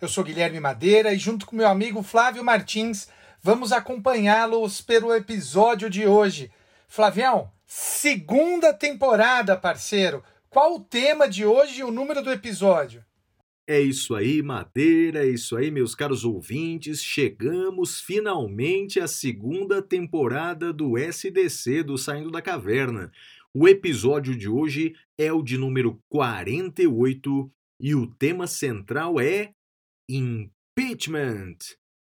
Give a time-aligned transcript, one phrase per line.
[0.00, 3.06] Eu sou Guilherme Madeira e, junto com meu amigo Flávio Martins,
[3.42, 6.50] vamos acompanhá-los pelo episódio de hoje.
[6.88, 10.24] Flavião, segunda temporada, parceiro.
[10.48, 13.04] Qual o tema de hoje e o número do episódio?
[13.66, 17.02] É isso aí, Madeira, é isso aí, meus caros ouvintes.
[17.02, 23.12] Chegamos finalmente à segunda temporada do SDC do Saindo da Caverna.
[23.52, 29.52] O episódio de hoje é o de número 48 e o tema central é
[30.16, 31.56] impeachment.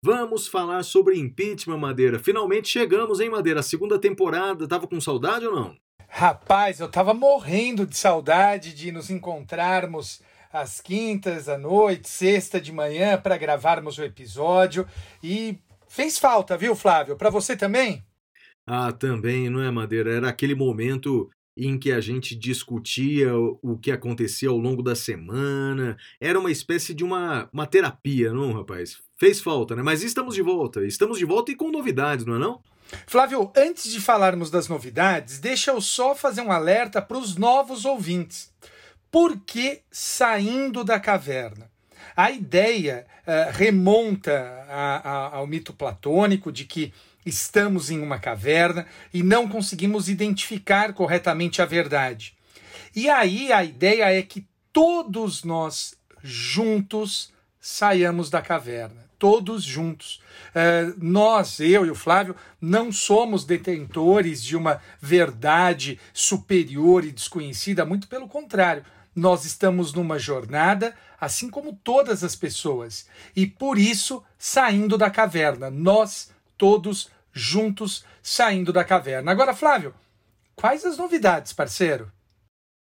[0.03, 2.19] Vamos falar sobre impeachment, Madeira.
[2.19, 3.61] Finalmente chegamos, hein, Madeira?
[3.61, 4.69] A segunda temporada.
[4.69, 5.77] Tava com saudade ou não?
[6.09, 12.73] Rapaz, eu tava morrendo de saudade de nos encontrarmos às quintas à noite, sexta de
[12.73, 14.87] manhã para gravarmos o episódio
[15.23, 17.17] e fez falta, viu, Flávio?
[17.17, 18.05] Para você também?
[18.67, 20.13] Ah, também, não é, Madeira?
[20.13, 25.97] Era aquele momento em que a gente discutia o que acontecia ao longo da semana.
[26.21, 28.99] Era uma espécie de uma, uma terapia, não, rapaz?
[29.17, 29.83] Fez falta, né?
[29.83, 30.85] Mas estamos de volta.
[30.85, 32.61] Estamos de volta e com novidades, não é não?
[33.07, 37.85] Flávio, antes de falarmos das novidades, deixa eu só fazer um alerta para os novos
[37.85, 38.53] ouvintes.
[39.11, 41.71] Por que saindo da caverna?
[42.15, 44.33] A ideia eh, remonta
[44.69, 46.93] a- a- ao mito platônico de que
[47.27, 52.35] estamos em uma caverna e não conseguimos identificar corretamente a verdade.
[52.95, 59.05] E aí a ideia é que todos nós juntos saiamos da caverna.
[59.19, 60.21] Todos juntos.
[60.55, 67.85] Eh, nós, eu e o Flávio, não somos detentores de uma verdade superior e desconhecida,
[67.85, 68.85] muito pelo contrário.
[69.15, 75.71] Nós estamos numa jornada, assim como todas as pessoas, e por isso saindo da caverna.
[75.71, 79.31] Nós todos juntos saindo da caverna.
[79.31, 79.95] Agora, Flávio,
[80.55, 82.11] quais as novidades, parceiro?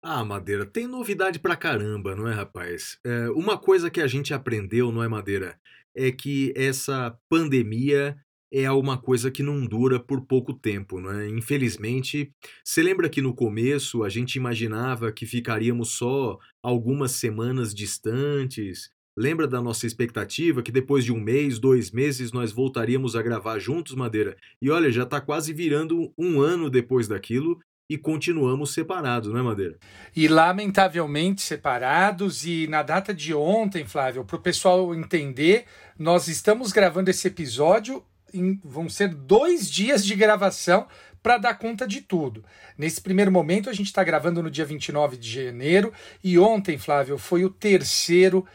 [0.02, 2.98] Ah, Madeira, tem novidade pra caramba, não é, rapaz?
[3.04, 5.60] É, uma coisa que a gente aprendeu, não é, Madeira?
[5.94, 8.16] É que essa pandemia
[8.50, 11.28] é uma coisa que não dura por pouco tempo, não é?
[11.28, 12.32] Infelizmente,
[12.64, 18.90] você lembra que no começo a gente imaginava que ficaríamos só algumas semanas distantes?
[19.18, 23.58] Lembra da nossa expectativa que depois de um mês, dois meses, nós voltaríamos a gravar
[23.58, 24.36] juntos, Madeira?
[24.62, 27.58] E olha, já tá quase virando um ano depois daquilo
[27.90, 29.76] e continuamos separados, não é, Madeira?
[30.14, 32.46] E lamentavelmente separados.
[32.46, 35.64] E na data de ontem, Flávio, para o pessoal entender,
[35.98, 38.04] nós estamos gravando esse episódio.
[38.32, 40.86] Em, vão ser dois dias de gravação
[41.20, 42.44] para dar conta de tudo.
[42.76, 45.92] Nesse primeiro momento, a gente está gravando no dia 29 de janeiro.
[46.22, 48.46] E ontem, Flávio, foi o terceiro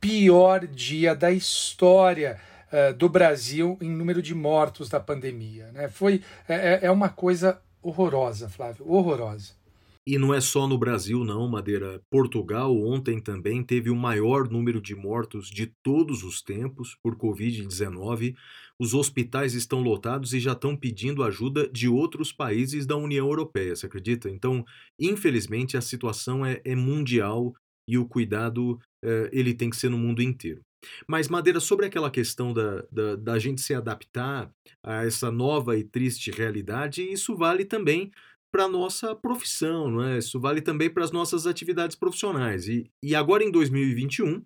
[0.00, 2.40] pior dia da história
[2.72, 5.70] eh, do Brasil em número de mortos da pandemia.
[5.72, 5.88] Né?
[5.88, 9.58] Foi, é, é- é uma coisa horrorosa, Flávio, horrorosa.
[10.06, 12.00] E não é só no Brasil, não, Madeira.
[12.10, 18.34] Portugal ontem também teve o maior número de mortos de todos os tempos por Covid-19.
[18.78, 23.76] Os hospitais estão lotados e já estão pedindo ajuda de outros países da União Europeia,
[23.76, 24.30] você acredita?
[24.30, 24.64] Então,
[24.98, 27.52] infelizmente, a situação é, é mundial
[27.90, 30.60] e o cuidado eh, ele tem que ser no mundo inteiro.
[31.06, 34.50] Mas, Madeira, sobre aquela questão da, da, da gente se adaptar
[34.82, 38.10] a essa nova e triste realidade, isso vale também
[38.52, 40.18] para a nossa profissão, não é?
[40.18, 42.66] Isso vale também para as nossas atividades profissionais.
[42.66, 44.42] E, e agora em 2021,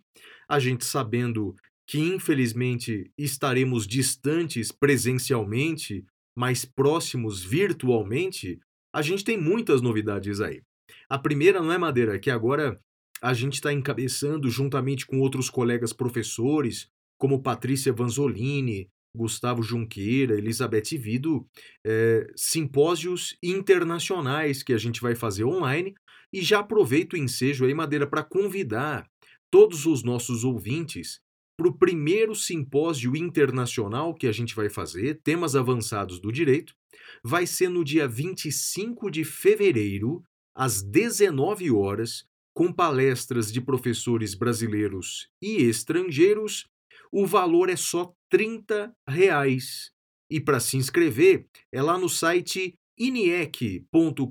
[0.49, 1.55] a gente sabendo
[1.87, 6.05] que infelizmente estaremos distantes presencialmente,
[6.37, 8.59] mais próximos virtualmente,
[8.95, 10.63] a gente tem muitas novidades aí.
[11.09, 12.81] A primeira não é Madeira, que agora
[13.25, 20.99] a gente está encabeçando juntamente com outros colegas professores, como Patrícia Vanzolini, Gustavo Junqueira, Elizabeth
[20.99, 21.47] Vido,
[21.87, 25.95] eh, simpósios internacionais que a gente vai fazer online.
[26.31, 29.09] E já aproveito o ensejo aí, Madeira, para convidar
[29.51, 31.19] todos os nossos ouvintes
[31.57, 36.75] para o primeiro simpósio internacional que a gente vai fazer, temas avançados do direito.
[37.23, 40.23] Vai ser no dia 25 de fevereiro,
[40.55, 46.67] às 19 horas, com palestras de professores brasileiros e estrangeiros.
[47.11, 49.91] O valor é só 30 reais.
[50.31, 54.23] E para se inscrever, é lá no site iniec.com.br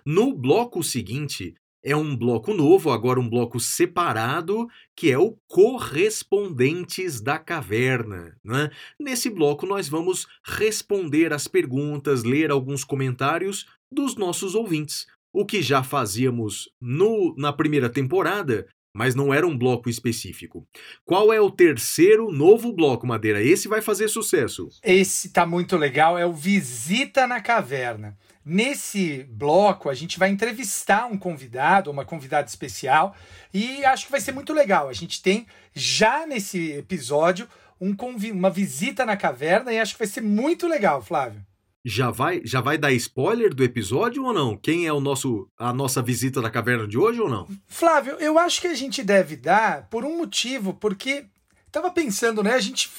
[0.05, 7.21] No bloco seguinte, é um bloco novo, agora um bloco separado, que é o Correspondentes
[7.21, 8.35] da Caverna.
[8.43, 8.69] Né?
[8.99, 15.05] Nesse bloco, nós vamos responder as perguntas, ler alguns comentários dos nossos ouvintes.
[15.31, 18.67] O que já fazíamos no, na primeira temporada,
[18.97, 20.67] mas não era um bloco específico.
[21.05, 23.43] Qual é o terceiro novo bloco, Madeira?
[23.43, 24.69] Esse vai fazer sucesso.
[24.83, 28.17] Esse tá muito legal, é o Visita na Caverna.
[28.43, 33.15] Nesse bloco, a gente vai entrevistar um convidado, uma convidada especial,
[33.53, 34.89] e acho que vai ser muito legal.
[34.89, 35.45] A gente tem
[35.75, 37.47] já nesse episódio
[37.79, 37.95] um
[38.31, 41.45] uma visita na caverna e acho que vai ser muito legal, Flávio
[41.83, 44.57] já vai, já vai dar spoiler do episódio ou não?
[44.57, 47.47] Quem é o nosso a nossa visita da caverna de hoje ou não?
[47.67, 51.25] Flávio, eu acho que a gente deve dar por um motivo, porque
[51.71, 52.53] tava pensando, né?
[52.53, 52.89] A gente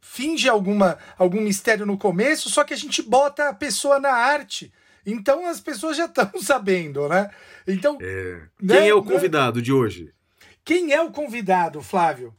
[0.00, 4.72] finge alguma algum mistério no começo, só que a gente bota a pessoa na arte.
[5.04, 7.30] Então as pessoas já estão sabendo, né?
[7.66, 8.42] Então, é.
[8.60, 9.62] Né, quem né, é o convidado né?
[9.62, 10.12] de hoje?
[10.64, 12.34] Quem é o convidado, Flávio?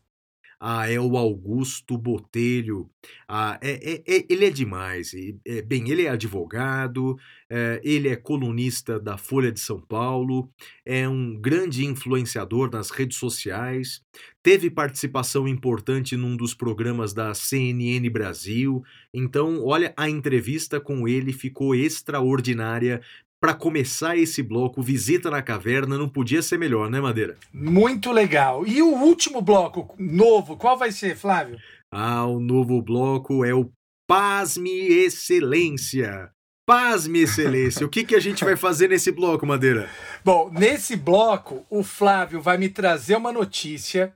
[0.61, 2.89] Ah, é o Augusto Botelho.
[3.27, 5.13] Ah, é, é, é, ele é demais.
[5.45, 7.17] É, bem, ele é advogado,
[7.49, 10.51] é, ele é colunista da Folha de São Paulo,
[10.85, 14.03] é um grande influenciador nas redes sociais,
[14.43, 18.83] teve participação importante num dos programas da CNN Brasil.
[19.13, 23.01] Então, olha, a entrevista com ele ficou extraordinária
[23.39, 27.37] para começar esse bloco, Visita na Caverna, não podia ser melhor, né, Madeira?
[27.53, 28.67] Muito legal.
[28.67, 31.57] E o último bloco, novo, qual vai ser, Flávio?
[31.91, 33.71] Ah, o novo bloco é o
[34.05, 36.29] Pasme Excelência.
[36.65, 37.85] Pasme Excelência.
[37.85, 39.89] o que, que a gente vai fazer nesse bloco, Madeira?
[40.23, 44.13] Bom, nesse bloco, o Flávio vai me trazer uma notícia,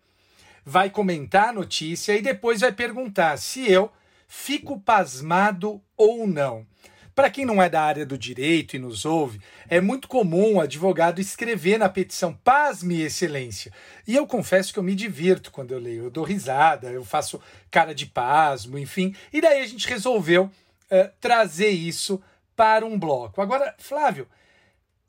[0.65, 3.89] vai comentar a notícia e depois vai perguntar se eu
[4.27, 6.65] fico pasmado ou não.
[7.15, 9.39] Para quem não é da área do direito e nos ouve,
[9.69, 13.71] é muito comum o advogado escrever na petição Pasme Excelência.
[14.07, 16.05] E eu confesso que eu me divirto quando eu leio.
[16.05, 17.39] Eu dou risada, eu faço
[17.69, 19.15] cara de pasmo, enfim.
[19.31, 22.21] E daí a gente resolveu uh, trazer isso
[22.55, 23.41] para um bloco.
[23.41, 24.27] Agora, Flávio,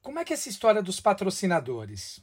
[0.03, 2.23] como é que é essa história dos patrocinadores?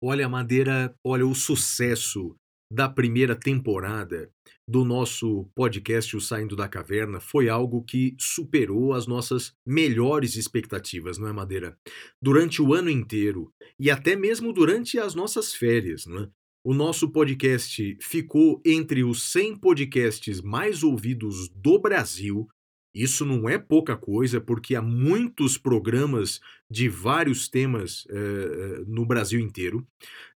[0.00, 2.34] Olha, Madeira, olha o sucesso
[2.74, 4.28] da primeira temporada
[4.66, 11.16] do nosso podcast O Saindo da Caverna foi algo que superou as nossas melhores expectativas,
[11.16, 11.78] não é, Madeira?
[12.20, 16.28] Durante o ano inteiro e até mesmo durante as nossas férias, não é?
[16.64, 22.48] O nosso podcast ficou entre os 100 podcasts mais ouvidos do Brasil
[22.94, 29.40] isso não é pouca coisa, porque há muitos programas de vários temas eh, no Brasil
[29.40, 29.86] inteiro.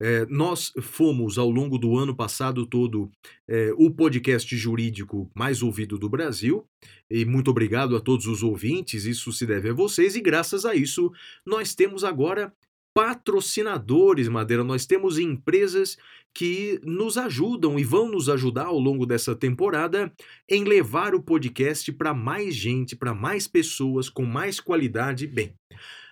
[0.01, 3.11] Eh, nós fomos, ao longo do ano passado todo,
[3.47, 6.67] eh, o podcast jurídico mais ouvido do Brasil.
[7.11, 10.75] E muito obrigado a todos os ouvintes, isso se deve a vocês, e graças a
[10.75, 11.11] isso
[11.47, 12.53] nós temos agora
[12.99, 14.65] patrocinadores, Madeira.
[14.65, 15.97] Nós temos empresas
[16.35, 20.13] que nos ajudam e vão nos ajudar ao longo dessa temporada
[20.51, 25.29] em levar o podcast para mais gente, para mais pessoas, com mais qualidade.
[25.29, 25.55] Bem,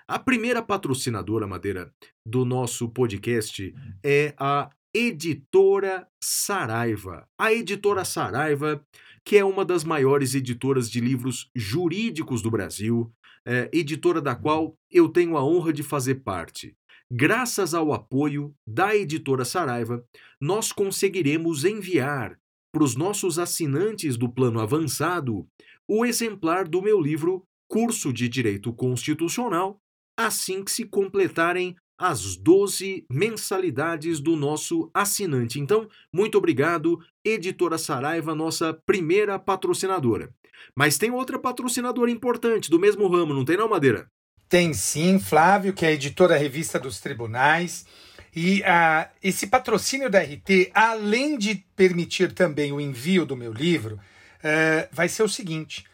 [0.06, 1.90] a primeira patrocinadora, Madeira,
[2.24, 3.74] do nosso podcast
[4.04, 7.26] é a Editora Saraiva.
[7.36, 8.80] A Editora Saraiva,
[9.24, 13.12] que é uma das maiores editoras de livros jurídicos do Brasil,
[13.46, 16.76] é, editora da qual eu tenho a honra de fazer parte.
[17.08, 20.04] Graças ao apoio da editora Saraiva,
[20.40, 22.36] nós conseguiremos enviar
[22.72, 25.46] para os nossos assinantes do plano avançado
[25.88, 29.80] o exemplar do meu livro Curso de Direito Constitucional,
[30.18, 35.58] assim que se completarem as 12 mensalidades do nosso assinante.
[35.58, 40.30] Então, muito obrigado, Editora Saraiva, nossa primeira patrocinadora.
[40.74, 44.10] Mas tem outra patrocinadora importante do mesmo ramo, não tem não, Madeira?
[44.48, 47.86] Tem sim, Flávio, que é a editora Revista dos Tribunais.
[48.34, 53.96] E uh, esse patrocínio da RT, além de permitir também o envio do meu livro,
[53.96, 55.86] uh, vai ser o seguinte: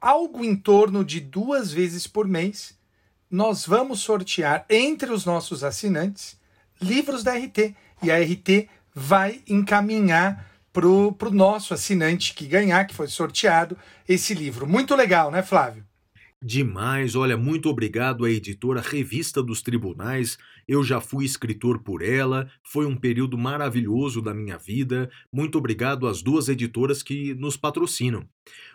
[0.00, 2.75] algo em torno de duas vezes por mês,
[3.30, 6.38] nós vamos sortear entre os nossos assinantes
[6.80, 7.74] livros da RT.
[8.02, 14.34] E a RT vai encaminhar para o nosso assinante que ganhar, que foi sorteado, esse
[14.34, 14.66] livro.
[14.66, 15.84] Muito legal, né, Flávio?
[16.42, 20.36] Demais, olha, muito obrigado à editora Revista dos Tribunais.
[20.68, 25.10] Eu já fui escritor por ela, foi um período maravilhoso da minha vida.
[25.32, 28.28] Muito obrigado às duas editoras que nos patrocinam.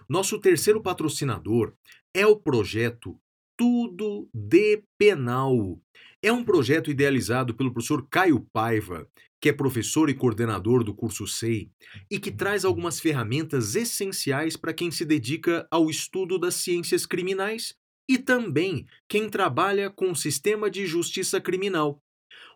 [0.10, 1.74] Nosso terceiro patrocinador
[2.14, 3.18] é o projeto
[3.62, 5.80] Tudo de Penal.
[6.20, 9.08] É um projeto idealizado pelo professor Caio Paiva,
[9.40, 11.70] que é professor e coordenador do curso SEI,
[12.10, 17.76] e que traz algumas ferramentas essenciais para quem se dedica ao estudo das ciências criminais
[18.10, 22.02] e também quem trabalha com o sistema de justiça criminal.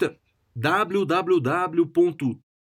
[0.55, 1.85] www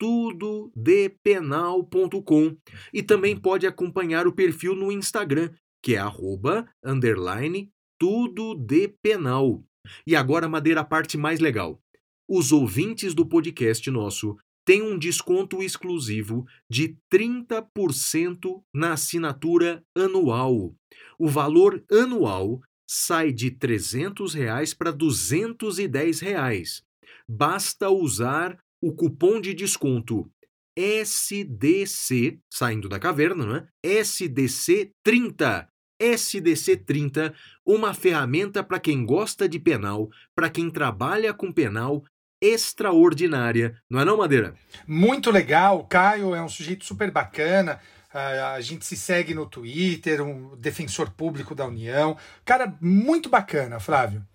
[0.01, 2.57] tudodepenal.com
[2.91, 9.63] e também pode acompanhar o perfil no Instagram, que é arroba, underline, tudodepenal.
[10.07, 11.79] E agora, Madeira, a parte mais legal.
[12.27, 20.73] Os ouvintes do podcast nosso têm um desconto exclusivo de 30% na assinatura anual.
[21.17, 26.83] O valor anual sai de 300 reais para 210 reais.
[27.27, 30.29] Basta usar o cupom de desconto
[30.75, 33.67] SDC, saindo da caverna, não é?
[33.83, 35.67] SDC 30.
[36.01, 37.31] SDC 30,
[37.63, 42.03] uma ferramenta para quem gosta de penal, para quem trabalha com penal,
[42.41, 44.55] extraordinária, não é não, Madeira?
[44.87, 47.79] Muito legal, o Caio é um sujeito super bacana,
[48.11, 54.25] a gente se segue no Twitter, um defensor público da União, cara muito bacana, Flávio.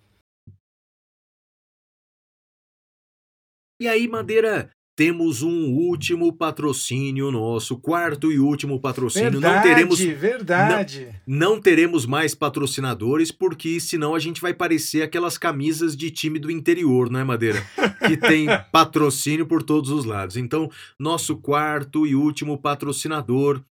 [3.79, 9.33] E aí, Madeira, temos um último patrocínio nosso, quarto e último patrocínio.
[9.33, 11.07] Verdade, não teremos verdade.
[11.27, 16.39] Não, não, teremos mais patrocinadores, porque senão a gente vai parecer aquelas camisas de time
[16.39, 17.63] do interior, não é, Madeira?
[18.07, 20.37] Que tem patrocínio por todos os lados.
[20.37, 23.61] Então, nosso quarto e último patrocinador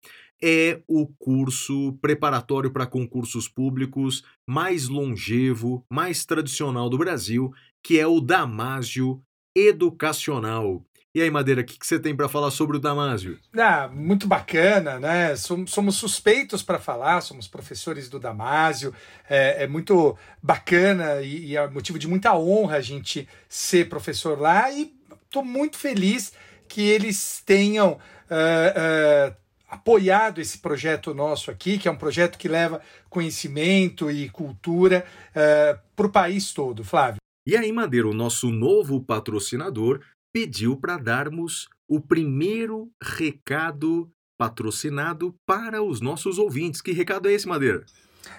[0.43, 7.53] é o curso preparatório para concursos públicos mais longevo, mais tradicional do Brasil,
[7.83, 9.23] que é o Damásio
[9.57, 10.86] educacional.
[11.17, 13.39] E aí, Madeira, o que, que, você tem para falar sobre o Damásio?
[13.57, 15.35] Ah, muito bacana, né?
[15.35, 18.93] Somos suspeitos para falar, somos professores do Damásio.
[19.27, 24.39] É, é muito bacana e, e, é motivo de muita honra a gente ser professor
[24.39, 24.71] lá.
[24.71, 24.95] E
[25.25, 26.35] estou muito feliz
[26.69, 29.37] que eles tenham uh, uh,
[29.71, 35.81] apoiado esse projeto nosso aqui, que é um projeto que leva conhecimento e cultura uh,
[35.97, 37.23] para o país todo, Flávio.
[37.47, 40.03] E aí, Madeira, o nosso novo patrocinador
[40.37, 46.83] pediu para darmos o primeiro recado patrocinado para os nossos ouvintes.
[46.83, 47.87] Que recado é esse, Madeira?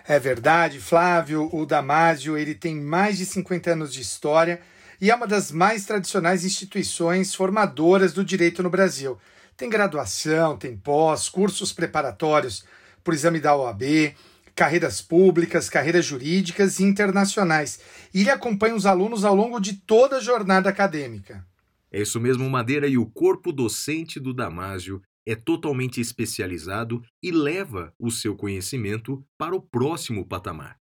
[0.07, 1.49] É verdade, Flávio.
[1.51, 4.61] O Damásio ele tem mais de 50 anos de história
[5.01, 9.17] e é uma das mais tradicionais instituições formadoras do direito no Brasil.
[9.57, 12.63] Tem graduação, tem pós, cursos preparatórios
[13.03, 14.13] por exame da OAB,
[14.53, 17.79] carreiras públicas, carreiras jurídicas e internacionais.
[18.13, 21.43] E ele acompanha os alunos ao longo de toda a jornada acadêmica.
[21.91, 27.93] É isso mesmo, Madeira, e o corpo docente do Damásio é totalmente especializado e leva
[27.99, 30.79] o seu conhecimento para o próximo patamar.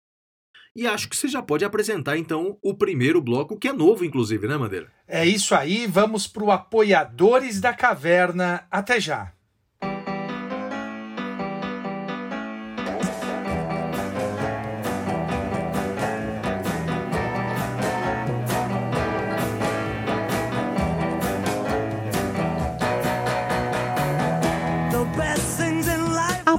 [0.75, 4.47] E acho que você já pode apresentar então o primeiro bloco, que é novo, inclusive,
[4.47, 4.91] né, Madeira?
[5.07, 8.65] É isso aí, vamos para o Apoiadores da Caverna.
[8.71, 9.33] Até já!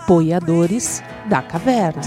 [0.04, 2.02] Apoiadores da Caverna.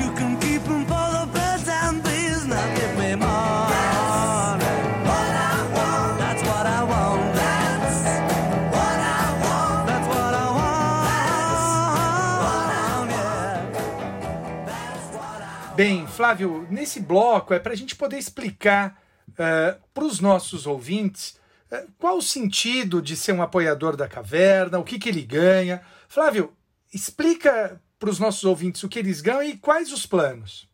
[15.76, 21.40] Bem, Flávio, nesse bloco é para a gente poder explicar uh, para os nossos ouvintes
[21.72, 25.82] uh, qual o sentido de ser um apoiador da caverna, o que, que ele ganha.
[26.08, 26.54] Flávio,
[26.94, 30.68] explica para os nossos ouvintes o que eles ganham e quais os planos.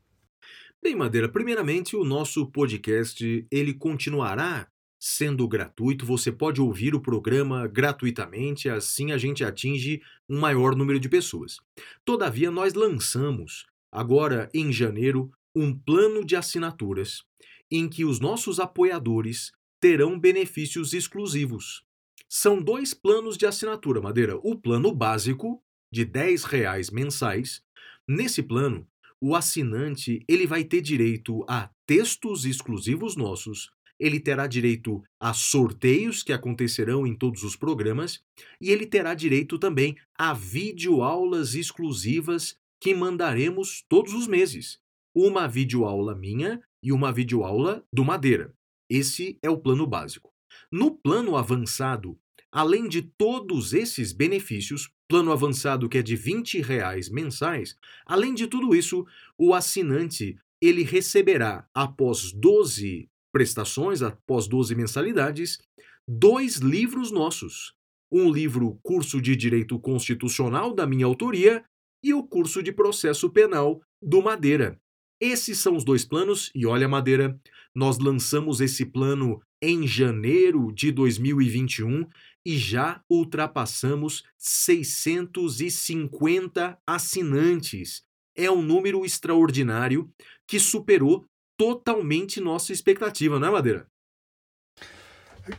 [0.82, 4.68] Bem, Madeira, primeiramente o nosso podcast ele continuará
[5.00, 6.06] sendo gratuito.
[6.06, 11.58] Você pode ouvir o programa gratuitamente, assim a gente atinge um maior número de pessoas.
[12.03, 17.24] Todavia, nós lançamos agora em janeiro, um plano de assinaturas
[17.72, 21.84] em que os nossos apoiadores terão benefícios exclusivos.
[22.27, 24.38] São dois planos de assinatura, Madeira.
[24.44, 25.62] O plano básico,
[25.93, 27.62] de 10 reais mensais.
[28.07, 28.88] Nesse plano,
[29.21, 33.69] o assinante ele vai ter direito a textos exclusivos nossos,
[34.00, 38.23] ele terá direito a sorteios que acontecerão em todos os programas
[38.59, 44.79] e ele terá direito também a videoaulas exclusivas que mandaremos todos os meses.
[45.15, 48.51] Uma videoaula minha e uma videoaula do Madeira.
[48.89, 50.33] Esse é o plano básico.
[50.71, 52.19] No plano avançado,
[52.51, 58.48] além de todos esses benefícios, plano avançado que é de 20 reais mensais, além de
[58.48, 59.05] tudo isso,
[59.38, 65.60] o assinante ele receberá, após 12 prestações, após 12 mensalidades,
[66.08, 67.75] dois livros nossos.
[68.12, 71.63] Um livro Curso de Direito Constitucional da minha autoria
[72.04, 74.80] e o curso de processo penal do Madeira.
[75.21, 77.39] Esses são os dois planos, e olha, Madeira,
[77.76, 82.08] nós lançamos esse plano em janeiro de 2021
[82.45, 88.03] e já ultrapassamos 650 assinantes.
[88.36, 90.12] É um número extraordinário
[90.47, 91.25] que superou
[91.58, 93.88] totalmente nossa expectativa, não é, Madeira?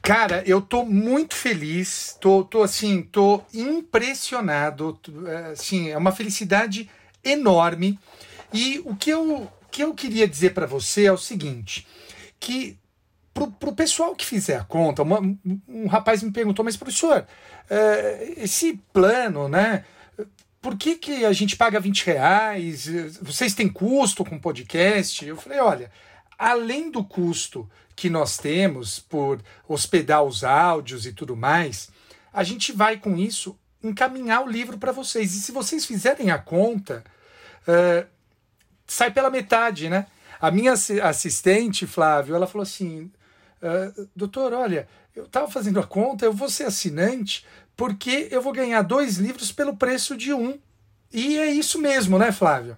[0.01, 4.99] Cara, eu tô muito feliz, tô, tô assim, tô impressionado,
[5.53, 6.89] assim, é uma felicidade
[7.23, 7.99] enorme.
[8.53, 11.87] E o que eu, que eu queria dizer para você é o seguinte,
[12.41, 12.79] que
[13.35, 15.21] pro, pessoal que fizer a conta, uma,
[15.69, 19.85] um rapaz me perguntou, mas professor, uh, esse plano, né,
[20.63, 22.87] por que, que a gente paga 20 reais?
[23.21, 25.27] Vocês têm custo com podcast?
[25.27, 25.91] Eu falei, olha,
[26.39, 31.91] além do custo que nós temos por hospedar os áudios e tudo mais,
[32.33, 35.35] a gente vai com isso encaminhar o livro para vocês.
[35.35, 37.05] E se vocês fizerem a conta,
[37.69, 38.07] uh,
[38.87, 40.07] sai pela metade, né?
[40.41, 43.11] A minha assistente, Flávio, ela falou assim:
[43.63, 47.45] uh, doutor, olha, eu estava fazendo a conta, eu vou ser assinante
[47.77, 50.59] porque eu vou ganhar dois livros pelo preço de um.
[51.13, 52.77] E é isso mesmo, né, Flávio?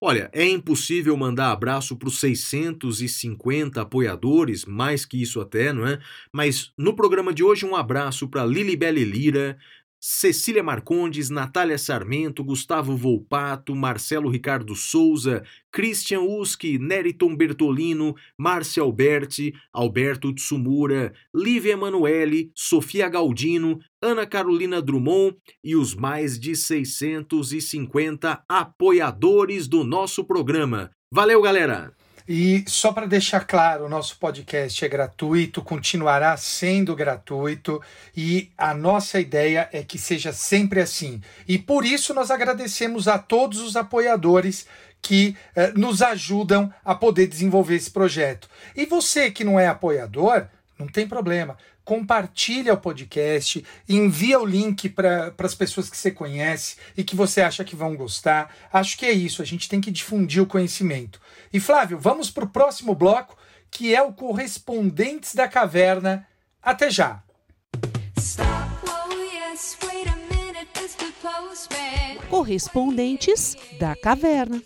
[0.00, 5.98] Olha, é impossível mandar abraço para os 650 apoiadores, mais que isso até, não é?
[6.32, 9.58] Mas no programa de hoje, um abraço para Lilibele Lira,
[10.00, 19.52] Cecília Marcondes, Natália Sarmento, Gustavo Volpato, Marcelo Ricardo Souza, Christian Uski, Neriton Bertolino, Márcia Alberti,
[19.70, 29.68] Alberto Tsumura, Lívia Emanuele, Sofia Galdino, Ana Carolina Drummond e os mais de 650 apoiadores
[29.68, 30.90] do nosso programa.
[31.12, 31.94] Valeu, galera!
[32.32, 37.82] E só para deixar claro, o nosso podcast é gratuito, continuará sendo gratuito
[38.16, 41.20] e a nossa ideia é que seja sempre assim.
[41.48, 44.64] E por isso nós agradecemos a todos os apoiadores
[45.02, 48.48] que eh, nos ajudam a poder desenvolver esse projeto.
[48.76, 50.46] E você que não é apoiador,
[50.78, 51.56] não tem problema
[51.90, 57.40] compartilha o podcast, envia o link para as pessoas que você conhece e que você
[57.40, 58.54] acha que vão gostar.
[58.72, 61.20] Acho que é isso, a gente tem que difundir o conhecimento.
[61.52, 63.36] E Flávio, vamos para o próximo bloco,
[63.70, 66.26] que é o Correspondentes da Caverna.
[66.62, 67.22] Até já!
[72.28, 74.62] Correspondentes da Caverna.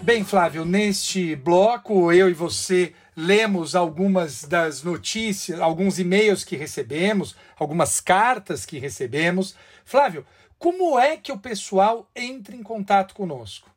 [0.00, 7.36] Bem, Flávio, neste bloco eu e você lemos algumas das notícias, alguns e-mails que recebemos,
[7.58, 9.54] algumas cartas que recebemos.
[9.84, 10.26] Flávio,
[10.58, 13.70] como é que o pessoal entra em contato conosco?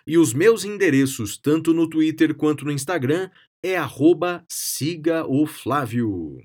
[0.09, 3.29] E os meus endereços, tanto no Twitter quanto no Instagram,
[3.63, 6.39] é arroba siga o Flávio.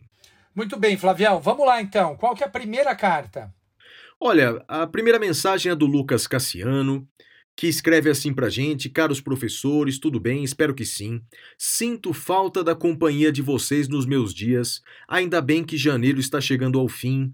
[0.54, 1.40] Muito bem, Flavião.
[1.40, 2.18] Vamos lá então.
[2.18, 3.56] Qual que é a primeira carta?
[4.20, 7.08] Olha, a primeira mensagem é do Lucas Cassiano,
[7.56, 10.44] que escreve assim pra gente: Caros professores, tudo bem?
[10.44, 11.22] Espero que sim.
[11.58, 14.82] Sinto falta da companhia de vocês nos meus dias.
[15.08, 17.34] Ainda bem que janeiro está chegando ao fim.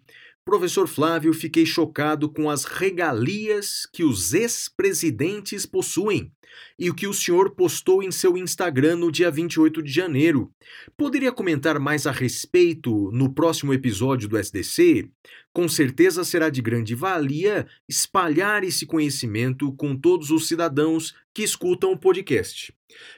[0.50, 6.32] Professor Flávio, fiquei chocado com as regalias que os ex-presidentes possuem
[6.78, 10.52] e o que o senhor postou em seu Instagram no dia 28 de janeiro.
[10.98, 15.08] Poderia comentar mais a respeito no próximo episódio do SDC?
[15.52, 21.92] Com certeza será de grande valia espalhar esse conhecimento com todos os cidadãos que escutam
[21.92, 22.72] o podcast.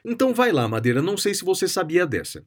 [0.06, 2.46] Então vai lá, Madeira, não sei se você sabia dessa.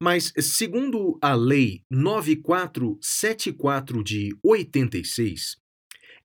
[0.00, 5.58] Mas, segundo a Lei 9474 de 86,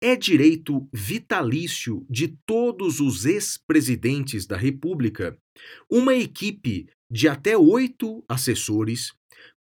[0.00, 5.36] é direito vitalício de todos os ex-presidentes da República
[5.90, 9.12] uma equipe de até oito assessores,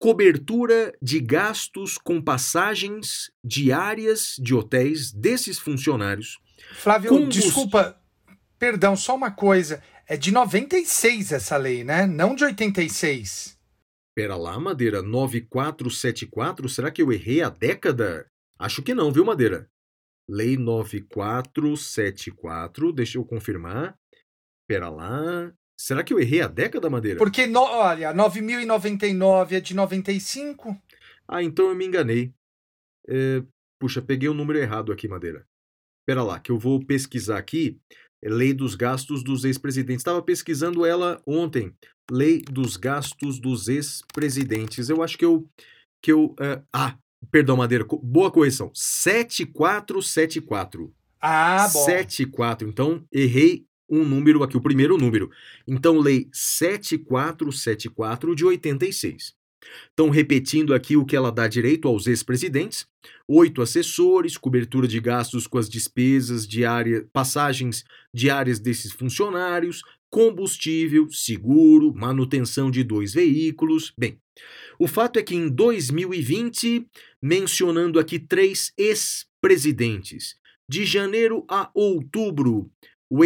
[0.04, 6.38] cobertura de gastos com passagens diárias de hotéis desses funcionários.
[6.74, 7.40] Flávio, combust...
[7.40, 7.98] desculpa,
[8.58, 9.82] perdão, só uma coisa.
[10.06, 12.04] É de 96 essa lei, né?
[12.04, 13.58] Não de 86.
[14.14, 16.68] Pera lá, Madeira, 9474?
[16.68, 18.26] Será que eu errei a década?
[18.58, 19.70] Acho que não, viu, Madeira?
[20.28, 23.98] Lei 9474, deixa eu confirmar.
[24.68, 25.50] Pera lá.
[25.78, 27.18] Será que eu errei a década, Madeira?
[27.18, 30.80] Porque, no, olha, 9099 é de 95.
[31.26, 32.32] Ah, então eu me enganei.
[33.08, 33.42] É,
[33.78, 35.44] puxa, peguei o número errado aqui, Madeira.
[36.06, 37.78] Pera lá, que eu vou pesquisar aqui.
[38.22, 40.00] É Lei dos Gastos dos Ex-Presidentes.
[40.00, 41.74] Estava pesquisando ela ontem.
[42.10, 44.88] Lei dos Gastos dos Ex-Presidentes.
[44.88, 45.48] Eu acho que eu.
[46.02, 46.62] Que eu é...
[46.72, 46.96] Ah,
[47.30, 48.70] Perdão, Madeira, boa correção.
[48.74, 50.92] 7474.
[51.20, 51.84] Ah, bom.
[51.84, 52.68] 74.
[52.68, 55.30] Então, errei um número aqui, o primeiro número.
[55.66, 59.34] Então, lei 7474 de 86.
[59.92, 62.86] Então, repetindo aqui o que ela dá direito aos ex-presidentes:
[63.28, 71.94] oito assessores, cobertura de gastos com as despesas diárias, passagens diárias desses funcionários, combustível, seguro,
[71.94, 73.92] manutenção de dois veículos.
[73.98, 74.18] Bem,
[74.78, 76.86] O fato é que em 2020,
[77.22, 80.36] mencionando aqui três ex-presidentes,
[80.68, 82.70] de janeiro a outubro,
[83.08, 83.24] o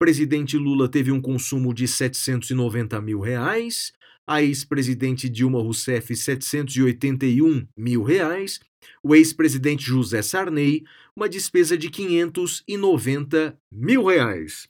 [0.00, 3.92] ex-presidente Lula teve um consumo de 790 mil reais,
[4.26, 8.60] a ex-presidente Dilma Rousseff 781 mil reais,
[9.02, 10.84] o ex-presidente José Sarney
[11.14, 14.66] uma despesa de 590 mil reais.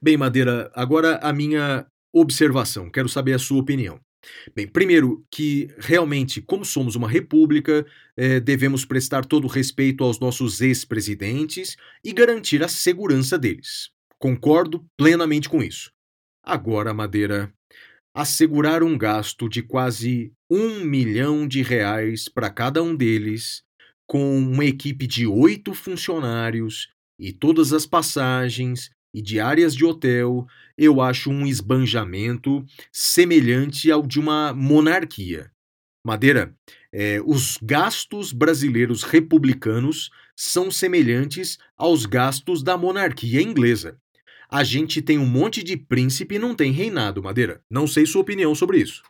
[0.00, 4.00] Bem, Madeira, agora a minha observação, quero saber a sua opinião.
[4.56, 7.84] Bem, primeiro, que realmente, como somos uma república,
[8.16, 13.90] eh, devemos prestar todo o respeito aos nossos ex-presidentes e garantir a segurança deles.
[14.20, 15.90] Concordo plenamente com isso.
[16.44, 17.50] Agora, Madeira,
[18.14, 23.62] assegurar um gasto de quase um milhão de reais para cada um deles,
[24.06, 31.00] com uma equipe de oito funcionários e todas as passagens e diárias de hotel, eu
[31.00, 35.50] acho um esbanjamento semelhante ao de uma monarquia.
[36.04, 36.54] Madeira,
[36.92, 43.98] é, os gastos brasileiros republicanos são semelhantes aos gastos da monarquia inglesa.
[44.50, 47.60] A gente tem um monte de príncipe e não tem reinado, Madeira.
[47.70, 49.02] Não sei sua opinião sobre isso.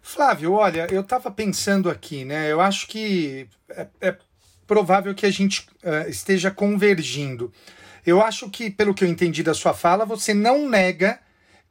[0.00, 2.52] Flávio, olha, eu estava pensando aqui, né?
[2.52, 4.16] Eu acho que é, é
[4.66, 7.52] provável que a gente uh, esteja convergindo.
[8.06, 11.18] Eu acho que, pelo que eu entendi da sua fala, você não nega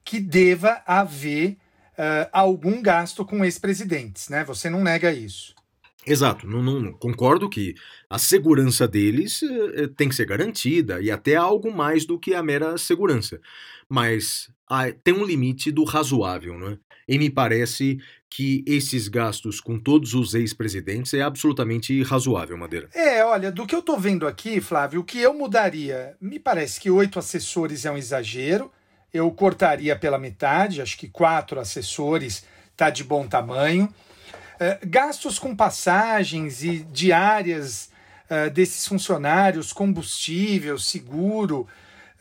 [0.04, 1.58] que deva haver
[1.94, 4.44] uh, algum gasto com ex-presidentes, né?
[4.44, 5.56] Você não nega isso.
[6.06, 7.76] Exato, não, não, concordo que
[8.10, 12.44] a segurança deles eh, tem que ser garantida e até algo mais do que a
[12.44, 13.40] mera segurança.
[13.88, 16.78] Mas ah, tem um limite do razoável, não é?
[17.08, 22.90] E me parece que esses gastos com todos os ex-presidentes é absolutamente razoável, Madeira.
[22.94, 26.16] É, olha, do que eu tô vendo aqui, Flávio, o que eu mudaria?
[26.20, 28.72] Me parece que oito assessores é um exagero.
[29.14, 32.44] Eu cortaria pela metade, acho que quatro assessores
[32.76, 33.94] tá de bom tamanho.
[34.64, 37.90] Uh, gastos com passagens e diárias
[38.30, 41.68] uh, desses funcionários, combustível, seguro.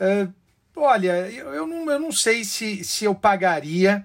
[0.00, 0.32] Uh,
[0.74, 4.04] olha, eu, não, eu não sei se, se eu pagaria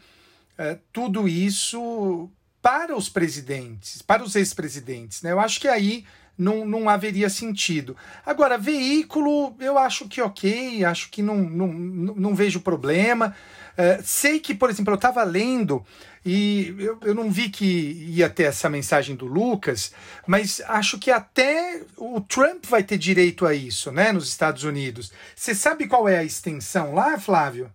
[0.58, 2.30] é, tudo isso
[2.62, 5.21] para os presidentes, para os ex-presidentes.
[5.21, 5.32] Né?
[5.32, 6.04] Eu acho que aí
[6.38, 7.95] não, não haveria sentido.
[8.26, 13.36] Agora, veículo, eu acho que ok, acho que não, não, não vejo problema.
[13.78, 15.86] Uh, sei que, por exemplo, eu estava lendo
[16.26, 17.66] e eu, eu não vi que
[18.10, 19.94] ia ter essa mensagem do Lucas,
[20.26, 25.12] mas acho que até o Trump vai ter direito a isso, né, nos Estados Unidos.
[25.36, 27.72] Você sabe qual é a extensão lá, Flávio?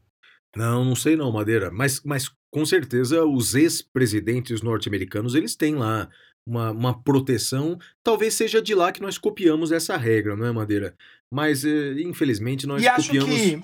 [0.56, 6.10] Não, não sei não, Madeira, mas, mas com certeza os ex-presidentes norte-americanos eles têm lá
[6.46, 7.78] uma, uma proteção.
[8.02, 10.94] Talvez seja de lá que nós copiamos essa regra, não é, Madeira?
[11.30, 13.62] Mas eh, infelizmente nós e copiamos que...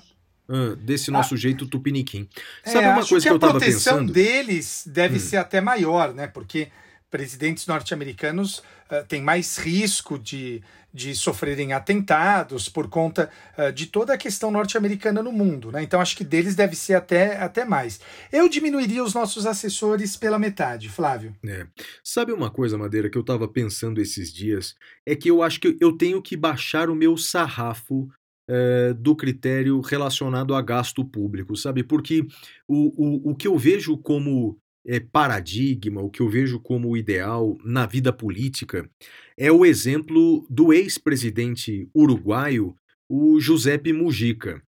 [0.48, 2.28] ah, desse nosso ah, jeito tupiniquim.
[2.64, 3.94] É, Sabe é, uma coisa que, que eu estava pensando?
[3.94, 5.20] A proteção deles deve hum.
[5.20, 6.26] ser até maior, né?
[6.26, 6.68] Porque
[7.10, 8.58] presidentes norte-americanos
[8.90, 14.50] uh, têm mais risco de, de sofrerem atentados por conta uh, de toda a questão
[14.50, 15.72] norte-americana no mundo.
[15.72, 15.82] Né?
[15.82, 18.00] Então acho que deles deve ser até, até mais.
[18.30, 21.34] Eu diminuiria os nossos assessores pela metade, Flávio.
[21.46, 21.66] É.
[22.04, 24.74] Sabe uma coisa, Madeira, que eu estava pensando esses dias?
[25.06, 28.08] É que eu acho que eu tenho que baixar o meu sarrafo
[28.48, 31.82] é, do critério relacionado a gasto público, sabe?
[31.82, 32.26] Porque
[32.66, 37.58] o, o, o que eu vejo como é, paradigma, o que eu vejo como ideal
[37.62, 38.88] na vida política,
[39.36, 42.74] é o exemplo do ex-presidente uruguaio,
[43.08, 44.62] o Giuseppe Mujica.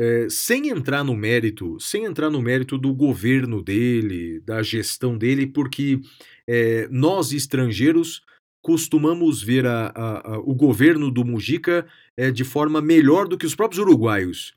[0.00, 5.44] É, sem entrar no mérito, sem entrar no mérito do governo dele, da gestão dele,
[5.44, 6.00] porque
[6.46, 8.22] é, nós estrangeiros
[8.68, 13.46] costumamos ver a, a, a, o governo do Mujica é, de forma melhor do que
[13.46, 14.52] os próprios uruguaios.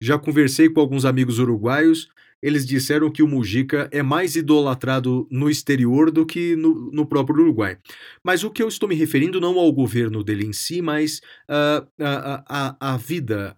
[0.00, 2.08] Já conversei com alguns amigos uruguaios
[2.40, 7.42] eles disseram que o Mujica é mais idolatrado no exterior do que no, no próprio
[7.42, 7.76] Uruguai.
[8.22, 11.84] Mas o que eu estou me referindo não ao governo dele em si, mas uh,
[11.98, 13.56] a, a, a vida,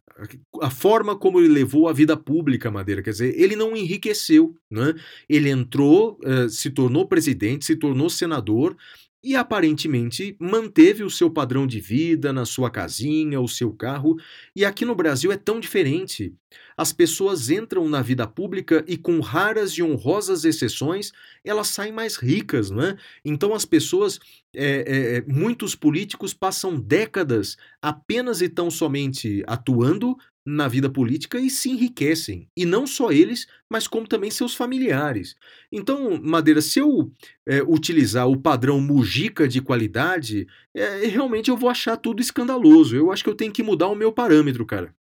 [0.63, 3.03] a forma como ele levou a vida pública, Madeira.
[3.03, 4.95] Quer dizer, ele não enriqueceu, né?
[5.29, 8.77] Ele entrou, uh, se tornou presidente, se tornou senador
[9.23, 14.17] e aparentemente manteve o seu padrão de vida na sua casinha, o seu carro,
[14.55, 16.33] e aqui no Brasil é tão diferente.
[16.77, 21.11] As pessoas entram na vida pública e, com raras e honrosas exceções,
[21.45, 22.97] elas saem mais ricas, não é?
[23.25, 24.21] Então, as pessoas,
[24.55, 30.17] é, é, muitos políticos passam décadas apenas e tão somente atuando
[30.51, 32.49] na vida política e se enriquecem.
[32.57, 35.35] E não só eles, mas como também seus familiares.
[35.71, 37.13] Então, Madeira, se eu
[37.47, 42.97] é, utilizar o padrão Mujica de qualidade, é, realmente eu vou achar tudo escandaloso.
[42.97, 44.95] Eu acho que eu tenho que mudar o meu parâmetro, cara.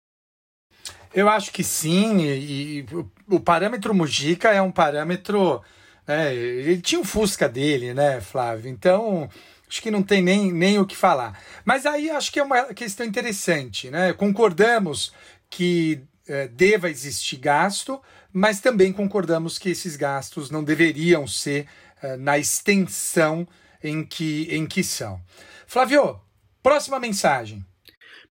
[1.14, 2.86] Eu acho que sim, e, e
[3.28, 5.62] o parâmetro Mujica é um parâmetro
[6.08, 8.70] É, ele tinha o Fusca dele, né, Flávio?
[8.70, 9.28] Então,
[9.68, 11.40] acho que não tem nem, nem o que falar.
[11.66, 14.14] Mas aí acho que é uma questão interessante, né?
[14.14, 15.12] Concordamos
[15.50, 18.02] que é, deva existir gasto,
[18.34, 21.68] mas também concordamos que esses gastos não deveriam ser
[22.02, 23.48] é, na extensão
[23.84, 25.22] em que, em que são.
[25.68, 26.20] Flávio,
[26.62, 27.66] próxima mensagem.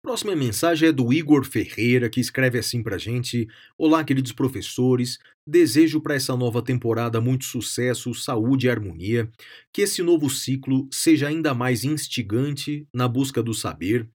[0.02, 3.46] Próxima mensagem é do Igor Ferreira, que escreve assim pra gente:
[3.78, 5.18] Olá, queridos professores.
[5.46, 9.30] Desejo para essa nova temporada muito sucesso, saúde e harmonia.
[9.72, 14.08] Que esse novo ciclo seja ainda mais instigante na busca do saber.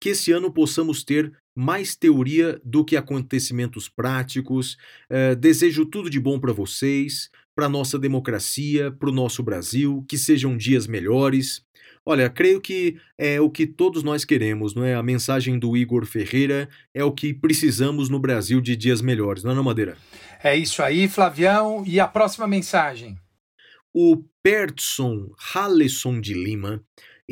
[0.00, 4.76] Que esse ano possamos ter mais teoria do que acontecimentos práticos.
[5.10, 10.04] Uh, desejo tudo de bom para vocês, para nossa democracia, para o nosso Brasil.
[10.08, 11.64] Que sejam dias melhores.
[12.04, 14.94] Olha, creio que é o que todos nós queremos, não é?
[14.94, 19.52] A mensagem do Igor Ferreira é o que precisamos no Brasil de dias melhores, não
[19.52, 19.96] é, não, Madeira?
[20.42, 21.84] É isso aí, Flavião.
[21.86, 23.16] E a próxima mensagem?
[23.94, 26.82] O Pertson Halleson de Lima,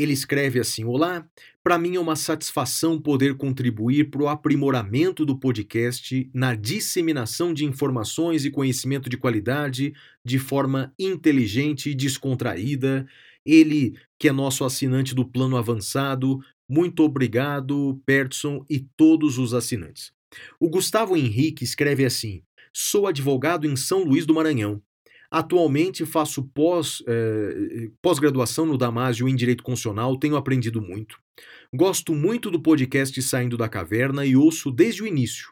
[0.03, 1.27] ele escreve assim: Olá,
[1.63, 7.65] para mim é uma satisfação poder contribuir para o aprimoramento do podcast na disseminação de
[7.65, 9.93] informações e conhecimento de qualidade
[10.25, 13.07] de forma inteligente e descontraída.
[13.45, 20.13] Ele, que é nosso assinante do plano avançado, muito obrigado, Pertson e todos os assinantes.
[20.59, 24.81] O Gustavo Henrique escreve assim: Sou advogado em São Luís do Maranhão.
[25.31, 31.17] Atualmente faço pós, eh, pós-graduação no Damásio em Direito Constitucional, tenho aprendido muito.
[31.73, 35.49] Gosto muito do podcast Saindo da Caverna e ouço desde o início.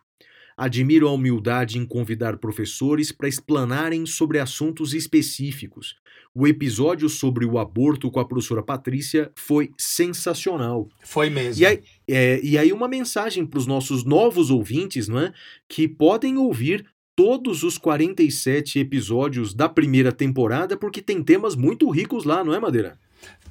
[0.57, 5.95] Admiro a humildade em convidar professores para explanarem sobre assuntos específicos.
[6.35, 10.89] O episódio sobre o aborto com a professora Patrícia foi sensacional.
[11.05, 11.63] Foi mesmo.
[11.63, 15.33] E aí, é, e aí uma mensagem para os nossos novos ouvintes, não é?
[15.69, 16.85] Que podem ouvir
[17.19, 22.61] todos os 47 episódios da primeira temporada, porque tem temas muito ricos lá, não é,
[22.61, 22.97] Madeira?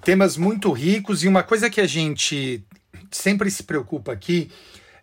[0.05, 2.63] Temas muito ricos, e uma coisa que a gente
[3.11, 4.49] sempre se preocupa aqui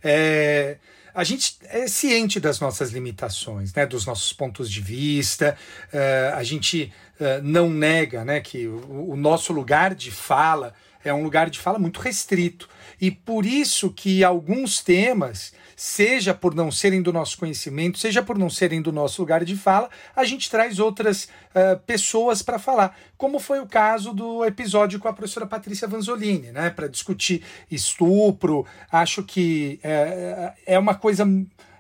[0.03, 0.79] é
[1.15, 5.57] a gente é ciente das nossas limitações, né, dos nossos pontos de vista,
[5.93, 11.13] uh, a gente uh, não nega né, que o, o, nosso lugar de fala é
[11.13, 12.69] um lugar de fala muito restrito.
[13.01, 18.39] E por isso que alguns temas seja por não serem do nosso conhecimento, seja por
[18.39, 22.97] não serem do nosso lugar de fala, a gente traz outras uh, pessoas para falar,
[23.17, 28.67] como foi o caso do episódio com a professora Patrícia Vanzolini, né, para discutir estupro.
[28.91, 31.27] Acho que é, é uma coisa,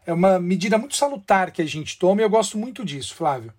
[0.07, 3.53] é uma medida muito salutar que a gente toma e eu gosto muito disso, Flávio.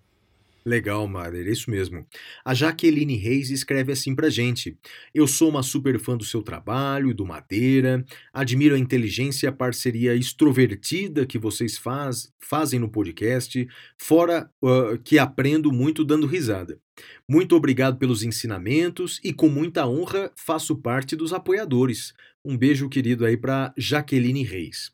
[0.66, 2.04] Legal, Mader, é isso mesmo.
[2.44, 4.76] A Jaqueline Reis escreve assim pra gente:
[5.14, 9.48] Eu sou uma super fã do seu trabalho e do Madeira, admiro a inteligência e
[9.48, 13.64] a parceria extrovertida que vocês faz, fazem no podcast,
[13.96, 16.80] fora uh, que aprendo muito dando risada.
[17.28, 22.12] Muito obrigado pelos ensinamentos e com muita honra faço parte dos apoiadores.
[22.44, 24.90] Um beijo querido aí para Jaqueline Reis.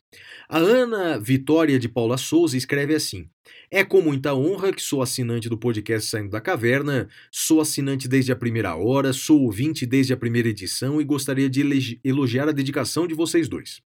[0.47, 3.27] A Ana Vitória de Paula Souza escreve assim:
[3.69, 8.31] É com muita honra que sou assinante do podcast Saindo da Caverna, sou assinante desde
[8.31, 13.07] a primeira hora, sou ouvinte desde a primeira edição e gostaria de elogiar a dedicação
[13.07, 13.81] de vocês dois.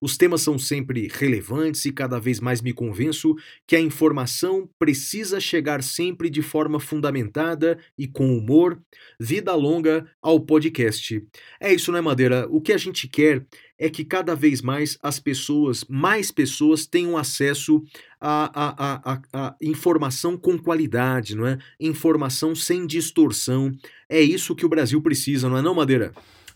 [0.00, 3.34] Os temas são sempre relevantes e cada vez mais me convenço
[3.66, 8.80] que a informação precisa chegar sempre de forma fundamentada e com humor.
[9.18, 11.22] Vida longa ao podcast.
[11.60, 12.46] É isso, né, Madeira?
[12.50, 13.46] O que a gente quer
[13.78, 17.82] é que cada vez mais as pessoas, mais pessoas, tenham acesso
[18.24, 21.58] a, a, a, a, informação com qualidade, não é?
[21.80, 23.72] Informação sem distorção.
[24.08, 26.12] É isso que o Brasil precisa, não é, não, Madeira?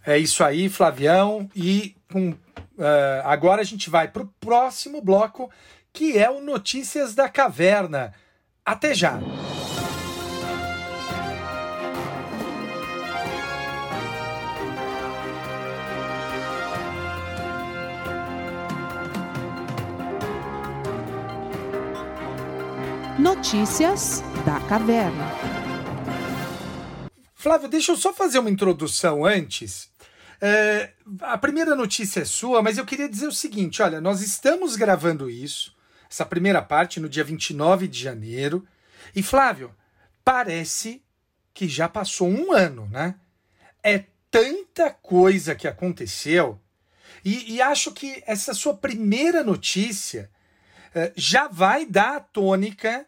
[0.06, 1.50] É isso aí, Flavião.
[1.56, 2.36] E com, uh,
[3.24, 5.50] agora a gente vai para o próximo bloco,
[5.92, 8.14] que é o Notícias da Caverna.
[8.64, 9.18] Até já!
[23.26, 25.32] Notícias da Caverna.
[27.34, 29.90] Flávio, deixa eu só fazer uma introdução antes.
[30.40, 34.76] É, a primeira notícia é sua, mas eu queria dizer o seguinte: olha, nós estamos
[34.76, 35.74] gravando isso,
[36.08, 38.64] essa primeira parte, no dia 29 de janeiro.
[39.12, 39.74] E, Flávio,
[40.24, 41.02] parece
[41.52, 43.16] que já passou um ano, né?
[43.82, 46.60] É tanta coisa que aconteceu.
[47.24, 50.30] E, e acho que essa sua primeira notícia
[50.94, 53.04] é, já vai dar a tônica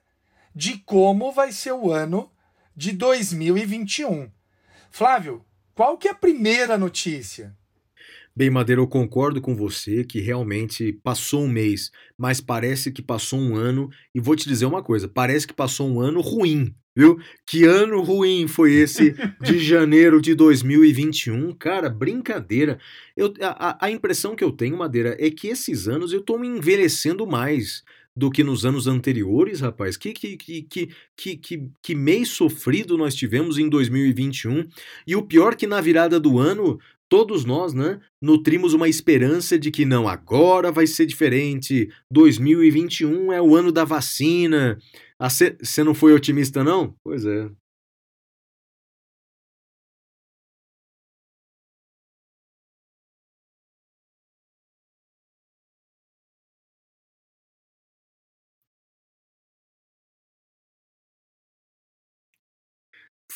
[0.58, 2.32] de como vai ser o ano
[2.76, 4.28] de 2021.
[4.90, 7.56] Flávio, qual que é a primeira notícia?
[8.34, 13.38] Bem, Madeira, eu concordo com você que realmente passou um mês, mas parece que passou
[13.38, 13.88] um ano.
[14.12, 17.20] E vou te dizer uma coisa: parece que passou um ano ruim, viu?
[17.46, 21.54] Que ano ruim foi esse de janeiro de 2021?
[21.54, 22.80] Cara, brincadeira.
[23.16, 26.48] Eu, a, a impressão que eu tenho, Madeira, é que esses anos eu tô me
[26.48, 27.84] envelhecendo mais
[28.18, 29.96] do que nos anos anteriores, rapaz.
[29.96, 30.62] Que, que, que,
[31.16, 34.68] que, que, que mês sofrido nós tivemos em 2021.
[35.06, 39.70] E o pior que na virada do ano, todos nós, né, nutrimos uma esperança de
[39.70, 41.88] que não, agora vai ser diferente.
[42.10, 44.76] 2021 é o ano da vacina.
[45.20, 46.96] Você ah, não foi otimista, não?
[47.04, 47.48] Pois é.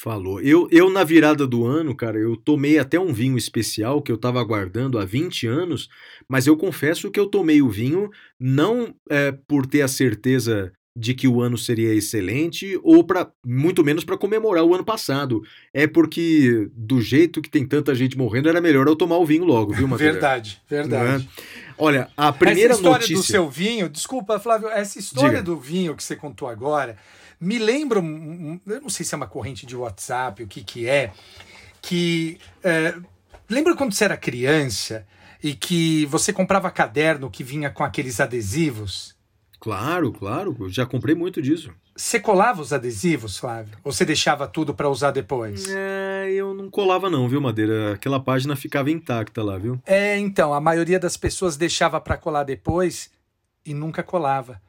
[0.03, 0.41] Falou.
[0.41, 4.17] Eu, eu, na virada do ano, cara, eu tomei até um vinho especial que eu
[4.17, 5.89] estava aguardando há 20 anos,
[6.29, 11.15] mas eu confesso que eu tomei o vinho não é, por ter a certeza de
[11.15, 15.41] que o ano seria excelente ou para muito menos para comemorar o ano passado.
[15.73, 19.45] É porque do jeito que tem tanta gente morrendo era melhor eu tomar o vinho
[19.45, 20.15] logo, viu, Matheus?
[20.15, 21.29] Verdade, verdade.
[21.39, 21.73] É?
[21.79, 25.43] Olha, a primeira essa história notícia do seu vinho, desculpa, Flávio, essa história Diga.
[25.45, 26.97] do vinho que você contou agora,
[27.43, 31.13] me lembra, eu não sei se é uma corrente de WhatsApp, o que que é,
[31.83, 32.95] que é,
[33.51, 35.05] lembra quando você era criança
[35.43, 39.17] e que você comprava caderno que vinha com aqueles adesivos?
[39.59, 41.73] Claro, claro, já comprei muito disso.
[41.97, 43.77] Você colava os adesivos, Flávio?
[43.83, 45.69] Ou você deixava tudo para usar depois?
[45.69, 47.95] É, eu não colava não, viu, Madeira?
[47.95, 49.81] Aquela página ficava intacta lá, viu?
[49.85, 53.11] É, então, a maioria das pessoas deixava para colar depois
[53.67, 54.61] e nunca colava.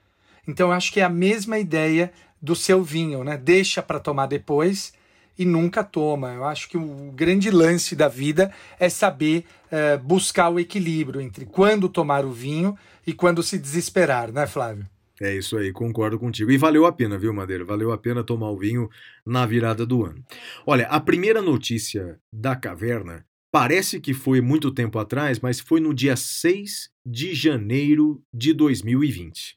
[0.47, 2.11] Então, eu acho que é a mesma ideia
[2.43, 3.37] do seu vinho, né?
[3.37, 4.91] Deixa para tomar depois
[5.39, 6.33] e nunca toma.
[6.33, 11.45] Eu acho que o grande lance da vida é saber uh, buscar o equilíbrio entre
[11.45, 12.77] quando tomar o vinho
[13.07, 14.85] e quando se desesperar, né, Flávio?
[15.21, 16.51] É isso aí, concordo contigo.
[16.51, 17.63] E valeu a pena, viu, Madeira?
[17.63, 18.89] Valeu a pena tomar o vinho
[19.25, 20.21] na virada do ano.
[20.65, 25.93] Olha, a primeira notícia da caverna parece que foi muito tempo atrás, mas foi no
[25.93, 29.55] dia 6 de janeiro de 2020.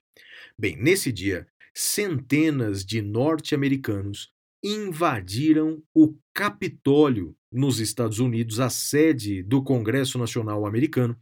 [0.56, 1.46] Bem, nesse dia,
[1.76, 4.30] centenas de norte-americanos
[4.64, 11.14] invadiram o Capitólio nos Estados Unidos, a sede do Congresso Nacional Americano,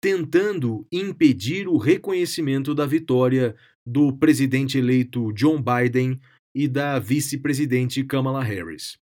[0.00, 3.54] tentando impedir o reconhecimento da vitória
[3.86, 6.20] do presidente eleito John Biden
[6.52, 8.98] e da vice-presidente Kamala Harris.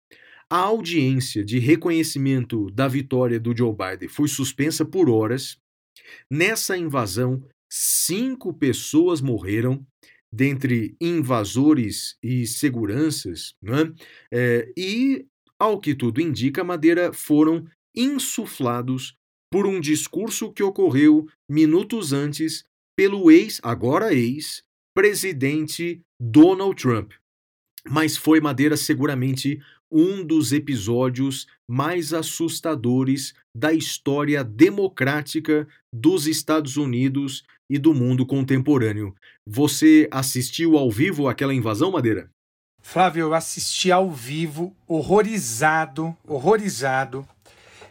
[0.51, 5.59] A audiência de reconhecimento da vitória do Joe Biden foi suspensa por horas.
[6.31, 9.87] Nessa invasão, cinco pessoas morreram
[10.33, 13.93] dentre invasores e seguranças, né?
[14.33, 15.27] É, e,
[15.59, 17.67] ao que tudo indica, Madeira foram
[17.97, 19.17] insuflados
[19.51, 22.65] por um discurso que ocorreu minutos antes
[22.97, 24.63] pelo ex, agora ex,
[24.95, 27.13] presidente Donald Trump.
[27.89, 29.61] Mas foi Madeira seguramente
[29.91, 39.15] um dos episódios mais assustadores da história democrática dos Estados Unidos e do mundo contemporâneo.
[39.47, 42.31] Você assistiu ao vivo aquela invasão, Madeira?
[42.81, 47.27] Flávio, eu assisti ao vivo, horrorizado, horrorizado.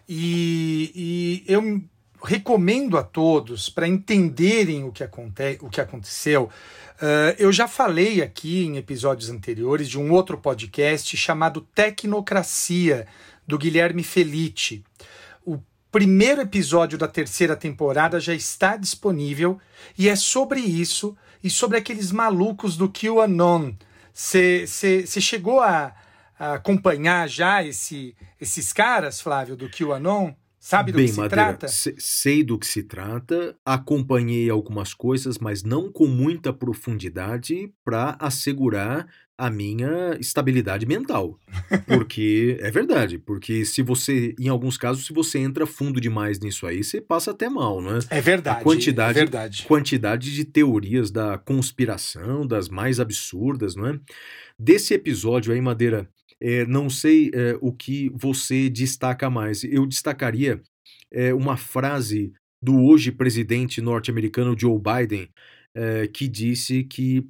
[0.09, 1.83] E, e eu
[2.23, 6.49] recomendo a todos para entenderem o que, aconte o que aconteceu.
[6.95, 13.05] Uh, eu já falei aqui em episódios anteriores de um outro podcast chamado Tecnocracia,
[13.45, 14.83] do Guilherme Felice.
[15.97, 19.59] Primeiro episódio da terceira temporada já está disponível
[19.97, 23.73] e é sobre isso e sobre aqueles malucos do QAnon.
[24.13, 24.67] Você
[25.19, 25.95] chegou a,
[26.37, 30.33] a, acompanhar já esse, esses caras, Flávio, do QAnon?
[30.59, 31.67] Sabe do Bem, que se Madeira, trata?
[31.67, 39.07] Sei do que se trata, acompanhei algumas coisas, mas não com muita profundidade para assegurar
[39.37, 41.39] a minha estabilidade mental.
[41.85, 46.65] Porque é verdade, porque se você, em alguns casos, se você entra fundo demais nisso
[46.65, 47.99] aí, você passa até mal, não é?
[48.09, 48.61] É verdade.
[48.61, 49.63] A quantidade, é verdade.
[49.67, 53.99] quantidade de teorias da conspiração, das mais absurdas, não é?
[54.57, 56.09] Desse episódio aí, Madeira,
[56.41, 59.63] é, não sei é, o que você destaca mais.
[59.63, 60.61] Eu destacaria
[61.11, 65.29] é, uma frase do hoje presidente norte-americano Joe Biden,
[66.13, 67.27] que disse que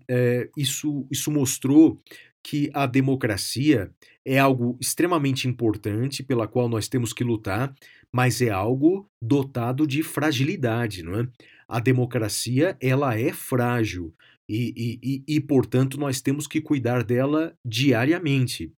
[0.55, 2.01] isso, isso mostrou
[2.41, 3.91] que a democracia
[4.25, 7.75] é algo extremamente importante pela qual nós temos que lutar,
[8.09, 11.27] mas é algo dotado de fragilidade, não é?
[11.67, 14.13] A democracia ela é frágil
[14.47, 18.71] e, e, e, e portanto, nós temos que cuidar dela diariamente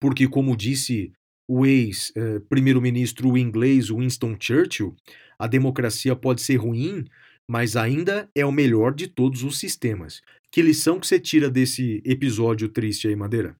[0.00, 1.12] porque, como disse
[1.46, 4.96] o ex-primeiro-ministro inglês Winston Churchill,
[5.38, 7.04] a democracia pode ser ruim,
[7.50, 10.20] mas ainda é o melhor de todos os sistemas.
[10.52, 13.56] Que lição que você tira desse episódio triste aí, Madeira?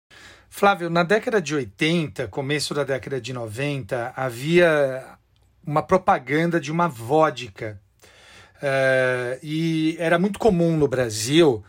[0.49, 5.19] Flávio, na década de 80, começo da década de 90, havia
[5.67, 7.81] uma propaganda de uma vodka.
[8.63, 11.65] Uh, e era muito comum no Brasil,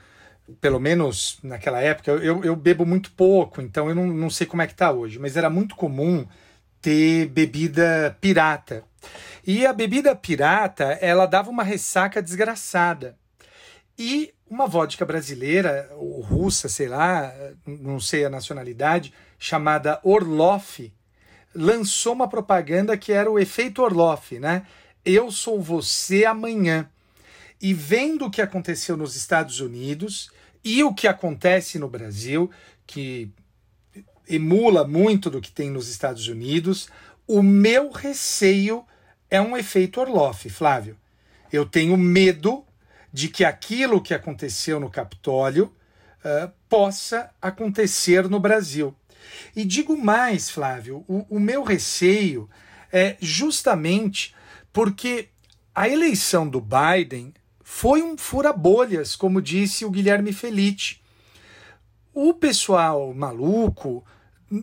[0.61, 4.61] pelo menos naquela época, eu, eu bebo muito pouco, então eu não, não sei como
[4.61, 6.27] é que está hoje, mas era muito comum
[6.79, 8.83] ter bebida pirata.
[9.45, 13.17] E a bebida pirata, ela dava uma ressaca desgraçada.
[13.97, 17.33] E uma vodka brasileira, ou russa, sei lá,
[17.65, 20.91] não sei a nacionalidade, chamada Orloff,
[21.53, 24.65] lançou uma propaganda que era o efeito Orloff, né?
[25.03, 26.89] Eu sou você amanhã.
[27.61, 30.31] E vendo o que aconteceu nos Estados Unidos
[30.63, 32.49] e o que acontece no Brasil,
[32.85, 33.31] que
[34.27, 36.89] emula muito do que tem nos Estados Unidos,
[37.27, 38.85] o meu receio
[39.31, 40.97] é um efeito Orloff, Flávio.
[41.51, 42.65] Eu tenho medo
[43.11, 45.73] de que aquilo que aconteceu no Capitólio
[46.23, 48.93] uh, possa acontecer no Brasil.
[49.55, 52.49] E digo mais, Flávio, o, o meu receio
[52.91, 54.35] é justamente
[54.73, 55.29] porque
[55.73, 60.99] a eleição do Biden foi um fura-bolhas, como disse o Guilherme Felice.
[62.13, 64.05] O pessoal maluco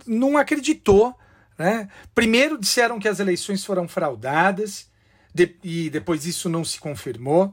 [0.06, 1.16] não acreditou.
[1.58, 1.88] Né?
[2.14, 4.88] Primeiro disseram que as eleições foram fraudadas,
[5.34, 7.52] de, e depois isso não se confirmou.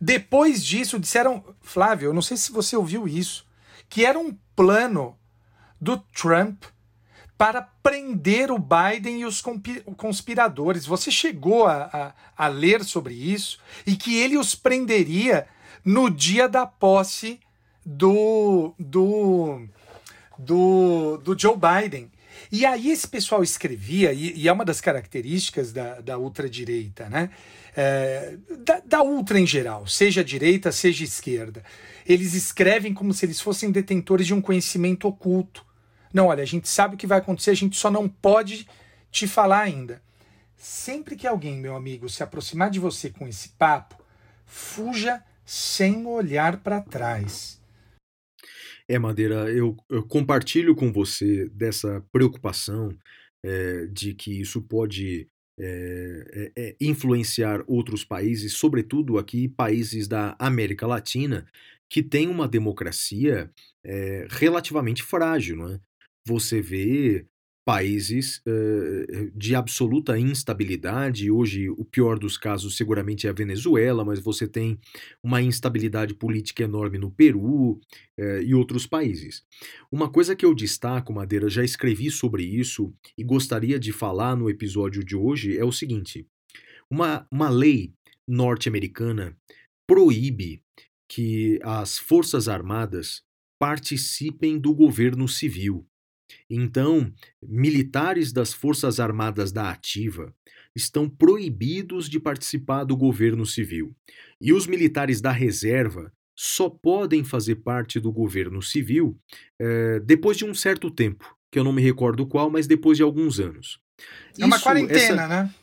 [0.00, 3.46] Depois disso, disseram, Flávio, eu não sei se você ouviu isso,
[3.88, 5.16] que era um plano
[5.80, 6.64] do Trump
[7.36, 9.42] para prender o Biden e os
[9.96, 10.84] conspiradores.
[10.84, 15.48] Você chegou a, a, a, ler sobre isso e que ele os prenderia
[15.82, 17.40] no dia da posse
[17.84, 19.66] do, do,
[20.38, 22.10] do, do Joe Biden.
[22.50, 27.30] E aí esse pessoal escrevia, e, e é uma das características da, da ultradireita, né?
[27.76, 31.62] É, da, da ultra em geral, seja direita, seja esquerda.
[32.06, 35.64] Eles escrevem como se eles fossem detentores de um conhecimento oculto.
[36.12, 38.66] Não, olha, a gente sabe o que vai acontecer, a gente só não pode
[39.10, 40.02] te falar ainda.
[40.56, 43.96] Sempre que alguém, meu amigo, se aproximar de você com esse papo,
[44.44, 47.59] fuja sem olhar para trás.
[48.90, 52.92] É, Madeira, eu, eu, compartilho com você dessa preocupação
[53.40, 55.28] é, de que isso pode
[55.60, 61.46] é, é, influenciar outros países, sobretudo aqui países da América Latina,
[61.88, 63.48] que tem uma democracia
[64.28, 65.56] relativamente frágil.
[65.56, 65.80] Não é?
[66.26, 67.24] Você vê
[67.64, 71.30] países uh, de absoluta instabilidade.
[71.30, 74.78] Hoje, o pior dos casos seguramente é a Venezuela, mas você tem
[75.22, 79.42] uma instabilidade política enorme no Peru uh, e outros países.
[79.90, 84.48] Uma coisa que eu destaco, Madeira, já escrevi sobre isso e gostaria de falar no
[84.48, 86.26] episódio de hoje é o seguinte:
[86.90, 87.92] uma, uma lei
[88.26, 89.36] norte-americana
[89.88, 90.62] proíbe
[91.10, 93.22] que as Forças Armadas
[93.60, 95.84] participem do governo civil.
[96.48, 97.12] Então,
[97.42, 100.34] militares das Forças Armadas da Ativa
[100.74, 103.94] estão proibidos de participar do governo civil.
[104.40, 109.18] E os militares da reserva só podem fazer parte do governo civil
[109.58, 113.02] eh, depois de um certo tempo, que eu não me recordo qual, mas depois de
[113.02, 113.78] alguns anos.
[114.38, 115.28] É uma Isso, quarentena, essa...
[115.28, 115.54] né?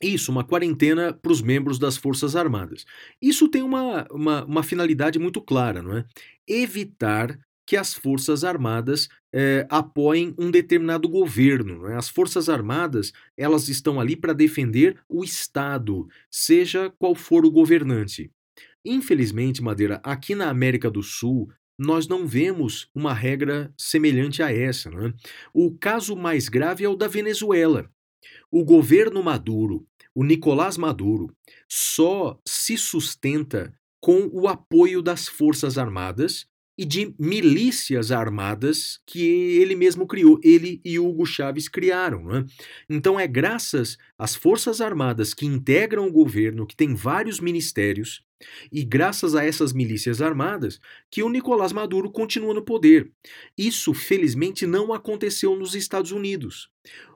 [0.00, 2.84] Isso, uma quarentena para os membros das Forças Armadas.
[3.20, 6.04] Isso tem uma, uma, uma finalidade muito clara, não é?
[6.46, 11.88] Evitar que as Forças Armadas é, apoiem um determinado governo.
[11.88, 11.96] Né?
[11.96, 18.30] As Forças Armadas elas estão ali para defender o Estado, seja qual for o governante.
[18.84, 24.90] Infelizmente, Madeira, aqui na América do Sul, nós não vemos uma regra semelhante a essa.
[24.90, 25.12] Né?
[25.52, 27.90] O caso mais grave é o da Venezuela.
[28.50, 31.34] O governo Maduro, o Nicolás Maduro,
[31.68, 36.46] só se sustenta com o apoio das Forças Armadas
[36.76, 42.24] e de milícias armadas que ele mesmo criou, ele e Hugo Chávez criaram.
[42.24, 42.44] Né?
[42.88, 48.24] Então é graças às Forças Armadas que integram o governo, que tem vários ministérios,
[48.70, 50.80] e graças a essas milícias armadas
[51.10, 53.10] que o Nicolás Maduro continua no poder.
[53.56, 56.68] Isso, felizmente, não aconteceu nos Estados Unidos.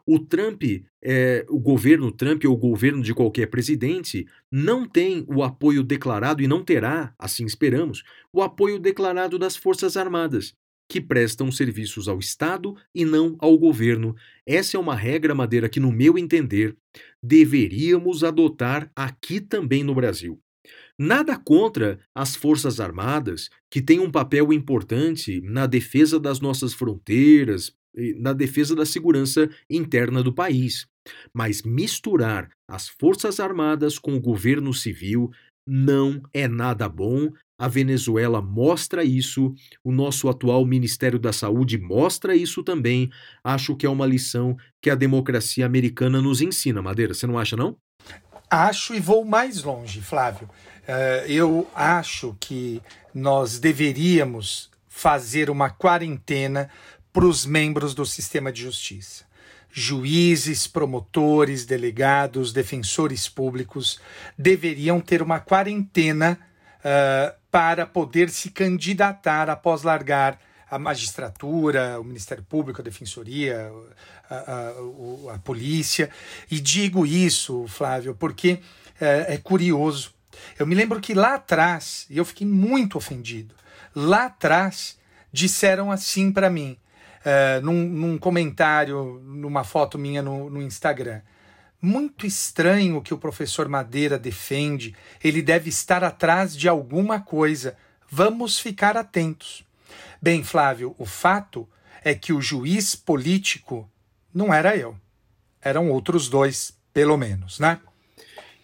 [0.07, 0.63] O Trump,
[1.03, 6.43] é, o governo Trump ou o governo de qualquer presidente não tem o apoio declarado
[6.43, 8.03] e não terá, assim esperamos,
[8.33, 10.55] o apoio declarado das Forças Armadas,
[10.89, 14.17] que prestam serviços ao Estado e não ao governo.
[14.47, 16.75] Essa é uma regra, Madeira, que, no meu entender,
[17.23, 20.41] deveríamos adotar aqui também no Brasil.
[20.99, 27.73] Nada contra as Forças Armadas, que têm um papel importante na defesa das nossas fronteiras,
[28.17, 30.87] na defesa da segurança interna do país.
[31.33, 35.31] Mas misturar as Forças Armadas com o governo civil
[35.67, 42.37] não é nada bom a Venezuela mostra isso, o nosso atual Ministério da Saúde mostra
[42.37, 43.11] isso também.
[43.43, 47.13] Acho que é uma lição que a democracia americana nos ensina, Madeira.
[47.13, 47.77] Você não acha, não?
[48.49, 50.49] Acho e vou mais longe, Flávio.
[50.89, 52.81] Uh, eu acho que
[53.13, 56.71] nós deveríamos fazer uma quarentena
[57.13, 59.27] para os membros do sistema de justiça.
[59.71, 64.01] Juízes, promotores, delegados, defensores públicos
[64.37, 66.39] deveriam ter uma quarentena
[66.79, 73.71] uh, para poder se candidatar após largar a magistratura, o Ministério Público, a Defensoria,
[74.29, 76.11] a, a, a polícia.
[76.51, 78.61] E digo isso, Flávio, porque
[79.01, 80.18] é, é curioso.
[80.59, 83.55] Eu me lembro que lá atrás, e eu fiquei muito ofendido,
[83.95, 84.99] lá atrás
[85.33, 86.77] disseram assim para mim,
[87.21, 91.21] uh, num, num, comentário, numa foto minha no, no Instagram.
[91.81, 94.97] Muito estranho o que o professor Madeira defende.
[95.23, 97.77] Ele deve estar atrás de alguma coisa.
[98.11, 99.65] Vamos ficar atentos.
[100.21, 101.69] Bem, Flávio, o fato
[102.03, 103.89] é que o juiz político
[104.35, 104.97] não era eu.
[105.63, 107.79] Eram outros dois, pelo menos, né?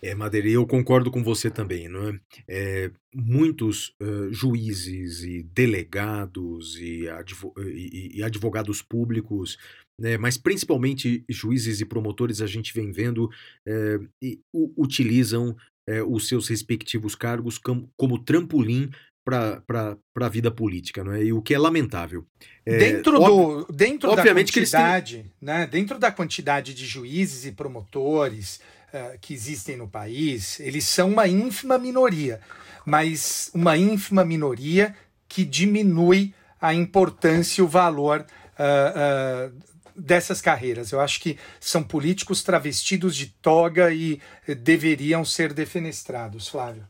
[0.05, 2.21] É, Madeira, eu concordo com você também, não é?
[2.47, 9.57] é muitos uh, juízes e delegados e, advo e, e advogados públicos,
[9.99, 13.31] né, mas principalmente juízes e promotores, a gente vem vendo,
[13.67, 14.39] é, e,
[14.77, 15.57] utilizam
[15.89, 18.91] é, os seus respectivos cargos como, como trampolim
[19.25, 21.25] para a vida política, não é?
[21.25, 22.27] E o que é lamentável.
[22.67, 25.33] É, dentro do, dentro da quantidade, têm...
[25.41, 25.67] né?
[25.67, 28.61] Dentro da quantidade de juízes e promotores
[28.95, 32.41] uh, que existem no país, eles são uma ínfima minoria,
[32.87, 34.95] mas uma ínfima minoria
[35.29, 38.25] que diminui a importância e o valor
[38.59, 39.63] uh, uh,
[39.95, 40.93] dessas carreiras.
[40.93, 44.21] Eu acho que são políticos travestidos de toga e
[44.63, 46.87] deveriam ser defenestrados, Flávio.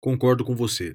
[0.00, 0.94] Concordo com você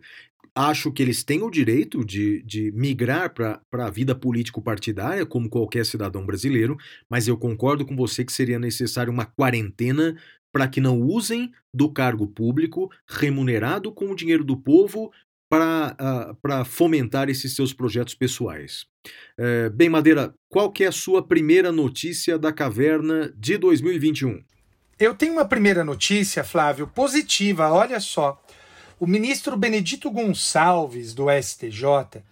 [0.56, 5.86] acho que eles têm o direito de, de migrar para a vida político-partidária, como qualquer
[5.86, 6.78] cidadão brasileiro,
[7.10, 10.16] mas eu concordo com você que seria necessário uma quarentena
[10.54, 15.12] para que não usem do cargo público remunerado com o dinheiro do povo
[15.50, 18.86] para uh, fomentar esses seus projetos pessoais.
[19.38, 24.42] Uh, bem, Madeira, qual que é a sua primeira notícia da caverna de 2021?
[25.00, 28.42] Eu tenho uma primeira notícia, Flávio, positiva, olha só
[29.04, 32.24] o ministro Benedito Gonçalves, do STJ,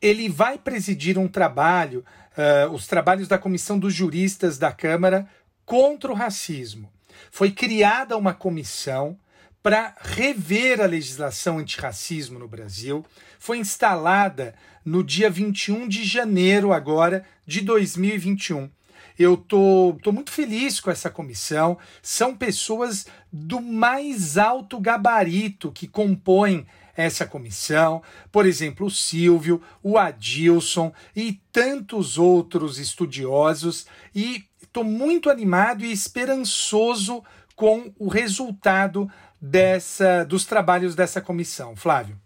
[0.00, 2.04] ele vai presidir um trabalho,
[2.38, 5.28] uh, os trabalhos da Comissão dos Juristas da Câmara
[5.64, 6.88] contra o racismo.
[7.30, 9.18] Foi criada uma comissão
[9.62, 13.04] para rever a legislação antirracismo no Brasil.
[13.38, 14.54] Foi instalada
[14.84, 18.70] no dia 21 de janeiro agora de 2021.
[19.18, 21.76] Eu tô, tô muito feliz com essa comissão.
[22.02, 26.66] São pessoas do mais alto gabarito que compõem
[26.96, 35.28] essa comissão, por exemplo, o Silvio, o Adilson e tantos outros estudiosos, e estou muito
[35.28, 37.22] animado e esperançoso
[37.56, 39.10] com o resultado
[39.40, 41.76] dessa dos trabalhos dessa comissão.
[41.76, 42.18] Flávio.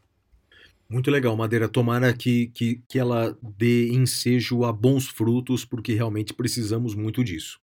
[0.89, 1.69] Muito legal, Madeira.
[1.69, 7.59] Tomara que, que, que ela dê ensejo a bons frutos, porque realmente precisamos muito disso.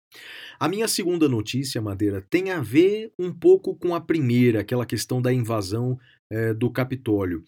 [0.60, 5.22] A minha segunda notícia, Madeira, tem a ver um pouco com a primeira, aquela questão
[5.22, 5.98] da invasão
[6.30, 7.44] é, do Capitólio.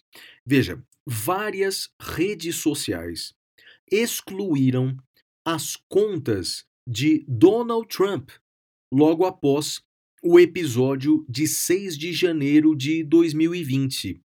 [0.46, 3.34] Veja, várias redes sociais
[3.90, 4.96] excluíram
[5.44, 8.30] as contas de Donald Trump
[8.92, 9.82] logo após
[10.22, 14.20] o episódio de 6 de janeiro de 2020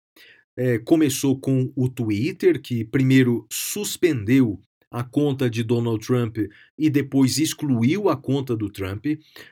[0.57, 6.37] é, começou com o Twitter, que primeiro suspendeu a conta de Donald Trump
[6.77, 9.05] e depois excluiu a conta do Trump.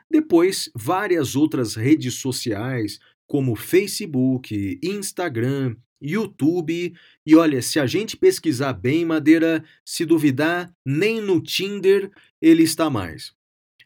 [0.09, 6.93] Depois, várias outras redes sociais, como Facebook, Instagram, YouTube.
[7.25, 12.89] E olha, se a gente pesquisar bem, Madeira, se duvidar, nem no Tinder ele está
[12.89, 13.31] mais.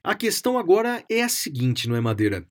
[0.03, 2.45] A questão agora é a seguinte, não é, Madeira?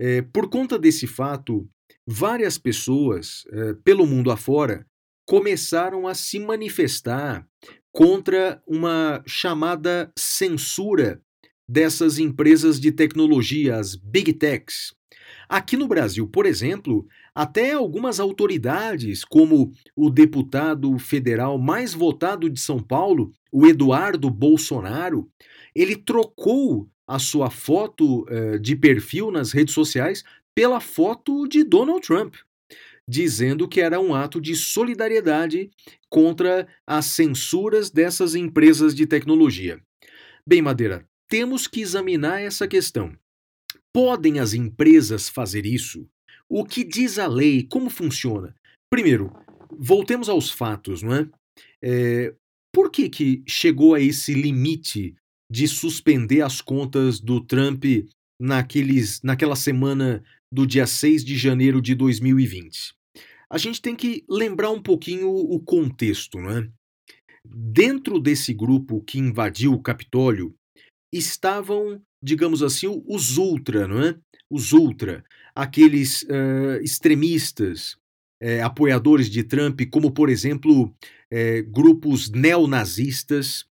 [0.00, 1.68] É, por conta desse fato,
[2.06, 4.86] várias pessoas eh, pelo mundo afora
[5.26, 7.46] começaram a se manifestar
[7.92, 11.22] contra uma chamada censura
[11.68, 14.94] dessas empresas de tecnologia, as big techs.
[15.48, 22.60] Aqui no Brasil, por exemplo, até algumas autoridades, como o deputado federal mais votado de
[22.60, 25.28] São Paulo, o Eduardo Bolsonaro,
[25.74, 30.22] ele trocou a sua foto uh, de perfil nas redes sociais
[30.54, 32.36] pela foto de Donald Trump,
[33.06, 35.70] dizendo que era um ato de solidariedade
[36.08, 39.82] contra as censuras dessas empresas de tecnologia.
[40.46, 43.12] Bem, Madeira, temos que examinar essa questão.
[43.92, 46.08] Podem as empresas fazer isso?
[46.48, 47.62] O que diz a lei?
[47.64, 48.54] Como funciona?
[48.90, 49.32] Primeiro,
[49.78, 51.28] voltemos aos fatos, não é?
[51.82, 52.34] é?
[52.72, 55.14] Por que, que chegou a esse limite
[55.50, 57.84] de suspender as contas do Trump
[58.40, 60.22] naqueles, naquela semana
[60.52, 62.94] do dia 6 de janeiro de 2020?
[63.48, 66.68] A gente tem que lembrar um pouquinho o contexto, não é?
[67.46, 70.54] Dentro desse grupo que invadiu o Capitólio
[71.12, 74.18] estavam, digamos assim, os ultra, não é?
[74.50, 75.24] Os ultra,
[75.54, 77.96] aqueles uh, extremistas,
[78.40, 80.92] eh, apoiadores de Trump, como por exemplo
[81.30, 83.64] eh, grupos neonazistas,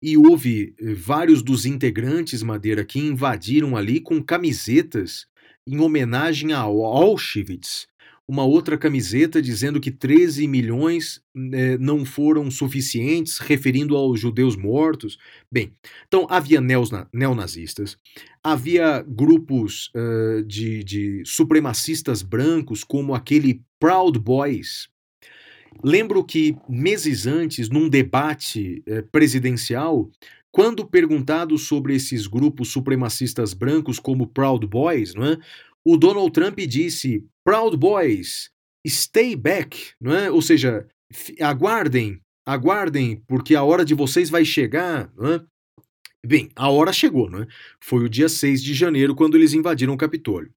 [0.00, 5.26] e houve vários dos integrantes, Madeira, que invadiram ali com camisetas
[5.64, 7.86] em homenagem a Auschwitz,
[8.26, 11.20] uma outra camiseta dizendo que 13 milhões
[11.52, 15.18] eh, não foram suficientes, referindo aos judeus mortos.
[15.50, 15.72] Bem,
[16.06, 16.60] então havia
[17.12, 17.96] neonazistas,
[18.42, 24.88] havia grupos uh, de, de supremacistas brancos, como aquele Proud Boys.
[25.82, 30.10] Lembro que meses antes, num debate eh, presidencial,
[30.50, 35.38] quando perguntado sobre esses grupos supremacistas brancos como Proud Boys, é?
[35.84, 38.50] o Donald Trump disse: Proud Boys,
[38.86, 40.30] stay back, não é?
[40.30, 40.86] Ou seja,
[41.40, 45.44] aguardem, aguardem, porque a hora de vocês vai chegar, não é?
[46.24, 47.46] Bem, a hora chegou, não é?
[47.80, 50.52] Foi o dia 6 de janeiro quando eles invadiram o Capitólio.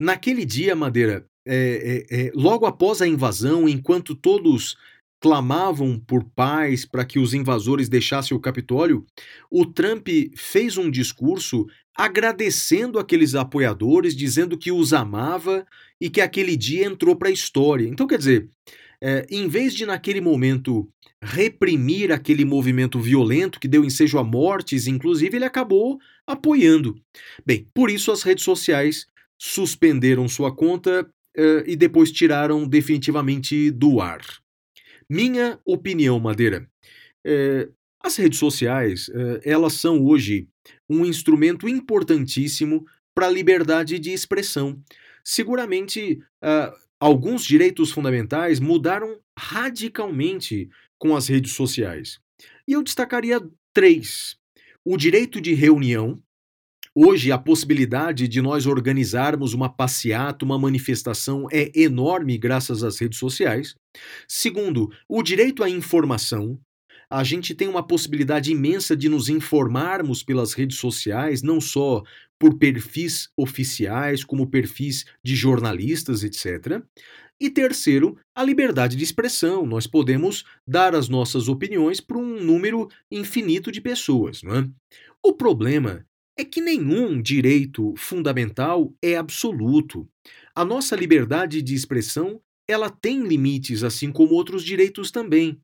[0.00, 4.76] Naquele dia, Madeira, é, é, é, logo após a invasão, enquanto todos
[5.24, 9.06] clamavam por paz para que os invasores deixassem o Capitólio,
[9.50, 10.06] o Trump
[10.36, 11.64] fez um discurso
[11.96, 15.64] agradecendo aqueles apoiadores, dizendo que os amava
[15.98, 17.88] e que aquele dia entrou para a história.
[17.88, 18.50] Então, quer dizer,
[19.02, 20.86] é, em vez de naquele momento
[21.22, 26.96] reprimir aquele movimento violento que deu ensejo a mortes, inclusive, ele acabou apoiando.
[27.46, 29.06] Bem, por isso as redes sociais
[29.38, 34.43] suspenderam sua conta é, e depois tiraram definitivamente do ar.
[35.08, 36.68] Minha opinião, Madeira.
[37.24, 37.68] É,
[38.00, 40.48] as redes sociais, é, elas são hoje
[40.88, 44.78] um instrumento importantíssimo para a liberdade de expressão.
[45.22, 52.18] Seguramente, uh, alguns direitos fundamentais mudaram radicalmente com as redes sociais.
[52.66, 53.40] E eu destacaria
[53.72, 54.36] três:
[54.84, 56.22] o direito de reunião.
[56.96, 63.18] Hoje, a possibilidade de nós organizarmos uma passeata, uma manifestação é enorme graças às redes
[63.18, 63.74] sociais.
[64.28, 66.56] Segundo, o direito à informação
[67.10, 72.02] a gente tem uma possibilidade imensa de nos informarmos pelas redes sociais, não só
[72.38, 76.82] por perfis oficiais, como perfis de jornalistas, etc.
[77.40, 79.66] E terceiro, a liberdade de expressão.
[79.66, 84.42] Nós podemos dar as nossas opiniões para um número infinito de pessoas.
[84.42, 84.68] Não é?
[85.22, 86.04] O problema
[86.36, 90.08] é que nenhum direito fundamental é absoluto.
[90.54, 95.60] A nossa liberdade de expressão ela tem limites, assim como outros direitos também.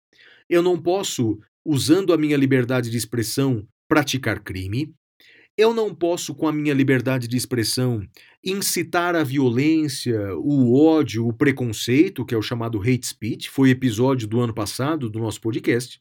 [0.49, 4.95] Eu não posso, usando a minha liberdade de expressão, praticar crime.
[5.57, 8.07] Eu não posso, com a minha liberdade de expressão,
[8.45, 14.27] incitar a violência, o ódio, o preconceito, que é o chamado hate speech, foi episódio
[14.29, 16.01] do ano passado do nosso podcast.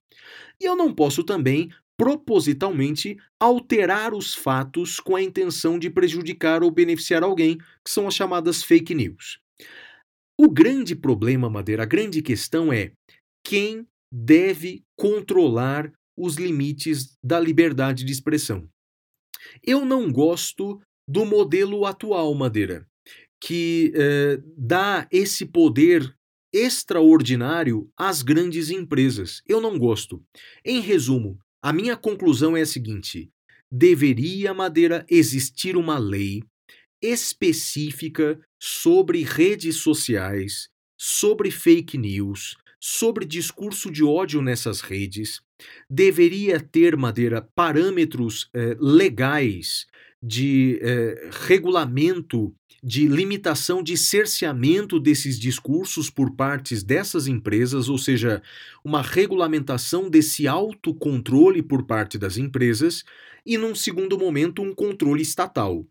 [0.60, 1.70] E eu não posso também,
[2.00, 8.16] propositalmente, alterar os fatos com a intenção de prejudicar ou beneficiar alguém, que são as
[8.16, 9.38] chamadas fake news.
[10.40, 12.94] O grande problema, Madeira, a grande questão é
[13.44, 18.66] quem deve controlar os limites da liberdade de expressão.
[19.62, 22.88] Eu não gosto do modelo atual, Madeira,
[23.42, 26.16] que eh, dá esse poder
[26.54, 29.42] extraordinário às grandes empresas.
[29.46, 30.24] Eu não gosto.
[30.64, 33.30] Em resumo, a minha conclusão é a seguinte:
[33.72, 36.44] deveria, Madeira, existir uma lei
[37.02, 45.42] específica sobre redes sociais, sobre fake news, sobre discurso de ódio nessas redes,
[45.90, 49.86] deveria ter, Madeira, parâmetros eh, legais
[50.22, 52.54] de eh, regulamento,
[52.84, 58.42] de limitação de cerceamento desses discursos por partes dessas empresas, ou seja,
[58.84, 63.04] uma regulamentação desse autocontrole por parte das empresas,
[63.46, 65.86] e, num segundo momento, um controle estatal.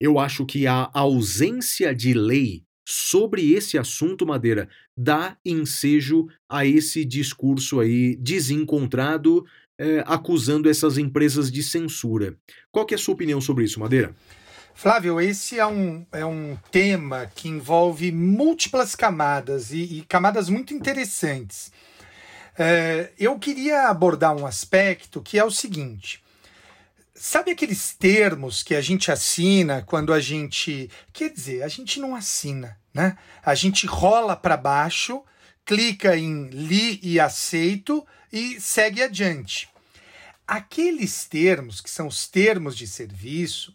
[0.00, 7.04] Eu acho que a ausência de lei sobre esse assunto, Madeira, dá ensejo a esse
[7.04, 9.44] discurso aí desencontrado,
[9.82, 12.36] é, acusando essas empresas de censura.
[12.70, 14.14] Qual que é a sua opinião sobre isso, Madeira?
[14.74, 20.72] Flávio, esse é um, é um tema que envolve múltiplas camadas e, e camadas muito
[20.72, 21.72] interessantes.
[22.56, 26.22] É, eu queria abordar um aspecto que é o seguinte:
[27.14, 30.88] Sabe aqueles termos que a gente assina quando a gente.
[31.12, 33.16] Quer dizer, a gente não assina, né?
[33.44, 35.22] A gente rola para baixo
[35.64, 39.68] clica em li e aceito e segue adiante.
[40.46, 43.74] Aqueles termos, que são os termos de serviço,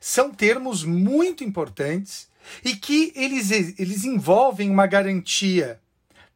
[0.00, 2.28] são termos muito importantes
[2.64, 5.80] e que eles, eles envolvem uma garantia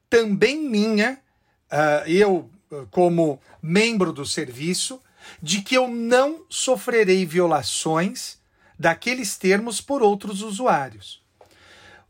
[0.09, 1.19] também minha,
[1.71, 2.51] uh, eu
[2.91, 5.01] como membro do serviço,
[5.43, 8.39] de que eu não sofrerei violações
[8.79, 11.23] daqueles termos por outros usuários.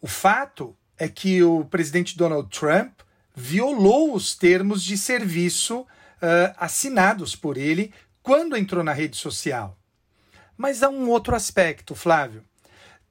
[0.01, 2.93] O fato é que o presidente Donald Trump
[3.35, 5.87] violou os termos de serviço
[6.23, 7.93] uh, assinados por ele
[8.23, 9.77] quando entrou na rede social.
[10.57, 12.45] Mas há um outro aspecto, Flávio.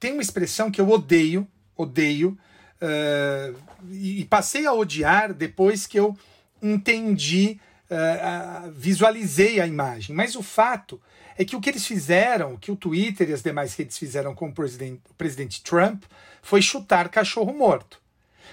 [0.00, 1.46] Tem uma expressão que eu odeio,
[1.76, 2.38] odeio,
[2.80, 3.56] uh,
[3.90, 6.16] e passei a odiar depois que eu
[6.62, 7.60] entendi,
[7.90, 10.16] uh, visualizei a imagem.
[10.16, 11.00] Mas o fato
[11.36, 14.34] é que o que eles fizeram, o que o Twitter e as demais redes fizeram
[14.34, 16.04] com o presidente, o presidente Trump,
[16.40, 18.00] foi chutar cachorro morto.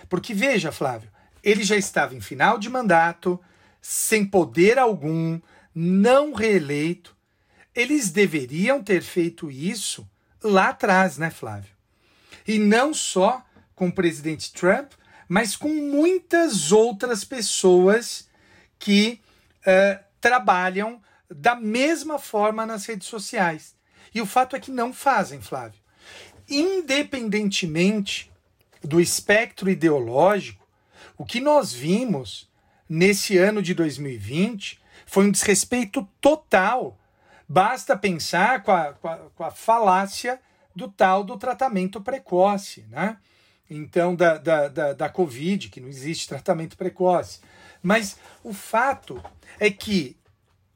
[0.08, 1.10] Porque veja, Flávio,
[1.44, 3.40] ele já estava em final de mandato,
[3.82, 5.40] sem poder algum,
[5.74, 7.16] não reeleito.
[7.76, 10.10] Eles deveriam ter feito isso
[10.44, 11.72] lá atrás, né, Flávio?
[12.48, 14.92] E não só com o presidente Trump,
[15.28, 18.28] mas com muitas outras pessoas
[18.78, 19.22] que
[19.62, 23.76] uh, trabalham da mesma forma nas redes sociais.
[24.14, 25.80] E o fato é que não fazem, Flávio.
[26.50, 28.32] Independentemente
[28.84, 30.68] do espectro ideológico,
[31.18, 32.49] o que nós vimos
[32.90, 36.98] nesse ano de 2020 foi um desrespeito total.
[37.48, 40.40] Basta pensar com a, com a, com a falácia
[40.76, 43.18] do tal do tratamento precoce, né?
[43.70, 47.40] Então, da, da, da, da Covid, que não existe tratamento precoce.
[47.84, 49.24] Mas o fato
[49.60, 50.18] é que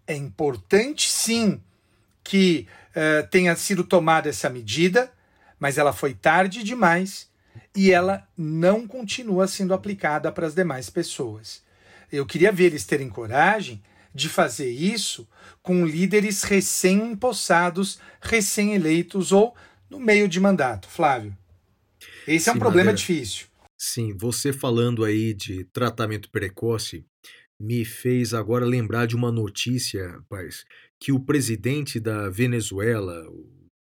[0.05, 1.61] é importante sim
[2.23, 5.11] que uh, tenha sido tomada essa medida,
[5.59, 7.29] mas ela foi tarde demais
[7.75, 11.62] e ela não continua sendo aplicada para as demais pessoas.
[12.13, 13.81] Eu queria ver eles terem coragem
[14.13, 15.27] de fazer isso
[15.63, 19.55] com líderes recém-empossados, recém-eleitos ou
[19.89, 20.87] no meio de mandato.
[20.87, 21.35] Flávio,
[22.27, 22.97] esse Sim, é um problema Madeira.
[22.97, 23.47] difícil.
[23.75, 27.03] Sim, você falando aí de tratamento precoce
[27.59, 30.65] me fez agora lembrar de uma notícia, rapaz,
[30.99, 33.25] que o presidente da Venezuela,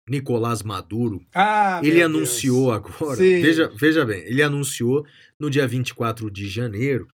[0.10, 2.76] Nicolás Maduro, ah, ele anunciou Deus.
[2.76, 5.06] agora, veja, veja bem, ele anunciou
[5.40, 7.08] no dia 24 de janeiro,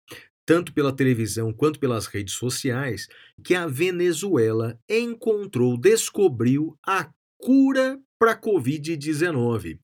[0.51, 3.07] tanto pela televisão quanto pelas redes sociais,
[3.45, 9.79] que a Venezuela encontrou, descobriu a cura para a Covid-19.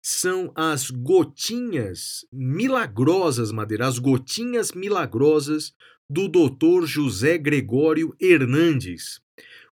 [0.00, 5.74] São as gotinhas milagrosas, Madeira, as gotinhas milagrosas
[6.08, 6.86] do Dr.
[6.86, 9.20] José Gregório Hernandes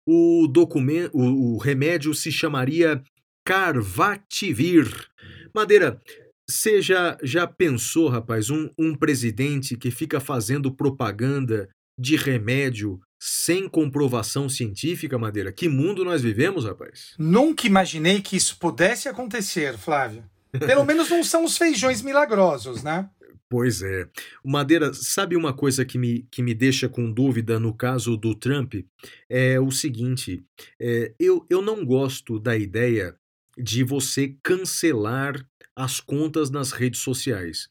[0.05, 3.01] o, documento, o, o remédio se chamaria
[3.45, 4.89] Carvativir.
[5.55, 6.01] Madeira,
[6.51, 13.69] você já, já pensou, rapaz, um, um presidente que fica fazendo propaganda de remédio sem
[13.69, 15.53] comprovação científica, Madeira?
[15.53, 17.15] Que mundo nós vivemos, rapaz?
[17.19, 20.25] Nunca imaginei que isso pudesse acontecer, Flávio.
[20.59, 23.09] Pelo menos não são os feijões milagrosos, né?
[23.49, 24.09] Pois é.
[24.45, 28.75] Madeira, sabe uma coisa que me, que me deixa com dúvida no caso do Trump?
[29.29, 30.45] É o seguinte:
[30.81, 33.15] é, eu, eu não gosto da ideia
[33.59, 35.45] de você cancelar
[35.81, 37.69] as contas nas redes sociais.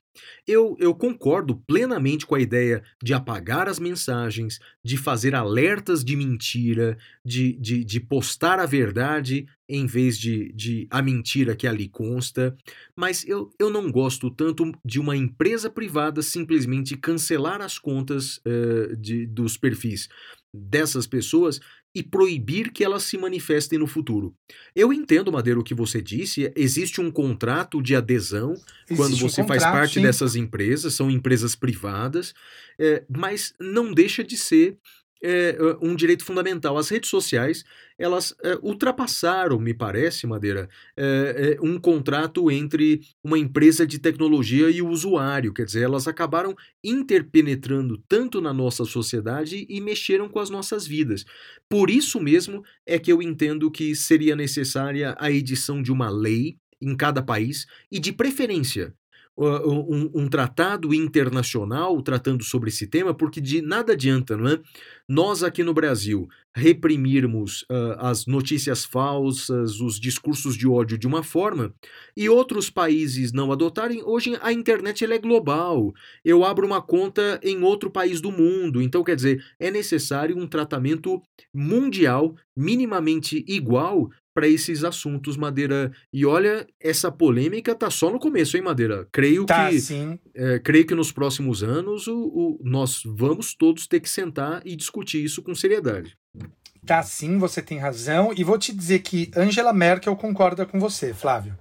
[0.48, 6.16] Eu, eu concordo plenamente com a ideia de apagar as mensagens, de fazer alertas de
[6.16, 11.88] mentira, de, de, de postar a verdade em vez de, de a mentira que ali
[11.88, 12.58] consta,
[12.96, 18.98] mas eu, eu não gosto tanto de uma empresa privada simplesmente cancelar as contas uh,
[18.98, 20.10] de, dos perfis
[20.54, 21.60] dessas pessoas
[21.94, 24.36] e proibir que elas se manifestem no futuro.
[24.76, 29.42] Eu entendo, Madeira, o que você disse, existe um contrato de adesão existe quando você
[29.42, 30.02] um contrato, faz parte sim.
[30.02, 32.34] dessas empresas, são empresas privadas,
[32.80, 34.78] é, mas não deixa de ser
[35.22, 36.78] é, um direito fundamental.
[36.78, 37.64] As redes sociais
[37.98, 44.82] elas é, ultrapassaram, me parece, Madeira, é, um contrato entre uma empresa de tecnologia e
[44.82, 45.54] o usuário.
[45.54, 51.26] Quer dizer, elas acabaram interpenetrando tanto na nossa sociedade e mexeram com as nossas vidas.
[51.68, 56.58] Por isso mesmo é que eu entendo que seria necessária a edição de uma lei
[56.82, 58.96] em cada país e, de preferência,
[59.46, 64.60] um, um, tratado internacional tratando sobre esse tema, porque de nada adianta, não é?
[65.08, 71.24] Nós aqui no Brasil reprimirmos uh, as notícias falsas, os discursos de ódio de uma
[71.24, 71.74] forma,
[72.18, 74.04] e outros países não adotarem.
[74.04, 75.94] Hoje a internet é global.
[76.24, 80.48] Eu abro uma conta em outro país do mundo, então quer dizer é necessário um
[80.48, 81.22] tratamento
[81.54, 84.10] mundial minimamente igual
[84.40, 85.92] para esses assuntos, Madeira.
[86.14, 89.06] E olha, essa polêmica tá só no começo, hein, Madeira?
[89.12, 90.18] Creio Tá, que sim.
[90.34, 94.78] é, creio que nos próximos anos o, o- nós vamos todos ter que sentar e
[94.78, 96.16] discutir isso com seriedade.
[96.86, 98.32] Tá, sim, você tem razão.
[98.34, 101.54] E vou te dizer que Angela Merkel concorda com você, Flávio.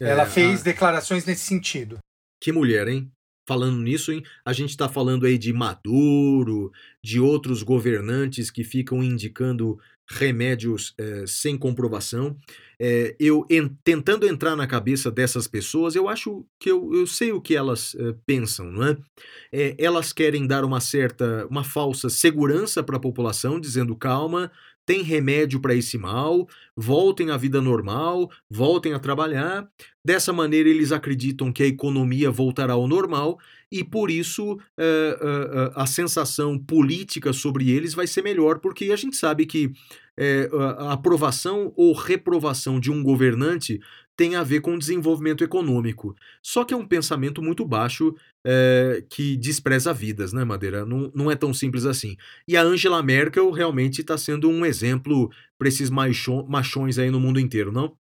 [0.00, 1.98] Ela É, fez a- declarações nesse sentido.
[2.42, 3.08] Que mulher, hein?
[3.46, 4.22] Falando nisso, hein?
[4.44, 6.70] A gente tá falando aí de Maduro,
[7.02, 9.78] de outros governantes que ficam indicando
[10.10, 12.36] remédios eh, sem comprovação.
[12.78, 17.30] Eh, eu en- tentando entrar na cabeça dessas pessoas, eu acho que eu, eu sei
[17.32, 18.96] o que elas eh, pensam, não é?
[19.78, 24.50] Elas querem dar uma certa, uma falsa segurança para a população, dizendo calma,
[24.86, 29.68] tem remédio para esse mal, voltem à vida normal, voltem a trabalhar.
[30.04, 33.38] Dessa maneira, eles acreditam que a economia voltará ao normal
[33.70, 38.90] e, por isso, eh, eh, eh, a sensação política sobre eles vai ser melhor, porque
[38.92, 39.70] a gente sabe que
[40.18, 43.78] eh, a a aprovação ou reprovação de um governante
[44.16, 46.14] tem a ver com o desenvolvimento econômico.
[46.42, 48.14] Só que é um pensamento muito baixo
[48.46, 50.84] eh, que despreza vidas, né, Madeira?
[50.84, 52.16] Não, não é tão simples assim.
[52.46, 57.18] E a Angela Merkel realmente está sendo um exemplo para esses macho- machões aí no
[57.20, 57.96] mundo inteiro, não?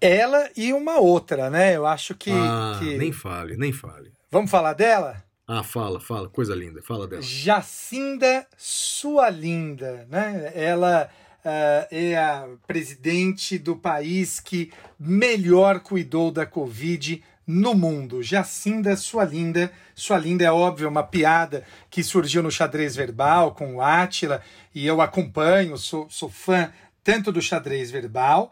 [0.00, 1.76] Ela e uma outra, né?
[1.76, 2.30] Eu acho que.
[2.30, 4.13] ah, que- nem fale, nem fale.
[4.34, 5.22] Vamos falar dela?
[5.46, 7.22] Ah, fala, fala, coisa linda, fala dela.
[7.22, 10.50] Jacinda Sua Linda, né?
[10.56, 11.08] Ela
[11.44, 18.24] ah, é a presidente do país que melhor cuidou da Covid no mundo.
[18.24, 19.70] Jacinda Sua Linda.
[19.94, 24.42] Sua Linda é óbvio, uma piada que surgiu no xadrez verbal com o Átila,
[24.74, 26.72] e eu acompanho, sou, sou fã
[27.04, 28.50] tanto do xadrez verbal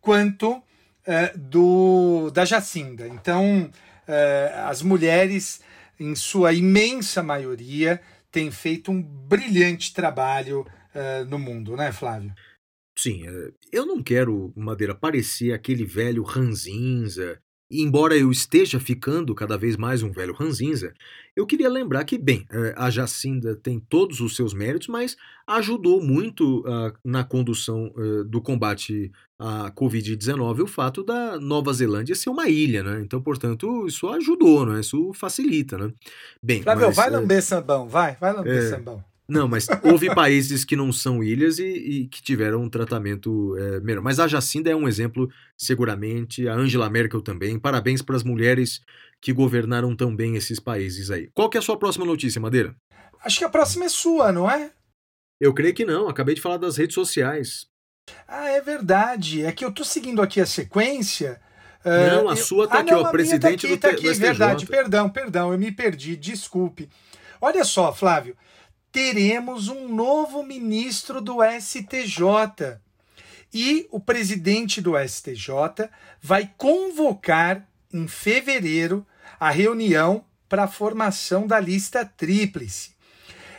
[0.00, 0.60] quanto
[1.06, 3.06] eh, do da Jacinda.
[3.06, 3.70] Então,
[4.66, 5.60] as mulheres,
[5.98, 8.00] em sua imensa maioria,
[8.30, 12.32] têm feito um brilhante trabalho eh, no mundo, né, Flávio?
[12.98, 17.40] Sim, eh, eu não quero, Madeira, parecer aquele velho ranzinza.
[17.70, 20.92] E embora eu esteja ficando cada vez mais um velho ranzinza,
[21.36, 25.16] eu queria lembrar que, bem, eh, a Jacinda tem todos os seus méritos, mas
[25.46, 32.16] ajudou muito ah, na condução eh, do combate à Covid-19 o fato da Nova Zelândia
[32.16, 33.00] ser uma ilha, né?
[33.00, 34.80] Então, portanto, isso ajudou, né?
[34.80, 35.92] Isso facilita, né?
[36.42, 38.68] Bem, Flávio, mas, vai eh, lamber sambão, vai, vai lamber é.
[38.68, 39.09] sambão.
[39.30, 43.80] Não, mas houve países que não são ilhas e, e que tiveram um tratamento é,
[43.80, 44.02] melhor.
[44.02, 46.48] Mas a Jacinda é um exemplo, seguramente.
[46.48, 47.58] A Angela Merkel também.
[47.58, 48.80] Parabéns para as mulheres
[49.20, 51.30] que governaram tão bem esses países aí.
[51.34, 52.74] Qual que é a sua próxima notícia, Madeira?
[53.24, 54.70] Acho que a próxima é sua, não é?
[55.40, 56.08] Eu creio que não.
[56.08, 57.66] Acabei de falar das redes sociais.
[58.26, 59.42] Ah, é verdade.
[59.44, 61.40] É que eu tô seguindo aqui a sequência.
[61.84, 63.88] eh, Não, a eu- sua tá ah, aqui, não, ó, presidente tá aqui, do tá
[63.90, 64.20] aqui, do STJ.
[64.26, 64.66] verdade.
[64.66, 66.88] Perdão, perdão, eu me perdi, desculpe.
[67.40, 68.36] Olha só, Flávio,
[68.92, 72.78] teremos um novo ministro do STJ.
[73.52, 75.88] E o presidente do STJ
[76.20, 79.06] vai convocar em fevereiro
[79.38, 82.90] a reunião para a formação da lista tríplice.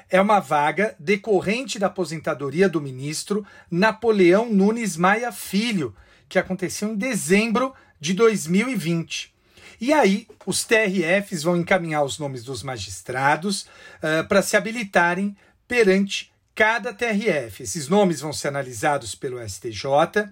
[0.09, 5.95] É uma vaga decorrente da aposentadoria do ministro Napoleão Nunes Maia Filho,
[6.27, 9.30] que aconteceu em dezembro de 2020.
[9.81, 13.65] E aí, os TRFs vão encaminhar os nomes dos magistrados
[14.29, 15.35] para se habilitarem
[15.67, 17.63] perante cada TRF.
[17.63, 20.29] Esses nomes vão ser analisados pelo STJ,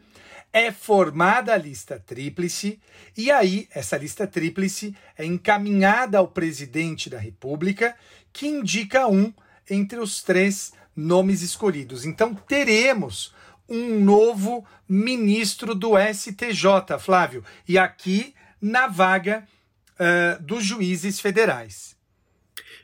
[0.53, 2.79] é formada a lista tríplice,
[3.17, 7.95] e aí essa lista tríplice é encaminhada ao presidente da República,
[8.31, 9.33] que indica um
[9.67, 12.05] entre os três nomes escolhidos.
[12.05, 13.33] Então teremos
[13.67, 19.47] um novo ministro do STJ, Flávio, e aqui na vaga
[19.99, 21.97] uh, dos juízes federais.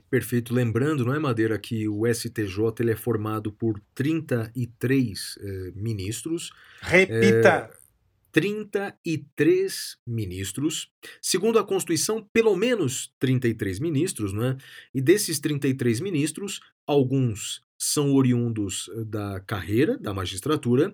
[0.09, 0.53] Perfeito.
[0.53, 6.51] Lembrando, não é, Madeira, que o STJ ele é formado por 33 eh, ministros.
[6.81, 7.69] Repita.
[7.71, 7.85] É,
[8.31, 10.91] 33 ministros.
[11.21, 14.57] Segundo a Constituição, pelo menos 33 ministros, não é?
[14.93, 20.93] E desses 33 ministros, alguns são oriundos da carreira da magistratura,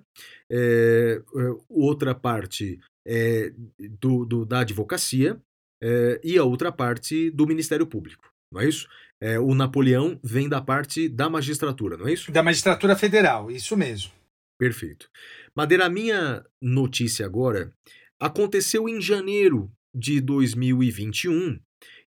[0.52, 1.22] é,
[1.68, 3.54] outra parte é
[4.00, 5.42] do, do, da advocacia
[5.82, 8.88] é, e a outra parte do Ministério Público, não é isso?
[9.20, 12.32] É, o Napoleão vem da parte da magistratura, não é isso?
[12.32, 14.12] Da magistratura federal, isso mesmo.
[14.60, 15.10] Perfeito.
[15.56, 17.74] Madeira, a minha notícia agora
[18.20, 21.60] aconteceu em janeiro de 2021,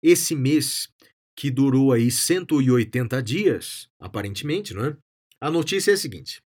[0.03, 0.89] esse mês
[1.37, 4.97] que durou aí 180 dias, aparentemente, não é?
[5.41, 6.43] A notícia é a seguinte: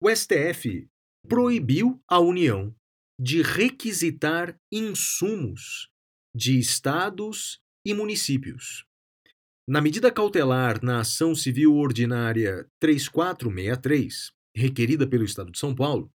[0.00, 0.86] o STF
[1.28, 2.74] proibiu a União
[3.20, 5.88] de requisitar insumos
[6.34, 8.84] de estados e municípios.
[9.68, 16.10] Na medida cautelar na ação civil ordinária 3463, requerida pelo Estado de São Paulo,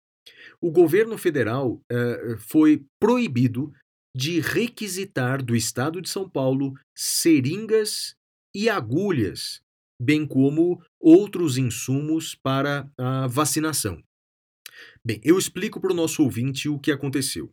[0.59, 3.71] o governo federal eh, foi proibido
[4.15, 8.15] de requisitar do estado de São Paulo seringas
[8.55, 9.61] e agulhas,
[10.01, 14.01] bem como outros insumos para a vacinação.
[15.03, 17.51] Bem, eu explico para o nosso ouvinte o que aconteceu.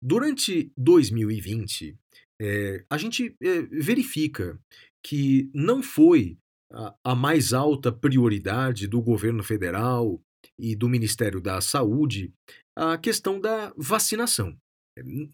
[0.00, 1.96] Durante 2020,
[2.40, 4.58] é, a gente é, verifica
[5.04, 6.36] que não foi
[6.72, 10.20] a, a mais alta prioridade do governo federal
[10.58, 12.32] e do Ministério da Saúde
[12.76, 14.56] a questão da vacinação.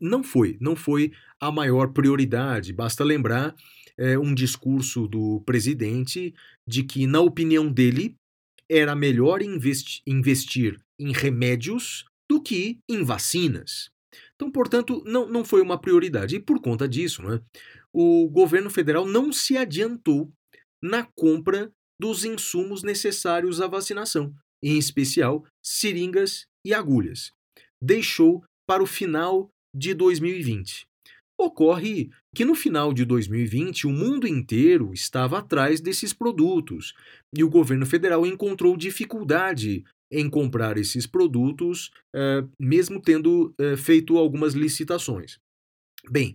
[0.00, 2.72] Não foi, não foi a maior prioridade.
[2.72, 3.54] Basta lembrar
[3.96, 6.34] é, um discurso do presidente
[6.66, 8.16] de que, na opinião dele,
[8.70, 13.90] era melhor investi investir em remédios do que em vacinas.
[14.34, 16.36] Então, portanto, não, não foi uma prioridade.
[16.36, 17.40] E por conta disso, né,
[17.92, 20.30] o governo federal não se adiantou
[20.82, 27.32] na compra dos insumos necessários à vacinação, em especial seringas e agulhas.
[27.82, 30.87] Deixou para o final de 2020.
[31.40, 36.94] Ocorre que no final de 2020 o mundo inteiro estava atrás desses produtos
[37.32, 44.16] e o governo federal encontrou dificuldade em comprar esses produtos, eh, mesmo tendo eh, feito
[44.16, 45.38] algumas licitações.
[46.10, 46.34] Bem,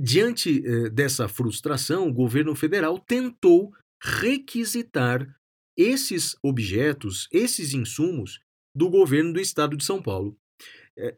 [0.00, 5.36] diante eh, dessa frustração, o governo federal tentou requisitar
[5.76, 8.40] esses objetos, esses insumos,
[8.74, 10.36] do governo do estado de São Paulo.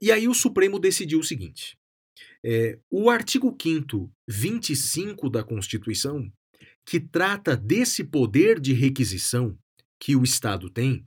[0.01, 1.77] E aí o Supremo decidiu o seguinte:
[2.45, 6.31] é, o artigo 5, 25 da Constituição,
[6.87, 9.59] que trata desse poder de requisição
[10.01, 11.05] que o Estado tem,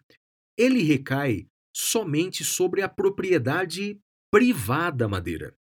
[0.57, 3.97] ele recai somente sobre a propriedade
[4.31, 5.55] privada madeira.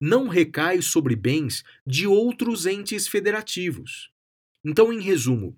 [0.00, 4.10] Não recai sobre bens de outros entes federativos.
[4.64, 5.56] Então, em resumo,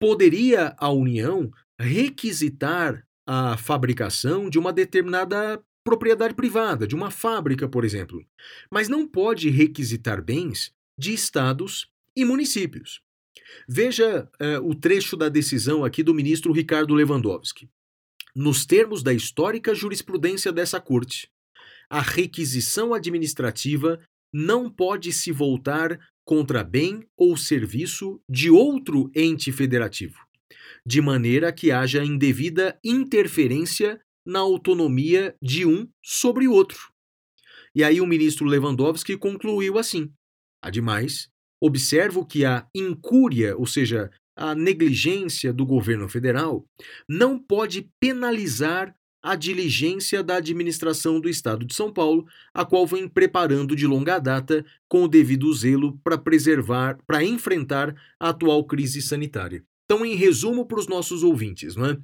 [0.00, 7.84] poderia a União requisitar a fabricação de uma determinada propriedade privada, de uma fábrica, por
[7.84, 8.24] exemplo,
[8.70, 13.02] mas não pode requisitar bens de estados e municípios.
[13.68, 17.68] Veja uh, o trecho da decisão aqui do ministro Ricardo Lewandowski.
[18.34, 21.28] Nos termos da histórica jurisprudência dessa corte,
[21.88, 24.00] a requisição administrativa
[24.32, 30.18] não pode se voltar contra bem ou serviço de outro ente federativo,
[30.84, 36.92] de maneira que haja indevida interferência na autonomia de um sobre o outro.
[37.74, 40.10] E aí o ministro Lewandowski concluiu assim:
[40.62, 41.28] Ademais,
[41.60, 46.64] observo que a incúria, ou seja, a negligência do governo federal,
[47.08, 53.08] não pode penalizar a diligência da administração do Estado de São Paulo, a qual vem
[53.08, 59.00] preparando de longa data com o devido zelo para preservar, para enfrentar a atual crise
[59.00, 59.64] sanitária.
[59.86, 61.98] Então, em resumo para os nossos ouvintes, não é?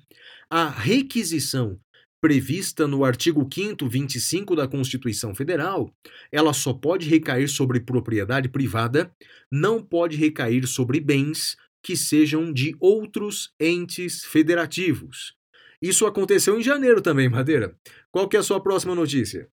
[0.50, 1.78] a requisição
[2.20, 5.92] prevista no artigo 5 25 da Constituição Federal,
[6.30, 9.10] ela só pode recair sobre propriedade privada,
[9.50, 15.34] não pode recair sobre bens que sejam de outros entes federativos.
[15.80, 17.74] Isso aconteceu em janeiro também, Madeira.
[18.10, 19.48] Qual que é a sua próxima notícia?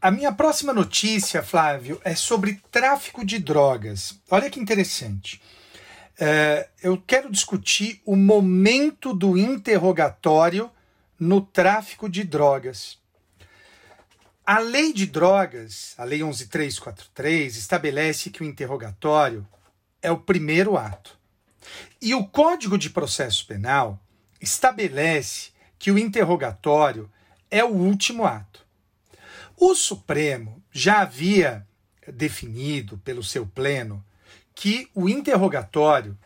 [0.00, 4.20] A minha próxima notícia, Flávio, é sobre tráfico de drogas.
[4.30, 5.40] Olha que interessante.
[6.20, 10.68] É, eu quero discutir o momento do interrogatório
[11.18, 12.98] no tráfico de drogas.
[14.46, 19.46] A lei de drogas, a lei 11343, estabelece que o interrogatório
[20.00, 21.18] é o primeiro ato.
[22.00, 24.00] E o Código de Processo Penal
[24.40, 27.10] estabelece que o interrogatório
[27.50, 28.64] é o último ato.
[29.56, 31.66] O Supremo já havia
[32.06, 34.04] definido pelo seu pleno
[34.54, 36.18] que o interrogatório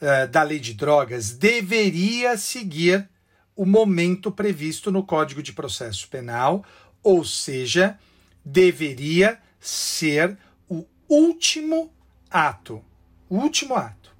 [0.00, 3.08] uh, da lei de drogas deveria seguir
[3.56, 6.64] o momento previsto no Código de Processo Penal,
[7.02, 7.98] ou seja,
[8.44, 10.36] deveria ser
[10.68, 11.90] o último
[12.30, 12.84] ato.
[13.28, 14.14] O último ato.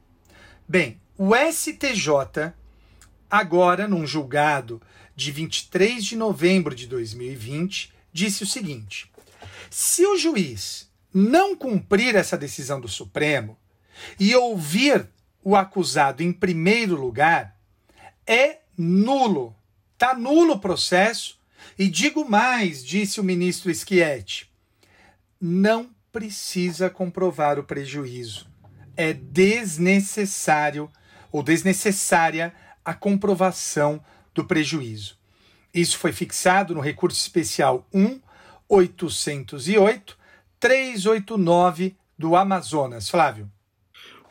[0.66, 2.52] Bem, o STJ,
[3.30, 4.80] agora num julgado
[5.14, 9.12] de 23 de novembro de 2020, disse o seguinte:
[9.70, 13.58] se o juiz não cumprir essa decisão do Supremo
[14.18, 15.08] e ouvir
[15.42, 17.56] o acusado em primeiro lugar,
[18.26, 19.54] é nulo.
[19.94, 21.38] Está nulo o processo.
[21.78, 24.50] E digo mais, disse o ministro Schietti,
[25.40, 28.48] não precisa comprovar o prejuízo.
[28.96, 30.90] É desnecessário
[31.30, 32.54] ou desnecessária
[32.84, 34.02] a comprovação
[34.34, 35.18] do prejuízo.
[35.74, 38.20] Isso foi fixado no recurso especial 1
[38.68, 40.16] 808
[40.58, 43.10] 389 do Amazonas.
[43.10, 43.50] Flávio.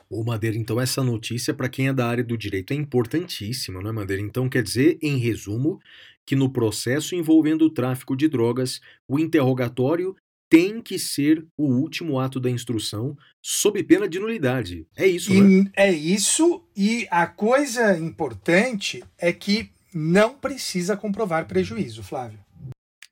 [0.09, 3.89] Ô, Madeira, então essa notícia para quem é da área do direito é importantíssima, não
[3.89, 4.21] é, Madeira?
[4.21, 5.79] Então quer dizer, em resumo,
[6.25, 10.15] que no processo envolvendo o tráfico de drogas, o interrogatório
[10.49, 14.87] tem que ser o último ato da instrução, sob pena de nulidade.
[14.95, 15.71] É isso, E né?
[15.75, 22.39] é isso, e a coisa importante é que não precisa comprovar prejuízo, Flávio.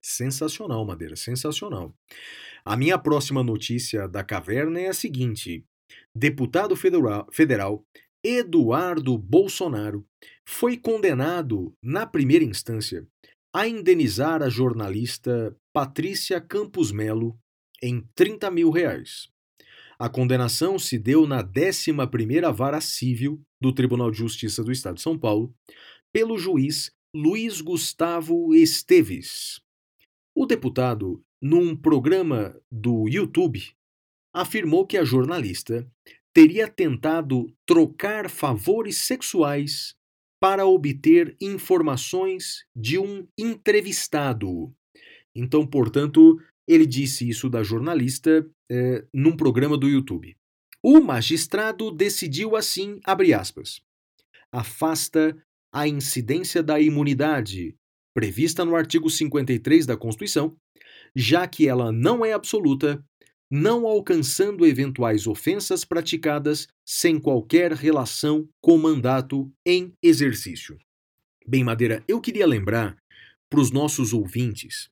[0.02, 1.94] Sensacional, Madeira, sensacional.
[2.64, 5.66] A minha próxima notícia da caverna é a seguinte:
[6.16, 7.86] deputado federal,
[8.24, 10.06] Eduardo Bolsonaro
[10.48, 13.06] foi condenado, na primeira instância,
[13.54, 17.38] a indenizar a jornalista Patrícia Campos Melo
[17.82, 19.28] em 30 mil reais.
[20.00, 25.02] A condenação se deu na 11ª Vara Civil do Tribunal de Justiça do Estado de
[25.02, 25.54] São Paulo,
[26.12, 29.62] pelo juiz Luiz Gustavo Esteves.
[30.36, 33.72] O deputado, num programa do YouTube,
[34.34, 35.88] afirmou que a jornalista
[36.34, 39.96] teria tentado trocar favores sexuais
[40.42, 44.74] para obter informações de um entrevistado.
[45.36, 46.38] Então, portanto,
[46.68, 50.36] ele disse isso da jornalista eh, num programa do YouTube.
[50.82, 53.82] O magistrado decidiu assim, abre aspas,
[54.52, 55.38] afasta
[55.74, 57.76] a incidência da imunidade
[58.14, 60.56] prevista no artigo 53 da Constituição,
[61.16, 63.04] já que ela não é absoluta,
[63.56, 70.76] não alcançando eventuais ofensas praticadas sem qualquer relação com mandato em exercício.
[71.48, 72.98] Bem, Madeira, eu queria lembrar
[73.48, 74.90] para os nossos ouvintes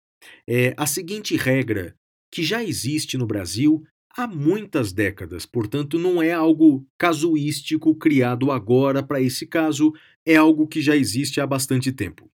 [0.47, 1.95] é, a seguinte regra
[2.31, 3.83] que já existe no Brasil
[4.15, 9.91] há muitas décadas, portanto, não é algo casuístico criado agora para esse caso,
[10.23, 12.29] é algo que já existe há bastante tempo.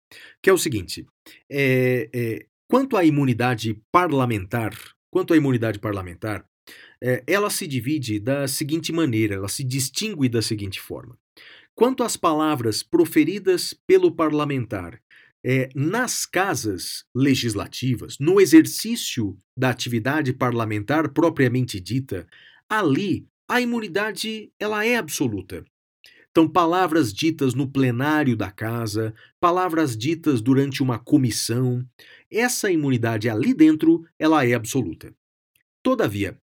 [0.43, 1.05] Que é o seguinte:
[1.51, 4.73] é, é, quanto à imunidade parlamentar,
[5.15, 6.45] quanto à imunidade parlamentar,
[7.01, 11.17] é, ela se divide da seguinte maneira, ela se distingue da seguinte forma.
[11.73, 15.01] Quanto às palavras proferidas pelo parlamentar
[15.47, 22.27] é, nas casas legislativas, no exercício da atividade parlamentar propriamente dita,
[22.69, 25.65] ali a imunidade ela é absoluta.
[26.33, 31.87] Então, palavras ditas no plenário da casa, palavras ditas durante uma comissão,
[32.39, 35.15] essa imunidade ali dentro, ela é absoluta.
[35.83, 36.39] Todavia,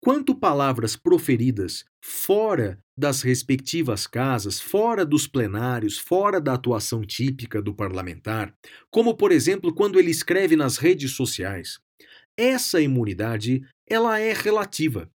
[0.00, 7.74] quanto palavras proferidas fora das respectivas casas, fora dos plenários, fora da atuação típica do
[7.74, 8.54] parlamentar,
[8.90, 11.80] como por exemplo quando ele escreve nas redes sociais,
[12.36, 15.10] essa imunidade ela é relativa.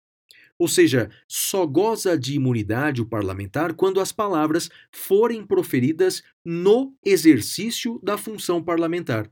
[0.57, 7.99] Ou seja, só goza de imunidade o parlamentar quando as palavras forem proferidas no exercício
[8.01, 9.29] da função parlamentar.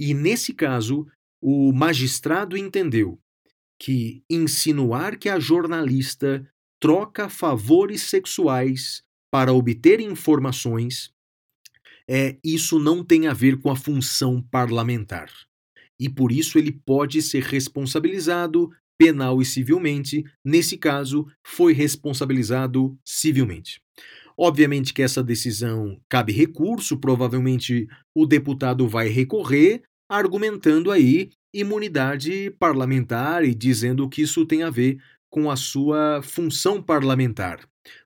[0.00, 1.06] E nesse caso,
[1.42, 3.20] o magistrado entendeu
[3.78, 6.50] que insinuar que a jornalista
[6.80, 11.12] troca favores sexuais para obter informações,
[12.08, 15.30] é, isso não tem a ver com a função parlamentar.
[16.00, 20.24] E por isso ele pode ser responsabilizado penal e civilmente.
[20.42, 23.82] Nesse caso, foi responsabilizado civilmente.
[24.34, 33.44] Obviamente que essa decisão cabe recurso, provavelmente o deputado vai recorrer, argumentando aí imunidade parlamentar
[33.44, 35.00] e dizendo que isso tem a ver
[35.30, 37.60] com a sua função parlamentar.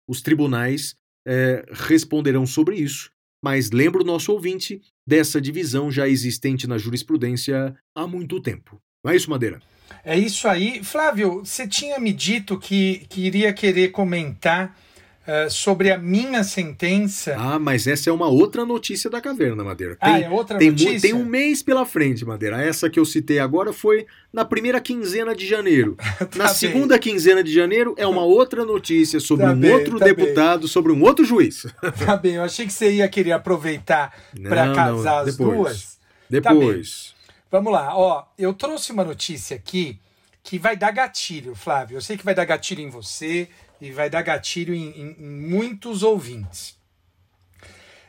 [0.06, 0.94] Os tribunais
[1.26, 3.10] é, responderão sobre isso,
[3.42, 8.78] mas lembro o nosso ouvinte dessa divisão já existente na jurisprudência há muito tempo.
[9.02, 9.62] Não é isso, Madeira?
[10.04, 10.84] É isso aí.
[10.84, 14.78] Flávio, você tinha me dito que, que iria querer comentar
[15.26, 17.34] uh, sobre a minha sentença.
[17.38, 19.96] Ah, mas essa é uma outra notícia da caverna, Madeira.
[19.96, 21.00] Tem, ah, é outra tem, notícia?
[21.00, 22.62] Tem um mês pela frente, Madeira.
[22.62, 25.96] Essa que eu citei agora foi na primeira quinzena de janeiro.
[26.18, 26.54] tá na bem.
[26.54, 30.68] segunda quinzena de janeiro é uma outra notícia sobre Tá um bem, outro tá deputado,
[30.68, 31.66] sobre um outro juiz.
[32.04, 35.56] Tá bem, eu achei que você ia querer aproveitar para casar não, as depois.
[35.56, 35.98] duas.
[36.28, 37.14] Depois.
[37.50, 40.00] Vamos lá, ó, eu trouxe uma notícia aqui
[40.42, 41.96] que vai dar gatilho, Flávio.
[41.96, 43.48] Eu sei que vai dar gatilho em você
[43.84, 46.78] e vai dar gatilho em, em- em muitos ouvintes.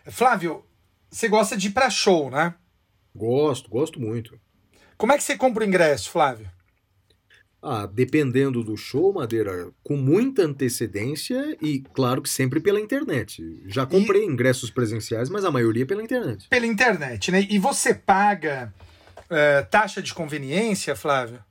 [0.07, 0.63] Flávio,
[1.09, 2.53] você gosta de ir para show, né?
[3.15, 4.39] Gosto, gosto muito.
[4.97, 6.49] Como é que você compra o ingresso, Flávio?
[7.61, 13.63] Ah, dependendo do show, Madeira, com muita antecedência e, claro que sempre pela internet.
[13.65, 16.47] Já comprei ingressos presenciais, mas a maioria pela internet.
[16.47, 17.47] Pela internet, né?
[17.49, 18.71] E você paga
[19.31, 21.43] eh, taxa de conveniência, Flávio?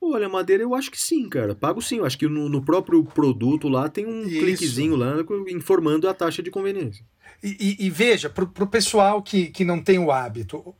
[0.00, 1.54] Olha, Madeira, eu acho que sim, cara.
[1.54, 1.98] Pago sim.
[1.98, 4.38] Eu acho que no, no próprio produto lá tem um Isso.
[4.40, 5.14] cliquezinho lá
[5.48, 7.04] informando a taxa de conveniência.
[7.42, 10.74] E, e- e veja, pro, pro pessoal que, que não tem o hábito,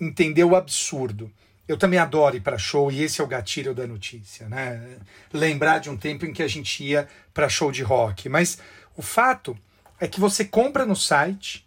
[0.00, 1.30] entender o absurdo.
[1.68, 4.98] Eu também adoro ir para show e esse é o gatilho da notícia, né?
[5.32, 8.28] Lembrar de um tempo em que a gente ia para show de rock.
[8.28, 8.58] Mas
[8.96, 9.56] o fato
[10.00, 11.64] é que você compra no site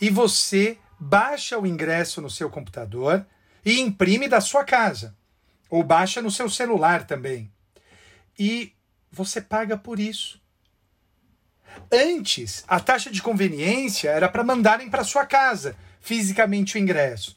[0.00, 3.24] e você baixa o ingresso no seu computador
[3.64, 5.16] e imprime da sua casa.
[5.70, 7.50] Ou baixa no seu celular também.
[8.38, 8.74] E
[9.10, 10.40] você paga por isso.
[11.90, 17.36] Antes, a taxa de conveniência era para mandarem para sua casa fisicamente o ingresso.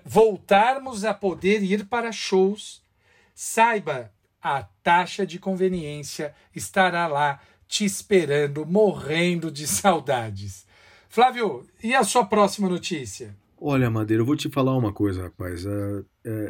[0.03, 2.82] voltarmos a poder ir para shows,
[3.36, 4.11] saiba,
[4.41, 10.65] a taxa de conveniência estará lá te esperando, morrendo de saudades.
[11.09, 13.35] Flávio, e a sua próxima notícia?
[13.59, 15.65] Olha, Madeira, eu vou te falar uma coisa, rapaz.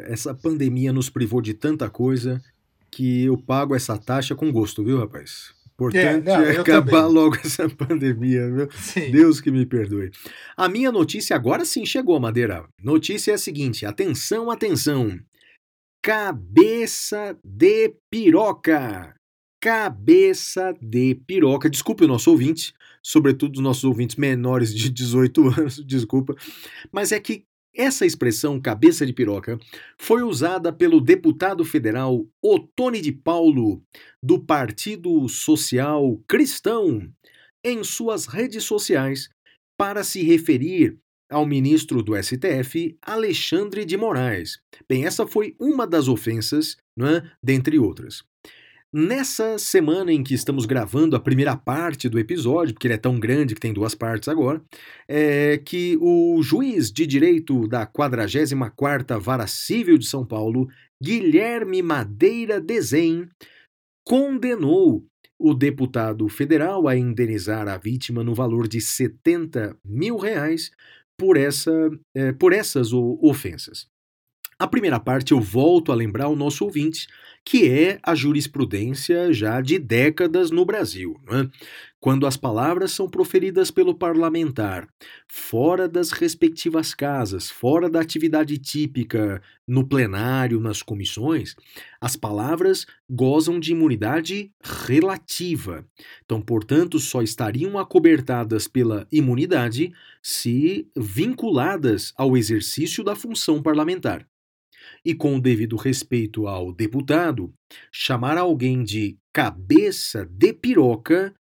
[0.06, 2.42] essa pandemia nos privou de tanta coisa
[2.90, 5.54] que eu pago essa taxa com gosto, viu, rapaz?
[5.78, 7.14] Importante é, não, é acabar também.
[7.14, 8.68] logo essa pandemia, viu?
[8.72, 9.12] Sim.
[9.12, 10.10] Deus que me perdoe.
[10.56, 12.66] A minha notícia agora sim chegou, Madeira.
[12.82, 15.16] Notícia é a seguinte: atenção, atenção.
[16.02, 19.14] Cabeça de piroca.
[19.60, 21.70] Cabeça de piroca.
[21.70, 22.72] Desculpe o nosso ouvinte,
[23.08, 26.34] sobretudo os nossos ouvintes menores de 18 anos, desculpa,
[26.92, 27.44] mas é que
[27.74, 29.58] essa expressão cabeça de piroca
[29.98, 33.82] foi usada pelo deputado federal Otone de Paulo,
[34.22, 37.08] do Partido Social Cristão,
[37.64, 39.30] em suas redes sociais
[39.78, 40.98] para se referir
[41.30, 44.58] ao ministro do STF, Alexandre de Moraes.
[44.88, 47.30] Bem, essa foi uma das ofensas, não é?
[47.42, 48.22] dentre outras.
[48.90, 53.20] Nessa semana em que estamos gravando a primeira parte do episódio, porque ele é tão
[53.20, 54.62] grande que tem duas partes agora,
[55.06, 60.68] é que o juiz de direito da 44ª Vara Civil de São Paulo,
[61.02, 63.28] Guilherme Madeira Desen,
[64.06, 65.04] condenou
[65.38, 70.70] o deputado federal a indenizar a vítima no valor de 70 mil reais
[71.18, 73.86] por, essa, é, por essas ofensas.
[74.58, 77.06] A primeira parte eu volto a lembrar o nosso ouvinte
[77.50, 81.18] que é a jurisprudência já de décadas no Brasil.
[81.30, 81.48] É?
[81.98, 84.86] Quando as palavras são proferidas pelo parlamentar,
[85.26, 91.56] fora das respectivas casas, fora da atividade típica no plenário, nas comissões,
[91.98, 95.86] as palavras gozam de imunidade relativa.
[96.26, 99.90] Então, portanto, só estariam acobertadas pela imunidade
[100.22, 104.28] se vinculadas ao exercício da função parlamentar
[105.04, 107.52] e com o devido respeito ao deputado,
[107.92, 111.34] chamar alguém de cabeça de piroca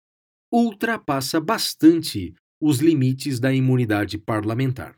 [0.53, 4.97] ultrapassa bastante os limites da imunidade parlamentar.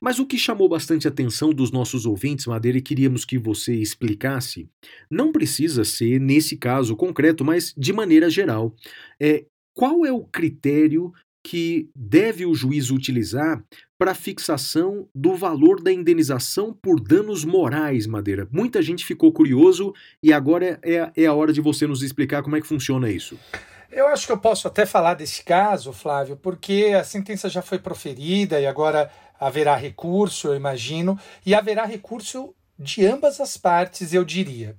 [0.00, 4.68] Mas o que chamou bastante atenção dos nossos ouvintes, Madeira, e queríamos que você explicasse,
[5.10, 8.74] não precisa ser nesse caso concreto, mas de maneira geral,
[9.20, 11.12] é qual é o critério
[11.44, 13.64] que deve o juiz utilizar
[13.98, 18.46] para fixação do valor da indenização por danos morais, Madeira.
[18.50, 22.56] Muita gente ficou curioso e agora é, é a hora de você nos explicar como
[22.56, 23.38] é que funciona isso.
[23.90, 27.78] Eu acho que eu posso até falar desse caso, Flávio, porque a sentença já foi
[27.78, 34.24] proferida e agora haverá recurso, eu imagino, e haverá recurso de ambas as partes, eu
[34.24, 34.76] diria.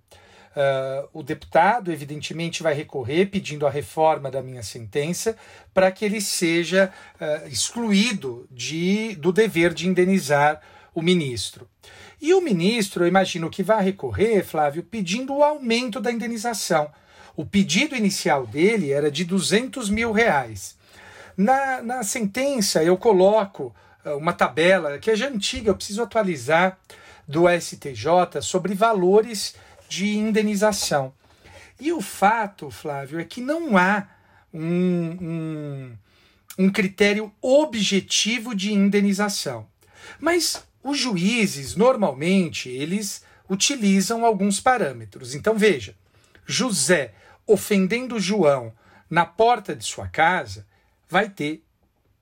[0.58, 5.38] Uh, o deputado, evidentemente, vai recorrer pedindo a reforma da minha sentença
[5.72, 10.60] para que ele seja uh, excluído de, do dever de indenizar
[10.96, 11.70] o ministro.
[12.20, 16.90] E o ministro, eu imagino que vai recorrer, Flávio, pedindo o aumento da indenização.
[17.36, 20.76] O pedido inicial dele era de 200 mil reais.
[21.38, 26.80] Na, na sentença, eu coloco uh, uma tabela que é já antiga, eu preciso atualizar,
[27.28, 29.54] do STJ sobre valores
[29.88, 31.14] de indenização.
[31.80, 34.08] E o fato, Flávio, é que não há
[34.54, 35.98] um, um,
[36.58, 39.68] um critério objetivo de indenização.
[40.20, 45.36] Mas os juízes, normalmente, eles utilizam alguns parâmetros.
[45.36, 45.96] Então, veja,
[46.46, 47.14] José
[47.46, 48.74] ofendendo João
[49.10, 50.66] na porta de sua casa
[51.10, 51.64] vai ter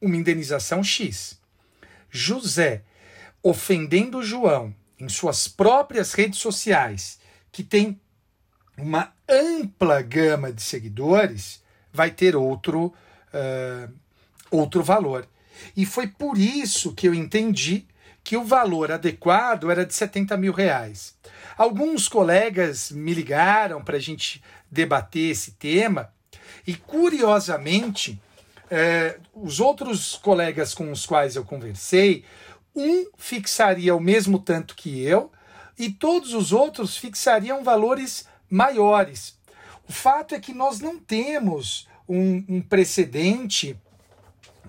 [0.01, 1.39] uma indenização X.
[2.11, 2.83] José
[3.41, 7.19] ofendendo João em suas próprias redes sociais,
[7.55, 7.97] que tem
[8.77, 12.93] uma ampla gama de seguidores, vai ter outro,
[13.33, 13.93] uh,
[14.51, 15.25] outro valor.
[15.73, 17.87] E foi por isso que eu entendi
[18.25, 21.15] que o valor adequado era de 70 mil reais.
[21.57, 26.11] Alguns colegas me ligaram para a gente debater esse tema
[26.67, 28.21] e, curiosamente,
[28.69, 32.25] eh, os outros colegas com os quais eu conversei,
[32.75, 35.31] um fixaria o mesmo tanto que eu
[35.77, 39.37] e todos os outros fixariam valores maiores.
[39.87, 43.77] O fato é que nós não temos um, um precedente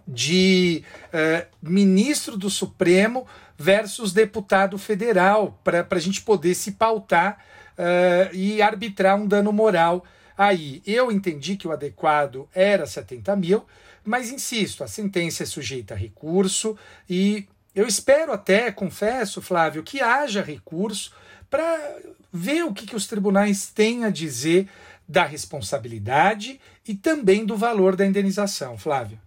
[0.07, 3.27] de uh, ministro do Supremo
[3.59, 7.43] versus deputado federal, para a gente poder se pautar
[7.73, 10.05] uh, e arbitrar um dano moral
[10.37, 10.83] aí.
[10.87, 13.65] Eu entendi que o adequado era 70 mil,
[14.05, 16.77] mas insisto, a sentença é sujeita a recurso
[17.09, 21.13] e eu espero até, confesso, Flávio, que haja recurso
[21.51, 21.99] para
[22.33, 24.67] ver o que, que os tribunais têm a dizer
[25.07, 26.59] da responsabilidade
[26.89, 29.21] e também do valor da indenização, Flávio.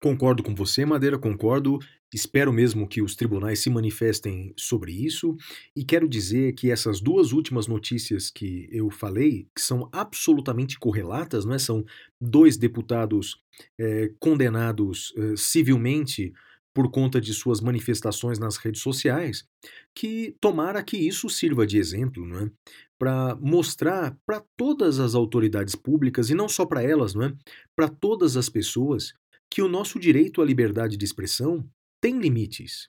[0.00, 1.80] Concordo com você, Madeira, concordo.
[2.12, 5.36] Espero mesmo que os tribunais se manifestem sobre isso
[5.74, 11.44] e quero dizer que essas duas últimas notícias que eu falei, que são absolutamente correlatas,
[11.44, 11.58] não é?
[11.58, 11.84] são
[12.20, 13.42] dois deputados
[13.76, 16.32] é, condenados é, civilmente
[16.74, 19.46] por conta de suas manifestações nas redes sociais,
[19.94, 22.50] que tomara que isso sirva de exemplo, não é?
[22.98, 27.34] Para mostrar para todas as autoridades públicas e não só para elas, não é?
[27.76, 29.14] Para todas as pessoas
[29.50, 31.64] que o nosso direito à liberdade de expressão
[32.02, 32.88] tem limites.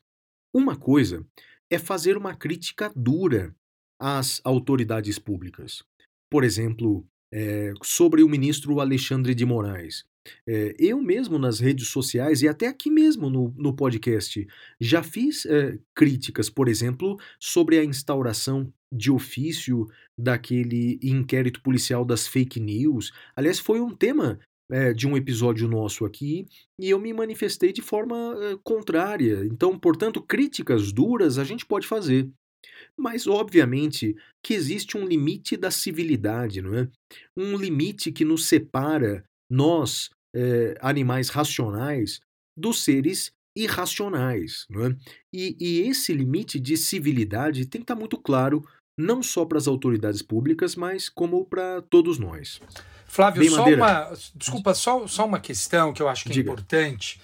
[0.53, 1.25] Uma coisa
[1.69, 3.55] é fazer uma crítica dura
[3.99, 5.83] às autoridades públicas.
[6.29, 10.05] Por exemplo, é, sobre o ministro Alexandre de Moraes.
[10.47, 14.45] É, eu mesmo nas redes sociais e até aqui mesmo no, no podcast
[14.80, 19.88] já fiz é, críticas, por exemplo, sobre a instauração de ofício
[20.18, 23.11] daquele inquérito policial das fake news.
[23.35, 24.39] Aliás, foi um tema
[24.72, 26.47] é, de um episódio nosso aqui
[26.80, 29.45] e eu me manifestei de forma contrária.
[29.45, 32.30] Então, portanto, críticas duras a gente pode fazer.
[32.97, 36.89] Mas, obviamente, que existe um limite da civilidade, não é?
[37.35, 42.19] Um limite que nos separa, nós, é, animais racionais,
[42.57, 44.95] dos seres irracionais, é?
[45.31, 48.67] E, e esse limite de civilidade tem que estar muito claro,
[48.99, 52.61] não só para as autoridades públicas, mas como para todos nós.
[53.07, 54.13] Flávio, Bem, só uma.
[54.35, 56.51] Desculpa, só, só uma questão que eu acho que é Diga.
[56.51, 57.21] importante,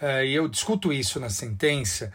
[0.00, 2.10] uh, e eu discuto isso na sentença.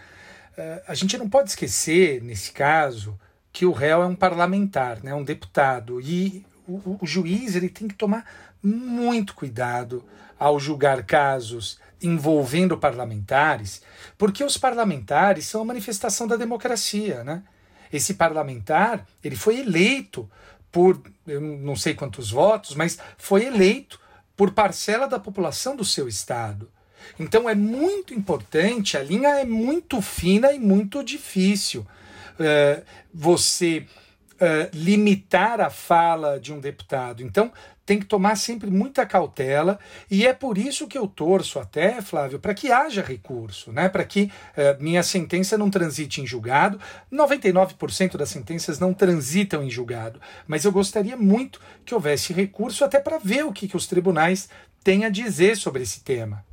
[0.57, 3.19] Uh, a gente não pode esquecer, nesse caso,
[3.53, 7.88] que o réu é um parlamentar, né, um deputado, e o, o juiz ele tem
[7.88, 8.26] que tomar
[8.63, 10.03] muito cuidado
[10.40, 13.82] ao julgar casos envolvendo parlamentares,
[14.18, 17.44] porque os parlamentares são a manifestação da democracia, né?
[17.91, 20.30] Esse parlamentar, ele foi eleito
[20.72, 23.99] por eu não sei quantos votos, mas foi eleito
[24.36, 26.70] por parcela da população do seu estado.
[27.20, 31.86] Então é muito importante, a linha é muito fina e muito difícil.
[32.40, 32.84] Uh,
[33.14, 33.86] você
[34.40, 37.24] uh, limitar a fala de um deputado.
[37.24, 37.52] Então,
[37.86, 39.80] tem que tomar sempre muita cautela
[40.11, 43.90] e é por isso que eu torço até, Flávio, para que haja recurso, né?
[43.90, 46.80] para que uh, minha sentença não transite em julgado.
[47.11, 52.99] 99% das sentenças não transitam em julgado, mas eu gostaria muito que houvesse recurso até
[52.99, 54.49] para ver o que, que os tribunais
[54.84, 56.48] têm a dizer sobre esse tema.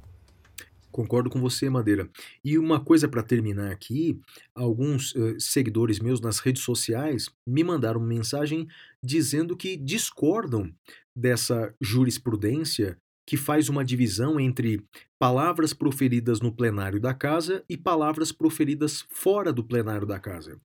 [0.97, 2.09] Concordo com você, Madeira.
[2.43, 4.19] E uma coisa para terminar aqui:
[4.55, 8.67] alguns uh, seguidores meus nas redes sociais me mandaram uma mensagem
[9.03, 10.73] dizendo que discordam
[11.15, 12.97] dessa jurisprudência
[13.27, 14.83] que faz uma divisão entre
[15.19, 20.59] palavras proferidas no plenário da casa e palavras proferidas fora do plenário da casa.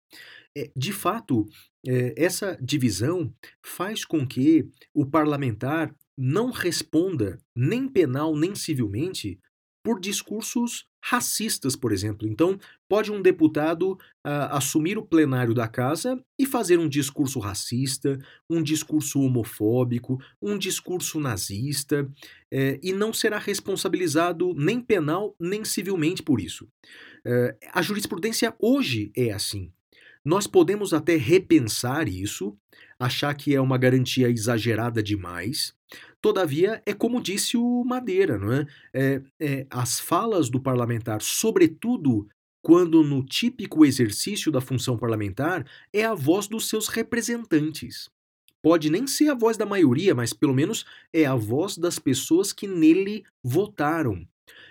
[0.58, 1.46] É, de fato,
[1.86, 9.38] é, essa divisão faz com que o parlamentar não responda, nem penal nem civilmente,
[9.84, 12.28] por discursos racistas, por exemplo.
[12.28, 18.20] Então, pode um deputado uh, assumir o plenário da casa e fazer um discurso racista,
[18.50, 22.08] um discurso homofóbico, um discurso nazista,
[22.52, 26.66] eh, e não será responsabilizado nem penal nem civilmente por isso.
[27.26, 29.72] Uh, a jurisprudência hoje é assim.
[30.24, 32.56] Nós podemos até repensar isso,
[33.00, 35.74] achar que é uma garantia exagerada demais,
[36.22, 38.68] Todavia, é como disse o Madeira, não é?
[38.94, 42.28] é, é as falas do parlamentar, sobretudo
[42.62, 48.08] quando no típico exercício da função parlamentar é a voz dos seus representantes.
[48.62, 52.54] Pode nem ser a voz da maioria, mas pelo menos é a voz das pessoas
[52.54, 54.24] que nele votaram.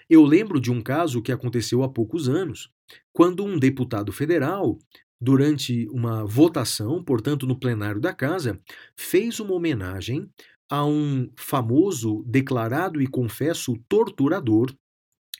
[0.09, 2.70] Eu lembro de um caso que aconteceu há poucos anos,
[3.12, 4.78] quando um deputado federal,
[5.20, 8.60] durante uma votação, portanto no plenário da casa,
[8.97, 10.31] fez uma homenagem
[10.70, 14.72] a um famoso, declarado e confesso torturador,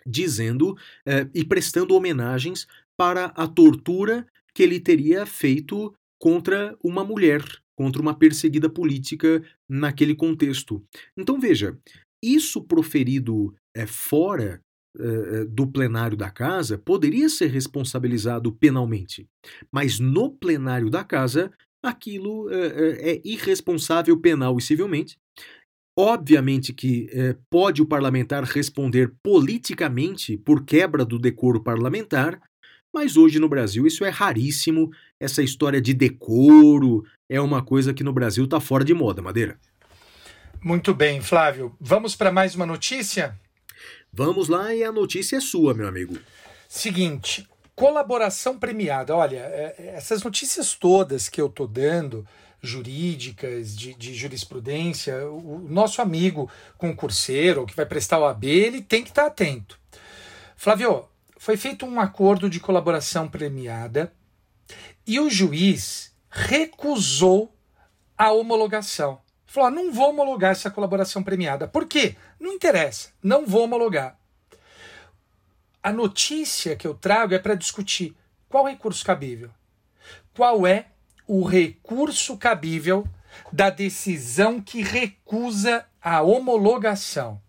[0.05, 0.77] dizendo
[1.07, 2.67] eh, e prestando homenagens
[2.97, 7.43] para a tortura que ele teria feito contra uma mulher,
[7.77, 10.85] contra uma perseguida política naquele contexto.
[11.17, 11.79] Então veja,
[12.23, 14.61] isso proferido é, fora
[14.99, 19.29] é, do plenário da casa poderia ser responsabilizado penalmente,
[19.73, 21.53] mas no plenário da casa
[21.83, 25.19] aquilo é, é irresponsável penal e civilmente.
[25.99, 32.41] Obviamente que é, pode o parlamentar responder politicamente por quebra do decoro parlamentar,
[32.93, 34.91] mas hoje no Brasil isso é raríssimo.
[35.19, 39.59] Essa história de decoro é uma coisa que no Brasil está fora de moda, Madeira.
[40.63, 41.75] Muito bem, Flávio.
[41.81, 43.39] Vamos para mais uma notícia?
[44.13, 46.19] Vamos lá e a notícia é sua, meu amigo.
[46.69, 47.47] Seguinte,
[47.81, 49.17] colaboração premiada.
[49.17, 52.27] Olha, é, é, essas notícias todas que eu tô dando,
[52.61, 59.03] jurídicas, de, de, jurisprudência, o nosso amigo concurseiro que vai prestar o AB, ele tem
[59.03, 59.81] que estar tá atento.
[60.57, 61.09] Flávio,
[61.39, 64.13] foi feito um acordo de colaboração premiada
[65.07, 67.51] e o juiz recusou
[68.17, 69.23] a homologação.
[69.47, 71.67] Falou: ah, não vou homologar essa colaboração premiada.
[71.67, 72.15] Por quê?
[72.39, 74.20] Não interessa, não vou homologar.
[75.83, 78.15] A notícia que eu trago é para discutir
[78.49, 79.51] qual recurso cabível.
[80.35, 80.87] Qual é
[81.27, 83.07] o recurso cabível
[83.53, 87.41] da decisão que recusa a homologação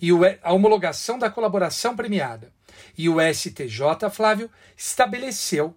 [0.00, 0.10] e
[0.42, 2.52] a homologação da colaboração premiada.
[2.96, 5.76] E o STJ, Flávio, estabeleceu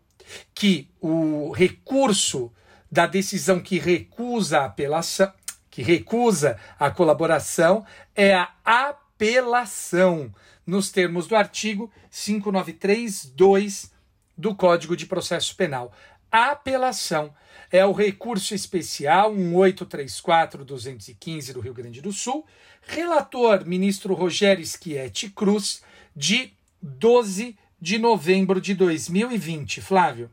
[0.54, 2.52] que o recurso
[2.92, 5.32] da decisão que recusa a apelação,
[5.70, 7.86] que recusa a colaboração,
[8.16, 10.36] é a apelação,
[10.68, 13.90] nos termos do artigo 593.2
[14.38, 15.94] do Código de Processo Penal.
[16.30, 17.34] Apelação
[17.72, 22.46] é o recurso especial 1834-215 do Rio Grande do Sul,
[22.82, 25.82] relator ministro Rogério Schietti Cruz,
[26.14, 26.52] de
[26.82, 29.80] 12 de novembro de 2020.
[29.80, 30.30] Flávio.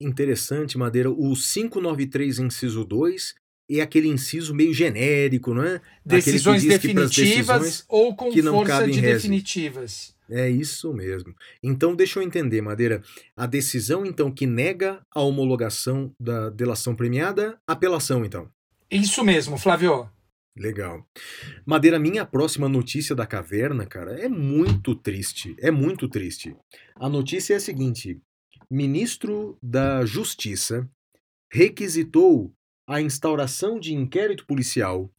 [0.00, 1.10] Interessante, Madeira.
[1.10, 3.34] O 593, inciso 2,
[3.70, 5.80] é aquele inciso meio genérico, não é?
[6.04, 10.14] Decisões definitivas decisões ou com força de definitivas.
[10.30, 11.34] É isso mesmo.
[11.62, 13.02] Então, deixa eu entender, Madeira.
[13.36, 18.48] A decisão, então, que nega a homologação da delação premiada, apelação, então.
[18.90, 20.08] Isso mesmo, Flávio.
[20.56, 21.04] Legal.
[21.66, 25.54] Madeira, minha próxima notícia da caverna, cara, é muito triste.
[25.58, 26.56] É muito triste.
[26.94, 28.20] A notícia é a seguinte:
[28.70, 30.88] ministro da Justiça
[31.52, 32.54] requisitou
[32.86, 35.10] a instauração de inquérito policial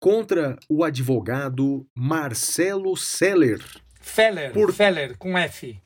[0.00, 3.62] contra o advogado Marcelo Seller.
[4.00, 4.72] Feller, por...
[4.72, 5.80] Feller, com F.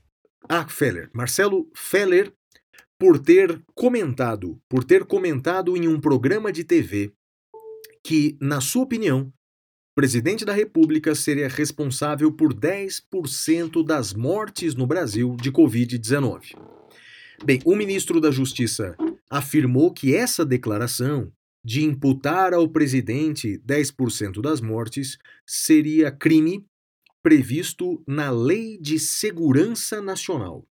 [0.48, 1.08] Ah, Feller.
[1.12, 2.32] Marcelo Feller,
[2.98, 7.12] por ter comentado, por ter comentado em um programa de TV
[8.02, 9.32] que, na sua opinião,
[9.92, 16.56] o presidente da República seria responsável por 10% das mortes no Brasil de Covid-19.
[17.44, 18.96] Bem, o ministro da Justiça
[19.30, 21.32] afirmou que essa declaração
[21.64, 26.64] de imputar ao presidente 10% das mortes seria crime
[27.22, 30.66] previsto na Lei de Segurança Nacional.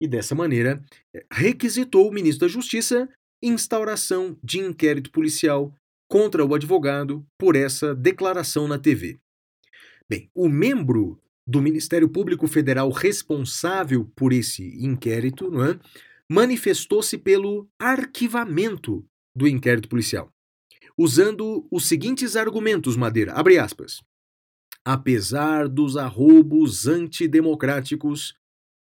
[0.00, 0.82] E dessa maneira,
[1.30, 3.08] requisitou o ministro da Justiça
[3.42, 5.72] instauração de inquérito policial
[6.08, 9.18] contra o advogado por essa declaração na TV.
[10.08, 15.78] Bem, o membro do Ministério Público Federal responsável por esse inquérito não é,
[16.30, 19.04] manifestou-se pelo arquivamento
[19.34, 20.30] do inquérito policial,
[20.96, 24.00] usando os seguintes argumentos, Madeira, abre aspas.
[24.84, 28.34] Apesar dos arrobos antidemocráticos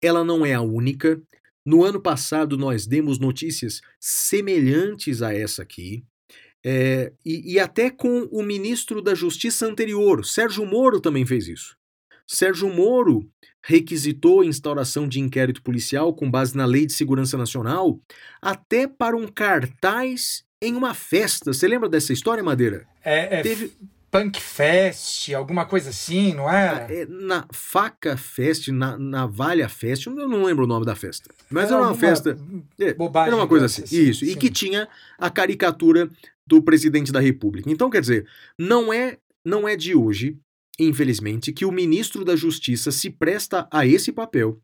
[0.00, 1.20] ela não é a única
[1.66, 6.04] No ano passado, nós demos notícias semelhantes a essa aqui.
[6.62, 11.74] É, e, e até com o ministro da Justiça anterior, Sérgio Moro, também fez isso.
[12.26, 13.28] Sérgio Moro
[13.62, 17.98] requisitou a instauração de inquérito policial com base na Lei de Segurança Nacional,
[18.40, 21.52] até para um cartaz em uma festa.
[21.52, 22.86] Você lembra dessa história, Madeira?
[23.02, 23.72] É, é Teve...
[24.14, 26.86] Punk Fest, alguma coisa assim, não é?
[26.88, 31.28] é na Faca Fest, na Navalha Fest, eu não lembro o nome da festa.
[31.50, 32.38] Mas era, era uma festa.
[32.78, 33.32] É, bobagem.
[33.32, 33.82] Era uma coisa assim.
[33.82, 34.24] assim isso.
[34.24, 34.30] Sim.
[34.30, 34.86] E que tinha
[35.18, 36.08] a caricatura
[36.46, 37.68] do presidente da República.
[37.68, 38.24] Então, quer dizer,
[38.56, 40.38] não é, não é de hoje,
[40.78, 44.60] infelizmente, que o ministro da Justiça se presta a esse papel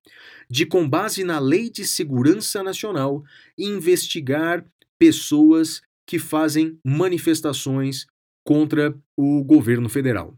[0.49, 3.23] de, com base na Lei de Segurança Nacional,
[3.57, 4.65] investigar
[4.99, 8.07] pessoas que fazem manifestações
[8.45, 10.37] contra o governo federal.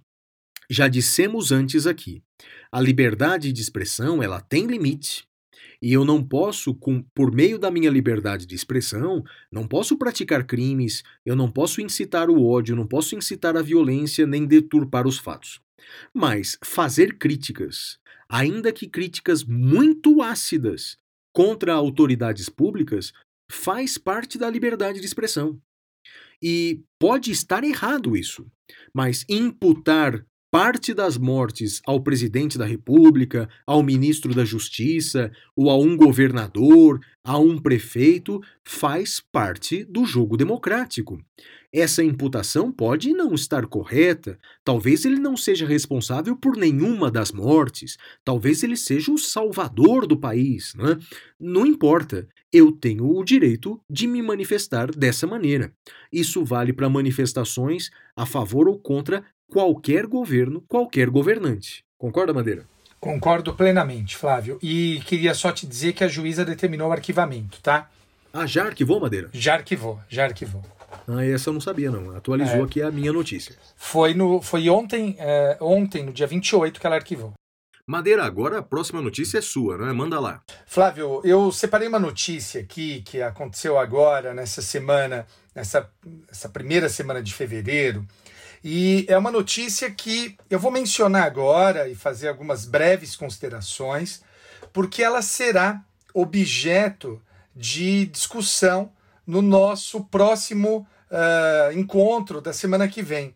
[0.69, 2.23] Já dissemos antes aqui,
[2.71, 5.27] a liberdade de expressão ela tem limite.
[5.83, 10.47] E eu não posso, com, por meio da minha liberdade de expressão, não posso praticar
[10.47, 15.19] crimes, eu não posso incitar o ódio, não posso incitar a violência nem deturpar os
[15.19, 15.61] fatos.
[16.15, 17.99] Mas fazer críticas,
[18.29, 20.97] ainda que críticas muito ácidas,
[21.35, 23.13] contra autoridades públicas,
[23.51, 25.59] faz parte da liberdade de expressão.
[26.41, 28.47] E pode estar errado isso,
[28.95, 35.79] mas imputar parte das mortes ao presidente da República, ao ministro da Justiça, ou a
[35.79, 41.19] um governador, a um prefeito, faz parte do jogo democrático.
[41.73, 47.97] Essa imputação pode não estar correta, talvez ele não seja responsável por nenhuma das mortes,
[48.23, 50.75] talvez ele seja o salvador do país.
[50.77, 50.99] Não, é?
[51.41, 55.73] não importa, eu tenho o direito de me manifestar dessa maneira.
[56.13, 61.85] Isso vale para manifestações a favor ou contra qualquer governo, qualquer governante.
[61.99, 62.65] Concorda, Madeira?
[62.99, 64.59] Concordo plenamente, Flávio.
[64.63, 67.91] E queria só te dizer que a juíza determinou o arquivamento, tá?
[68.33, 69.29] Ah, já arquivou, Madeira?
[69.31, 70.63] Já arquivou, já arquivou.
[71.07, 72.17] Ah, essa eu não sabia, não.
[72.17, 73.55] Atualizou é, aqui a minha notícia.
[73.77, 77.35] Foi, no, foi ontem, é, ontem, no dia 28, que ela arquivou.
[77.87, 79.93] Madeira, agora a próxima notícia é sua, não é?
[79.93, 80.41] Manda lá.
[80.65, 85.91] Flávio, eu separei uma notícia aqui que aconteceu agora, nessa semana, nessa,
[86.27, 88.07] nessa primeira semana de fevereiro,
[88.65, 94.23] e é uma notícia que eu vou mencionar agora e fazer algumas breves considerações,
[94.73, 95.83] porque ela será
[96.15, 97.21] objeto
[97.55, 98.93] de discussão
[99.27, 103.35] no nosso próximo uh, encontro da semana que vem.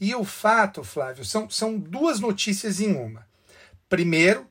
[0.00, 3.26] E o fato, Flávio, são, são duas notícias em uma.
[3.88, 4.46] Primeiro,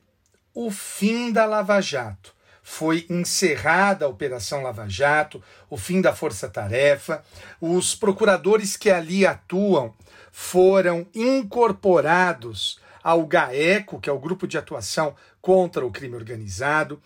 [0.54, 2.32] o fim da Lava Jato.
[2.62, 7.22] Foi encerrada a Operação Lava Jato, o fim da Força Tarefa.
[7.60, 9.94] Os procuradores que ali atuam
[10.36, 17.00] foram incorporados ao GAECO, que é o Grupo de Atuação contra o Crime Organizado.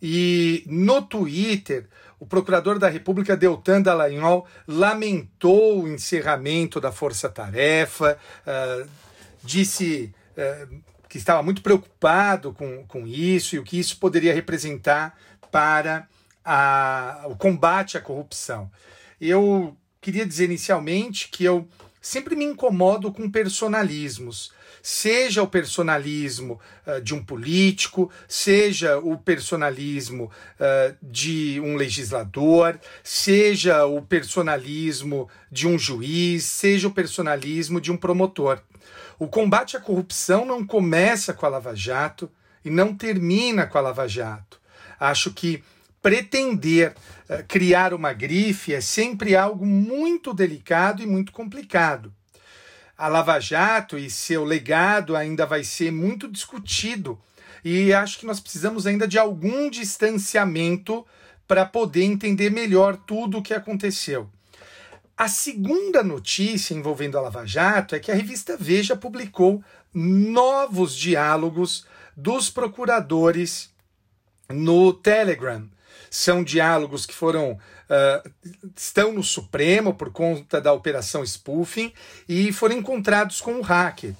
[0.00, 1.88] E no Twitter,
[2.20, 8.88] o procurador da República, Deltan Dallagnol, lamentou o encerramento da Força Tarefa, uh,
[9.42, 15.18] disse uh, que estava muito preocupado com, com isso e o que isso poderia representar
[15.50, 16.06] para
[16.44, 18.70] a, o combate à corrupção.
[19.20, 21.66] Eu queria dizer inicialmente que eu
[22.00, 24.52] sempre me incomodo com personalismos.
[24.82, 30.30] Seja o personalismo uh, de um político, seja o personalismo
[30.60, 37.96] uh, de um legislador, seja o personalismo de um juiz, seja o personalismo de um
[37.96, 38.60] promotor.
[39.18, 42.30] O combate à corrupção não começa com a Lava Jato
[42.64, 44.60] e não termina com a Lava Jato.
[44.98, 45.62] Acho que
[46.02, 46.94] pretender
[47.28, 52.12] uh, criar uma grife é sempre algo muito delicado e muito complicado.
[52.96, 57.18] A Lava Jato e seu legado ainda vai ser muito discutido
[57.64, 61.06] e acho que nós precisamos ainda de algum distanciamento
[61.46, 64.28] para poder entender melhor tudo o que aconteceu.
[65.16, 69.62] A segunda notícia envolvendo a Lava Jato é que a revista Veja publicou
[69.92, 73.70] novos diálogos dos procuradores
[74.48, 75.68] no Telegram
[76.10, 78.30] são diálogos que foram uh,
[78.76, 81.92] estão no Supremo por conta da operação spoofing
[82.28, 84.14] e foram encontrados com o hacker.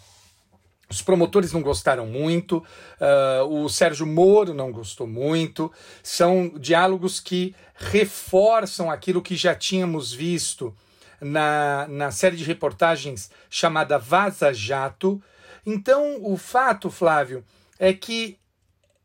[0.91, 5.71] Os promotores não gostaram muito, uh, o Sérgio Moro não gostou muito.
[6.03, 10.75] São diálogos que reforçam aquilo que já tínhamos visto
[11.21, 15.23] na, na série de reportagens chamada Vaza Jato.
[15.67, 17.45] Então, o fato, Flávio,
[17.79, 18.39] é que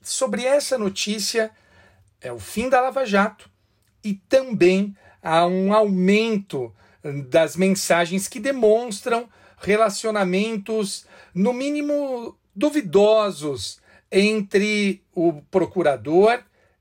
[0.01, 1.51] sobre essa notícia
[2.23, 3.49] é o fim da Lava Jato
[4.03, 6.73] e também há um aumento
[7.29, 11.05] das mensagens que demonstram relacionamentos,
[11.35, 13.79] no mínimo, duvidosos
[14.11, 16.39] entre o procurador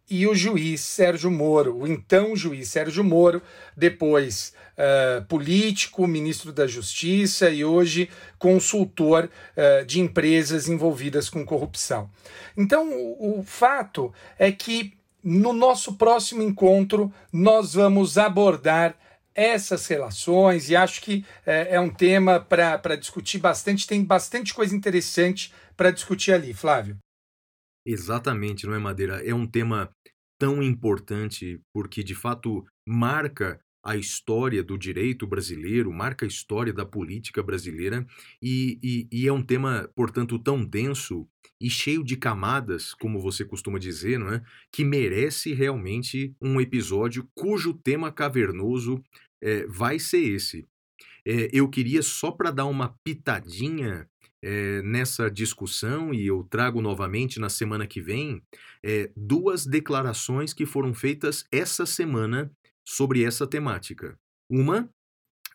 [0.09, 3.41] e o juiz Sérgio Moro, o então juiz Sérgio Moro,
[3.77, 12.11] depois uh, político, ministro da Justiça e hoje consultor uh, de empresas envolvidas com corrupção.
[12.57, 14.93] Então, o, o fato é que
[15.23, 18.97] no nosso próximo encontro nós vamos abordar
[19.35, 24.75] essas relações e acho que é, é um tema para discutir bastante, tem bastante coisa
[24.75, 26.99] interessante para discutir ali, Flávio.
[27.87, 29.27] Exatamente, não é, Madeira?
[29.27, 29.91] É um tema
[30.39, 36.87] tão importante porque, de fato, marca a história do direito brasileiro, marca a história da
[36.87, 38.07] política brasileira
[38.41, 41.27] e, e, e, é um tema, portanto, tão denso
[41.61, 44.43] e cheio de camadas, como você costuma dizer, não é?
[44.71, 49.03] que merece realmente um episódio cujo tema cavernoso
[49.41, 50.67] é, vai ser esse.
[51.25, 54.09] É, eu queria só para dar uma pitadinha
[54.43, 58.43] é, nessa discussão, e eu trago novamente na semana que vem,
[58.83, 62.51] é, duas declarações que foram feitas essa semana
[62.87, 64.19] sobre essa temática.
[64.51, 64.89] Uma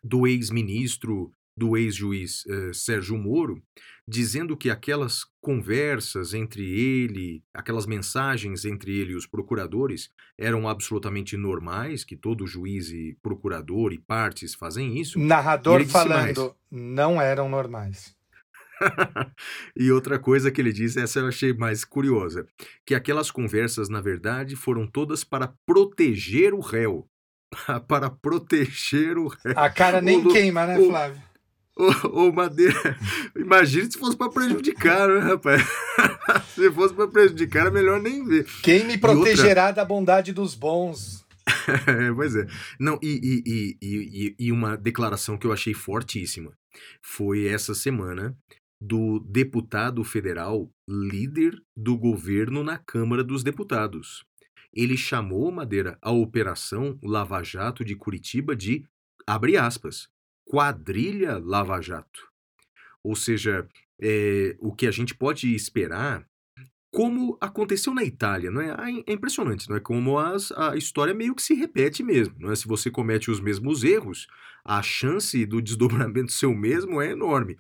[0.04, 3.62] do ex-ministro, do ex-juiz uh, Sérgio Moro,
[4.08, 11.36] dizendo que aquelas conversas entre ele, aquelas mensagens entre ele e os procuradores eram absolutamente
[11.36, 15.20] normais, que todo juiz e procurador e partes fazem isso.
[15.20, 18.16] Narrador falando, não eram normais.
[19.76, 22.48] e outra coisa que ele disse, essa eu achei mais curiosa,
[22.86, 27.08] que aquelas conversas, na verdade, foram todas para proteger o réu.
[27.88, 29.54] para proteger o réu.
[29.56, 31.22] A cara nem o, queima, né, Flávio?
[32.12, 32.98] Ô, Madeira,
[33.36, 35.62] imagine se fosse para prejudicar, né, rapaz?
[36.56, 38.46] se fosse para prejudicar, é melhor nem ver.
[38.64, 39.84] Quem me protegerá outra...
[39.84, 41.26] da bondade dos bons?
[42.16, 42.48] pois é.
[42.80, 46.52] Não, e, e, e, e, uma declaração que eu achei fortíssima
[47.02, 48.36] foi essa semana
[48.82, 54.26] do deputado federal líder do governo na Câmara dos Deputados.
[54.74, 58.86] Ele chamou, Madeira, a Operação Lava Jato de Curitiba de,
[59.26, 60.10] abre aspas,
[60.46, 62.28] quadrilha Lava Jato.
[63.04, 63.68] Ou seja,
[64.02, 66.28] é, o que a gente pode esperar
[66.92, 68.72] como aconteceu na Itália, não é?
[68.72, 69.80] Ah, é impressionante, não é?
[69.80, 72.56] Como as, a história meio que se repete mesmo, não é?
[72.56, 74.26] Se você comete os mesmos erros,
[74.64, 77.58] a chance do desdobramento seu mesmo é enorme.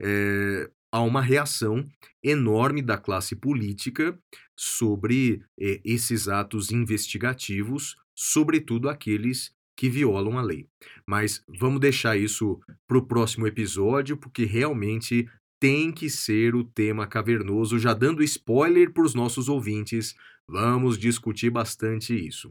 [0.00, 1.84] É, há uma reação
[2.22, 4.18] enorme da classe política
[4.56, 10.66] sobre é, esses atos investigativos, sobretudo aqueles que violam a lei.
[11.06, 15.26] Mas vamos deixar isso para o próximo episódio, porque realmente
[15.58, 17.78] tem que ser o tema cavernoso.
[17.78, 20.14] Já dando spoiler para os nossos ouvintes,
[20.46, 22.50] vamos discutir bastante isso.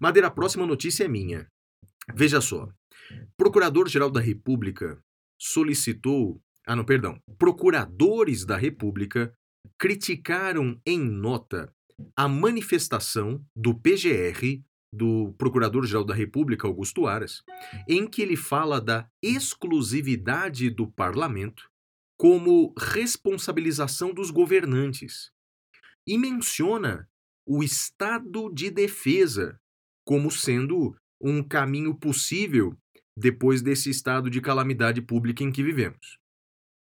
[0.00, 1.46] Madeira, a próxima notícia é minha.
[2.14, 2.68] Veja só.
[3.36, 4.98] Procurador-Geral da República
[5.38, 6.40] solicitou.
[6.66, 7.18] Ah, não, perdão.
[7.38, 9.32] Procuradores da República
[9.78, 11.72] criticaram em nota
[12.16, 14.62] a manifestação do PGR
[14.92, 17.42] do Procurador-Geral da República, Augusto Aras,
[17.88, 21.68] em que ele fala da exclusividade do parlamento
[22.16, 25.32] como responsabilização dos governantes
[26.06, 27.08] e menciona
[27.46, 29.58] o estado de defesa
[30.06, 32.76] como sendo um caminho possível
[33.16, 36.18] depois desse estado de calamidade pública em que vivemos.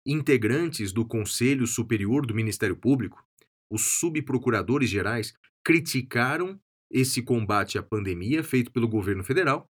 [0.07, 3.23] Integrantes do Conselho Superior do Ministério Público,
[3.71, 6.59] os subprocuradores gerais, criticaram
[6.91, 9.67] esse combate à pandemia feito pelo governo federal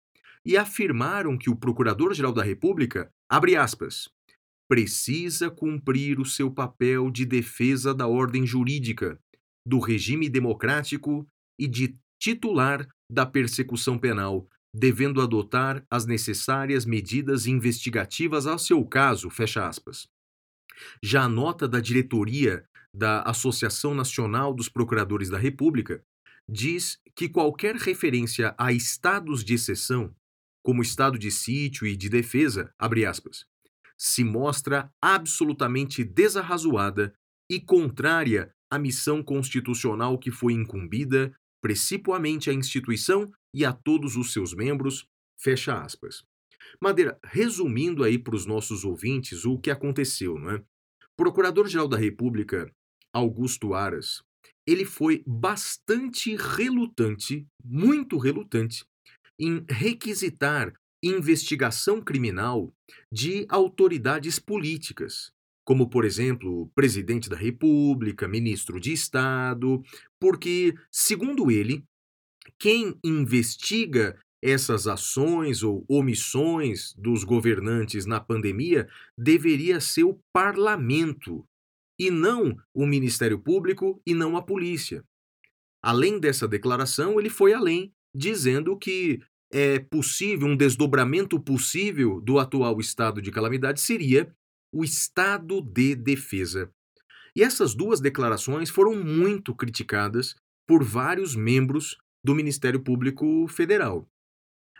[0.45, 4.09] e afirmaram que o Procurador-Geral da República, abre aspas,
[4.69, 9.17] precisa cumprir o seu papel de defesa da ordem jurídica,
[9.65, 11.25] do regime democrático
[11.59, 19.29] e de titular da persecução penal, devendo adotar as necessárias medidas investigativas ao seu caso,
[19.29, 20.07] fecha aspas.
[21.01, 26.03] Já a nota da diretoria da Associação Nacional dos Procuradores da República
[26.47, 30.15] diz que qualquer referência a estados de exceção,
[30.63, 32.73] como estado de sítio e de defesa,
[33.07, 33.45] aspas,
[33.97, 37.13] se mostra absolutamente desarrazoada
[37.49, 44.31] e contrária à missão constitucional que foi incumbida principalmente à instituição e a todos os
[44.31, 46.23] seus membros, fecha aspas.
[46.81, 50.63] Madeira, resumindo aí para os nossos ouvintes o que aconteceu, não é?
[51.15, 52.71] Procurador-Geral da República,
[53.13, 54.21] Augusto Aras,
[54.67, 58.85] ele foi bastante relutante, muito relutante,
[59.39, 62.73] em requisitar investigação criminal
[63.11, 65.31] de autoridades políticas,
[65.65, 69.81] como, por exemplo, presidente da República, ministro de Estado,
[70.19, 71.83] porque, segundo ele,
[72.59, 78.87] quem investiga essas ações ou omissões dos governantes na pandemia
[79.17, 81.45] deveria ser o parlamento,
[81.99, 85.03] e não o Ministério Público e não a polícia.
[85.81, 89.19] Além dessa declaração, ele foi além, dizendo que
[89.51, 94.31] é possível, um desdobramento possível do atual estado de calamidade seria
[94.71, 96.69] o estado de defesa.
[97.35, 100.35] E essas duas declarações foram muito criticadas
[100.67, 104.07] por vários membros do Ministério Público Federal.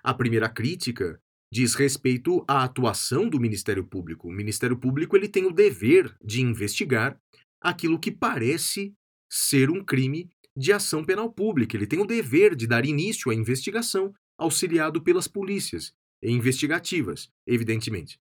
[0.08, 1.20] A primeira crítica
[1.52, 4.30] diz respeito à atuação do Ministério Público.
[4.30, 7.20] O Ministério Público ele tem o dever de investigar
[7.60, 8.94] aquilo que parece
[9.30, 11.76] ser um crime de ação penal pública.
[11.76, 15.92] Ele tem o dever de dar início à investigação, auxiliado pelas polícias
[16.24, 18.18] investigativas, evidentemente.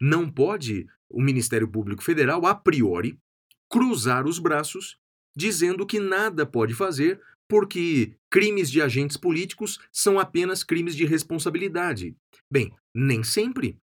[0.00, 3.16] Não pode o Ministério Público Federal, a priori,
[3.70, 4.98] cruzar os braços
[5.36, 12.14] dizendo que nada pode fazer porque crimes de agentes políticos são apenas crimes de responsabilidade.
[12.50, 13.76] Bem, nem sempre.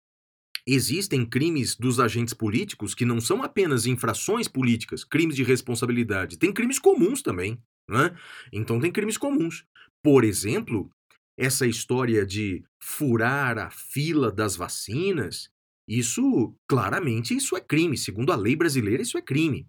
[0.66, 6.38] Existem crimes dos agentes políticos que não são apenas infrações políticas, crimes de responsabilidade.
[6.38, 7.58] Tem crimes comuns também.
[7.88, 8.16] Né?
[8.52, 9.66] Então, tem crimes comuns.
[10.02, 10.90] Por exemplo,
[11.38, 15.50] essa história de furar a fila das vacinas,
[15.86, 17.98] isso, claramente, isso é crime.
[17.98, 19.66] Segundo a lei brasileira, isso é crime.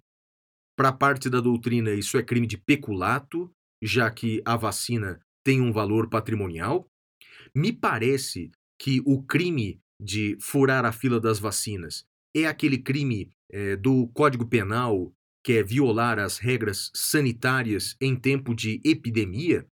[0.77, 3.49] Para parte da doutrina, isso é crime de peculato,
[3.81, 6.89] já que a vacina tem um valor patrimonial.
[7.53, 13.75] Me parece que o crime de furar a fila das vacinas é aquele crime é,
[13.75, 15.13] do Código Penal
[15.45, 19.67] que é violar as regras sanitárias em tempo de epidemia.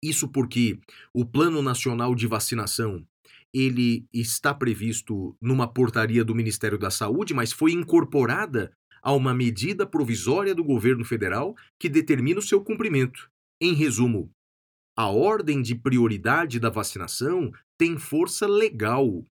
[0.00, 0.78] Isso porque
[1.12, 3.04] o Plano Nacional de Vacinação
[3.52, 8.72] ele está previsto numa portaria do Ministério da Saúde, mas foi incorporada
[9.02, 13.28] a uma medida provisória do governo federal que determina o seu cumprimento.
[13.60, 14.30] Em resumo,
[14.96, 19.26] a ordem de prioridade da vacinação tem força legal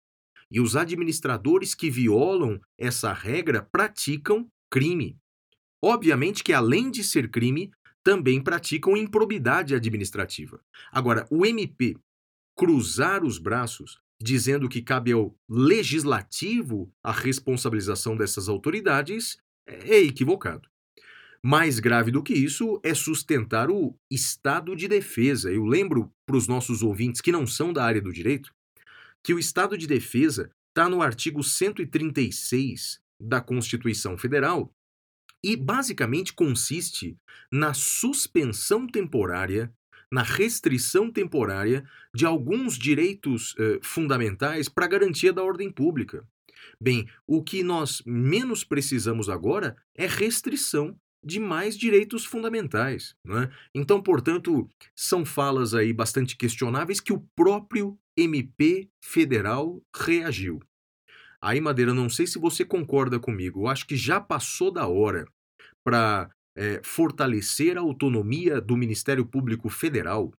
[0.50, 5.18] e os administradores que violam essa regra praticam crime.
[5.82, 7.70] Obviamente que, além de ser crime,
[8.02, 10.60] também praticam improbidade administrativa.
[10.90, 11.96] Agora, o MP
[12.56, 19.38] cruzar os braços dizendo que cabe ao legislativo a responsabilização dessas autoridades
[19.68, 20.68] é equivocado.
[21.42, 25.52] Mais grave do que isso é sustentar o estado de defesa.
[25.52, 28.52] Eu lembro para os nossos ouvintes que não são da área do direito
[29.22, 34.72] que o estado de defesa está no artigo 136 da Constituição Federal
[35.42, 37.16] e basicamente consiste
[37.50, 39.72] na suspensão temporária,
[40.10, 46.26] na restrição temporária de alguns direitos eh, fundamentais para garantia da ordem pública.
[46.80, 53.14] Bem, o que nós menos precisamos agora é restrição de mais direitos fundamentais.
[53.24, 53.50] Né?
[53.74, 60.60] Então, portanto, são falas aí bastante questionáveis que o próprio MP federal reagiu.
[61.40, 65.24] Aí, Madeira, não sei se você concorda comigo, eu acho que já passou da hora
[65.84, 70.32] para é, fortalecer a autonomia do Ministério Público Federal,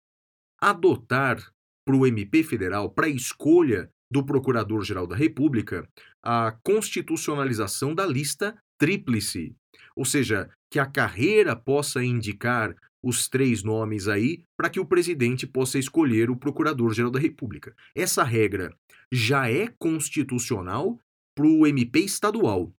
[0.61, 1.39] adotar
[1.87, 5.89] para o MP federal, para a escolha do Procurador-Geral da República
[6.23, 9.55] a constitucionalização da lista tríplice,
[9.95, 15.47] ou seja, que a carreira possa indicar os três nomes aí para que o presidente
[15.47, 17.75] possa escolher o Procurador-Geral da República.
[17.95, 18.75] Essa regra
[19.11, 20.99] já é constitucional
[21.35, 22.73] para o MP estadual.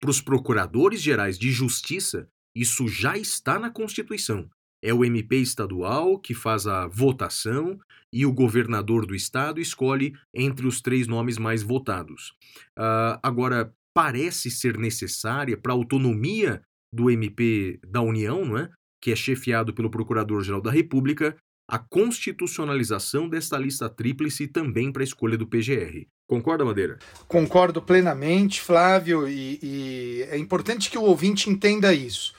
[0.00, 4.48] Para os procuradores gerais de justiça, isso já está na Constituição.
[4.84, 7.80] É o MP estadual que faz a votação
[8.12, 12.34] e o governador do estado escolhe entre os três nomes mais votados.
[12.78, 16.60] Uh, agora, parece ser necessária para a autonomia
[16.92, 18.68] do MP da União, não é?
[19.00, 21.34] que é chefiado pelo Procurador-Geral da República,
[21.66, 26.06] a constitucionalização desta lista tríplice também para a escolha do PGR.
[26.26, 26.98] Concorda, Madeira?
[27.26, 32.34] Concordo plenamente, Flávio, e, e é importante que o ouvinte entenda isso.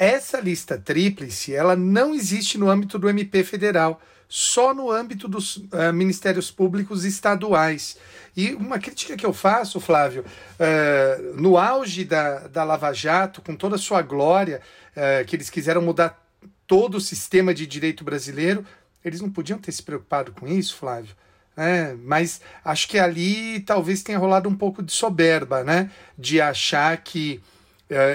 [0.00, 5.58] Essa lista tríplice, ela não existe no âmbito do MP federal, só no âmbito dos
[5.58, 7.98] uh, ministérios públicos estaduais.
[8.34, 13.54] E uma crítica que eu faço, Flávio, uh, no auge da, da Lava Jato, com
[13.54, 14.62] toda a sua glória,
[14.96, 16.18] uh, que eles quiseram mudar
[16.66, 18.64] todo o sistema de direito brasileiro,
[19.04, 21.14] eles não podiam ter se preocupado com isso, Flávio.
[21.54, 25.90] É, mas acho que ali talvez tenha rolado um pouco de soberba, né?
[26.16, 27.38] De achar que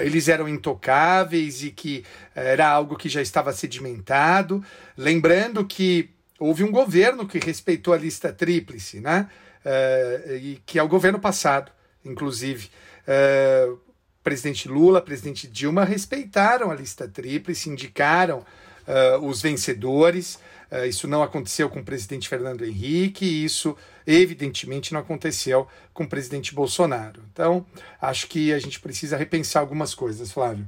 [0.02, 2.04] eles eram intocáveis e que
[2.34, 4.64] era algo que já estava sedimentado.
[4.96, 9.28] Lembrando que houve um governo que respeitou a lista tríplice, né?
[9.64, 11.70] Uh, e que é o governo passado,
[12.04, 12.70] inclusive.
[13.06, 13.78] Uh,
[14.22, 18.44] presidente Lula, presidente Dilma respeitaram a lista tríplice, indicaram
[19.22, 20.38] os vencedores.
[20.70, 23.76] Uh, isso não aconteceu com o presidente Fernando Henrique, isso
[24.06, 27.22] evidentemente não aconteceu com o presidente Bolsonaro.
[27.32, 27.66] Então,
[28.00, 30.66] acho que a gente precisa repensar algumas coisas, Flávio.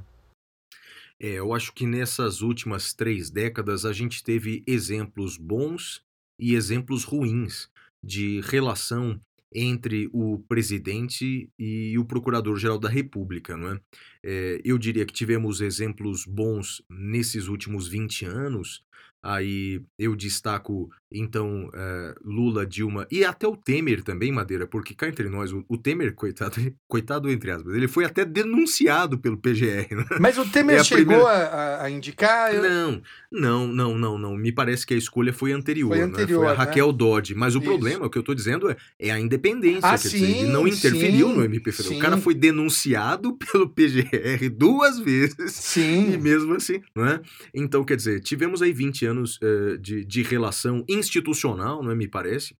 [1.19, 6.01] É, eu acho que nessas últimas três décadas a gente teve exemplos bons
[6.39, 7.69] e exemplos ruins
[8.01, 9.19] de relação
[9.53, 13.79] entre o presidente e o procurador-geral da República, não é?
[14.23, 14.61] é?
[14.63, 18.83] Eu diria que tivemos exemplos bons nesses últimos 20 anos,
[19.21, 25.09] Aí eu destaco, então, eh, Lula, Dilma e até o Temer também, Madeira, porque cá
[25.09, 26.55] entre nós, o, o Temer, coitado,
[26.87, 29.93] coitado entre aspas, ele foi até denunciado pelo PGR.
[29.93, 30.05] Né?
[30.21, 31.27] Mas o Temer é chegou primeira...
[31.27, 32.55] a, a, indicar?
[32.55, 32.61] Eu...
[32.61, 34.37] Não, não, não, não, não.
[34.37, 35.89] Me parece que a escolha foi anterior.
[35.89, 36.45] Foi, anterior, né?
[36.45, 36.97] foi a Raquel né?
[36.97, 37.35] Dodge.
[37.35, 37.67] Mas o Isso.
[37.67, 39.81] problema, o que eu estou dizendo é, é a independência.
[39.83, 41.97] Ah, quer sim, dizer, ele não interferiu sim, no MP Federal.
[41.97, 45.51] O cara foi denunciado pelo PGR duas vezes.
[45.51, 46.13] Sim.
[46.13, 47.19] E mesmo assim, não é?
[47.53, 52.07] Então, quer dizer, tivemos aí 20 anos uh, de, de relação institucional, não é, me
[52.07, 52.55] parece.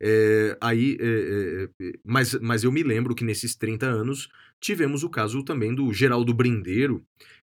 [0.00, 4.28] É, aí, é, é, mas, mas eu me lembro que nesses 30 anos
[4.60, 7.02] tivemos o caso também do Geraldo Brindeiro,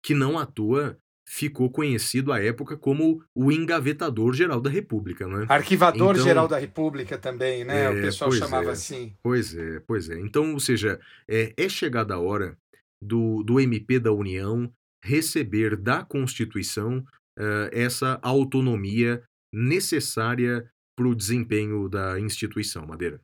[0.02, 5.46] que não atua ficou conhecido à época como o engavetador geral da República, não é?
[5.48, 7.84] Arquivador então, geral da República também, né?
[7.84, 9.14] É, o pessoal chamava é, assim.
[9.22, 10.20] Pois é, pois é.
[10.20, 12.58] Então, ou seja, é, é chegada a hora
[13.00, 14.70] do, do MP da União
[15.02, 17.04] receber da Constituição
[17.38, 19.22] uh, essa autonomia
[19.52, 23.20] necessária para o desempenho da instituição, Madeira.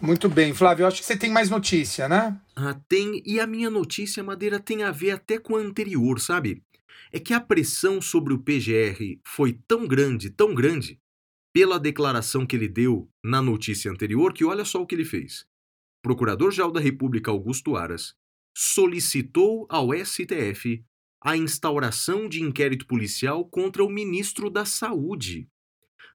[0.00, 0.84] Muito bem, Flávio.
[0.84, 2.40] Eu acho que você tem mais notícia, né?
[2.56, 3.22] Ah, tem.
[3.26, 6.62] E a minha notícia, Madeira, tem a ver até com a anterior, sabe?
[7.12, 10.98] É que a pressão sobre o PGR foi tão grande, tão grande,
[11.52, 15.44] pela declaração que ele deu na notícia anterior, que olha só o que ele fez.
[16.02, 18.14] Procurador-Geral da República Augusto Aras
[18.56, 20.82] solicitou ao STF
[21.20, 25.48] a instauração de inquérito policial contra o ministro da Saúde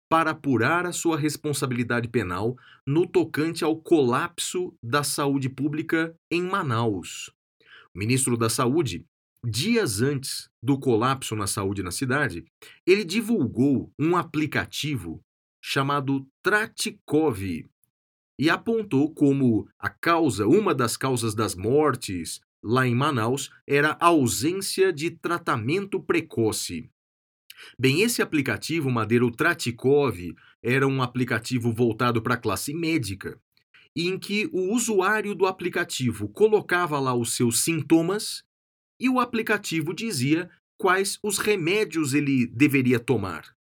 [0.10, 2.56] para apurar a sua responsabilidade penal
[2.86, 7.32] no tocante ao colapso da saúde pública em Manaus.
[7.94, 9.06] O ministro da Saúde,
[9.44, 12.46] dias antes do colapso na saúde na cidade,
[12.86, 15.22] ele divulgou um aplicativo
[15.62, 17.42] chamado Tratikov
[18.38, 24.08] e apontou como a causa, uma das causas das mortes, lá em Manaus era a
[24.08, 26.90] ausência de tratamento precoce.
[27.78, 30.18] Bem, esse aplicativo, Madeira, o Tratikov,
[30.64, 33.40] era um aplicativo voltado para a classe médica,
[33.96, 38.44] em que o usuário do aplicativo colocava lá os seus sintomas
[39.00, 43.56] e o aplicativo dizia quais os remédios ele deveria tomar.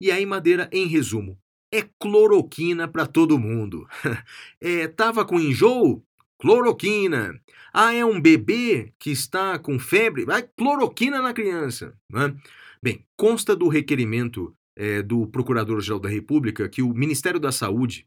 [0.00, 1.38] E aí, Madeira, em resumo,
[1.72, 3.86] é cloroquina para todo mundo.
[4.60, 6.04] é, tava com enjoo?
[6.38, 7.40] Cloroquina.
[7.72, 10.24] Ah, é um bebê que está com febre?
[10.24, 11.96] Vai cloroquina na criança.
[12.10, 12.34] Né?
[12.82, 18.06] Bem, consta do requerimento é, do Procurador-Geral da República que o Ministério da Saúde,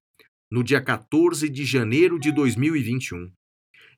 [0.51, 3.31] no dia 14 de janeiro de 2021,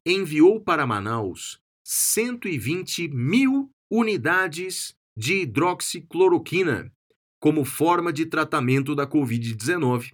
[0.05, 6.91] enviou para Manaus 120 mil unidades de hidroxicloroquina
[7.39, 10.13] como forma de tratamento da Covid-19,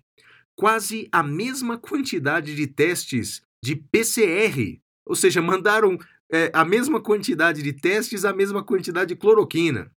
[0.55, 5.97] quase a mesma quantidade de testes de PCR, ou seja, mandaram
[6.31, 9.91] é, a mesma quantidade de testes, a mesma quantidade de cloroquina.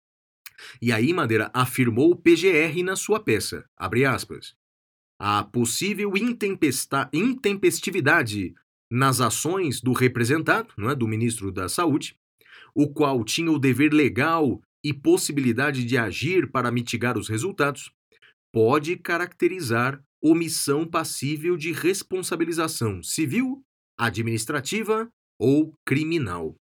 [0.81, 4.55] E aí, Madeira afirmou o PGR na sua peça, abre aspas,
[5.19, 6.13] a possível
[7.13, 8.55] intempestividade
[8.89, 12.17] nas ações do representado, não é, do ministro da Saúde,
[12.73, 17.91] o qual tinha o dever legal e possibilidade de agir para mitigar os resultados,
[18.53, 23.63] pode caracterizar omissão passível de responsabilização civil,
[23.99, 26.57] administrativa ou criminal.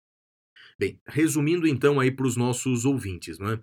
[0.79, 3.61] Bem, resumindo então aí para os nossos ouvintes, não é?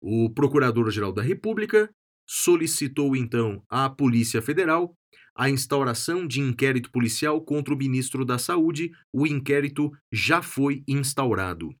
[0.00, 1.90] O Procurador-Geral da República
[2.26, 4.94] solicitou então à Polícia Federal
[5.34, 8.92] a instauração de inquérito policial contra o ministro da Saúde.
[9.12, 11.74] O inquérito já foi instaurado.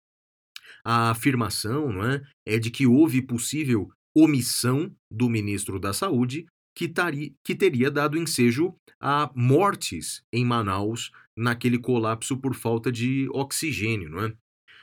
[0.84, 6.46] A afirmação não é, é de que houve possível omissão do ministro da Saúde
[6.80, 13.28] que, tari, que teria dado ensejo a mortes em Manaus naquele colapso por falta de
[13.34, 14.34] oxigênio, não é?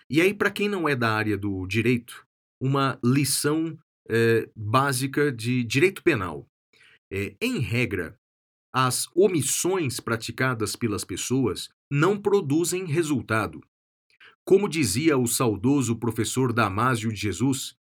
[0.08, 2.24] E aí, para quem não é da área do direito,
[2.62, 3.76] uma lição
[4.08, 6.48] é, básica de direito penal.
[7.12, 8.16] É, em regra,
[8.72, 13.60] as omissões praticadas pelas pessoas não produzem resultado.
[14.46, 17.76] Como dizia o saudoso professor Damásio de Jesus,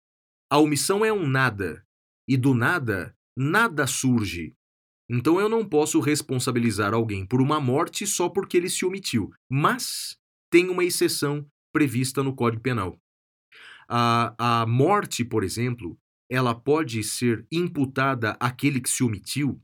[0.48, 1.84] a omissão é um nada,
[2.28, 4.54] e do nada nada surge.
[5.08, 9.32] Então eu não posso responsabilizar alguém por uma morte só porque ele se omitiu.
[9.50, 10.16] Mas
[10.50, 12.98] tem uma exceção prevista no Código Penal.
[13.88, 15.98] A, a morte, por exemplo,
[16.30, 19.60] ela pode ser imputada àquele que se omitiu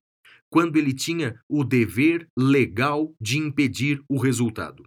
[0.51, 4.85] quando ele tinha o dever legal de impedir o resultado.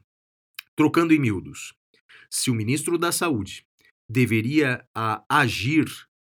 [0.75, 1.73] Trocando em miúdos,
[2.29, 3.65] se o ministro da Saúde
[4.09, 5.85] deveria a, agir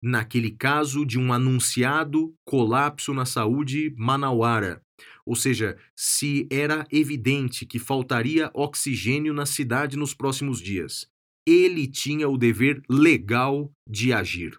[0.02, 4.82] naquele caso de um anunciado colapso na saúde manauara.
[5.24, 11.06] Ou seja, se era evidente que faltaria oxigênio na cidade nos próximos dias,
[11.46, 14.58] ele tinha o dever legal de agir.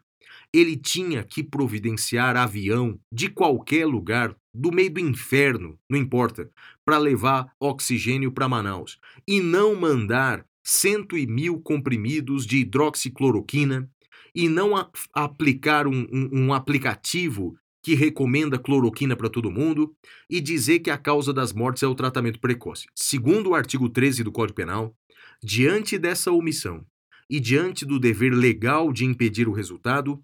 [0.53, 6.51] Ele tinha que providenciar avião de qualquer lugar, do meio do inferno, não importa,
[6.83, 8.99] para levar oxigênio para Manaus.
[9.25, 13.89] E não mandar cento e mil comprimidos de hidroxicloroquina
[14.33, 19.95] e não a, aplicar um, um, um aplicativo que recomenda cloroquina para todo mundo
[20.29, 22.87] e dizer que a causa das mortes é o tratamento precoce.
[22.95, 24.95] Segundo o artigo 13 do Código Penal,
[25.43, 26.85] diante dessa omissão
[27.29, 30.21] e diante do dever legal de impedir o resultado,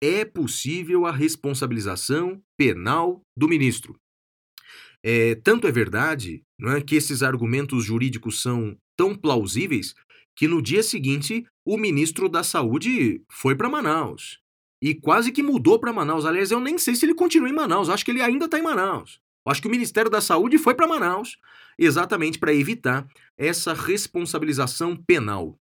[0.00, 3.98] é possível a responsabilização penal do ministro.
[5.02, 9.94] É, tanto é verdade não é, que esses argumentos jurídicos são tão plausíveis
[10.36, 14.38] que no dia seguinte o ministro da Saúde foi para Manaus.
[14.82, 16.24] E quase que mudou para Manaus.
[16.24, 17.90] Aliás, eu nem sei se ele continua em Manaus.
[17.90, 19.20] Acho que ele ainda está em Manaus.
[19.46, 21.36] Acho que o Ministério da Saúde foi para Manaus
[21.78, 23.08] exatamente para evitar
[23.38, 25.58] essa responsabilização penal.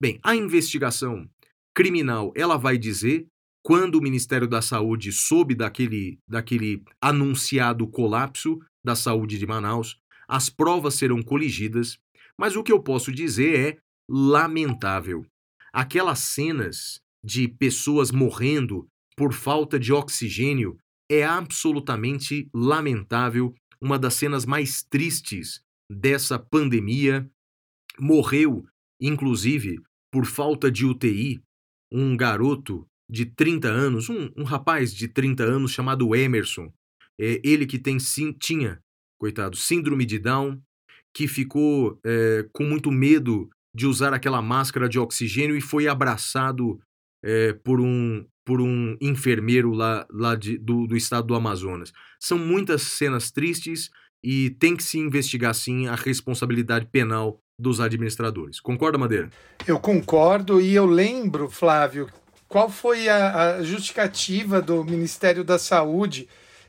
[0.00, 1.28] Bem, a investigação
[1.74, 3.26] criminal ela vai dizer
[3.62, 9.98] quando o Ministério da Saúde soube daquele, daquele anunciado colapso da saúde de Manaus,
[10.28, 11.98] as provas serão coligidas,
[12.38, 15.24] mas o que eu posso dizer é lamentável.
[15.72, 20.78] Aquelas cenas de pessoas morrendo por falta de oxigênio
[21.10, 25.60] é absolutamente lamentável, uma das cenas mais tristes
[25.90, 27.28] dessa pandemia.
[27.98, 28.66] Morreu,
[29.00, 29.80] inclusive,
[30.12, 31.40] por falta de UTI,
[31.92, 36.72] um garoto de 30 anos, um, um rapaz de 30 anos chamado Emerson.
[37.18, 38.80] É, ele que tem sim, tinha,
[39.18, 40.60] coitado, síndrome de Down,
[41.14, 46.80] que ficou é, com muito medo de usar aquela máscara de oxigênio e foi abraçado
[47.22, 51.92] é, por, um, por um enfermeiro lá, lá de, do, do estado do Amazonas.
[52.18, 53.90] São muitas cenas tristes
[54.24, 58.60] e tem que se investigar sim a responsabilidade penal dos administradores.
[58.60, 59.28] Concorda, Madeira?
[59.66, 62.08] Eu concordo e eu lembro, Flávio,
[62.48, 66.26] qual foi a, a justificativa do Ministério da Saúde?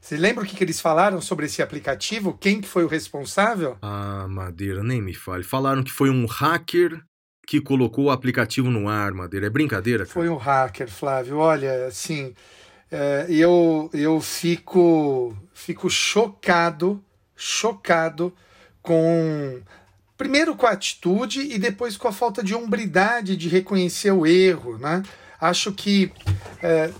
[0.07, 2.37] Você lembra o que, que, eles falaram sobre esse aplicativo?
[2.39, 3.77] Quem que foi o responsável?
[3.81, 5.43] Ah, Madeira, nem me fale.
[5.43, 7.03] Falaram que foi um hacker
[7.45, 9.47] que colocou o aplicativo no ar, Madeira.
[9.47, 10.13] É brincadeira, cara?
[10.13, 11.35] Foi um hacker, Flávio.
[11.39, 12.33] Olha, assim,
[12.89, 17.03] é, eu, eu fico, fico chocado,
[17.35, 18.33] chocado
[18.81, 19.59] com.
[20.17, 24.77] Primeiro com a atitude e depois com a falta de hombridade de reconhecer o erro,
[24.77, 25.03] né?
[25.37, 26.13] Acho que
[26.63, 26.93] é,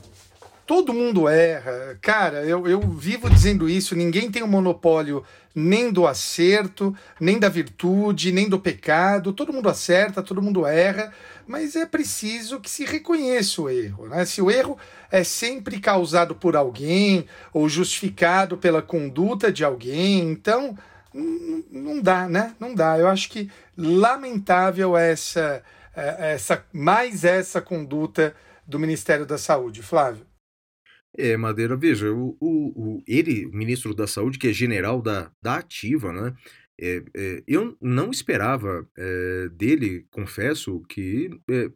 [0.68, 1.98] todo mundo erra.
[2.02, 5.24] Cara, eu, eu vivo dizendo isso: ninguém tem o um monopólio
[5.56, 9.34] nem do acerto, nem da virtude, nem do pecado.
[9.34, 11.12] Todo mundo acerta, todo mundo erra,
[11.48, 14.08] mas é preciso que se reconheça o erro.
[14.08, 14.24] Né?
[14.26, 14.78] Se o erro
[15.10, 20.78] é sempre causado por alguém ou justificado pela conduta de alguém, então
[21.72, 22.54] não dá, né?
[22.60, 23.00] Não dá.
[23.00, 25.64] Eu acho que lamentável essa,
[25.96, 28.36] é, essa mais essa conduta
[28.68, 30.27] do Ministério da Saúde, Flávio.
[31.16, 35.58] É, Madeira, veja, o, o, o, ele, ministro da Saúde, que é general da, da
[35.58, 36.34] Ativa, né?
[36.80, 41.72] É, é, eu não esperava é, dele, confesso, que é,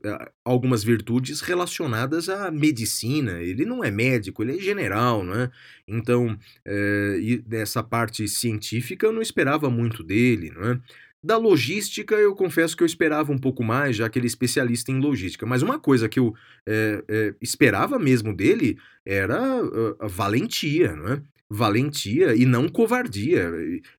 [0.45, 3.41] algumas virtudes relacionadas à medicina.
[3.41, 5.49] Ele não é médico, ele é general, né?
[5.87, 10.79] Então, é, e nessa parte científica eu não esperava muito dele, né?
[11.23, 14.91] Da logística, eu confesso que eu esperava um pouco mais, já que ele é especialista
[14.91, 15.45] em logística.
[15.45, 16.33] Mas uma coisa que eu
[16.67, 21.21] é, é, esperava mesmo dele era a, a valentia, não é?
[21.47, 23.51] Valentia e não covardia.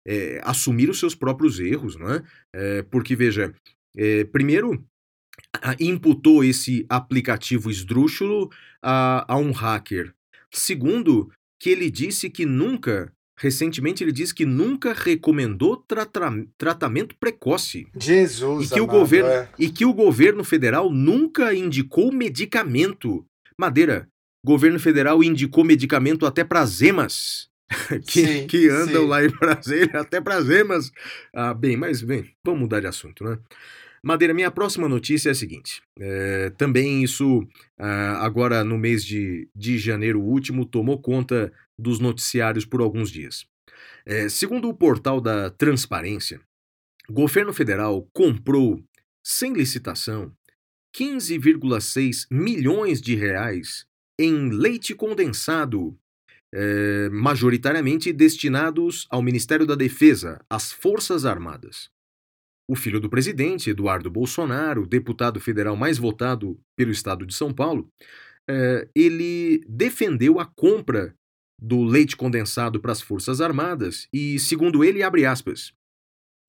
[0.04, 2.22] É, assumir os seus próprios erros, não é?
[2.52, 3.54] é porque, veja,
[3.96, 4.84] é, primeiro,
[5.78, 8.50] imputou esse aplicativo esdrúxulo
[8.82, 10.12] a, a um hacker.
[10.50, 11.30] Segundo,
[11.60, 17.86] que ele disse que nunca Recentemente ele disse que nunca recomendou trata tratamento precoce.
[17.98, 19.48] Jesus, e que, amado, o governo, é.
[19.58, 23.24] e que o governo federal nunca indicou medicamento.
[23.58, 24.08] Madeira,
[24.44, 27.50] governo federal indicou medicamento até para zemas.
[28.06, 29.08] que, sim, que andam sim.
[29.08, 30.92] lá em Brasília, até para zemas.
[31.34, 33.38] Ah, bem, mas bem, vamos mudar de assunto, né?
[34.04, 35.80] Madeira, minha próxima notícia é a seguinte.
[35.98, 37.46] É, também isso,
[37.78, 43.46] ah, agora no mês de, de janeiro último, tomou conta dos noticiários por alguns dias.
[44.04, 46.40] É, segundo o portal da Transparência,
[47.08, 48.82] o governo federal comprou,
[49.24, 50.32] sem licitação,
[50.96, 53.86] 15,6 milhões de reais
[54.18, 55.96] em leite condensado,
[56.52, 61.88] é, majoritariamente destinados ao Ministério da Defesa, às Forças Armadas.
[62.72, 67.86] O filho do presidente, Eduardo Bolsonaro, deputado federal mais votado pelo estado de São Paulo,
[68.48, 71.14] é, ele defendeu a compra
[71.60, 75.74] do leite condensado para as Forças Armadas e, segundo ele, abre aspas,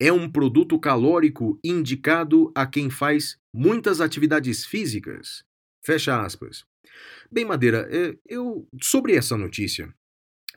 [0.00, 5.44] é um produto calórico indicado a quem faz muitas atividades físicas.
[5.84, 6.64] Fecha aspas.
[7.30, 9.94] Bem, Madeira, é, eu sobre essa notícia,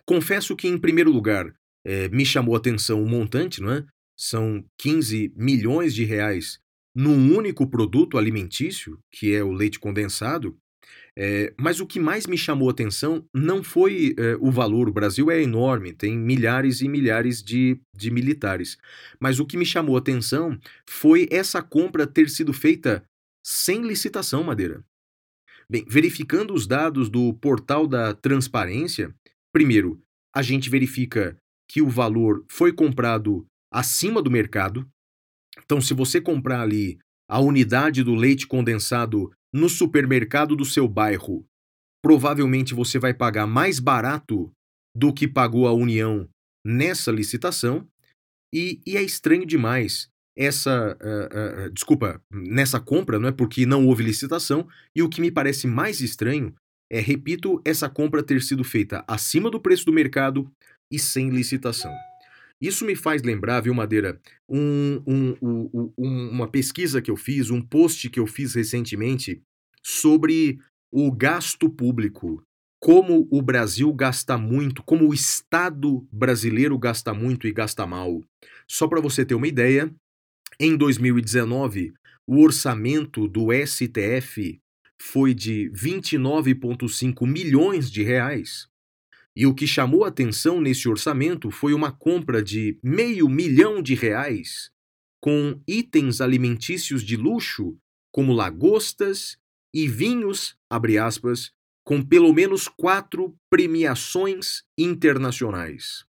[0.06, 1.53] confesso que, em primeiro lugar,
[1.85, 3.85] é, me chamou a atenção o montante, não é?
[4.18, 6.60] São 15 milhões de reais
[6.95, 10.57] num único produto alimentício, que é o leite condensado,
[11.19, 14.94] é, mas o que mais me chamou a atenção não foi é, o valor, o
[14.94, 18.77] Brasil é enorme, tem milhares e milhares de, de militares.
[19.19, 23.03] Mas o que me chamou atenção foi essa compra ter sido feita
[23.44, 24.84] sem licitação, Madeira.
[25.69, 29.14] Bem, verificando os dados do portal da transparência,
[29.52, 29.99] primeiro,
[30.34, 31.35] a gente verifica
[31.68, 34.88] que o valor foi comprado acima do mercado.
[35.64, 36.99] Então, se você comprar ali
[37.30, 41.45] a unidade do leite condensado no supermercado do seu bairro,
[42.03, 44.52] provavelmente você vai pagar mais barato
[44.95, 46.27] do que pagou a União
[46.65, 47.88] nessa licitação.
[48.53, 50.98] E, e é estranho demais essa.
[51.02, 53.31] Uh, uh, desculpa, nessa compra, não é?
[53.31, 54.68] Porque não houve licitação.
[54.95, 56.56] E o que me parece mais estranho
[56.89, 60.49] é, repito, essa compra ter sido feita acima do preço do mercado
[60.91, 61.94] e sem licitação.
[62.59, 64.19] Isso me faz lembrar, viu, Madeira,
[64.49, 69.41] um, um, um, uma pesquisa que eu fiz, um post que eu fiz recentemente
[69.84, 70.57] sobre
[70.91, 72.43] o gasto público.
[72.79, 78.23] Como o Brasil gasta muito, como o Estado brasileiro gasta muito e gasta mal.
[78.67, 79.93] Só para você ter uma ideia,
[80.59, 81.93] em 2019,
[82.25, 84.59] o orçamento do STF
[84.99, 88.67] foi de 29,5 milhões de reais.
[89.38, 94.72] E o que chamou atenção nesse orçamento foi uma compra de meio milhão de reais
[95.22, 97.77] com itens alimentícios de luxo,
[98.11, 99.38] como lagostas
[99.72, 101.51] e vinhos, abre aspas,
[101.85, 106.03] com pelo menos quatro premiações internacionais.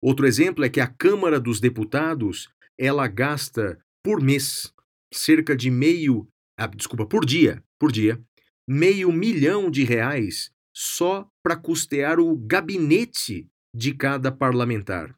[0.00, 2.48] Outro exemplo é que a Câmara dos Deputados
[2.78, 4.72] ela gasta por mês
[5.12, 6.26] cerca de meio,
[6.58, 8.18] ah, desculpa, por dia, por dia,
[8.66, 10.50] meio milhão de reais
[10.80, 15.12] só para custear o gabinete de cada parlamentar.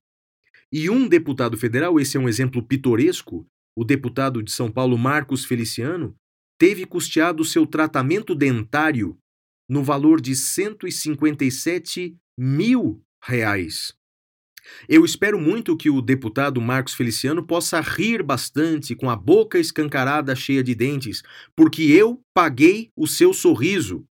[0.72, 3.46] E um deputado federal, esse é um exemplo pitoresco,
[3.76, 6.16] o deputado de São Paulo Marcos Feliciano,
[6.58, 9.18] teve custeado seu tratamento dentário
[9.68, 13.94] no valor de 157 mil reais.
[14.88, 20.34] Eu espero muito que o deputado Marcos Feliciano possa rir bastante com a boca escancarada
[20.34, 21.22] cheia de dentes,
[21.54, 24.06] porque eu paguei o seu sorriso.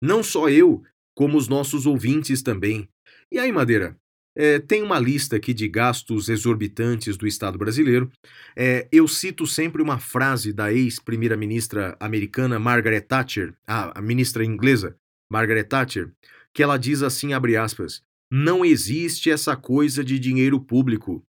[0.00, 0.82] Não só eu,
[1.14, 2.88] como os nossos ouvintes também.
[3.30, 3.96] E aí, Madeira?
[4.36, 8.08] É, tem uma lista aqui de gastos exorbitantes do Estado brasileiro.
[8.56, 14.96] É, eu cito sempre uma frase da ex-primeira-ministra americana Margaret Thatcher, a, a ministra inglesa
[15.28, 16.12] Margaret Thatcher,
[16.54, 18.00] que ela diz assim, abre aspas,
[18.30, 21.24] não existe essa coisa de dinheiro público.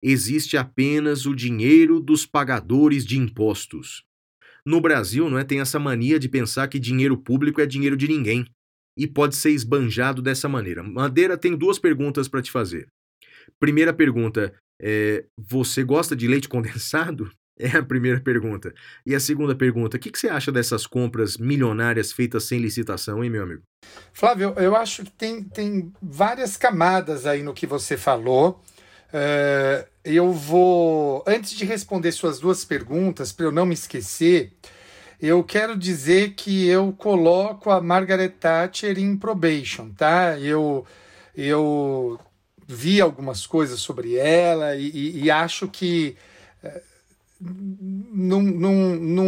[0.00, 4.04] Existe apenas o dinheiro dos pagadores de impostos.
[4.66, 8.06] No Brasil, não é, tem essa mania de pensar que dinheiro público é dinheiro de
[8.06, 8.46] ninguém
[8.96, 10.82] e pode ser esbanjado dessa maneira.
[10.82, 12.86] Madeira tem duas perguntas para te fazer.
[13.58, 17.30] Primeira pergunta, é, você gosta de leite condensado?
[17.58, 18.72] É a primeira pergunta.
[19.04, 23.22] E a segunda pergunta, o que, que, você acha dessas compras milionárias feitas sem licitação,
[23.22, 23.62] hein, meu amigo?
[24.12, 28.62] Flávio, eu acho que tem, tem várias camadas aí no que você falou.
[29.12, 34.52] Uh, eu vou, antes de responder suas duas perguntas, para eu não me esquecer,
[35.20, 40.38] eu quero dizer que eu coloco a Margaret Thatcher em probation, tá?
[40.40, 40.84] Eu,
[41.36, 42.18] eu
[42.66, 46.16] vi algumas coisas sobre ela e, e, e acho que
[47.40, 49.26] não, não, não,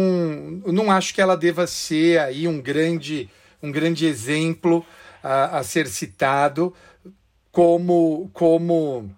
[0.65, 3.29] não acho que ela deva ser aí um grande,
[3.61, 4.85] um grande exemplo
[5.21, 6.73] a, a ser citado
[7.51, 9.09] como, como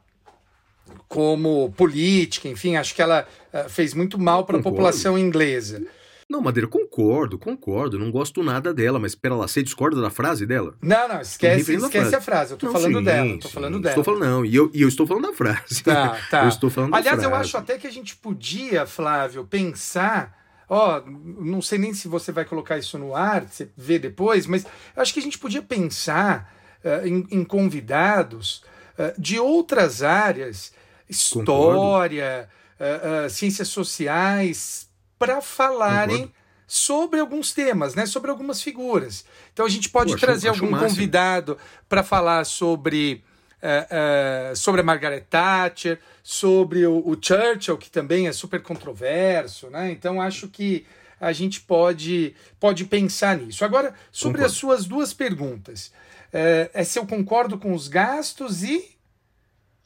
[1.07, 5.81] como política, enfim, acho que ela uh, fez muito mal para a população inglesa.
[6.29, 7.97] Não, Madeira, concordo, concordo.
[7.97, 10.75] Não gosto nada dela, mas espera lá, você discorda da frase dela?
[10.81, 12.15] Não, não, esquece, esquece frase.
[12.15, 12.51] a frase.
[12.51, 13.81] Eu tô não, falando sim, dela, tô falando sim.
[13.81, 13.91] dela.
[13.91, 15.83] Estou falando, não, e eu, e eu estou falando da frase.
[15.83, 16.43] Tá, tá.
[16.43, 17.33] eu estou falando Aliás, da frase.
[17.33, 20.35] eu acho até que a gente podia, Flávio, pensar.
[20.69, 24.65] Ó, não sei nem se você vai colocar isso no ar, você vê depois, mas
[24.65, 26.53] eu acho que a gente podia pensar
[26.83, 28.63] uh, em, em, convidados
[28.99, 30.73] uh, de outras áreas,
[31.09, 36.33] história, uh, ciências sociais, para falarem Concordo.
[36.67, 38.05] sobre alguns temas, né?
[38.05, 39.25] Sobre algumas figuras.
[39.53, 41.57] Então a gente pode Pô, trazer algum convidado
[41.87, 43.23] para falar sobre
[43.61, 49.69] uh, uh, sobre a Margaret Thatcher, sobre o, o, Churchill, que também é super controverso,
[49.69, 49.91] né?
[49.91, 50.85] Então acho que
[51.19, 53.65] a gente pode, pode pensar nisso.
[53.65, 54.45] Agora, sobre Concordo.
[54.45, 55.87] as suas duas perguntas.
[56.27, 58.96] Uh, é se eu concordo com os gastos e.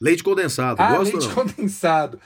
[0.02, 2.18] Leite condensado, ah, gosta leite condensado.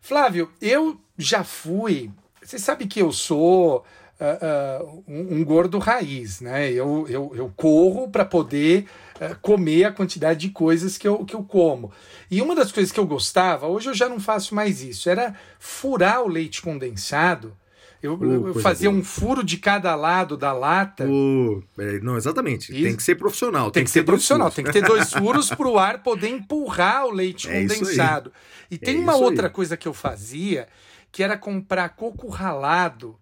[0.00, 2.10] Flávio, eu já fui.
[2.42, 3.84] Você sabe que eu sou
[4.18, 6.72] uh, uh, um, um, gordo raiz, né?
[6.72, 8.86] Eu, eu, eu corro para poder
[9.16, 11.92] uh, comer a quantidade de coisas que eu, que eu como.
[12.30, 15.34] E uma das coisas que eu gostava, hoje eu já não faço mais isso, era
[15.58, 17.54] furar o leite condensado.
[18.02, 19.00] Eu, uh, eu fazia boa.
[19.00, 21.06] um furo de cada lado da lata.
[21.06, 21.62] Uh,
[22.02, 22.72] não, exatamente.
[22.72, 23.70] Tem que ser profissional.
[23.70, 24.50] Tem, tem que, ser profissional.
[24.50, 28.32] Tem que ter dois furos para o ar poder empurrar o leite é condensado.
[28.70, 29.52] E tem é uma outra aí.
[29.52, 30.66] coisa que eu fazia,
[31.12, 33.18] que era comprar coco ralado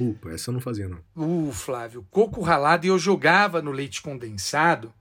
[0.00, 0.98] Upa, essa eu não fazia, não.
[1.14, 4.92] Uh, Flávio, coco ralado e eu jogava no leite condensado.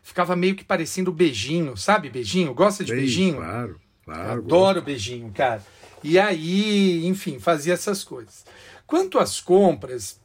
[0.00, 2.54] Ficava meio que parecendo beijinho, sabe beijinho?
[2.54, 3.36] Gosta de Bem, beijinho?
[3.36, 4.32] Claro, claro.
[4.32, 4.84] Adoro gosto.
[4.84, 5.62] beijinho, cara.
[6.04, 8.44] E aí, enfim, fazia essas coisas.
[8.86, 10.20] Quanto às compras,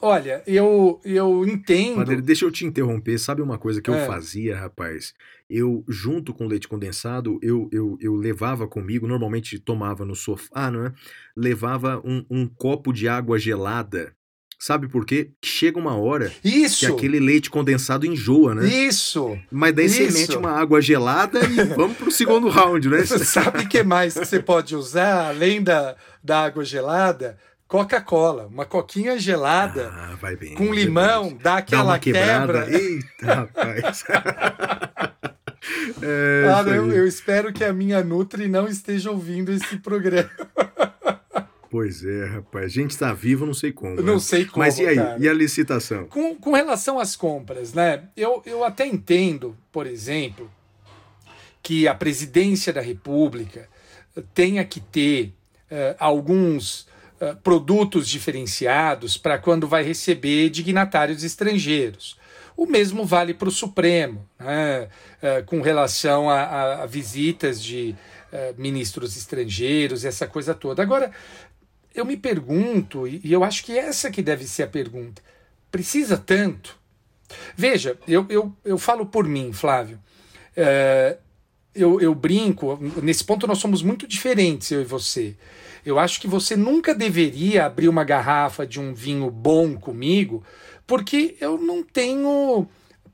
[0.00, 1.96] Olha, eu, eu entendo.
[1.96, 3.18] Padre, deixa eu te interromper.
[3.18, 4.06] Sabe uma coisa que eu é.
[4.06, 5.14] fazia, rapaz?
[5.48, 10.86] Eu, junto com leite condensado, eu, eu, eu levava comigo, normalmente tomava no sofá, não
[10.86, 10.92] é?
[11.34, 14.14] Levava um, um copo de água gelada.
[14.66, 15.28] Sabe por quê?
[15.44, 16.86] Chega uma hora Isso.
[16.86, 18.66] que aquele leite condensado enjoa, né?
[18.66, 19.38] Isso!
[19.52, 19.96] Mas daí Isso.
[19.96, 23.04] você mete uma água gelada e vamos pro segundo round, né?
[23.04, 27.36] Sabe o que mais que você pode usar, além da, da água gelada?
[27.68, 32.66] Coca-Cola, uma coquinha gelada ah, bem, com limão, dá aquela dá quebra.
[32.70, 34.04] Eita, rapaz.
[36.00, 40.30] é, ah, eu, eu, espero que a minha Nutri não esteja ouvindo esse programa.
[41.74, 42.66] Pois é, rapaz.
[42.66, 43.96] A gente está vivo, não sei como.
[43.96, 44.20] Não né?
[44.20, 44.64] sei como.
[44.64, 44.94] Mas e aí?
[44.94, 45.16] Cara.
[45.18, 46.06] E a licitação?
[46.06, 48.04] Com, com relação às compras, né?
[48.16, 50.48] Eu, eu até entendo, por exemplo,
[51.60, 53.68] que a presidência da República
[54.32, 55.32] tenha que ter
[55.68, 56.86] uh, alguns
[57.20, 62.16] eh, produtos diferenciados para quando vai receber dignatários estrangeiros.
[62.56, 64.88] O mesmo vale para o Supremo, né?
[65.20, 67.96] uh, com relação a, a, a visitas de
[68.32, 70.80] uh, ministros estrangeiros, essa coisa toda.
[70.80, 71.10] Agora,
[71.94, 75.22] eu me pergunto, e eu acho que essa que deve ser a pergunta:
[75.70, 76.76] precisa tanto?
[77.56, 79.98] Veja, eu, eu, eu falo por mim, Flávio.
[80.56, 81.16] Uh,
[81.74, 85.36] eu, eu brinco, nesse ponto nós somos muito diferentes, eu e você.
[85.84, 90.42] Eu acho que você nunca deveria abrir uma garrafa de um vinho bom comigo,
[90.86, 92.66] porque eu não tenho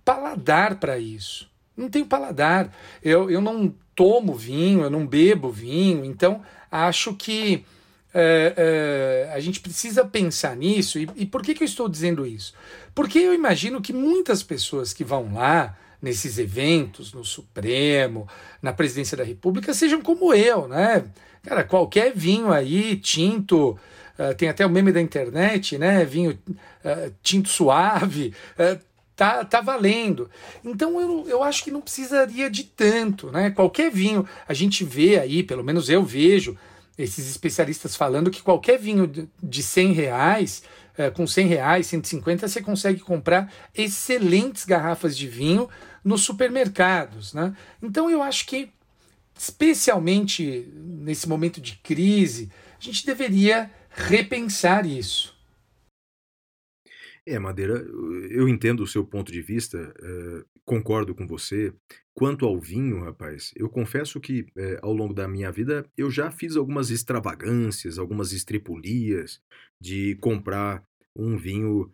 [0.04, 1.50] paladar para isso.
[1.76, 2.72] Não tenho paladar.
[3.02, 7.64] Eu, eu não tomo vinho, eu não bebo vinho, então acho que
[8.12, 10.98] é, é, a gente precisa pensar nisso.
[10.98, 12.54] E, e por que, que eu estou dizendo isso?
[12.94, 18.26] Porque eu imagino que muitas pessoas que vão lá nesses eventos, no Supremo,
[18.62, 21.04] na presidência da República, sejam como eu, né?
[21.42, 23.78] Cara, qualquer vinho aí, tinto,
[24.18, 26.04] uh, tem até o meme da internet, né?
[26.04, 26.38] Vinho
[26.84, 28.80] uh, tinto suave, uh,
[29.14, 30.30] tá, tá valendo.
[30.64, 33.50] Então eu, eu acho que não precisaria de tanto, né?
[33.50, 36.56] Qualquer vinho, a gente vê aí, pelo menos eu vejo,
[37.00, 39.10] esses especialistas falando que qualquer vinho
[39.42, 40.62] de 100 reais,
[41.14, 45.68] com 100 reais, 150, você consegue comprar excelentes garrafas de vinho
[46.04, 47.54] nos supermercados, né?
[47.82, 48.70] Então eu acho que
[49.38, 55.34] especialmente nesse momento de crise, a gente deveria repensar isso.
[57.26, 57.74] É, Madeira,
[58.30, 61.72] eu entendo o seu ponto de vista, é, concordo com você.
[62.14, 66.30] Quanto ao vinho, rapaz, eu confesso que é, ao longo da minha vida eu já
[66.30, 69.40] fiz algumas extravagâncias, algumas estripulias
[69.80, 70.82] de comprar
[71.16, 71.92] um vinho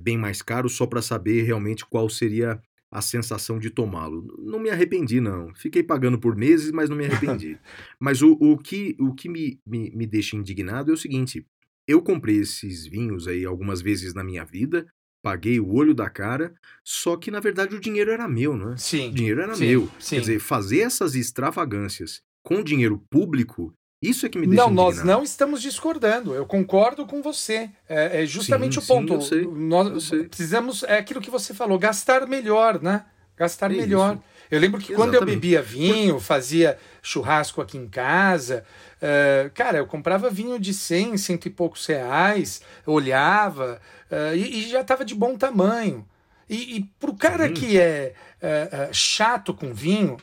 [0.00, 2.60] bem mais caro só para saber realmente qual seria
[2.92, 4.26] a sensação de tomá-lo.
[4.38, 5.54] Não me arrependi, não.
[5.54, 7.58] Fiquei pagando por meses, mas não me arrependi.
[7.98, 11.46] mas o, o que, o que me, me, me deixa indignado é o seguinte:
[11.86, 14.86] eu comprei esses vinhos aí algumas vezes na minha vida,
[15.22, 16.54] paguei o olho da cara,
[16.84, 18.76] só que na verdade o dinheiro era meu, não é?
[18.76, 19.10] Sim.
[19.10, 19.90] O dinheiro era sim, meu.
[19.98, 20.16] Sim.
[20.16, 23.72] Quer dizer, fazer essas extravagâncias com dinheiro público
[24.02, 24.96] isso é que me deixa Não, indignado.
[24.96, 26.34] nós não estamos discordando.
[26.34, 27.70] Eu concordo com você.
[27.88, 29.12] É, é justamente sim, o ponto.
[29.14, 30.24] Eu sei, nós eu sei.
[30.24, 33.04] precisamos, é aquilo que você falou, gastar melhor, né?
[33.36, 34.14] Gastar É melhor.
[34.14, 34.22] isso.
[34.52, 35.34] Eu lembro que quando eu Exatamente.
[35.36, 38.66] bebia vinho, fazia churrasco aqui em casa,
[39.00, 43.80] eh, cara, eu comprava vinho de 100, cento e poucos reais, olhava
[44.10, 46.06] eh, e, e já estava de bom tamanho.
[46.50, 47.54] E, e pro cara Sim.
[47.54, 48.12] que é
[48.42, 50.18] eh, chato com vinho,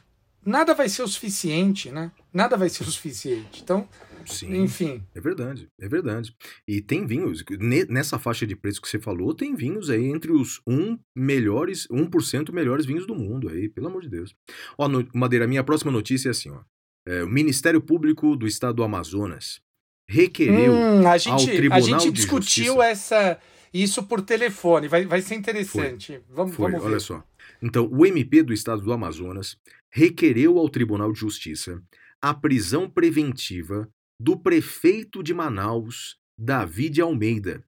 [0.45, 2.11] nada vai ser o suficiente, né?
[2.31, 3.63] Nada vai ser o suficiente.
[3.63, 3.89] Então,
[4.33, 4.63] Sim.
[4.63, 5.03] Enfim.
[5.13, 6.35] É verdade, é verdade.
[6.67, 10.31] E tem vinhos, ne- nessa faixa de preço que você falou, tem vinhos aí entre
[10.31, 14.35] os 1 melhores, 1% melhores vinhos do mundo aí, pelo amor de Deus.
[14.77, 16.61] Ó, no- Madeira, minha próxima notícia é assim, ó.
[17.07, 19.61] É, o Ministério Público do Estado do Amazonas
[20.07, 23.39] requereu Hum, a ao gente, a Tribunal gente de discutiu essa,
[23.73, 24.87] isso por telefone.
[24.87, 26.19] Vai, vai ser interessante.
[26.29, 26.91] Vamos, Foi, vamos ver.
[26.91, 27.23] olha só.
[27.61, 29.57] Então, o MP do Estado do Amazonas
[29.91, 31.81] requereu ao Tribunal de Justiça
[32.21, 33.89] a prisão preventiva
[34.19, 37.63] do prefeito de Manaus, David Almeida,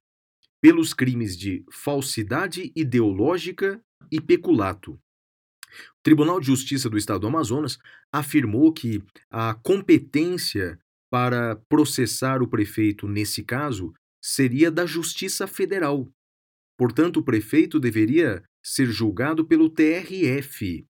[0.60, 4.92] pelos crimes de falsidade ideológica e peculato.
[4.92, 7.78] O Tribunal de Justiça do Estado do Amazonas
[8.12, 10.78] afirmou que a competência
[11.10, 13.92] para processar o prefeito nesse caso
[14.22, 16.08] seria da Justiça Federal.
[16.78, 20.86] Portanto, o prefeito deveria ser julgado pelo TRF,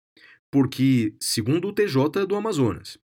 [0.51, 2.97] porque, segundo o TJ do Amazonas,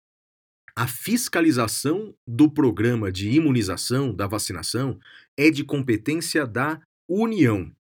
[0.78, 5.00] a fiscalização do programa de imunização, da vacinação,
[5.36, 6.80] é de competência da
[7.10, 7.72] União.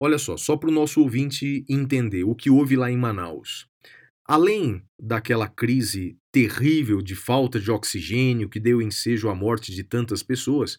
[0.00, 3.66] Olha só, só para o nosso ouvinte entender o que houve lá em Manaus.
[4.24, 10.22] Além daquela crise terrível de falta de oxigênio que deu ensejo à morte de tantas
[10.22, 10.78] pessoas,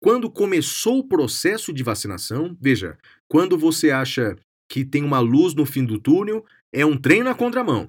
[0.00, 2.98] quando começou o processo de vacinação, veja,
[3.28, 4.34] quando você acha
[4.68, 7.88] que tem uma luz no fim do túnel, é um trem na contramão.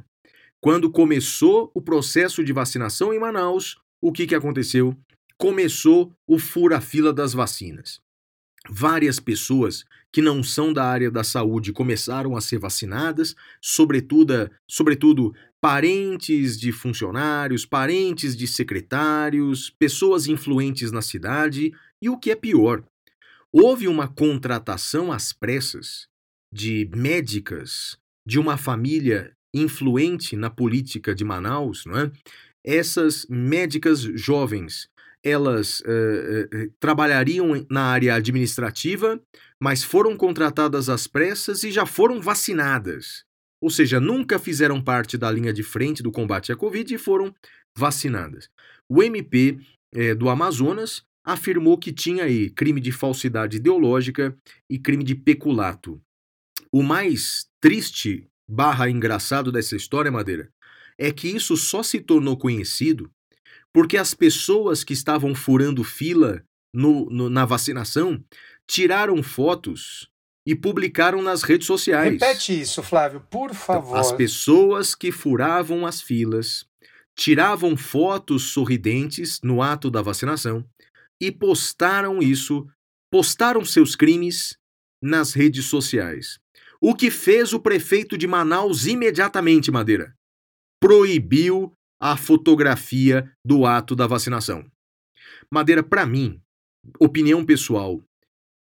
[0.62, 4.96] Quando começou o processo de vacinação em Manaus, o que, que aconteceu?
[5.38, 8.02] Começou o fura-fila das vacinas.
[8.70, 15.34] Várias pessoas que não são da área da saúde começaram a ser vacinadas, sobretudo, sobretudo
[15.62, 21.72] parentes de funcionários, parentes de secretários, pessoas influentes na cidade,
[22.02, 22.84] e o que é pior,
[23.52, 26.08] houve uma contratação às pressas
[26.52, 32.12] de médicas de uma família influente na política de Manaus, não é?
[32.64, 34.90] Essas médicas jovens,
[35.24, 39.20] elas eh, eh, trabalhariam na área administrativa,
[39.60, 43.24] mas foram contratadas às pressas e já foram vacinadas.
[43.62, 47.34] Ou seja, nunca fizeram parte da linha de frente do combate à Covid e foram
[47.78, 48.50] vacinadas.
[48.90, 49.60] O MP
[50.18, 54.36] do Amazonas afirmou que tinha aí crime de falsidade ideológica
[54.70, 56.02] e crime de peculato.
[56.72, 60.50] O mais triste barra engraçado dessa história, Madeira,
[60.98, 63.10] é que isso só se tornou conhecido
[63.72, 66.44] porque as pessoas que estavam furando fila
[66.74, 68.24] no, no, na vacinação
[68.68, 70.10] tiraram fotos
[70.46, 72.14] e publicaram nas redes sociais.
[72.14, 73.98] Repete isso, Flávio, por favor.
[73.98, 76.66] As pessoas que furavam as filas
[77.16, 80.66] tiravam fotos sorridentes no ato da vacinação
[81.22, 82.68] e postaram isso,
[83.12, 84.58] postaram seus crimes
[85.02, 86.40] nas redes sociais.
[86.82, 90.16] O que fez o prefeito de Manaus imediatamente, Madeira?
[90.82, 94.66] Proibiu a fotografia do ato da vacinação.
[95.52, 96.42] Madeira, para mim,
[96.98, 98.02] opinião pessoal,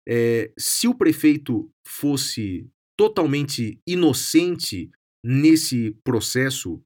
[0.06, 4.90] é, se o prefeito fosse totalmente inocente
[5.24, 6.80] nesse processo,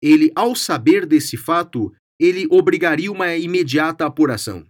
[0.00, 4.64] ele, ao saber desse fato, ele obrigaria uma imediata apuração.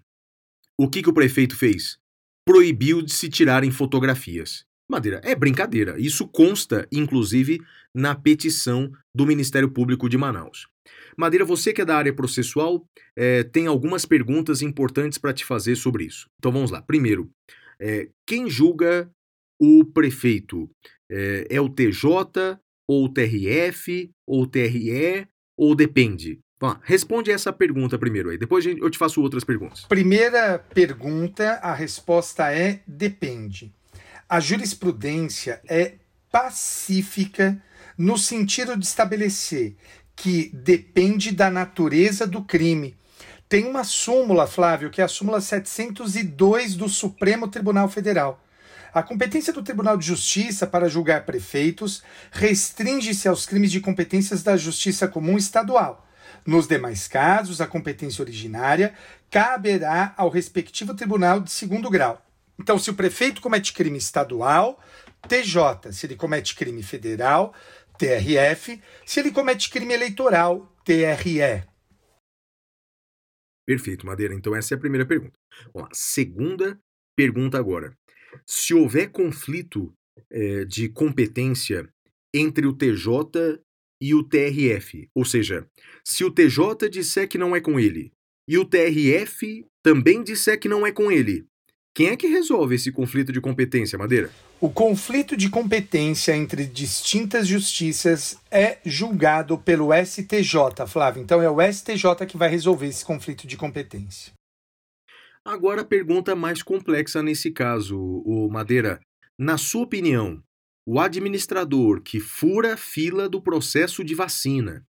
[0.78, 1.98] O que, que o prefeito fez?
[2.46, 4.64] Proibiu de se tirarem fotografias.
[4.88, 5.96] Madeira, é brincadeira.
[5.98, 7.60] Isso consta, inclusive,
[7.94, 10.66] na petição do Ministério Público de Manaus.
[11.16, 12.86] Madeira, você que é da área processual,
[13.16, 16.28] é, tem algumas perguntas importantes para te fazer sobre isso.
[16.38, 16.80] Então vamos lá.
[16.80, 17.30] Primeiro,
[17.78, 19.10] é, quem julga
[19.60, 20.70] o prefeito?
[21.10, 22.58] É, é o TJ,
[22.88, 26.38] ou o TRF, ou o TRE, ou depende?
[26.60, 29.84] Vamos lá, responde essa pergunta primeiro aí, depois eu te faço outras perguntas.
[29.86, 33.72] Primeira pergunta, a resposta é depende.
[34.30, 35.94] A jurisprudência é
[36.30, 37.56] pacífica
[37.96, 39.74] no sentido de estabelecer
[40.14, 42.94] que depende da natureza do crime.
[43.48, 48.44] Tem uma súmula, Flávio, que é a súmula 702 do Supremo Tribunal Federal.
[48.92, 54.58] A competência do Tribunal de Justiça para julgar prefeitos restringe-se aos crimes de competências da
[54.58, 56.06] Justiça Comum Estadual.
[56.44, 58.92] Nos demais casos, a competência originária
[59.30, 62.27] caberá ao respectivo tribunal de segundo grau.
[62.60, 64.82] Então, se o prefeito comete crime estadual,
[65.28, 65.92] TJ.
[65.92, 67.54] Se ele comete crime federal,
[67.98, 68.80] TRF.
[69.06, 71.66] Se ele comete crime eleitoral, TRE.
[73.66, 74.34] Perfeito, Madeira.
[74.34, 75.38] Então, essa é a primeira pergunta.
[75.92, 76.80] Segunda
[77.16, 77.96] pergunta agora.
[78.46, 79.92] Se houver conflito
[80.30, 81.88] é, de competência
[82.32, 83.60] entre o TJ
[84.00, 85.68] e o TRF, ou seja,
[86.04, 88.12] se o TJ disser que não é com ele
[88.48, 91.46] e o TRF também disser que não é com ele,
[91.98, 94.30] Quem é que resolve esse conflito de competência, Madeira?
[94.60, 101.20] O conflito de competência entre distintas justiças é julgado pelo STJ, Flávio.
[101.20, 104.32] Então é o STJ que vai resolver esse conflito de competência.
[105.44, 109.00] Agora a pergunta mais complexa nesse caso, o Madeira.
[109.36, 110.40] Na sua opinião,
[110.86, 114.86] o administrador que fura a fila do processo de vacina,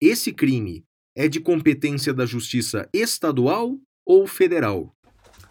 [0.00, 0.84] esse crime
[1.16, 3.76] é de competência da justiça estadual
[4.06, 4.94] ou federal?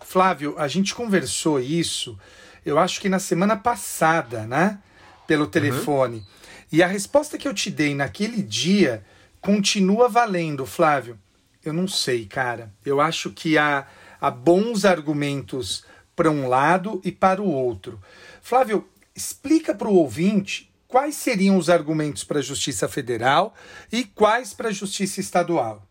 [0.04, 2.18] Flávio, a gente conversou isso,
[2.66, 4.80] eu acho que na semana passada, né?
[5.26, 6.18] Pelo telefone.
[6.18, 6.26] Uhum.
[6.72, 9.04] E a resposta que eu te dei naquele dia
[9.42, 11.18] continua valendo, Flávio.
[11.64, 12.74] Eu não sei, cara.
[12.86, 13.88] Eu acho que há,
[14.20, 15.86] há bons argumentos
[16.16, 18.00] para um lado e para o outro.
[18.42, 23.54] Flávio, explica para o ouvinte quais seriam os argumentos para a Justiça Federal
[23.92, 25.88] e quais para a Justiça Estadual.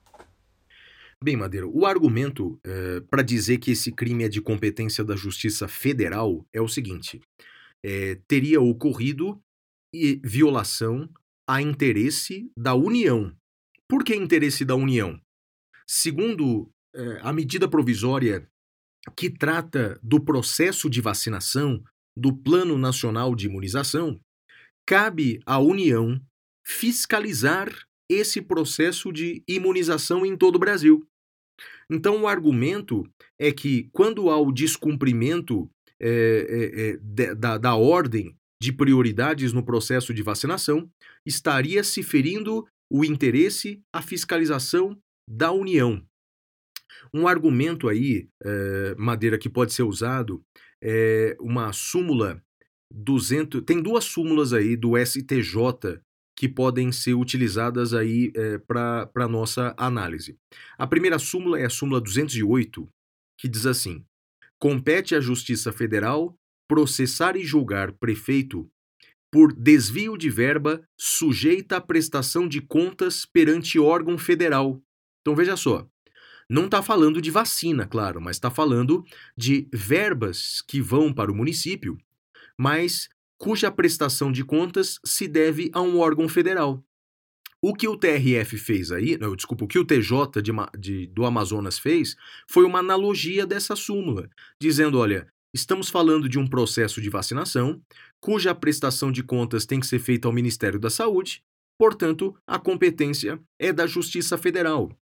[1.23, 5.69] Bem, Madeira, o argumento é, para dizer que esse crime é de competência da Justiça
[5.69, 7.21] Federal é o seguinte:
[7.81, 9.41] é, teria ocorrido
[10.25, 11.09] violação
[11.49, 13.33] a interesse da União.
[13.89, 15.21] Por que interesse da União?
[15.87, 18.49] Segundo é, a medida provisória
[19.17, 21.85] que trata do processo de vacinação
[22.17, 24.21] do Plano Nacional de Imunização,
[24.85, 26.21] cabe à União
[26.67, 27.69] fiscalizar
[28.09, 31.07] esse processo de imunização em todo o Brasil.
[31.93, 33.05] Então, o argumento
[33.39, 35.71] é que, quando há o descumprimento
[36.01, 40.91] é, é, da, da ordem de prioridades no processo de vacinação,
[41.27, 44.99] estaria se ferindo o interesse, a fiscalização
[45.29, 46.03] da União.
[47.13, 48.29] Um argumento aí,
[48.97, 50.43] Madeira, que pode ser usado,
[50.83, 52.43] é uma súmula
[52.91, 53.63] 200.
[53.63, 56.01] Tem duas súmulas aí do STJ
[56.43, 60.37] que podem ser utilizadas aí é, para nossa análise.
[60.77, 62.89] A primeira súmula é a súmula 208,
[63.39, 64.05] que diz assim:
[64.59, 66.37] compete à Justiça Federal
[66.67, 68.69] processar e julgar prefeito
[69.31, 74.83] por desvio de verba sujeita à prestação de contas perante órgão federal.
[75.21, 75.87] Então veja só,
[76.51, 79.05] não está falando de vacina, claro, mas está falando
[79.37, 81.97] de verbas que vão para o município,
[82.59, 83.09] mas
[83.43, 86.81] cuja prestação de contas se deve a um órgão federal.
[87.61, 91.25] O que o TRF fez aí, não, desculpa, o que o TJ de, de, do
[91.25, 92.15] Amazonas fez
[92.49, 97.83] foi uma analogia dessa súmula, dizendo: olha, estamos falando de um processo de vacinação
[98.21, 101.43] cuja prestação de contas tem que ser feita ao Ministério da Saúde,
[101.77, 104.97] portanto, a competência é da Justiça Federal.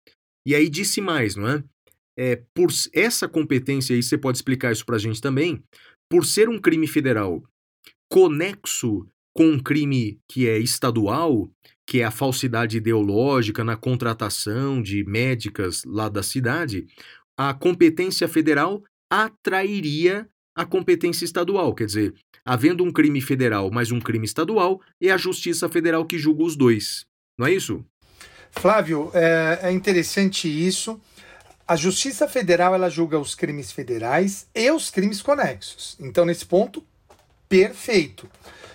[0.47, 1.63] E aí disse mais, não é?
[2.15, 5.63] é por essa competência aí, você pode explicar isso para a gente também,
[6.07, 7.43] por ser um crime federal
[8.09, 11.49] conexo com um crime que é estadual,
[11.85, 16.87] que é a falsidade ideológica na contratação de médicas lá da cidade,
[17.37, 21.73] a competência federal atrairia a competência estadual.
[21.75, 22.13] Quer dizer,
[22.43, 26.55] havendo um crime federal mais um crime estadual, é a Justiça Federal que julga os
[26.55, 27.05] dois.
[27.37, 27.85] Não é isso?
[28.51, 30.99] Flávio, é, é interessante isso.
[31.67, 35.95] A Justiça Federal ela julga os crimes federais e os crimes conexos.
[35.99, 36.83] Então, nesse ponto,
[37.47, 38.29] perfeito.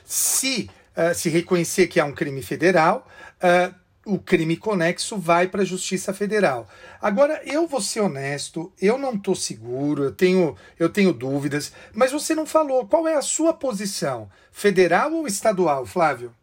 [0.05, 3.09] Se uh, se reconhecer que é um crime federal,
[3.43, 3.75] uh,
[4.05, 6.69] o crime conexo vai para a Justiça Federal.
[7.01, 12.11] Agora, eu vou ser honesto, eu não estou seguro, eu tenho, eu tenho dúvidas, mas
[12.11, 16.35] você não falou qual é a sua posição, federal ou estadual, Flávio?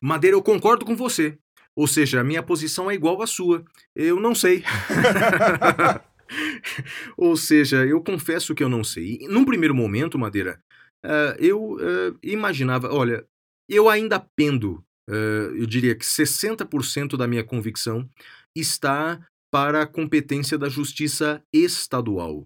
[0.00, 1.38] Madeira, eu concordo com você.
[1.74, 3.62] Ou seja, a minha posição é igual à sua.
[3.94, 4.64] Eu não sei.
[7.16, 9.18] Ou seja, eu confesso que eu não sei.
[9.28, 10.60] Num primeiro momento, Madeira,
[11.06, 13.24] uh, eu uh, imaginava, olha,
[13.68, 18.08] eu ainda pendo, uh, eu diria que 60% da minha convicção
[18.54, 19.20] está
[19.50, 22.44] para a competência da justiça estadual.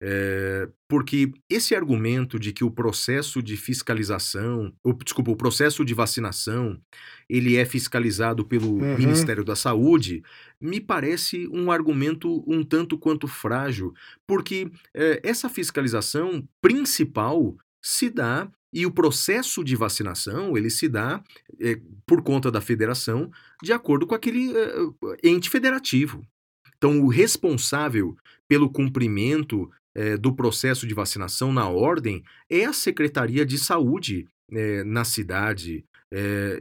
[0.00, 5.92] É, porque esse argumento de que o processo de fiscalização, ou, desculpa, o processo de
[5.92, 6.80] vacinação,
[7.28, 8.96] ele é fiscalizado pelo uhum.
[8.96, 10.22] Ministério da Saúde,
[10.60, 13.92] me parece um argumento um tanto quanto frágil,
[14.26, 21.22] porque é, essa fiscalização principal se dá e o processo de vacinação ele se dá
[21.60, 23.30] é, por conta da federação
[23.62, 24.68] de acordo com aquele é,
[25.22, 26.22] ente federativo.
[26.76, 33.44] Então, o responsável pelo cumprimento é, do processo de vacinação na ordem é a Secretaria
[33.44, 34.26] de Saúde
[34.86, 35.84] na cidade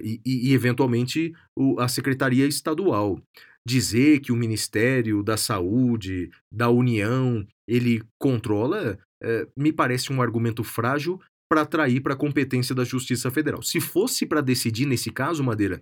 [0.02, 3.18] e, e, eventualmente, o, a Secretaria Estadual.
[3.66, 10.64] Dizer que o Ministério da Saúde, da União, ele controla é, me parece um argumento
[10.64, 11.20] frágil
[11.50, 13.62] para atrair para a competência da Justiça Federal.
[13.62, 15.82] Se fosse para decidir nesse caso, Madeira,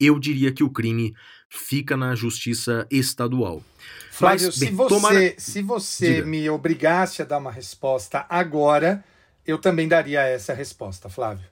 [0.00, 1.14] eu diria que o crime
[1.48, 3.62] fica na justiça estadual.
[4.10, 5.34] Flávio, Mas, bem, se você, tomara...
[5.38, 9.04] se você me obrigasse a dar uma resposta agora,
[9.46, 11.46] eu também daria essa resposta, Flávio.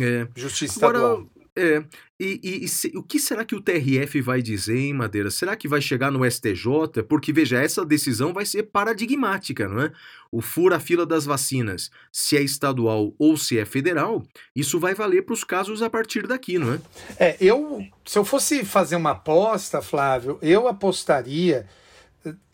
[0.00, 0.28] É.
[0.36, 1.26] Justiça estadual.
[1.60, 1.84] É,
[2.18, 5.30] e, e, e se, o que será que o TRF vai dizer, hein, Madeira?
[5.30, 7.02] Será que vai chegar no STJ?
[7.06, 9.92] Porque, veja, essa decisão vai ser paradigmática, não é?
[10.32, 14.22] O fura-fila das vacinas, se é estadual ou se é federal,
[14.56, 16.80] isso vai valer para os casos a partir daqui, não é?
[17.18, 21.66] É, eu, se eu fosse fazer uma aposta, Flávio, eu apostaria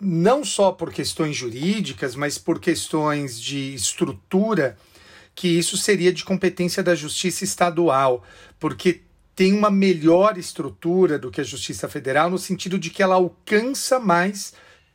[0.01, 4.77] não só por questões jurídicas, mas por questões de estrutura
[5.37, 8.25] que isso seria de competência da Justiça Estadual,
[8.59, 9.03] porque
[9.37, 14.01] tem uma melhor estrutura do que a Justiça Federal, no sentido de que ela alcança
[14.01, 14.55] mais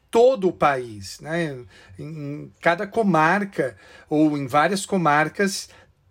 [0.09, 1.19] todo o país.
[1.19, 1.63] Né?
[1.97, 3.77] Em cada comarca,
[4.09, 5.69] ou em várias comarcas,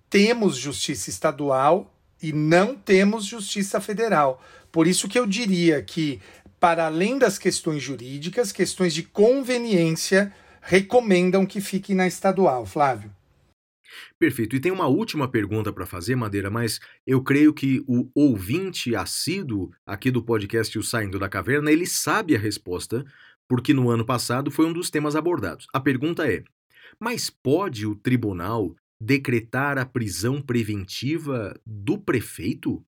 [0.08, 1.92] temos justiça estadual
[2.22, 4.40] e não temos justiça federal.
[4.70, 6.20] Por isso que eu diria que,
[6.60, 10.32] para além das questões jurídicas, questões de conveniência
[10.62, 13.10] recomendam que fique na estadual, Flávio.
[14.18, 14.56] Perfeito.
[14.56, 19.70] E tem uma última pergunta para fazer, Madeira, mas eu creio que o ouvinte assíduo
[19.86, 23.04] aqui do podcast O Saindo da Caverna, ele sabe a resposta,
[23.48, 25.66] porque no ano passado foi um dos temas abordados.
[25.72, 26.44] A pergunta é:
[26.98, 32.84] mas pode o tribunal decretar a prisão preventiva do prefeito?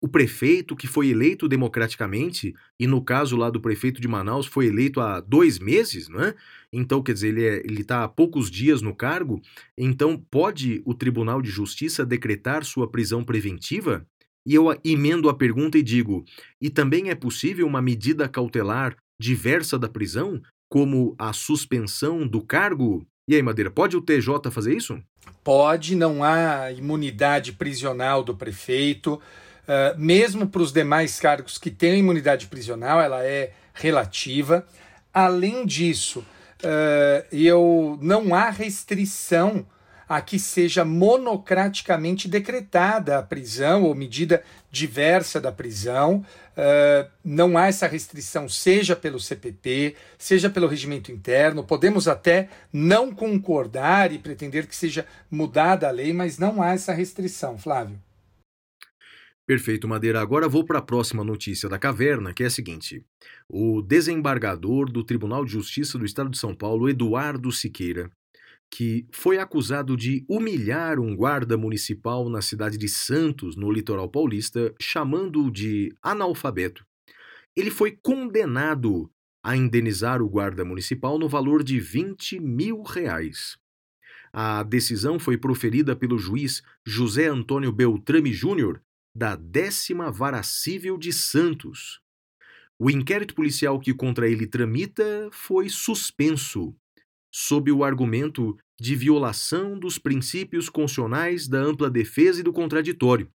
[0.00, 4.66] O prefeito que foi eleito democraticamente, e no caso lá do prefeito de Manaus foi
[4.66, 6.34] eleito há dois meses, não é?
[6.72, 9.40] Então, quer dizer, ele é, está há poucos dias no cargo,
[9.78, 14.06] então pode o Tribunal de Justiça decretar sua prisão preventiva?
[14.46, 16.24] E eu emendo a pergunta e digo:
[16.60, 23.06] e também é possível uma medida cautelar diversa da prisão, como a suspensão do cargo?
[23.26, 25.00] E aí, Madeira, pode o TJ fazer isso?
[25.42, 29.18] Pode, não há imunidade prisional do prefeito.
[29.64, 34.66] Uh, mesmo para os demais cargos que têm imunidade prisional, ela é relativa.
[35.12, 39.66] Além disso, uh, eu não há restrição
[40.08, 46.24] a que seja monocraticamente decretada a prisão ou medida diversa da prisão.
[46.56, 51.64] Uh, não há essa restrição, seja pelo CPP, seja pelo regimento interno.
[51.64, 56.92] Podemos até não concordar e pretender que seja mudada a lei, mas não há essa
[56.92, 57.98] restrição, Flávio.
[59.46, 60.22] Perfeito, Madeira.
[60.22, 63.04] Agora vou para a próxima notícia da caverna, que é a seguinte:
[63.46, 68.10] o desembargador do Tribunal de Justiça do Estado de São Paulo, Eduardo Siqueira,
[68.70, 74.74] que foi acusado de humilhar um guarda municipal na cidade de Santos, no litoral paulista,
[74.80, 76.82] chamando-o de analfabeto.
[77.54, 79.10] Ele foi condenado
[79.44, 83.58] a indenizar o guarda municipal no valor de 20 mil reais.
[84.32, 88.80] A decisão foi proferida pelo juiz José Antônio Beltrame Júnior
[89.14, 92.00] da décima vara civil de Santos.
[92.78, 96.74] O inquérito policial que contra ele tramita foi suspenso,
[97.32, 103.30] sob o argumento de violação dos princípios constitucionais da ampla defesa e do contraditório.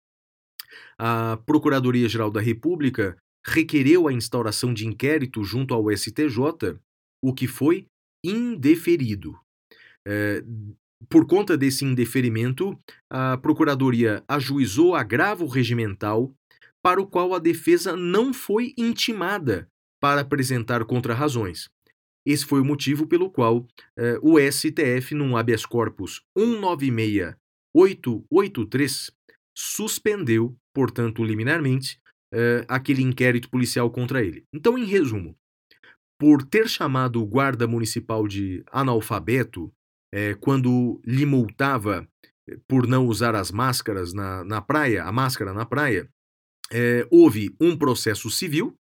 [0.98, 3.16] A Procuradoria-Geral da República
[3.46, 6.80] requereu a instauração de inquérito junto ao STJ,
[7.22, 7.88] o que foi
[8.24, 9.40] indeferido.
[10.06, 10.44] É,
[11.10, 12.78] por conta desse indeferimento,
[13.10, 16.34] a Procuradoria ajuizou agravo regimental
[16.82, 19.70] para o qual a defesa não foi intimada
[20.02, 21.70] para apresentar contrarrazões.
[22.26, 23.68] Esse foi o motivo pelo qual
[23.98, 29.12] eh, o STF, num habeas corpus 196883,
[29.56, 32.00] suspendeu, portanto, liminarmente,
[32.34, 34.44] eh, aquele inquérito policial contra ele.
[34.54, 35.38] Então, em resumo,
[36.20, 39.72] por ter chamado o guarda municipal de analfabeto
[40.14, 42.08] é, quando lhe multava
[42.50, 46.10] eh, por não usar as máscaras na, na praia, a máscara na praia,
[46.72, 48.76] é, houve um processo civil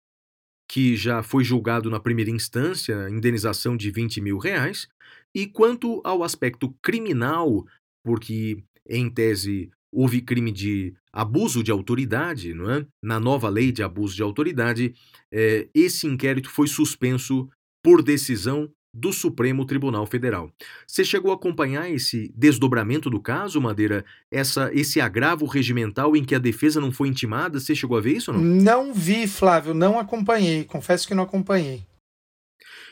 [0.69, 4.87] que já foi julgado na primeira instância, indenização de 20 mil reais,
[5.33, 7.65] e quanto ao aspecto criminal,
[8.03, 12.85] porque em tese houve crime de abuso de autoridade, não é?
[13.01, 14.93] na nova lei de abuso de autoridade,
[15.31, 17.49] é, esse inquérito foi suspenso
[17.81, 20.51] por decisão do Supremo Tribunal Federal.
[20.85, 24.03] Você chegou a acompanhar esse desdobramento do caso, Madeira?
[24.31, 27.59] Essa, esse agravo regimental em que a defesa não foi intimada?
[27.59, 28.43] Você chegou a ver isso ou não?
[28.43, 30.63] Não vi, Flávio, não acompanhei.
[30.63, 31.83] Confesso que não acompanhei.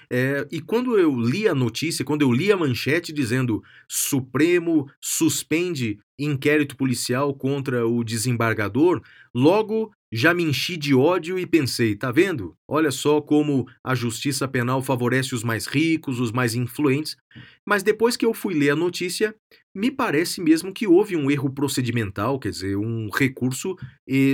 [0.09, 5.99] É, e quando eu li a notícia, quando eu li a manchete dizendo Supremo suspende
[6.17, 9.01] inquérito policial contra o desembargador,
[9.33, 12.55] logo já me enchi de ódio e pensei, tá vendo?
[12.65, 17.17] Olha só como a justiça penal favorece os mais ricos, os mais influentes.
[17.65, 19.35] Mas depois que eu fui ler a notícia,
[19.75, 23.75] me parece mesmo que houve um erro procedimental, quer dizer, um recurso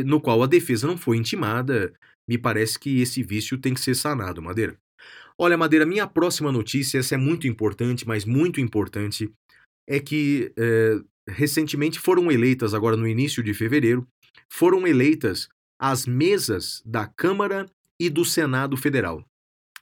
[0.05, 1.91] no qual a defesa não foi intimada.
[2.27, 4.77] Me parece que esse vício tem que ser sanado, Madeira.
[5.43, 9.27] Olha, Madeira, minha próxima notícia, essa é muito importante, mas muito importante,
[9.89, 14.07] é que eh, recentemente foram eleitas, agora no início de fevereiro,
[14.47, 17.65] foram eleitas as mesas da Câmara
[17.99, 19.25] e do Senado Federal.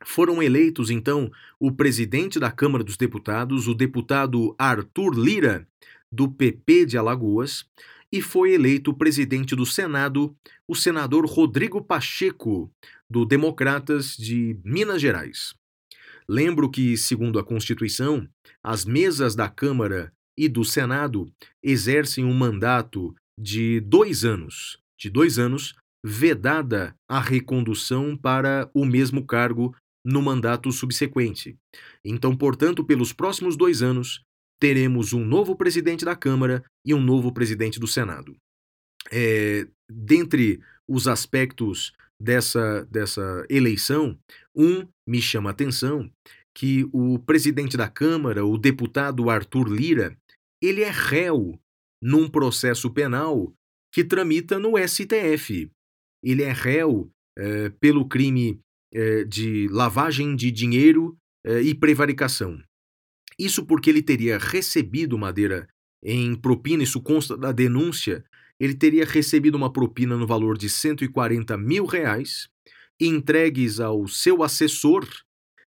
[0.06, 1.30] Foram eleitos, então,
[1.60, 5.68] o presidente da Câmara dos Deputados, o deputado Arthur Lira,
[6.10, 7.66] do PP de Alagoas,
[8.12, 10.36] e foi eleito presidente do Senado,
[10.68, 12.72] o senador Rodrigo Pacheco,
[13.10, 15.54] do Democratas de Minas Gerais.
[16.28, 18.28] Lembro que, segundo a Constituição,
[18.64, 21.32] as mesas da Câmara e do Senado
[21.64, 29.26] exercem um mandato de dois anos, de dois anos, vedada a recondução para o mesmo
[29.26, 31.58] cargo no mandato subsequente.
[32.04, 34.24] Então, portanto, pelos próximos dois anos,
[34.60, 38.36] teremos um novo presidente da Câmara e um novo presidente do Senado.
[39.12, 44.18] É, dentre os aspectos dessa, dessa eleição,
[44.56, 46.12] um me chama a atenção
[46.54, 50.18] que o presidente da Câmara, o deputado Arthur Lira,
[50.62, 51.58] ele é réu
[52.02, 53.54] num processo penal
[53.94, 55.72] que tramita no STF.
[56.24, 58.60] Ele é réu é, pelo crime
[58.94, 62.62] é, de lavagem de dinheiro é, e prevaricação.
[63.40, 65.68] Isso porque ele teria recebido Madeira
[66.04, 68.24] em propina, isso consta da denúncia,
[68.60, 72.50] ele teria recebido uma propina no valor de 140 mil reais,
[73.00, 75.08] entregues ao seu assessor,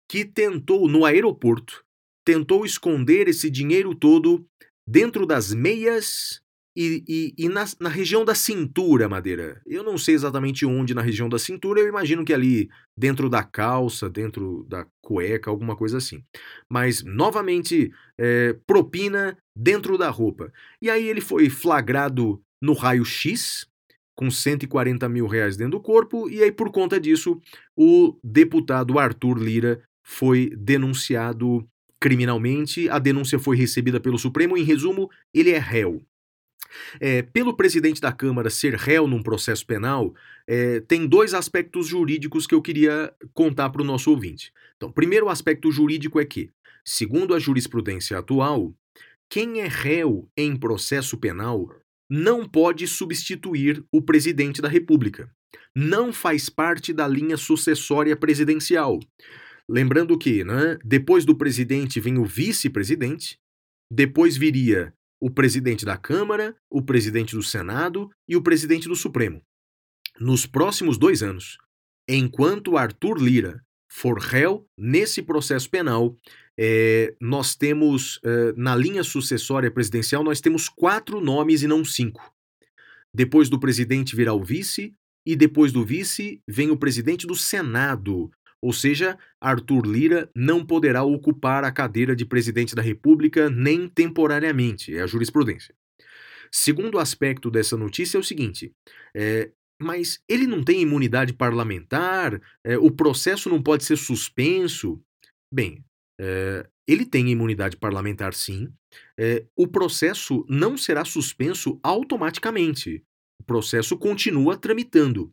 [0.08, 1.84] que tentou, no aeroporto,
[2.24, 4.46] tentou esconder esse dinheiro todo
[4.86, 6.40] dentro das meias
[6.76, 9.62] e, e, e na, na, região da cintura, Madeira.
[9.64, 13.42] Eu não sei exatamente onde na região da cintura, eu imagino que ali dentro da
[13.42, 16.22] calça, dentro da cueca, alguma coisa assim.
[16.70, 20.52] Mas, novamente, é, propina dentro da roupa.
[20.82, 23.66] E aí ele foi flagrado no raio-x,
[24.14, 27.40] com 140 mil reais dentro do corpo, e aí, por conta disso,
[27.74, 31.66] o deputado Arthur Lira foi denunciado
[31.98, 32.88] criminalmente.
[32.88, 34.56] A denúncia foi recebida pelo Supremo.
[34.56, 36.02] Em resumo, ele é réu.
[37.00, 40.14] É, pelo presidente da Câmara ser réu num processo penal,
[40.46, 44.52] é, tem dois aspectos jurídicos que eu queria contar para o nosso ouvinte.
[44.76, 46.50] Então, primeiro aspecto jurídico é que,
[46.84, 48.74] segundo a jurisprudência atual,
[49.28, 51.68] quem é réu em processo penal
[52.08, 55.30] não pode substituir o presidente da República.
[55.74, 59.00] Não faz parte da linha sucessória presidencial.
[59.68, 63.38] Lembrando que, né, depois do presidente vem o vice-presidente,
[63.90, 69.42] depois viria o presidente da Câmara, o presidente do Senado e o presidente do Supremo.
[70.18, 71.58] Nos próximos dois anos,
[72.08, 76.16] enquanto Arthur Lira for réu nesse processo penal,
[76.58, 82.32] é, nós temos, é, na linha sucessória presidencial, nós temos quatro nomes e não cinco.
[83.12, 88.30] Depois do presidente virá o vice, e depois do vice vem o presidente do Senado,
[88.62, 94.96] ou seja, Arthur Lira não poderá ocupar a cadeira de presidente da República nem temporariamente,
[94.96, 95.74] é a jurisprudência.
[96.50, 98.72] Segundo aspecto dessa notícia é o seguinte:
[99.14, 102.40] é, mas ele não tem imunidade parlamentar?
[102.64, 105.00] É, o processo não pode ser suspenso?
[105.52, 105.84] Bem,
[106.20, 108.72] é, ele tem imunidade parlamentar sim.
[109.18, 113.04] É, o processo não será suspenso automaticamente.
[113.40, 115.32] O processo continua tramitando.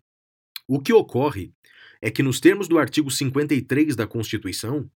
[0.68, 1.54] O que ocorre
[2.04, 4.92] é que, nos termos do artigo 53 da Constituição,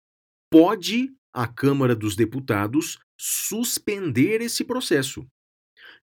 [0.52, 5.24] pode a Câmara dos Deputados suspender esse processo.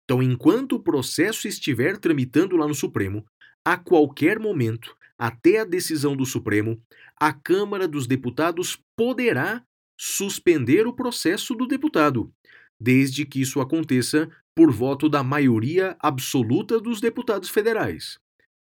[0.03, 3.25] Então, enquanto o processo estiver tramitando lá no Supremo,
[3.65, 6.79] a qualquer momento, até a decisão do Supremo,
[7.19, 9.65] a Câmara dos Deputados poderá
[9.99, 12.31] suspender o processo do deputado,
[12.79, 18.19] desde que isso aconteça por voto da maioria absoluta dos deputados federais.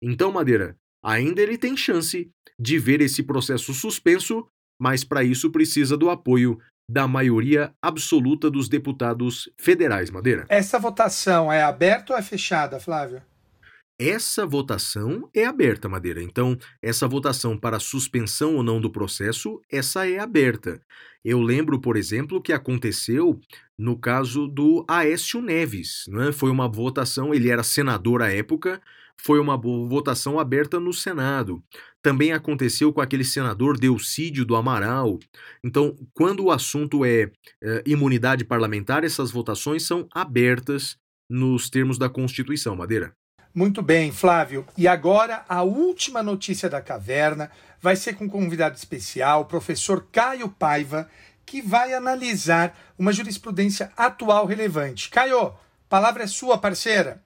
[0.01, 4.47] Então, Madeira, ainda ele tem chance de ver esse processo suspenso,
[4.81, 6.59] mas para isso precisa do apoio
[6.89, 10.47] da maioria absoluta dos deputados federais, Madeira.
[10.49, 13.23] Essa votação é aberta ou é fechada, Flávio?
[13.99, 16.23] Essa votação é aberta, Madeira.
[16.23, 20.81] Então, essa votação para suspensão ou não do processo, essa é aberta.
[21.25, 23.39] Eu lembro, por exemplo, que aconteceu
[23.79, 26.05] no caso do Aécio Neves.
[26.09, 26.33] Né?
[26.33, 28.83] Foi uma votação, ele era senador à época,
[29.21, 31.63] foi uma votação aberta no Senado.
[32.03, 35.19] Também aconteceu com aquele senador Delcídio do Amaral.
[35.65, 37.31] Então, quando o assunto é,
[37.63, 40.97] é imunidade parlamentar, essas votações são abertas
[41.31, 43.15] nos termos da Constituição, Madeira.
[43.55, 44.67] Muito bem, Flávio.
[44.77, 47.51] E agora a última notícia da caverna
[47.81, 51.09] vai ser com um convidado especial, o professor Caio Paiva,
[51.45, 55.11] que vai analisar uma jurisprudência atual relevante.
[55.11, 55.53] Caio,
[55.89, 57.23] palavra é sua, parceira.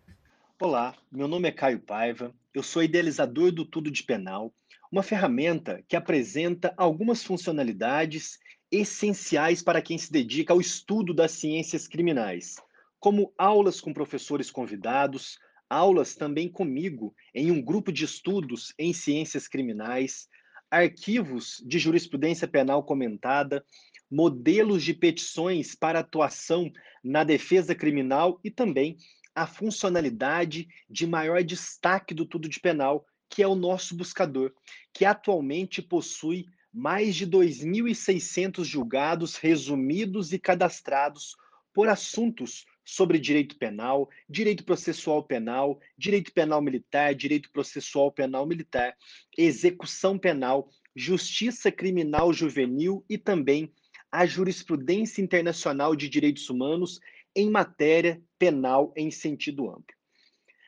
[0.59, 4.55] Olá, meu nome é Caio Paiva, eu sou idealizador do Tudo de Penal,
[4.91, 8.39] uma ferramenta que apresenta algumas funcionalidades
[8.73, 12.57] essenciais para quem se dedica ao estudo das ciências criminais,
[12.99, 19.47] como aulas com professores convidados, aulas também comigo em um grupo de estudos em ciências
[19.47, 20.27] criminais,
[20.71, 23.63] arquivos de jurisprudência penal comentada,
[24.11, 26.73] modelos de petições para atuação
[27.05, 28.97] na defesa criminal e também
[29.37, 34.51] a funcionalidade de maior destaque do Tudo de Penal, que é o nosso buscador,
[34.95, 41.37] que atualmente possui mais de 2.600 julgados resumidos e cadastrados
[41.75, 48.97] por assuntos sobre direito penal, direito processual penal, direito penal militar, direito processual penal militar,
[49.37, 53.71] execução penal, justiça criminal juvenil e também
[54.11, 57.01] a jurisprudência internacional de direitos humanos
[57.35, 59.95] em matéria penal em sentido amplo.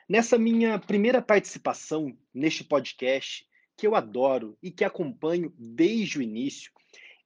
[0.08, 6.72] Nessa minha primeira participação neste podcast, que eu adoro e que acompanho desde o início,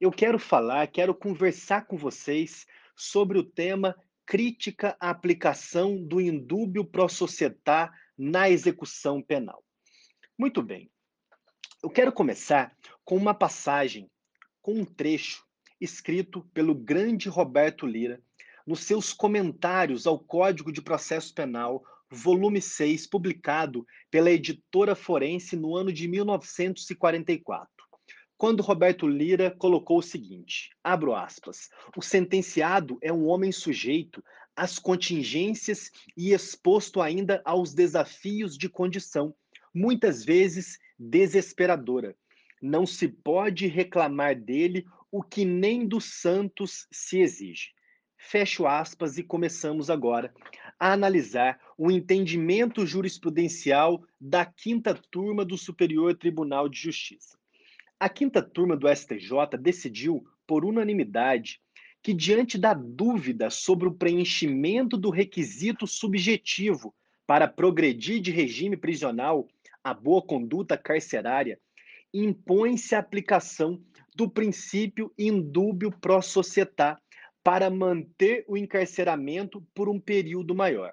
[0.00, 3.96] eu quero falar, quero conversar com vocês sobre o tema
[4.26, 9.64] crítica à aplicação do indúbio pro societá na execução penal.
[10.36, 10.90] Muito bem.
[11.82, 14.10] Eu quero começar com uma passagem,
[14.60, 15.44] com um trecho
[15.80, 18.22] escrito pelo grande Roberto Lira
[18.66, 25.76] nos seus comentários ao Código de Processo Penal, volume 6, publicado pela editora Forense no
[25.76, 27.82] ano de 1944
[28.42, 34.20] quando Roberto Lira colocou o seguinte: abro aspas, o sentenciado é um homem sujeito
[34.56, 39.32] às contingências e exposto ainda aos desafios de condição,
[39.72, 42.16] muitas vezes desesperadora.
[42.60, 47.68] Não se pode reclamar dele o que nem dos santos se exige.
[48.24, 50.32] Fecho aspas e começamos agora
[50.78, 57.36] a analisar o entendimento jurisprudencial da quinta turma do Superior Tribunal de Justiça.
[57.98, 61.60] A quinta turma do STJ decidiu, por unanimidade,
[62.00, 66.94] que, diante da dúvida sobre o preenchimento do requisito subjetivo
[67.26, 69.48] para progredir de regime prisional
[69.82, 71.58] à boa conduta carcerária,
[72.14, 73.82] impõe-se a aplicação
[74.14, 76.98] do princípio indúbio pro societá
[77.42, 80.92] para manter o encarceramento por um período maior.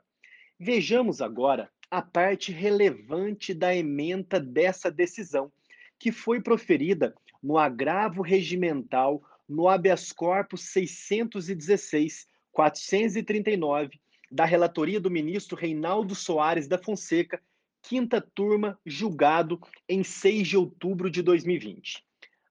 [0.59, 5.51] Vejamos agora a parte relevante da ementa dessa decisão,
[5.97, 13.99] que foi proferida no agravo regimental no habeas corpus 616 439
[14.31, 17.41] da relatoria do ministro Reinaldo Soares da Fonseca,
[17.81, 22.03] quinta turma, julgado em 6 de outubro de 2020.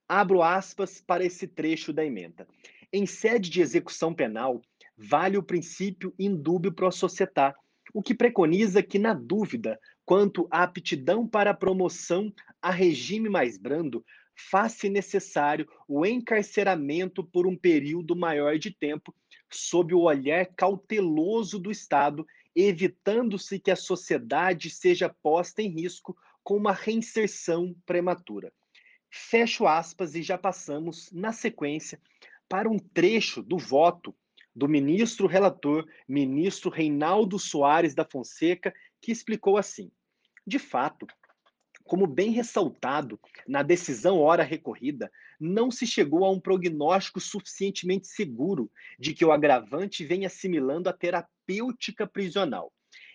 [0.09, 2.49] Abro aspas para esse trecho da emenda.
[2.93, 4.63] Em sede de execução penal,
[4.97, 7.55] vale o princípio indúbio pro societá,
[7.93, 14.03] o que preconiza que, na dúvida quanto à aptidão para promoção a regime mais brando,
[14.51, 19.15] faz-se necessário o encarceramento por um período maior de tempo,
[19.51, 22.27] sob o olhar cauteloso do Estado,
[22.57, 28.51] evitando-se que a sociedade seja posta em risco com uma reinserção prematura.
[29.11, 32.01] Fecho aspas e já passamos, na sequência,
[32.49, 34.15] para um trecho do voto
[34.55, 39.91] do ministro relator, ministro Reinaldo Soares da Fonseca, que explicou assim:
[40.47, 41.07] de fato,
[41.85, 45.11] como bem ressaltado na decisão hora recorrida,
[45.41, 50.93] não se chegou a um prognóstico suficientemente seguro de que o agravante vem assimilando a
[50.93, 52.73] terapêutica prisional,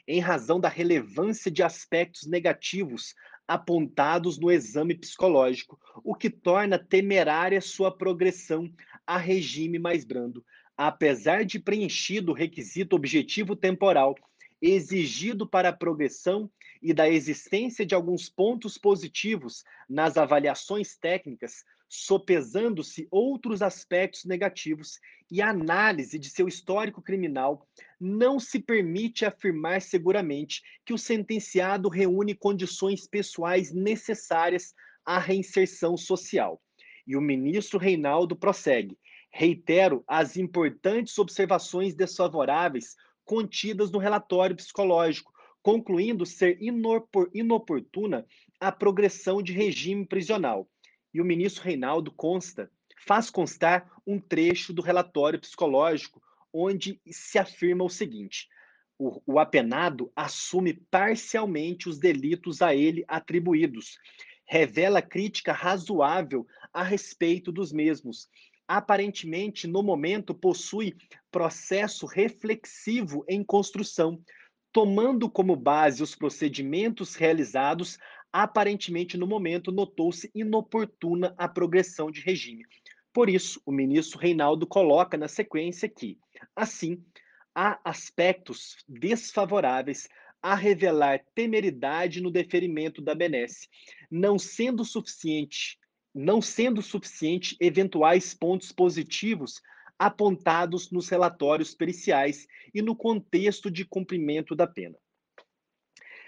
[0.08, 3.14] em razão da relevância de aspectos negativos
[3.48, 8.74] apontados no exame psicológico, o que torna temerária sua progressão
[9.06, 10.44] a regime mais brando,
[10.78, 14.16] apesar de preenchido o requisito objetivo temporal
[14.62, 16.50] exigido para a progressão
[16.82, 25.00] e da existência de alguns pontos positivos nas avaliações técnicas, sopesando-se outros aspectos negativos
[25.30, 27.68] e análise de seu histórico criminal,
[28.00, 34.74] não se permite afirmar seguramente que o sentenciado reúne condições pessoais necessárias
[35.06, 36.62] à reinserção social.
[37.06, 38.98] E o ministro Reinaldo prossegue.
[39.32, 46.58] Reitero as importantes observações desfavoráveis contidas no relatório psicológico, concluindo ser
[47.34, 48.26] inoportuna
[48.60, 50.70] a progressão de regime prisional.
[51.14, 52.70] E o ministro Reinaldo consta,
[53.06, 56.22] faz constar um trecho do relatório psicológico
[56.54, 58.48] onde se afirma o seguinte:
[58.98, 63.98] o, o apenado assume parcialmente os delitos a ele atribuídos,
[64.54, 68.30] revela crítica razoável a respeito dos mesmos.
[68.68, 70.96] Aparentemente, no momento, possui
[71.32, 74.22] processo reflexivo em construção,
[74.72, 77.98] tomando como base os procedimentos realizados,
[78.32, 82.64] aparentemente no momento notou-se inoportuna a progressão de regime.
[83.12, 86.20] Por isso, o ministro Reinaldo coloca na sequência que,
[86.56, 87.04] assim,
[87.56, 90.08] há aspectos desfavoráveis
[90.44, 93.70] a revelar temeridade no deferimento da benesse,
[94.12, 95.80] não sendo suficiente,
[96.14, 99.62] não sendo suficiente eventuais pontos positivos
[99.98, 104.98] apontados nos relatórios periciais e no contexto de cumprimento da pena.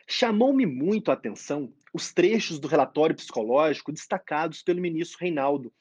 [0.07, 5.73] Chamou-me muito a atenção os trechos do relatório psicológico destacados pelo ministro Reinaldo.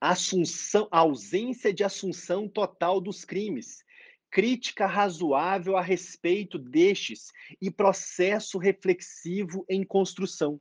[0.00, 3.84] A, assunção, a ausência de assunção total dos crimes,
[4.30, 10.58] crítica razoável a respeito destes e processo reflexivo em construção.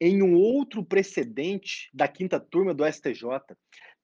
[0.00, 3.24] Em um outro precedente da quinta turma do STJ,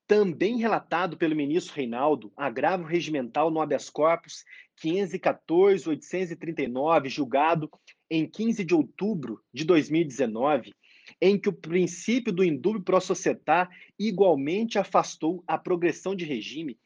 [0.06, 4.42] também relatado pelo ministro Reinaldo, agravo regimental no habeas corpus
[4.82, 7.70] 514-839, julgado
[8.10, 10.72] em 15 de outubro de 2019,
[11.20, 13.68] em que o princípio do indúbio pro societar
[13.98, 16.78] igualmente afastou a progressão de regime,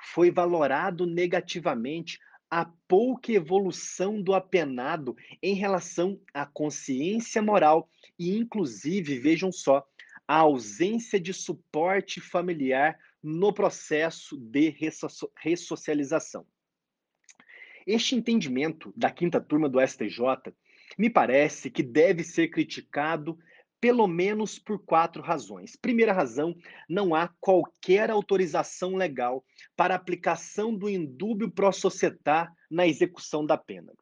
[0.00, 2.18] foi valorado negativamente
[2.50, 7.88] a pouca evolução do apenado em relação à consciência moral
[8.18, 9.86] e, inclusive, vejam só,
[10.26, 14.74] a ausência de suporte familiar no processo de
[15.36, 16.46] ressocialização.
[17.86, 20.52] Este entendimento da quinta turma do STJ
[20.98, 23.38] me parece que deve ser criticado
[23.80, 25.74] pelo menos por quatro razões.
[25.74, 26.54] Primeira razão,
[26.88, 29.44] não há qualquer autorização legal
[29.74, 33.92] para aplicação do indúbio pro societar na execução da pena.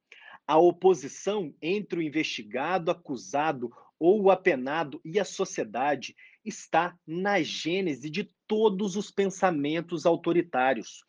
[0.47, 8.09] A oposição entre o investigado, acusado ou o apenado e a sociedade está na gênese
[8.09, 11.05] de todos os pensamentos autoritários.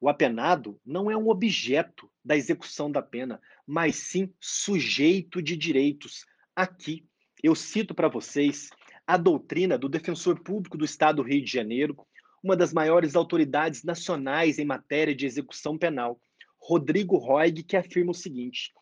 [0.00, 6.24] O apenado não é um objeto da execução da pena, mas sim sujeito de direitos.
[6.56, 7.06] Aqui,
[7.42, 8.70] eu cito para vocês
[9.06, 11.96] a doutrina do defensor público do Estado do Rio de Janeiro,
[12.42, 16.20] uma das maiores autoridades nacionais em matéria de execução penal,
[16.58, 18.72] Rodrigo Roig, que afirma o seguinte: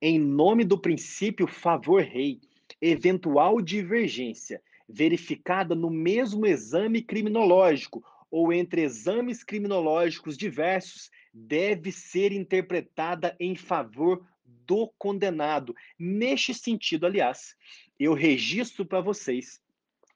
[0.00, 2.40] em nome do princípio favor-rei,
[2.80, 13.36] eventual divergência verificada no mesmo exame criminológico ou entre exames criminológicos diversos deve ser interpretada
[13.38, 14.24] em favor
[14.66, 15.74] do condenado.
[15.98, 17.54] Neste sentido, aliás,
[18.00, 19.60] eu registro para vocês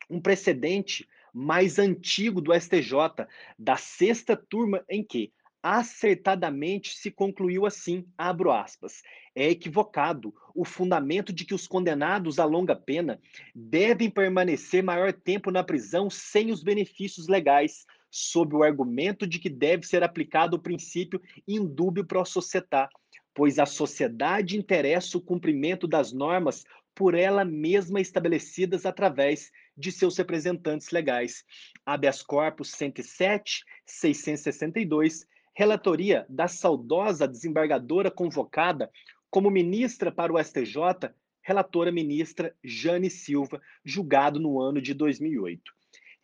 [0.08, 3.26] um precedente mais antigo do STJ,
[3.58, 5.32] da sexta turma, em que
[5.62, 9.02] acertadamente se concluiu assim, abro aspas,
[9.34, 13.18] é equivocado o fundamento de que os condenados a longa pena
[13.54, 19.48] devem permanecer maior tempo na prisão sem os benefícios legais, sob o argumento de que
[19.48, 22.88] deve ser aplicado o princípio indúbio pro società,
[23.34, 26.64] pois a sociedade interessa o cumprimento das normas
[26.94, 31.44] por ela mesma estabelecidas através de seus representantes legais.
[31.84, 38.90] Habeas corpus 107, 662 relatoria da saudosa desembargadora convocada
[39.30, 41.10] como ministra para o STJ,
[41.42, 45.72] relatora ministra Jane Silva, julgado no ano de 2008.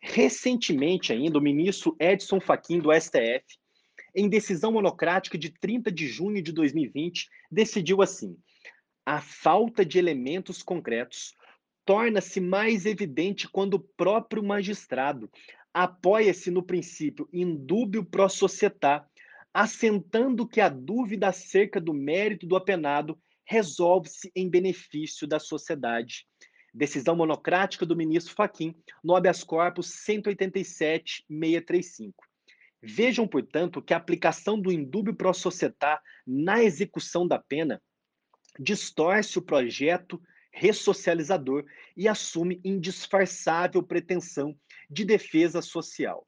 [0.01, 3.45] Recentemente ainda, o ministro Edson Fachin do STF,
[4.15, 8.35] em decisão monocrática de 30 de junho de 2020, decidiu assim:
[9.05, 11.33] a falta de elementos concretos
[11.85, 15.29] torna-se mais evidente quando o próprio magistrado
[15.73, 19.05] apoia-se no princípio indúbio pro società
[19.53, 26.25] assentando que a dúvida acerca do mérito do apenado resolve-se em benefício da sociedade.
[26.73, 28.73] Decisão monocrática do ministro Faquim,
[29.03, 32.13] no habeas corpus 187.635.
[32.81, 37.81] Vejam, portanto, que a aplicação do indúbio pro società na execução da pena
[38.59, 40.21] distorce o projeto
[40.51, 41.65] ressocializador
[41.95, 44.55] e assume indisfarçável pretensão
[44.89, 46.27] de defesa social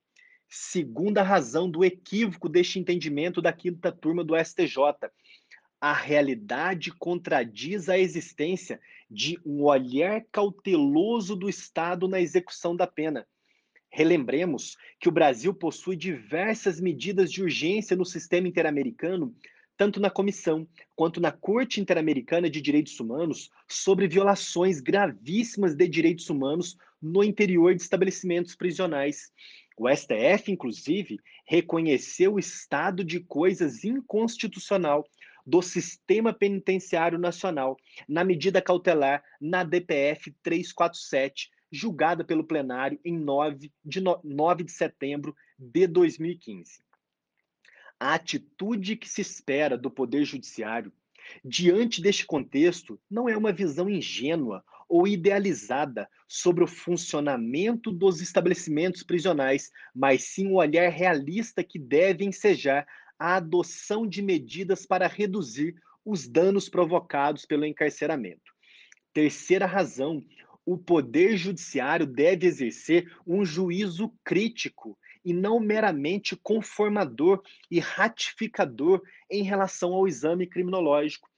[0.54, 4.78] segunda razão do equívoco deste entendimento da quinta turma do STJ.
[5.82, 8.80] A realidade contradiz a existência
[9.10, 13.28] de um olhar cauteloso do Estado na execução da pena.
[13.90, 19.36] Relembremos que o Brasil possui diversas medidas de urgência no sistema interamericano
[19.78, 26.30] tanto na comissão quanto na Corte Interamericana de Direitos Humanos sobre violações gravíssimas de direitos
[26.30, 29.32] humanos no interior de estabelecimentos prisionais.
[29.78, 35.04] O STF, inclusive, reconheceu o estado de coisas inconstitucional
[35.46, 37.78] do Sistema Penitenciário Nacional,
[38.08, 45.36] na medida cautelar na DPF 347, julgada pelo plenário em 9 de, 9 de setembro
[45.58, 46.82] de 2015.
[48.04, 50.92] A atitude que se espera do Poder Judiciário
[51.42, 59.04] diante deste contexto não é uma visão ingênua ou idealizada sobre o funcionamento dos estabelecimentos
[59.04, 62.86] prisionais, mas sim um olhar realista que deve ensejar
[63.18, 65.74] a adoção de medidas para reduzir
[66.04, 68.52] os danos provocados pelo encarceramento.
[69.14, 70.22] Terceira razão,
[70.66, 79.44] o Poder Judiciário deve exercer um juízo crítico e não meramente conformador e ratificador em
[79.44, 81.30] relação ao exame criminológico.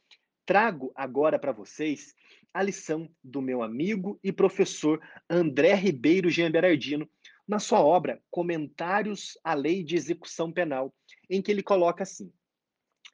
[0.46, 2.14] Trago agora para vocês
[2.54, 7.10] a lição do meu amigo e professor André Ribeiro Jean Berardino,
[7.48, 10.94] na sua obra Comentários à Lei de Execução Penal,
[11.30, 12.32] em que ele coloca assim: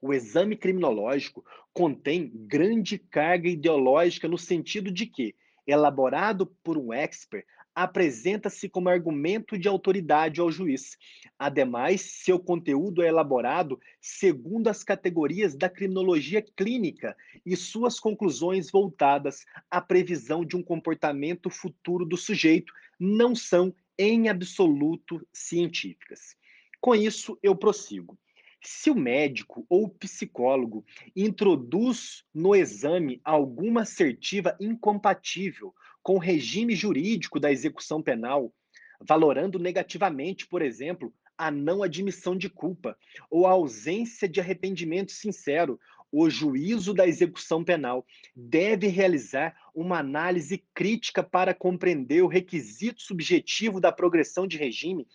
[0.01, 1.43] o exame criminológico
[1.73, 5.35] contém grande carga ideológica no sentido de que,
[5.65, 10.97] elaborado por um expert, apresenta-se como argumento de autoridade ao juiz.
[11.39, 19.45] Ademais, seu conteúdo é elaborado segundo as categorias da criminologia clínica e suas conclusões voltadas
[19.69, 26.35] à previsão de um comportamento futuro do sujeito não são, em absoluto, científicas.
[26.79, 28.17] Com isso, eu prossigo.
[28.63, 30.85] Se o médico ou psicólogo
[31.15, 35.73] introduz no exame alguma assertiva incompatível
[36.03, 38.53] com o regime jurídico da execução penal,
[38.99, 42.97] valorando negativamente, por exemplo, a não admissão de culpa
[43.29, 45.79] ou a ausência de arrependimento sincero,
[46.11, 48.05] o juízo da execução penal
[48.35, 55.07] deve realizar uma análise crítica para compreender o requisito subjetivo da progressão de regime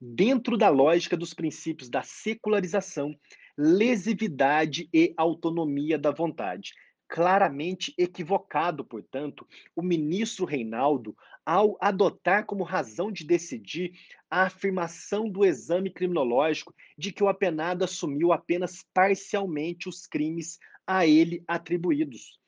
[0.00, 3.14] dentro da lógica dos princípios da secularização,
[3.58, 6.72] lesividade e autonomia da vontade
[7.08, 13.92] claramente equivocado, portanto, o ministro Reinaldo ao adotar como razão de decidir
[14.30, 21.06] a afirmação do exame criminológico de que o apenado assumiu apenas parcialmente os crimes a
[21.06, 22.38] ele atribuídos.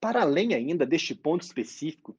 [0.00, 2.16] Para além ainda deste ponto específico,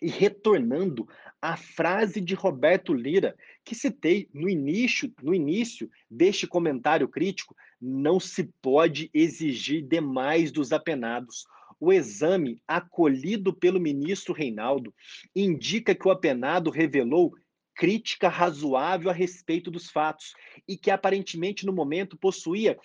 [0.00, 1.08] e retornando
[1.40, 8.18] à frase de Roberto Lira, que citei no início, no início deste comentário crítico, não
[8.18, 11.44] se pode exigir demais dos apenados.
[11.78, 14.94] O exame acolhido pelo ministro Reinaldo
[15.34, 17.34] indica que o apenado revelou
[17.74, 20.32] crítica razoável a respeito dos fatos
[20.66, 22.78] e que aparentemente no momento possuía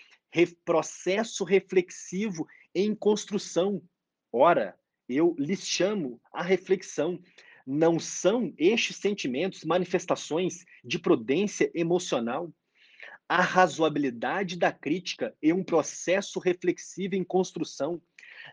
[0.65, 3.81] processo reflexivo em construção.
[4.31, 4.77] Ora,
[5.11, 7.19] eu lhes chamo à reflexão.
[7.65, 12.51] Não são estes sentimentos manifestações de prudência emocional?
[13.29, 18.01] A razoabilidade da crítica e um processo reflexivo em construção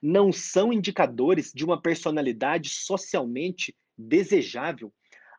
[0.02, 4.92] não são indicadores de uma personalidade socialmente desejável?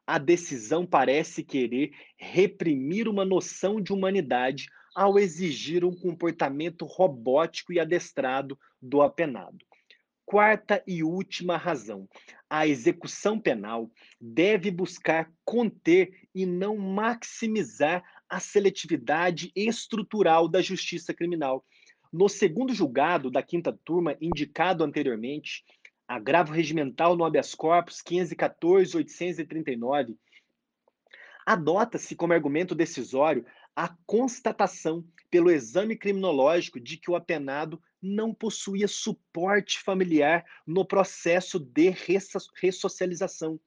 [0.05, 7.79] A decisão parece querer reprimir uma noção de humanidade ao exigir um comportamento robótico e
[7.79, 9.68] adestrado do apenado.
[10.29, 12.07] Quarta e última razão:
[12.47, 13.89] a execução penal
[14.21, 21.65] deve buscar conter e não maximizar a seletividade estrutural da justiça criminal.
[22.13, 25.65] No segundo julgado da quinta turma, indicado anteriormente,
[26.07, 30.15] agravo regimental no habeas corpus 514-839,
[31.43, 33.43] adota-se como argumento decisório
[33.75, 41.59] a constatação pelo exame criminológico de que o apenado não possuía suporte familiar no processo
[41.59, 41.93] de
[42.55, 43.59] ressocialização.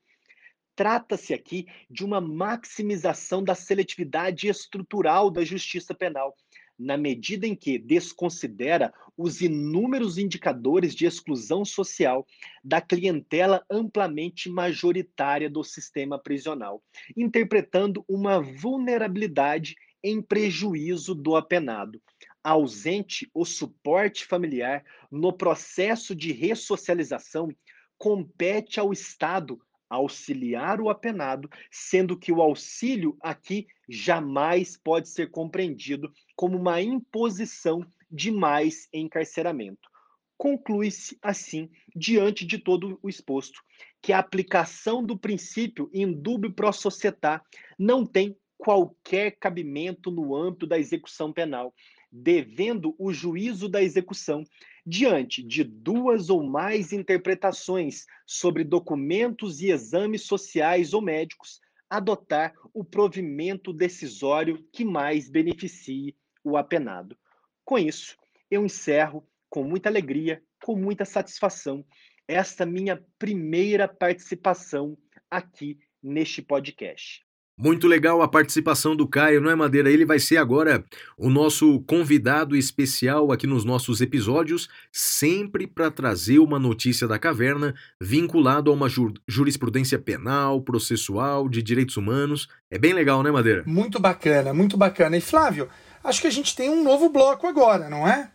[0.74, 6.34] Trata-se aqui de uma maximização da seletividade estrutural da justiça penal,
[6.78, 12.26] na medida em que desconsidera os inúmeros indicadores de exclusão social
[12.64, 16.82] da clientela amplamente majoritária do sistema prisional,
[17.16, 22.00] interpretando uma vulnerabilidade em prejuízo do apenado,
[22.42, 27.54] ausente o suporte familiar no processo de ressocialização,
[27.98, 36.10] compete ao Estado auxiliar o apenado, sendo que o auxílio aqui jamais pode ser compreendido
[36.34, 39.90] como uma imposição de mais encarceramento.
[40.38, 43.60] Conclui-se, assim, diante de todo o exposto,
[44.00, 47.42] que a aplicação do princípio indúbio pro società
[47.78, 51.74] não tem qualquer cabimento no âmbito da execução penal,
[52.12, 54.44] devendo o juízo da execução,
[54.84, 62.84] diante de duas ou mais interpretações sobre documentos e exames sociais ou médicos, adotar o
[62.84, 67.16] provimento decisório que mais beneficie o apenado.
[67.64, 68.16] Com isso,
[68.50, 71.84] eu encerro com muita alegria, com muita satisfação,
[72.26, 74.96] esta minha primeira participação
[75.30, 77.24] aqui neste podcast.
[77.62, 79.88] Muito legal a participação do Caio, não é, Madeira?
[79.88, 80.84] Ele vai ser agora
[81.16, 87.72] o nosso convidado especial aqui nos nossos episódios, sempre para trazer uma notícia da caverna
[88.00, 88.88] vinculado a uma
[89.28, 92.48] jurisprudência penal, processual, de direitos humanos.
[92.68, 93.62] É bem legal, né, Madeira?
[93.64, 95.16] Muito bacana, muito bacana.
[95.16, 95.68] E Flávio,
[96.02, 98.28] acho que a gente tem um novo bloco agora, não é?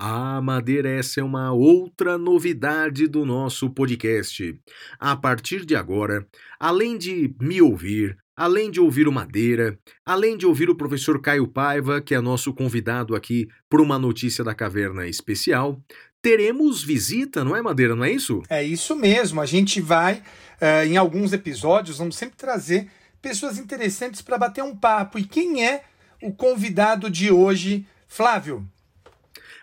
[0.00, 4.58] Ah, Madeira, essa é uma outra novidade do nosso podcast.
[4.98, 6.26] A partir de agora,
[6.58, 9.76] além de me ouvir, além de ouvir o Madeira,
[10.06, 14.44] além de ouvir o professor Caio Paiva, que é nosso convidado aqui por uma notícia
[14.44, 15.82] da caverna especial,
[16.22, 17.96] teremos visita, não é, Madeira?
[17.96, 18.40] Não é isso?
[18.48, 19.40] É isso mesmo.
[19.40, 20.22] A gente vai,
[20.62, 22.88] uh, em alguns episódios, vamos sempre trazer
[23.20, 25.18] pessoas interessantes para bater um papo.
[25.18, 25.82] E quem é
[26.22, 28.64] o convidado de hoje, Flávio?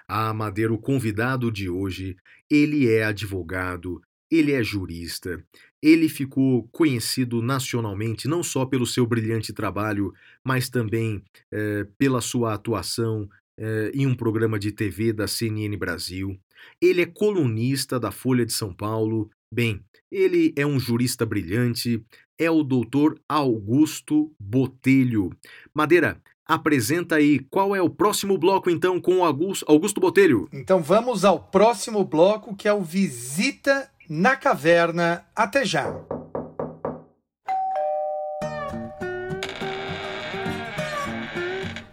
[0.05, 2.17] Ah, Madeira, o convidado de hoje,
[2.51, 5.41] ele é advogado, ele é jurista,
[5.81, 10.13] ele ficou conhecido nacionalmente não só pelo seu brilhante trabalho,
[10.43, 11.21] mas também
[11.51, 16.37] eh, pela sua atuação eh, em um programa de TV da CNN Brasil.
[16.81, 19.29] Ele é colunista da Folha de São Paulo.
[19.51, 19.81] Bem,
[20.11, 22.03] ele é um jurista brilhante,
[22.39, 25.29] é o doutor Augusto Botelho.
[25.73, 30.47] Madeira, apresenta aí qual é o próximo bloco então com o Augusto Botelho.
[30.53, 35.25] Então vamos ao próximo bloco que é o Visita na Caverna.
[35.35, 35.85] Até já.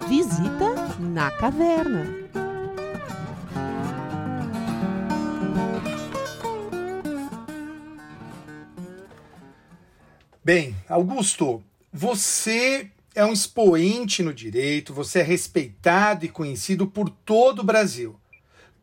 [0.08, 2.22] Visita na Caverna.
[10.44, 17.60] Bem, Augusto, você é um expoente no direito, você é respeitado e conhecido por todo
[17.60, 18.18] o Brasil.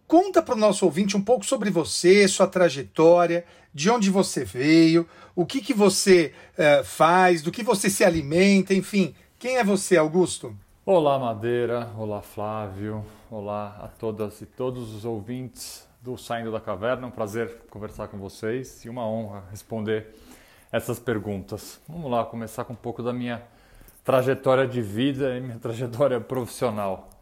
[0.09, 5.07] Conta para o nosso ouvinte um pouco sobre você, sua trajetória, de onde você veio,
[5.35, 9.13] o que, que você uh, faz, do que você se alimenta, enfim.
[9.37, 10.57] Quem é você, Augusto?
[10.83, 11.91] Olá, Madeira.
[11.95, 13.05] Olá, Flávio.
[13.29, 17.05] Olá a todas e todos os ouvintes do Saindo da Caverna.
[17.05, 20.07] Um prazer conversar com vocês e uma honra responder
[20.71, 21.79] essas perguntas.
[21.87, 23.43] Vamos lá, começar com um pouco da minha
[24.03, 27.18] trajetória de vida e minha trajetória profissional.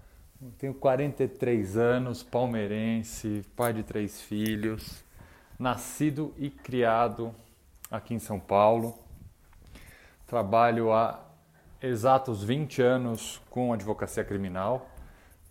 [0.60, 5.04] Tenho 43 anos, palmeirense, pai de três filhos,
[5.58, 7.34] nascido e criado
[7.90, 8.98] aqui em São Paulo.
[10.28, 11.20] Trabalho há
[11.82, 14.88] exatos 20 anos com advocacia criminal,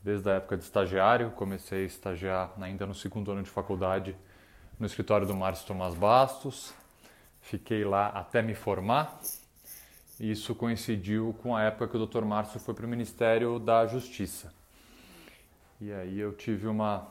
[0.05, 1.33] desde a época de estagiário.
[1.33, 4.17] Comecei a estagiar ainda no segundo ano de faculdade
[4.79, 6.73] no escritório do Márcio Tomás Bastos.
[7.41, 9.21] Fiquei lá até me formar
[10.19, 12.25] isso coincidiu com a época que o Dr.
[12.25, 14.56] Márcio foi para o Ministério da Justiça.
[15.81, 17.07] E aí eu tive uma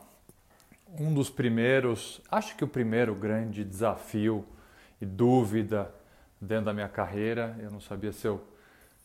[0.98, 4.44] um dos primeiros, acho que o primeiro grande desafio
[5.00, 5.92] e dúvida
[6.40, 7.56] dentro da minha carreira.
[7.60, 8.42] Eu não sabia se eu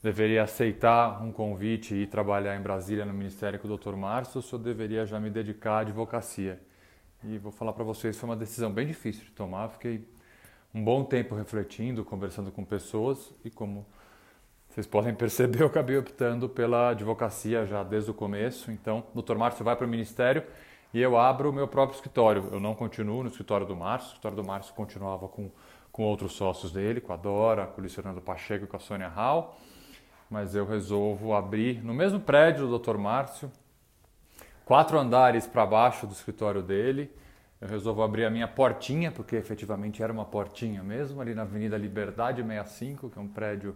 [0.01, 3.95] deveria aceitar um convite e ir trabalhar em Brasília no Ministério com o Dr.
[3.95, 6.59] Márcio ou se eu deveria já me dedicar à advocacia.
[7.23, 9.69] E vou falar para vocês, foi uma decisão bem difícil de tomar.
[9.69, 10.07] Fiquei
[10.73, 13.85] um bom tempo refletindo, conversando com pessoas e como
[14.71, 18.71] vocês podem perceber, eu acabei optando pela advocacia já desde o começo.
[18.71, 19.35] Então, o.
[19.35, 20.43] Márcio vai para o Ministério
[20.93, 22.47] e eu abro o meu próprio escritório.
[22.53, 25.51] Eu não continuo no escritório do Márcio, o escritório do Márcio continuava com,
[25.91, 29.09] com outros sócios dele, com a Dora, com o Fernando Pacheco e com a Sônia
[29.09, 29.59] Hall.
[30.29, 32.97] Mas eu resolvo abrir no mesmo prédio do Dr.
[32.97, 33.51] Márcio,
[34.63, 37.11] quatro andares para baixo do escritório dele,
[37.59, 41.77] eu resolvo abrir a minha portinha, porque efetivamente era uma portinha mesmo, ali na Avenida
[41.77, 43.75] Liberdade 65, que é um prédio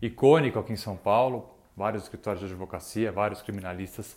[0.00, 1.50] icônico aqui em São Paulo.
[1.76, 4.16] Vários escritórios de advocacia, vários criminalistas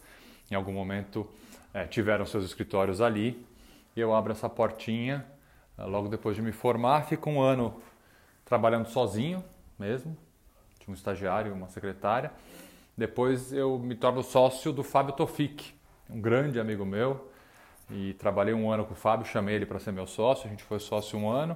[0.50, 1.28] em algum momento
[1.74, 3.46] é, tiveram seus escritórios ali.
[3.96, 5.26] E eu abro essa portinha
[5.78, 7.04] eh, logo depois de me formar.
[7.06, 7.82] Fico um ano
[8.46, 9.44] trabalhando sozinho
[9.78, 10.16] mesmo.
[10.80, 12.32] Tinha um estagiário, uma secretária.
[12.96, 15.74] Depois eu me torno sócio do Fábio Tofik,
[16.10, 17.30] um grande amigo meu
[17.90, 20.64] e trabalhei um ano com o Fábio, chamei ele para ser meu sócio, a gente
[20.64, 21.56] foi sócio um ano.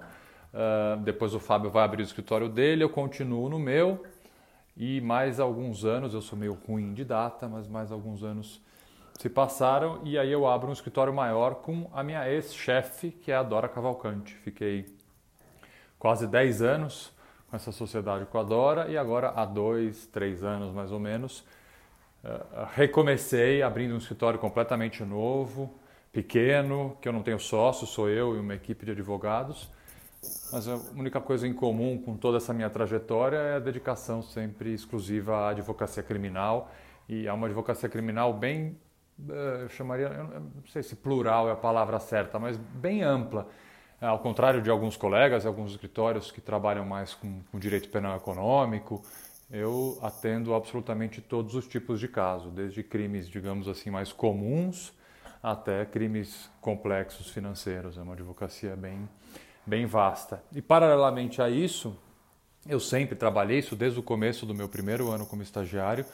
[0.54, 4.04] Uh, depois o Fábio vai abrir o escritório dele, eu continuo no meu
[4.76, 8.62] e mais alguns anos, eu sou meio ruim de data, mas mais alguns anos
[9.20, 13.36] se passaram e aí eu abro um escritório maior com a minha ex-chefe, que é
[13.36, 14.34] a Dora Cavalcante.
[14.36, 14.86] Fiquei
[16.00, 17.14] quase 10 anos
[17.50, 21.46] com essa sociedade coadora e agora há dois, três anos mais ou menos,
[22.24, 25.74] uh, recomecei abrindo um escritório completamente novo,
[26.12, 29.70] pequeno, que eu não tenho sócio, sou eu e uma equipe de advogados.
[30.52, 34.74] Mas a única coisa em comum com toda essa minha trajetória é a dedicação sempre
[34.74, 36.72] exclusiva à advocacia criminal
[37.10, 38.78] e a uma advocacia criminal bem,
[39.30, 43.48] eh, eu chamaria, eu não sei se plural é a palavra certa, mas bem ampla.
[44.00, 49.04] Ao contrário de alguns colegas, alguns escritórios que trabalham mais com, com direito penal econômico,
[49.52, 54.94] eu atendo absolutamente todos os tipos de casos, desde crimes, digamos assim, mais comuns
[55.44, 57.98] até crimes complexos financeiros.
[57.98, 59.08] É uma advocacia bem,
[59.72, 60.44] bem vasta.
[60.54, 61.98] E paralelamente a isso,
[62.68, 66.06] eu sempre trabalhei isso desde o começo do meu primeiro ano como estagiário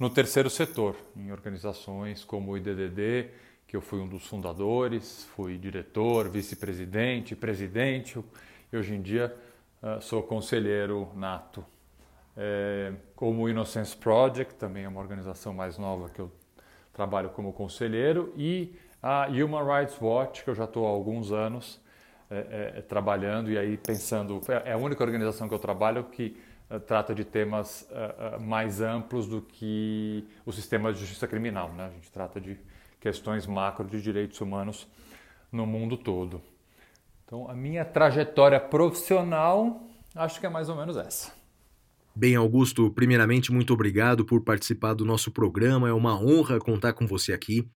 [0.00, 3.30] no terceiro setor, em organizações como o IDDD,
[3.68, 8.18] que eu fui um dos fundadores, fui diretor, vice-presidente, presidente
[8.72, 9.32] e hoje em dia
[9.80, 11.64] uh, sou conselheiro nato.
[12.36, 16.32] É, como o Innocence Project, também é uma organização mais nova que eu
[16.92, 21.83] trabalho como conselheiro, e a Human Rights Watch, que eu já estou há alguns anos
[22.30, 26.36] é, é, trabalhando e aí pensando, é, é a única organização que eu trabalho que
[26.70, 31.72] uh, trata de temas uh, uh, mais amplos do que o sistema de justiça criminal.
[31.72, 31.86] Né?
[31.86, 32.58] A gente trata de
[32.98, 34.88] questões macro de direitos humanos
[35.52, 36.40] no mundo todo.
[37.24, 39.82] Então, a minha trajetória profissional
[40.14, 41.32] acho que é mais ou menos essa.
[42.16, 45.88] Bem, Augusto, primeiramente, muito obrigado por participar do nosso programa.
[45.88, 47.68] É uma honra contar com você aqui.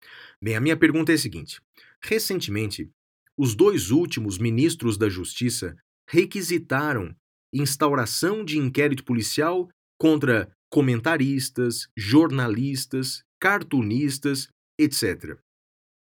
[0.43, 1.59] Bem, a minha pergunta é a seguinte:
[2.03, 2.91] recentemente,
[3.39, 5.77] os dois últimos ministros da Justiça
[6.09, 7.15] requisitaram
[7.53, 14.49] instauração de inquérito policial contra comentaristas, jornalistas, cartunistas,
[14.79, 15.39] etc.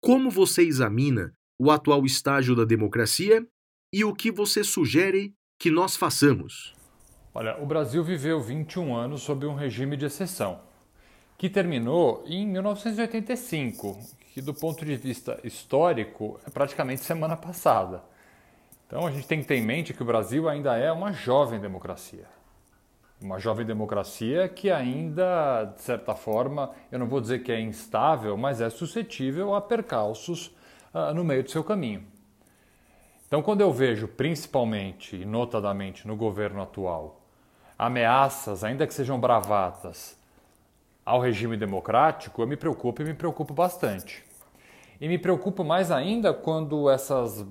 [0.03, 3.47] Como você examina o atual estágio da democracia
[3.93, 6.75] e o que você sugere que nós façamos?
[7.33, 10.61] Olha, o Brasil viveu 21 anos sob um regime de exceção,
[11.37, 13.99] que terminou em 1985,
[14.35, 18.03] que do ponto de vista histórico é praticamente semana passada.
[18.85, 21.61] Então a gente tem que ter em mente que o Brasil ainda é uma jovem
[21.61, 22.27] democracia.
[23.23, 28.37] Uma jovem democracia que ainda, de certa forma, eu não vou dizer que é instável,
[28.37, 30.49] mas é suscetível a percalços
[30.93, 32.05] uh, no meio do seu caminho.
[33.29, 37.21] Então, quando eu vejo, principalmente e notadamente no governo atual,
[37.79, 40.19] ameaças, ainda que sejam bravatas,
[41.05, 44.25] ao regime democrático, eu me preocupo e me preocupo bastante.
[45.01, 47.45] E me preocupo mais ainda quando essas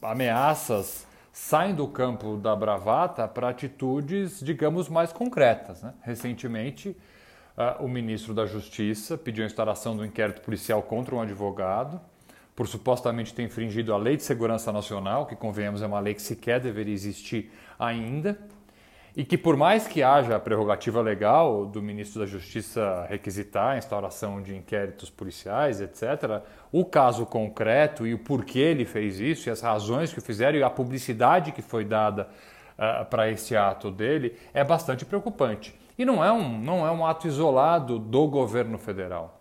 [0.00, 5.82] ameaças saem do campo da bravata para atitudes, digamos, mais concretas.
[5.82, 5.92] Né?
[6.02, 6.96] Recentemente,
[7.56, 12.00] uh, o ministro da Justiça pediu a instauração do inquérito policial contra um advogado
[12.54, 16.22] por supostamente ter infringido a Lei de Segurança Nacional, que, convenhamos, é uma lei que
[16.22, 18.38] sequer deveria existir ainda
[19.16, 23.78] e que, por mais que haja a prerrogativa legal do ministro da Justiça requisitar a
[23.78, 29.50] instauração de inquéritos policiais, etc., o caso concreto e o porquê ele fez isso, e
[29.50, 32.28] as razões que o fizeram, e a publicidade que foi dada
[32.78, 35.74] uh, para esse ato dele, é bastante preocupante.
[35.98, 39.40] E não é, um, não é um ato isolado do governo federal.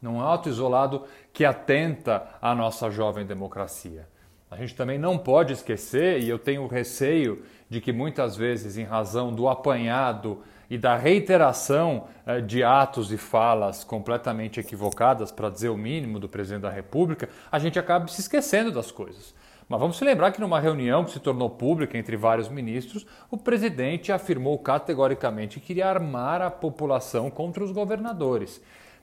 [0.00, 4.08] Não é um ato isolado que atenta à nossa jovem democracia.
[4.50, 8.84] A gente também não pode esquecer, e eu tenho receio de que muitas vezes, em
[8.84, 15.68] razão do apanhado e da reiteração eh, de atos e falas completamente equivocadas, para dizer
[15.68, 19.32] o mínimo, do presidente da República, a gente acaba se esquecendo das coisas.
[19.68, 23.36] Mas vamos se lembrar que numa reunião que se tornou pública entre vários ministros, o
[23.36, 28.60] presidente afirmou categoricamente que iria armar a população contra os governadores.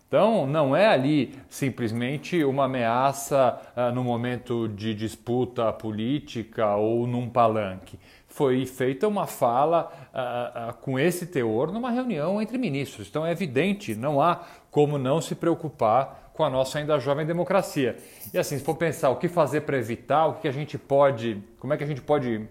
[0.07, 7.29] Então, não é ali simplesmente uma ameaça uh, no momento de disputa política ou num
[7.29, 7.99] palanque.
[8.37, 13.07] Foi feita uma fala uh, uh, com esse teor numa reunião entre ministros.
[13.07, 17.97] Então, é evidente, não há como não se preocupar com a nossa ainda jovem democracia.
[18.31, 21.41] E assim, se for pensar o que fazer para evitar, o que a gente pode,
[21.59, 22.47] como é que a gente pode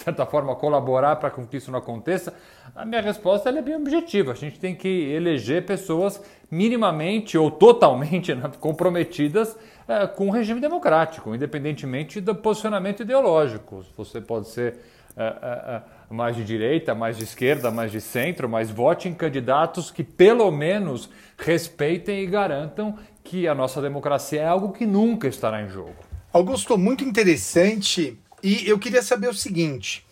[0.00, 2.32] de certa forma, colaborar para que isso não aconteça?
[2.74, 4.32] A minha resposta é bem objetiva.
[4.32, 9.54] A gente tem que eleger pessoas minimamente ou totalmente né, comprometidas
[9.86, 13.84] é, com o regime democrático, independentemente do posicionamento ideológico.
[13.94, 14.78] Você pode ser
[16.08, 20.50] mais de direita, mais de esquerda, mais de centro, mas vote em candidatos que pelo
[20.50, 25.94] menos respeitem e garantam que a nossa democracia é algo que nunca estará em jogo.
[26.32, 30.06] Augusto, muito interessante e eu queria saber o seguinte: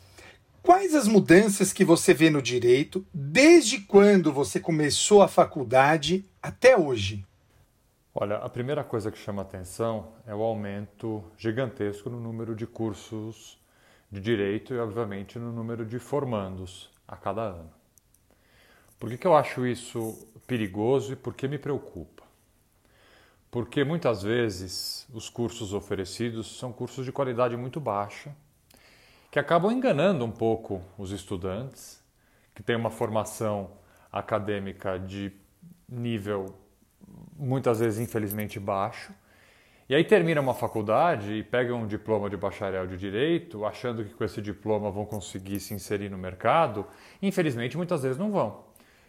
[0.62, 6.76] quais as mudanças que você vê no direito desde quando você começou a faculdade até
[6.76, 7.24] hoje?
[8.14, 13.57] Olha, a primeira coisa que chama atenção é o aumento gigantesco no número de cursos
[14.10, 17.70] de direito e, obviamente, no número de formandos a cada ano.
[18.98, 22.24] Por que, que eu acho isso perigoso e por que me preocupa?
[23.50, 28.34] Porque muitas vezes os cursos oferecidos são cursos de qualidade muito baixa,
[29.30, 32.02] que acabam enganando um pouco os estudantes,
[32.54, 33.70] que têm uma formação
[34.10, 35.32] acadêmica de
[35.88, 36.54] nível
[37.36, 39.12] muitas vezes infelizmente baixo
[39.88, 44.12] e aí termina uma faculdade e pega um diploma de bacharel de direito, achando que
[44.12, 46.86] com esse diploma vão conseguir se inserir no mercado.
[47.22, 48.64] Infelizmente, muitas vezes não vão.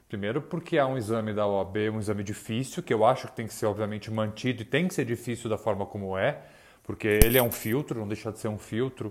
[0.07, 3.45] Primeiro, porque há um exame da OAB, um exame difícil, que eu acho que tem
[3.45, 6.39] que ser obviamente mantido e tem que ser difícil da forma como é,
[6.81, 9.09] porque ele é um filtro, não deixa de ser um filtro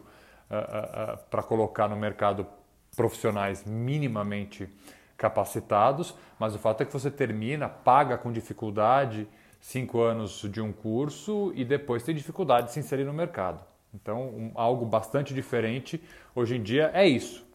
[0.50, 2.46] uh, uh, uh, para colocar no mercado
[2.96, 4.68] profissionais minimamente
[5.18, 9.28] capacitados, mas o fato é que você termina, paga com dificuldade
[9.60, 13.62] cinco anos de um curso e depois tem dificuldade de se inserir no mercado.
[13.94, 16.02] Então, um, algo bastante diferente
[16.34, 17.46] hoje em dia é isso.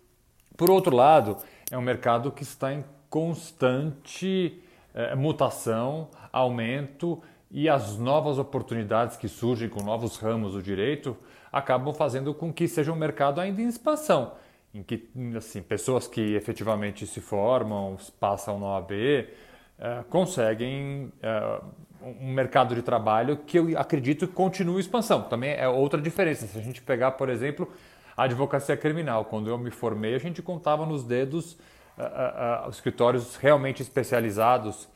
[0.58, 1.38] Por outro lado,
[1.72, 4.62] é um mercado que está em constante
[4.94, 11.16] é, mutação, aumento e as novas oportunidades que surgem com novos ramos do direito
[11.52, 14.34] acabam fazendo com que seja um mercado ainda em expansão,
[14.74, 15.08] em que
[15.38, 21.62] assim, pessoas que efetivamente se formam, passam no OAB, é, conseguem é,
[22.04, 25.24] um mercado de trabalho que eu acredito que continue expansão.
[25.24, 26.46] Também é outra diferença.
[26.46, 27.72] Se a gente pegar, por exemplo,
[28.16, 32.70] a advocacia criminal, quando eu me formei, a gente contava nos dedos uh, uh, uh,
[32.70, 34.88] escritórios realmente especializados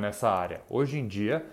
[0.00, 0.60] nessa área.
[0.68, 1.46] Hoje em dia,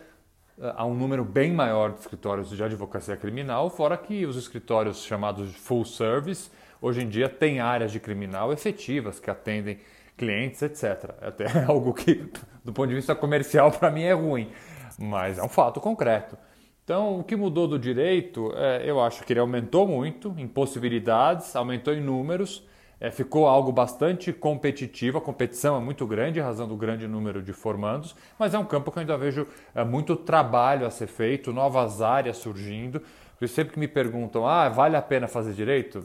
[0.75, 5.56] há um número bem maior de escritórios de advocacia criminal, fora que os escritórios chamados
[5.56, 6.49] full service,
[6.82, 9.80] hoje em dia, têm áreas de criminal efetivas que atendem
[10.17, 11.11] clientes, etc.
[11.22, 12.30] Até algo que,
[12.64, 14.51] do ponto de vista comercial, para mim é ruim
[14.98, 16.38] mas é um fato concreto.
[16.83, 21.56] Então, o que mudou do direito, é, eu acho que ele aumentou muito em possibilidades,
[21.56, 22.64] aumentou em números,
[22.99, 27.53] é, ficou algo bastante competitivo, a competição é muito grande, razão do grande número de
[27.53, 31.51] formandos, mas é um campo que eu ainda vejo é, muito trabalho a ser feito,
[31.51, 33.01] novas áreas surgindo.
[33.38, 36.03] Por sempre que me perguntam, ah, vale a pena fazer direito?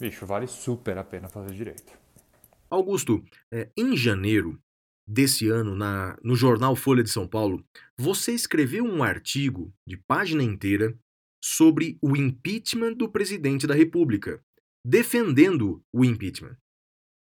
[0.00, 1.92] Bicho, vale super a pena fazer direito.
[2.68, 3.22] Augusto,
[3.52, 4.58] é, em janeiro,
[5.06, 7.64] desse ano na, no jornal Folha de São Paulo,
[7.96, 10.96] você escreveu um artigo de página inteira
[11.42, 14.42] sobre o impeachment do presidente da República,
[14.84, 16.56] defendendo o impeachment.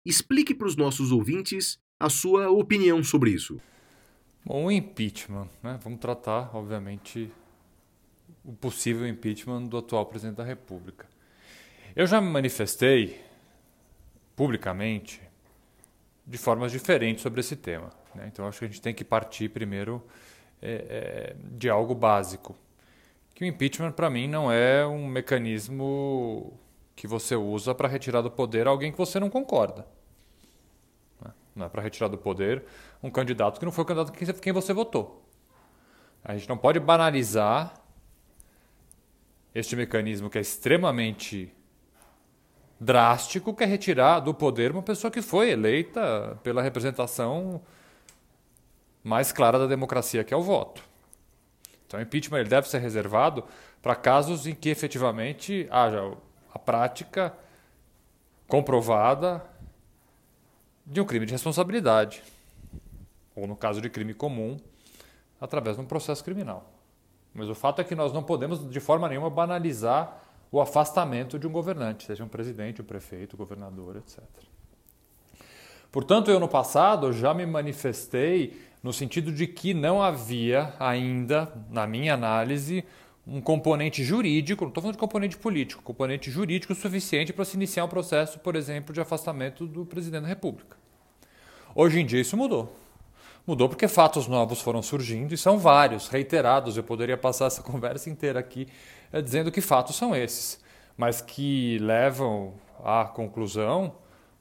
[0.06, 3.60] Explique para os nossos ouvintes a sua opinião sobre isso.
[4.44, 5.78] Bom, o impeachment, né?
[5.82, 7.30] vamos tratar, obviamente,
[8.44, 11.08] o possível impeachment do atual presidente da República.
[11.94, 13.20] Eu já me manifestei
[14.34, 15.20] publicamente
[16.26, 17.91] de formas diferentes sobre esse tema.
[18.15, 18.28] Né?
[18.33, 20.02] Então, acho que a gente tem que partir primeiro
[20.60, 22.57] é, é, de algo básico.
[23.34, 26.52] Que o impeachment, para mim, não é um mecanismo
[26.94, 29.86] que você usa para retirar do poder alguém que você não concorda.
[31.20, 31.33] Né?
[31.57, 32.65] Não é para retirar do poder
[33.02, 35.26] um candidato que não foi o candidato que quem você votou.
[36.23, 37.75] A gente não pode banalizar
[39.55, 41.52] este mecanismo que é extremamente
[42.82, 47.62] drástico que é retirar do poder uma pessoa que foi eleita pela representação
[49.04, 50.82] mais clara da democracia, que é o voto.
[51.86, 53.44] Então, o impeachment ele deve ser reservado
[53.80, 56.12] para casos em que efetivamente haja
[56.52, 57.32] a prática
[58.48, 59.44] comprovada
[60.84, 62.22] de um crime de responsabilidade,
[63.34, 64.58] ou no caso de crime comum,
[65.40, 66.68] através de um processo criminal.
[67.32, 70.20] Mas o fato é que nós não podemos, de forma nenhuma, banalizar
[70.52, 74.22] o afastamento de um governante, seja um presidente, um prefeito, um governador, etc.
[75.90, 81.86] Portanto, eu no passado já me manifestei no sentido de que não havia ainda, na
[81.86, 82.84] minha análise,
[83.26, 87.84] um componente jurídico, não estou falando de componente político, componente jurídico suficiente para se iniciar
[87.84, 90.76] um processo, por exemplo, de afastamento do presidente da República.
[91.74, 92.81] Hoje em dia isso mudou.
[93.44, 96.76] Mudou porque fatos novos foram surgindo e são vários, reiterados.
[96.76, 98.68] Eu poderia passar essa conversa inteira aqui
[99.12, 100.60] é, dizendo que fatos são esses,
[100.96, 102.54] mas que levam
[102.84, 103.96] à conclusão,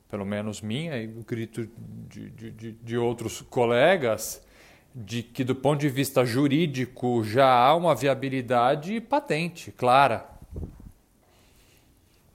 [0.09, 1.67] pelo menos minha e o grito
[2.07, 4.45] de, de, de outros colegas,
[4.93, 10.29] de que do ponto de vista jurídico já há uma viabilidade patente, clara.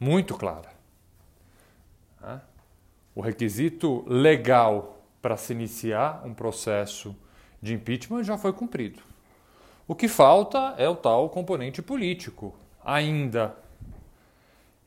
[0.01, 0.75] Muito clara.
[3.15, 7.15] O requisito legal para se iniciar um processo
[7.63, 9.03] de impeachment já foi cumprido.
[9.89, 12.55] O que falta é o tal componente político,
[12.85, 13.57] ainda.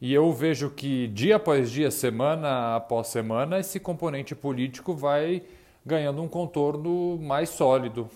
[0.01, 5.43] E eu vejo que dia após dia, semana após semana, esse componente político vai
[5.85, 8.09] ganhando um contorno mais sólido.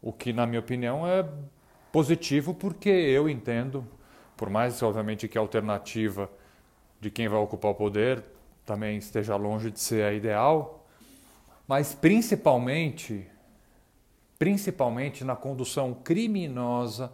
[0.00, 1.26] O que, na minha opinião, é
[1.90, 3.86] positivo porque eu entendo,
[4.36, 6.30] por mais obviamente que a alternativa
[7.00, 8.22] de quem vai ocupar o poder
[8.64, 10.86] também esteja longe de ser a ideal,
[11.66, 13.26] mas principalmente
[14.38, 17.12] principalmente na condução criminosa,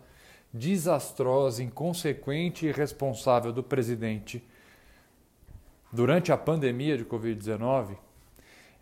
[0.53, 4.43] desastrosa, inconsequente e irresponsável do presidente
[5.93, 7.97] durante a pandemia de Covid-19,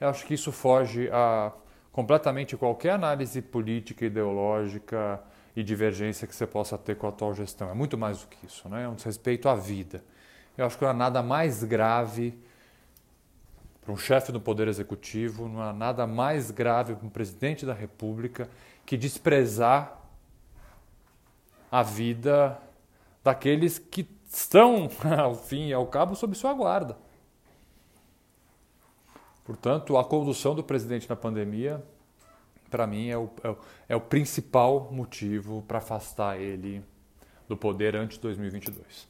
[0.01, 1.53] eu acho que isso foge a
[1.91, 5.21] completamente qualquer análise política, ideológica
[5.57, 7.69] e divergência que você possa ter com a atual gestão.
[7.69, 8.85] É muito mais do que isso, né?
[8.85, 10.05] é um desrespeito à vida.
[10.57, 12.39] Eu acho que não há nada mais grave
[13.89, 17.73] para um chefe do Poder Executivo, não há nada mais grave para um presidente da
[17.73, 18.51] República
[18.85, 19.99] que desprezar
[21.73, 22.61] a vida
[23.25, 26.99] daqueles que estão, ao fim e ao cabo, sob sua guarda.
[29.43, 31.83] Portanto, a condução do presidente na pandemia,
[32.69, 33.59] para mim, é o, é, o,
[33.89, 36.85] é o principal motivo para afastar ele
[37.49, 39.08] do poder antes de 2022.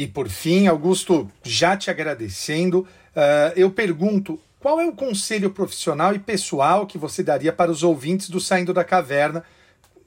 [0.00, 6.14] E por fim, Augusto, já te agradecendo, uh, eu pergunto qual é o conselho profissional
[6.14, 9.44] e pessoal que você daria para os ouvintes do Saindo da Caverna,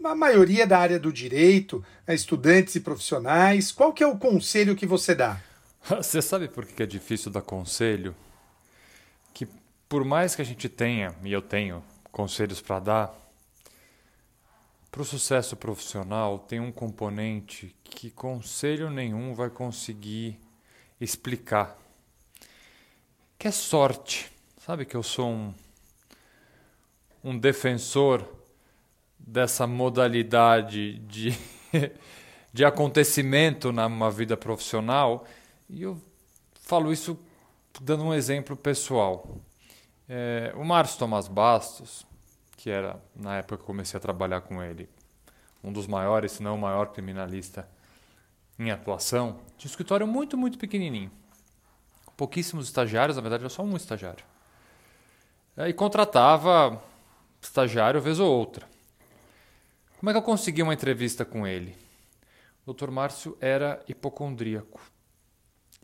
[0.03, 3.71] a maioria da área do direito, né, estudantes e profissionais?
[3.71, 5.39] Qual que é o conselho que você dá?
[5.87, 8.15] Você sabe por que é difícil dar conselho?
[9.31, 9.47] Que
[9.87, 13.22] por mais que a gente tenha, e eu tenho, conselhos para dar,
[14.93, 20.39] para o sucesso profissional tem um componente que conselho nenhum vai conseguir
[21.01, 21.75] explicar,
[23.39, 24.31] que é sorte.
[24.59, 25.53] Sabe que eu sou um,
[27.23, 28.23] um defensor
[29.17, 31.35] dessa modalidade de,
[32.53, 35.25] de acontecimento numa vida profissional
[35.67, 35.99] e eu
[36.61, 37.17] falo isso
[37.81, 39.41] dando um exemplo pessoal.
[40.07, 42.05] É, o Márcio Tomás Bastos,
[42.63, 44.87] que era, na época que eu comecei a trabalhar com ele,
[45.61, 47.67] um dos maiores, se não o maior criminalista
[48.57, 51.11] em atuação, tinha um escritório muito, muito pequenininho.
[52.15, 54.23] Pouquíssimos estagiários, na verdade era só um estagiário.
[55.57, 56.81] E contratava
[57.41, 58.65] estagiário vez ou outra.
[59.99, 61.75] Como é que eu consegui uma entrevista com ele?
[62.65, 62.91] O Dr.
[62.91, 64.79] Márcio era hipocondríaco.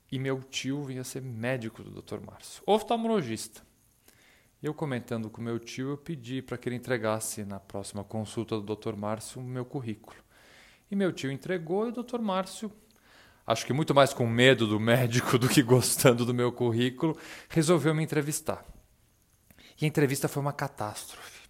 [0.09, 2.21] E meu tio vinha ser médico do Dr.
[2.25, 3.67] Márcio, oftalmologista.
[4.61, 8.75] Eu comentando com meu tio, eu pedi para que ele entregasse na próxima consulta do
[8.75, 8.93] Dr.
[8.93, 10.17] Márcio o meu currículo.
[10.91, 12.19] E meu tio entregou e o Dr.
[12.19, 12.69] Márcio,
[13.47, 17.95] acho que muito mais com medo do médico do que gostando do meu currículo, resolveu
[17.95, 18.65] me entrevistar.
[19.79, 21.47] E a entrevista foi uma catástrofe.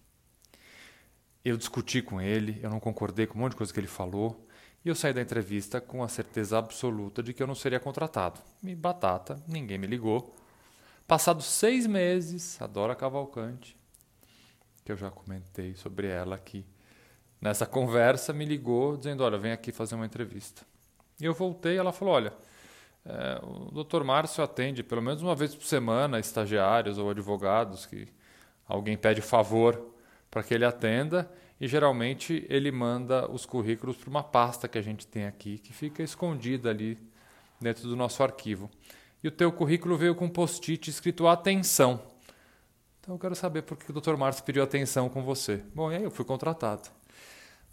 [1.44, 4.46] Eu discuti com ele, eu não concordei com um monte de coisa que ele falou,
[4.84, 8.38] e eu saí da entrevista com a certeza absoluta de que eu não seria contratado.
[8.62, 10.32] E batata, ninguém me ligou.
[11.10, 13.76] Passados seis meses, a Dora Cavalcante,
[14.84, 16.64] que eu já comentei sobre ela aqui,
[17.40, 20.62] nessa conversa me ligou dizendo: Olha, vem aqui fazer uma entrevista.
[21.20, 22.32] E eu voltei, ela falou: Olha,
[23.04, 24.04] é, o Dr.
[24.04, 28.06] Márcio atende pelo menos uma vez por semana estagiários ou advogados que
[28.64, 29.92] alguém pede favor
[30.30, 31.28] para que ele atenda
[31.60, 35.72] e geralmente ele manda os currículos para uma pasta que a gente tem aqui que
[35.72, 36.96] fica escondida ali
[37.60, 38.70] dentro do nosso arquivo
[39.22, 42.00] e o teu currículo veio com um post-it escrito atenção.
[43.00, 44.16] Então eu quero saber por que o Dr.
[44.16, 45.62] Márcio pediu atenção com você.
[45.74, 46.82] Bom, e aí eu fui contratado.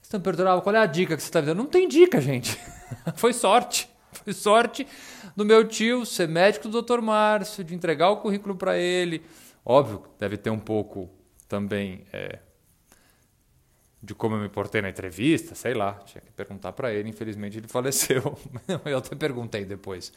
[0.01, 1.57] Você está perguntando, qual é a dica que você está me dando?
[1.57, 2.57] Não tem dica, gente.
[3.17, 3.89] Foi sorte.
[4.11, 4.87] Foi sorte
[5.35, 7.01] do meu tio ser médico do Dr.
[7.01, 9.21] Márcio, de entregar o currículo para ele.
[9.65, 11.09] Óbvio, deve ter um pouco
[11.47, 12.39] também é,
[14.01, 15.93] de como eu me portei na entrevista, sei lá.
[16.05, 17.09] Tinha que perguntar para ele.
[17.09, 18.37] Infelizmente ele faleceu.
[18.85, 20.13] eu até perguntei depois.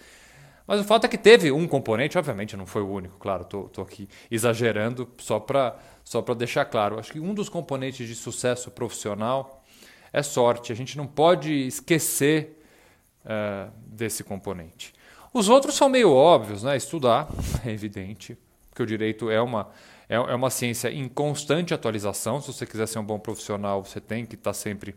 [0.71, 3.83] Mas o fato é que teve um componente, obviamente não foi o único, claro, estou
[3.83, 6.97] aqui exagerando só para só deixar claro.
[6.97, 9.65] Acho que um dos componentes de sucesso profissional
[10.13, 10.71] é sorte.
[10.71, 12.63] A gente não pode esquecer
[13.25, 14.95] uh, desse componente.
[15.35, 16.77] Os outros são meio óbvios, né?
[16.77, 17.27] Estudar,
[17.67, 19.73] é evidente, porque o direito é uma,
[20.09, 22.41] é, é uma ciência em constante atualização.
[22.41, 24.95] Se você quiser ser um bom profissional, você tem que estar sempre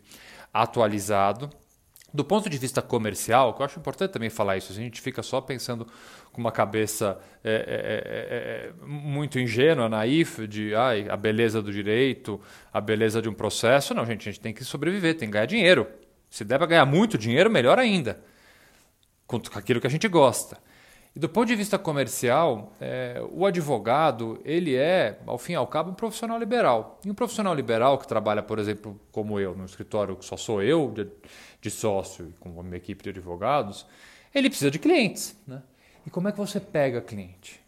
[0.52, 1.50] atualizado.
[2.14, 5.20] Do ponto de vista comercial, que eu acho importante também falar isso, a gente fica
[5.20, 5.84] só pensando
[6.32, 11.72] com uma cabeça é, é, é, é, muito ingênua, naif, de ai, a beleza do
[11.72, 12.40] direito,
[12.72, 13.92] a beleza de um processo.
[13.94, 15.88] Não, gente, a gente tem que sobreviver, tem que ganhar dinheiro.
[16.30, 18.22] Se der para ganhar muito dinheiro, melhor ainda,
[19.26, 20.56] com aquilo que a gente gosta.
[21.16, 25.66] E do ponto de vista comercial, é, o advogado ele é, ao fim e ao
[25.66, 26.98] cabo, um profissional liberal.
[27.04, 30.60] E um profissional liberal que trabalha, por exemplo, como eu, no escritório que só sou
[30.60, 31.06] eu de,
[31.60, 33.86] de sócio e com a minha equipe de advogados,
[34.34, 35.40] ele precisa de clientes.
[35.46, 35.62] Né?
[36.04, 37.62] E como é que você pega cliente?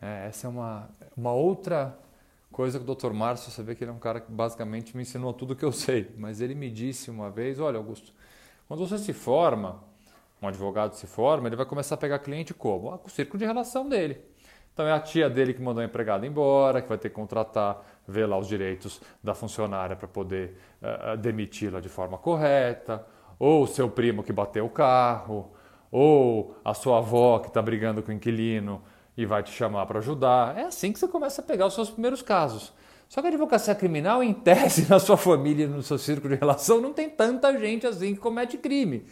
[0.00, 1.96] É, essa é uma, uma outra
[2.50, 3.12] coisa que o Dr.
[3.12, 5.70] Márcio, você vê que ele é um cara que basicamente me ensinou tudo que eu
[5.70, 6.10] sei.
[6.18, 8.12] Mas ele me disse uma vez, olha Augusto,
[8.66, 9.84] Quando você se forma,
[10.42, 12.92] um advogado se forma, ele vai começar a pegar cliente como?
[12.92, 14.20] Ah, com o círculo de relação dele.
[14.72, 17.82] Então é a tia dele que mandou a empregada embora, que vai ter que contratar,
[18.08, 23.04] ver lá os direitos da funcionária para poder uh, demiti-la de forma correta,
[23.38, 25.52] ou o seu primo que bateu o carro,
[25.90, 28.82] ou a sua avó que está brigando com o inquilino
[29.14, 30.56] e vai te chamar para ajudar.
[30.56, 32.72] É assim que você começa a pegar os seus primeiros casos.
[33.10, 36.80] Só que a advocacia criminal, em tese, na sua família, no seu círculo de relação,
[36.80, 39.04] não tem tanta gente assim que comete crime.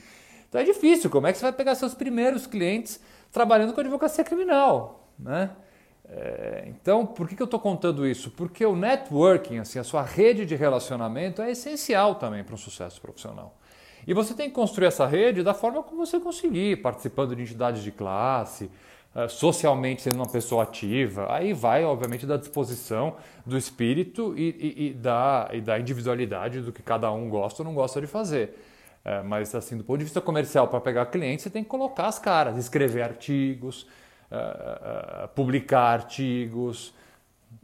[0.51, 1.09] Então é difícil.
[1.09, 3.01] Como é que você vai pegar seus primeiros clientes
[3.33, 5.09] trabalhando com advocacia criminal?
[5.19, 5.51] Né?
[6.12, 8.33] É, então, por que, que eu estou contando isso?
[8.33, 13.01] Porque o networking, assim, a sua rede de relacionamento é essencial também para um sucesso
[13.01, 13.57] profissional.
[14.05, 17.83] E você tem que construir essa rede da forma como você conseguir, participando de entidades
[17.83, 18.69] de classe,
[19.15, 24.87] eh, socialmente sendo uma pessoa ativa, aí vai, obviamente, da disposição do espírito e, e,
[24.87, 28.59] e, da, e da individualidade do que cada um gosta ou não gosta de fazer.
[29.05, 32.07] É, mas, assim, do ponto de vista comercial, para pegar cliente, você tem que colocar
[32.07, 33.83] as caras, escrever artigos,
[34.31, 36.95] uh, uh, publicar artigos,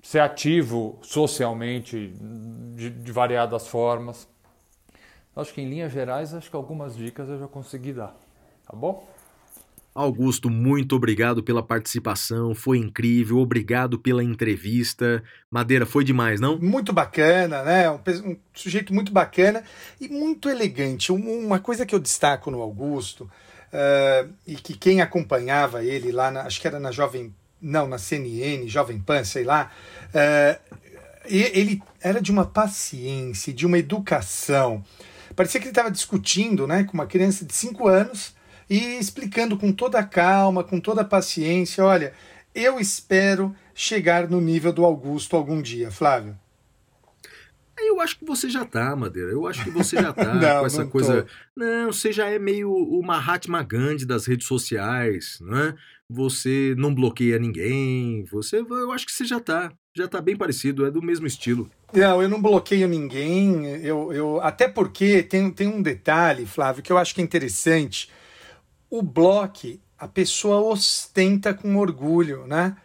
[0.03, 2.09] ser ativo socialmente
[2.75, 4.27] de, de variadas formas.
[5.35, 8.17] Acho que, em linhas gerais, acho que algumas dicas eu já consegui dar.
[8.67, 9.07] Tá bom?
[9.97, 15.23] Augusto, muito obrigado pela participação, foi incrível, obrigado pela entrevista.
[15.51, 16.59] Madeira, foi demais, não?
[16.59, 17.91] Muito bacana, né?
[17.91, 17.99] Um,
[18.31, 19.65] um sujeito muito bacana
[20.01, 21.11] e muito elegante.
[21.11, 23.31] Uma coisa que eu destaco no Augusto,
[23.73, 27.35] uh, e que quem acompanhava ele lá, na, acho que era na Jovem.
[27.59, 29.71] Não, na CNN, Jovem Pan, sei lá.
[30.09, 30.77] Uh,
[31.29, 34.85] ele era de uma paciência, de uma educação.
[35.35, 38.36] Parecia que ele estava discutindo né, com uma criança de 5 anos
[38.69, 42.13] e explicando com toda a calma, com toda a paciência: olha,
[42.55, 46.37] eu espero chegar no nível do Augusto algum dia, Flávio.
[47.79, 49.31] Eu acho que você já tá, Madeira.
[49.31, 51.23] Eu acho que você já tá não, com essa não coisa.
[51.23, 51.29] Tô.
[51.55, 55.75] Não, você já é meio o Mahatma Gandhi das redes sociais, né?
[56.09, 58.25] Você não bloqueia ninguém.
[58.33, 59.71] Você, eu acho que você já tá.
[59.95, 61.71] Já tá bem parecido, é do mesmo estilo.
[61.93, 63.67] Não, eu não bloqueio ninguém.
[63.83, 68.09] Eu, eu até porque tem, tem um detalhe, Flávio, que eu acho que é interessante
[68.99, 72.77] o bloco a pessoa ostenta com orgulho, né?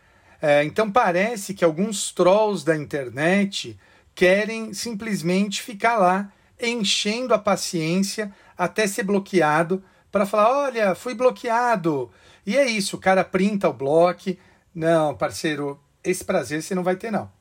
[0.42, 3.78] É, então parece que alguns trolls da internet
[4.16, 12.12] querem simplesmente ficar lá enchendo a paciência até ser bloqueado para falar, olha, fui bloqueado.
[12.46, 14.36] E é isso, o cara printa o bloco.
[14.74, 17.32] Não, parceiro, esse prazer você não vai ter não.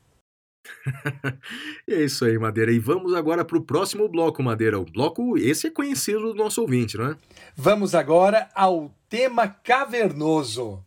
[1.89, 2.73] é isso aí, Madeira.
[2.73, 4.79] E vamos agora para o próximo bloco, Madeira.
[4.79, 7.17] O bloco, esse é conhecido do nosso ouvinte, não é?
[7.57, 10.85] Vamos agora ao tema cavernoso.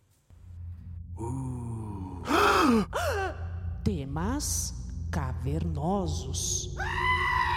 [1.16, 2.22] Uh.
[3.84, 4.74] Temas
[5.10, 6.74] cavernosos.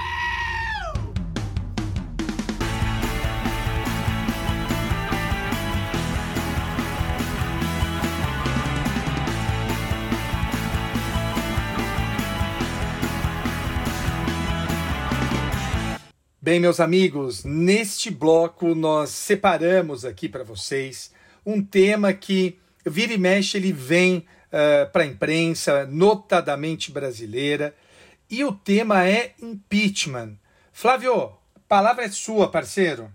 [16.48, 21.12] Bem, meus amigos, neste bloco nós separamos aqui para vocês
[21.46, 27.76] um tema que vira e mexe ele vem uh, eh, para a imprensa, notadamente brasileira,
[28.30, 30.38] e o tema é impeachment.
[30.72, 33.12] Flávio, a palavra é sua, parceiro.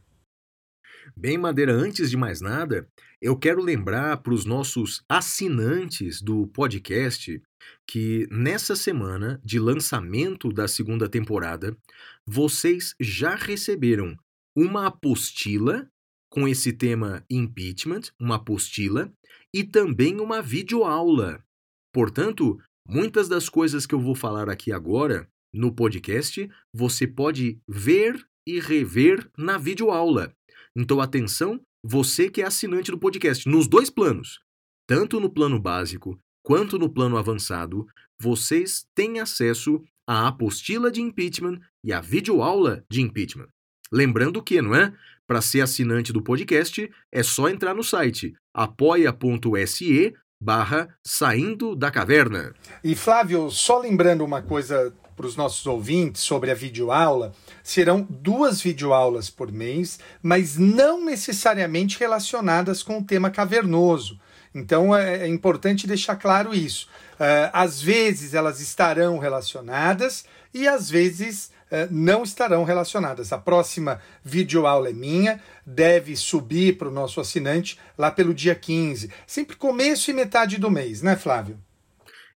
[1.17, 2.87] Bem, Madeira, antes de mais nada,
[3.23, 7.41] eu quero lembrar para os nossos assinantes do podcast
[7.87, 11.77] que nessa semana de lançamento da segunda temporada,
[12.27, 14.17] vocês já receberam
[14.57, 15.89] uma apostila
[16.29, 19.13] com esse tema impeachment, uma apostila,
[19.55, 21.45] e também uma videoaula.
[21.95, 28.27] Portanto, muitas das coisas que eu vou falar aqui agora no podcast, você pode ver
[28.45, 30.35] e rever na videoaula.
[30.75, 34.41] Então, atenção, você que é assinante do podcast, nos dois planos,
[34.87, 37.87] tanto no plano básico quanto no plano avançado,
[38.21, 43.49] vocês têm acesso à apostila de impeachment e à videoaula de impeachment.
[43.93, 44.93] Lembrando que, não é?
[45.27, 52.53] Para ser assinante do podcast, é só entrar no site apoia.se barra saindo da caverna.
[52.83, 58.61] E Flávio, só lembrando uma coisa para os nossos ouvintes sobre a videoaula, serão duas
[58.61, 64.19] videoaulas por mês, mas não necessariamente relacionadas com o tema cavernoso.
[64.53, 66.89] Então é, é importante deixar claro isso.
[67.15, 73.33] Uh, às vezes elas estarão relacionadas e às vezes uh, não estarão relacionadas.
[73.33, 79.09] A próxima videoaula é minha, deve subir para o nosso assinante lá pelo dia 15.
[79.25, 81.57] Sempre começo e metade do mês, né, Flávio?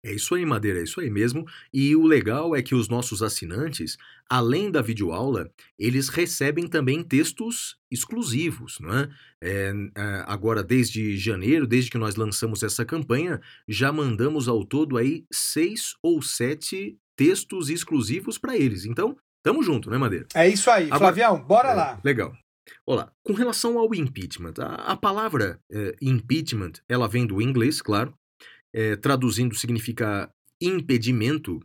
[0.04, 1.46] É isso aí, Madeira, é isso aí mesmo.
[1.72, 3.96] E o legal é que os nossos assinantes,
[4.28, 9.08] além da videoaula, eles recebem também textos exclusivos, não é?
[9.40, 9.72] é?
[10.26, 15.94] agora, desde janeiro, desde que nós lançamos essa campanha, já mandamos ao todo aí seis
[16.02, 18.84] ou sete textos exclusivos para eles.
[18.84, 20.26] Então, tamo junto, né, Madeira?
[20.34, 22.00] É isso aí, Agora, Flavião, bora é, lá.
[22.04, 22.36] Legal.
[22.84, 28.14] Olá, com relação ao impeachment, a, a palavra é, impeachment, ela vem do inglês, claro,
[28.74, 30.28] é, traduzindo significa
[30.60, 31.60] impedimento.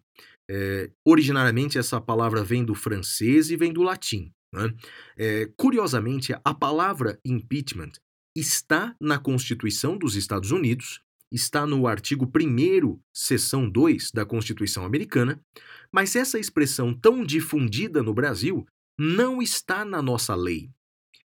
[0.49, 4.31] É, originariamente, essa palavra vem do francês e vem do latim.
[4.53, 4.73] Né?
[5.17, 7.93] É, curiosamente, a palavra impeachment
[8.35, 15.39] está na Constituição dos Estados Unidos, está no artigo 1, seção 2 da Constituição Americana,
[15.91, 18.65] mas essa expressão tão difundida no Brasil
[18.97, 20.69] não está na nossa lei.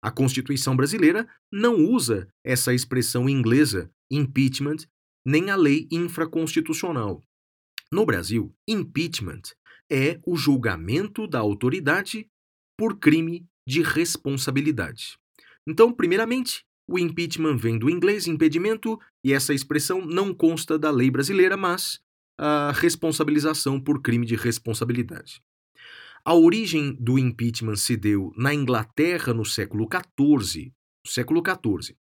[0.02, 4.78] A Constituição brasileira não usa essa expressão inglesa, impeachment,
[5.30, 7.24] nem a lei infraconstitucional.
[7.92, 9.42] No Brasil, impeachment
[9.88, 12.28] é o julgamento da autoridade
[12.76, 15.20] por crime de responsabilidade.
[15.68, 21.12] Então, primeiramente, o impeachment vem do inglês impedimento e essa expressão não consta da lei
[21.12, 22.00] brasileira, mas
[22.36, 25.44] a responsabilização por crime de responsabilidade.
[26.26, 30.74] A origem do impeachment se deu na Inglaterra no século XIV.
[31.06, 31.96] Século XIV.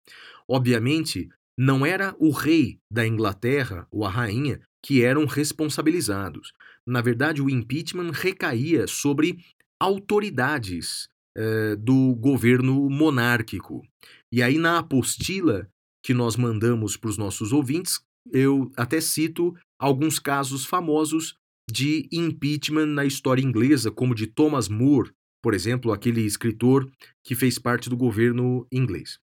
[0.48, 1.28] Obviamente,
[1.58, 6.54] não era o rei da Inglaterra ou a rainha que eram responsabilizados.
[6.86, 9.44] Na verdade, o impeachment recaía sobre
[9.80, 13.82] autoridades eh, do governo monárquico.
[14.32, 15.68] E aí, na apostila
[16.04, 18.00] que nós mandamos para os nossos ouvintes,
[18.32, 21.36] eu até cito alguns casos famosos
[21.70, 25.12] de impeachment na história inglesa, como de Thomas More,
[25.44, 26.90] por exemplo, aquele escritor
[27.24, 29.20] que fez parte do governo inglês.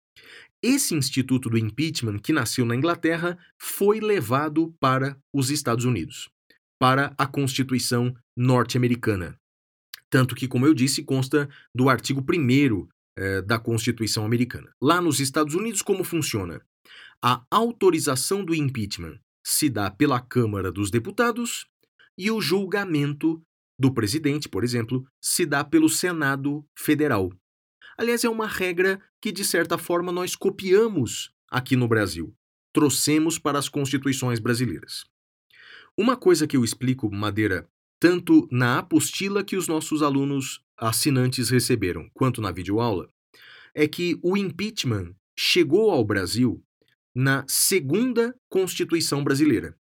[0.62, 6.30] Esse instituto do impeachment, que nasceu na Inglaterra, foi levado para os Estados Unidos,
[6.78, 9.40] para a Constituição norte-americana.
[10.10, 14.74] Tanto que, como eu disse, consta do artigo 1 eh, da Constituição americana.
[14.82, 16.62] Lá nos Estados Unidos, como funciona?
[17.22, 21.68] A autorização do impeachment se dá pela Câmara dos Deputados
[22.18, 23.42] e o julgamento
[23.80, 27.32] do presidente, por exemplo, se dá pelo Senado Federal.
[28.00, 32.34] Aliás, é uma regra que, de certa forma, nós copiamos aqui no Brasil.
[32.72, 35.04] Trouxemos para as constituições brasileiras.
[35.98, 37.70] Uma coisa que eu explico, Madeira,
[38.00, 43.10] tanto na apostila que os nossos alunos assinantes receberam, quanto na videoaula,
[43.76, 46.64] é que o impeachment chegou ao Brasil
[47.14, 49.78] na segunda Constituição brasileira.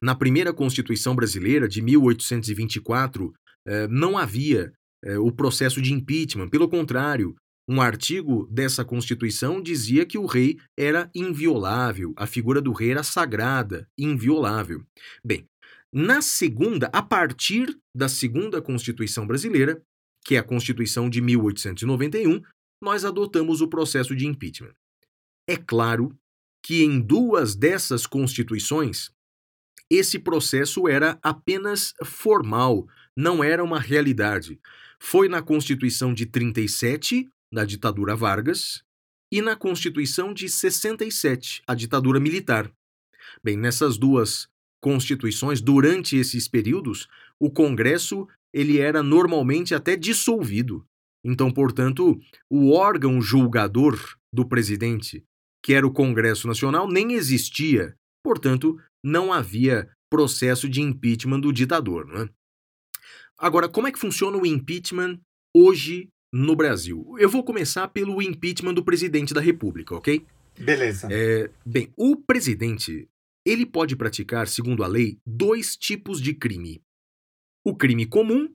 [0.00, 3.34] Na primeira Constituição brasileira, de 1824,
[3.66, 4.72] eh, não havia
[5.04, 6.48] é, o processo de impeachment.
[6.48, 7.36] Pelo contrário,
[7.68, 13.02] um artigo dessa Constituição dizia que o rei era inviolável, a figura do rei era
[13.02, 14.82] sagrada, inviolável.
[15.22, 15.44] Bem,
[15.92, 19.82] na segunda, a partir da segunda Constituição brasileira,
[20.24, 22.40] que é a Constituição de 1891,
[22.82, 24.72] nós adotamos o processo de impeachment.
[25.46, 26.16] É claro
[26.62, 29.10] que em duas dessas constituições,
[29.90, 32.86] esse processo era apenas formal,
[33.16, 34.58] não era uma realidade
[35.00, 38.82] foi na Constituição de 37, da ditadura Vargas,
[39.32, 42.70] e na Constituição de 67, a ditadura militar.
[43.42, 44.48] Bem, nessas duas
[44.80, 50.84] constituições, durante esses períodos, o Congresso ele era normalmente até dissolvido.
[51.24, 52.18] Então, portanto,
[52.48, 53.98] o órgão julgador
[54.32, 55.24] do presidente,
[55.62, 57.94] que era o Congresso Nacional, nem existia.
[58.24, 62.08] Portanto, não havia processo de impeachment do ditador.
[62.14, 62.28] É?
[63.38, 65.20] Agora, como é que funciona o impeachment
[65.54, 67.14] hoje no Brasil?
[67.18, 70.26] Eu vou começar pelo impeachment do presidente da República, ok?
[70.58, 71.08] Beleza.
[71.08, 73.08] É, bem, o presidente
[73.46, 76.82] ele pode praticar, segundo a lei, dois tipos de crime:
[77.64, 78.52] o crime comum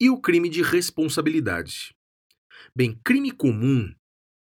[0.00, 1.92] e o crime de responsabilidade.
[2.74, 3.92] Bem, crime comum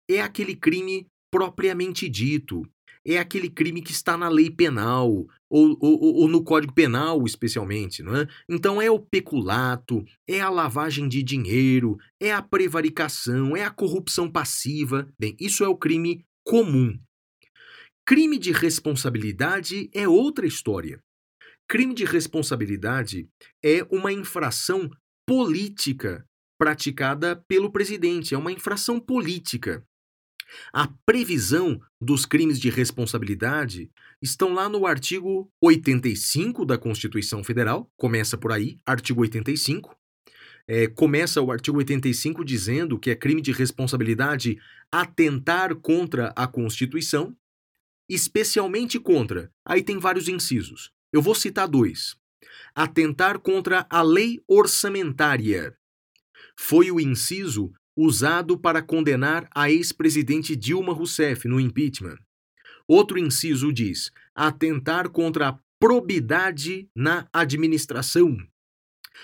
[0.09, 2.69] é aquele crime propriamente dito,
[3.05, 5.09] é aquele crime que está na lei penal,
[5.49, 8.01] ou, ou, ou, no Código Penal, especialmente.
[8.01, 8.27] Não é?
[8.49, 14.31] Então, é o peculato, é a lavagem de dinheiro, é a prevaricação, é a corrupção
[14.31, 15.07] passiva.
[15.19, 16.97] Bem, isso é o crime comum.
[18.05, 20.99] Crime de responsabilidade é outra história.
[21.67, 23.27] Crime de responsabilidade
[23.63, 24.89] é uma infração
[25.25, 26.25] política
[26.59, 29.83] praticada pelo presidente, é uma infração política.
[30.71, 33.89] A previsão dos crimes de responsabilidade
[34.21, 39.95] estão lá no artigo 85 da Constituição Federal, começa por aí, artigo 85.
[40.65, 44.57] É, começa o artigo 85 dizendo que é crime de responsabilidade
[44.91, 47.35] atentar contra a Constituição,
[48.09, 49.51] especialmente contra.
[49.65, 50.91] Aí tem vários incisos.
[51.11, 52.15] Eu vou citar dois.
[52.73, 55.75] Atentar contra a lei orçamentária.
[56.57, 62.17] Foi o inciso usado para condenar a ex-presidente Dilma Rousseff no impeachment.
[62.87, 68.37] Outro inciso diz: atentar contra a probidade na administração.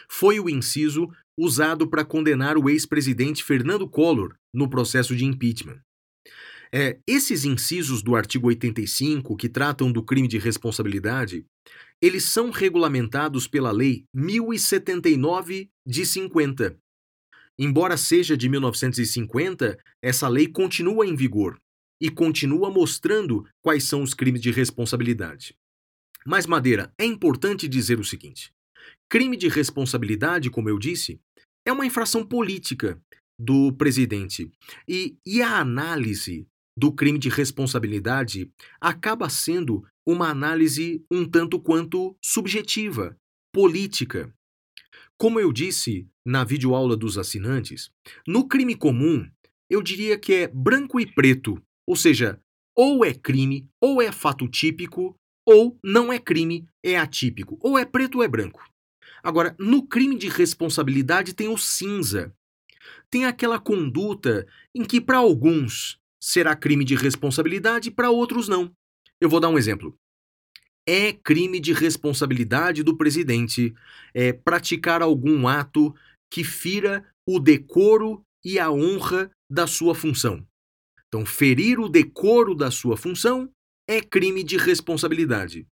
[0.09, 5.79] Foi o inciso usado para condenar o ex-presidente Fernando Collor no processo de impeachment.
[6.71, 11.43] É, esses incisos do artigo 85, que tratam do crime de responsabilidade,
[12.01, 16.77] eles são regulamentados pela Lei 1079 de 50.
[17.59, 21.59] Embora seja de 1950, essa lei continua em vigor
[22.01, 25.53] e continua mostrando quais são os crimes de responsabilidade.
[26.25, 28.53] Mas, Madeira, é importante dizer o seguinte:
[29.11, 31.19] crime de responsabilidade, como eu disse,
[31.67, 32.97] é uma infração política
[33.37, 34.49] do presidente.
[34.87, 36.47] E, e a análise
[36.77, 43.17] do crime de responsabilidade acaba sendo uma análise um tanto quanto subjetiva,
[43.53, 44.33] política.
[45.19, 47.91] Como eu disse na videoaula dos assinantes,
[48.25, 49.29] no crime comum,
[49.69, 52.39] eu diria que é branco e preto, ou seja,
[52.73, 55.13] ou é crime, ou é fato típico,
[55.45, 58.63] ou não é crime, é atípico, ou é preto ou é branco.
[59.21, 62.33] Agora, no crime de responsabilidade tem o cinza.
[63.11, 68.71] Tem aquela conduta em que, para alguns, será crime de responsabilidade, para outros não.
[69.19, 69.99] Eu vou dar um exemplo.
[70.87, 73.73] É crime de responsabilidade do presidente
[74.13, 75.93] é, praticar algum ato
[76.31, 80.45] que fira o decoro e a honra da sua função.
[81.07, 83.49] Então, ferir o decoro da sua função
[83.87, 85.65] é crime de responsabilidade.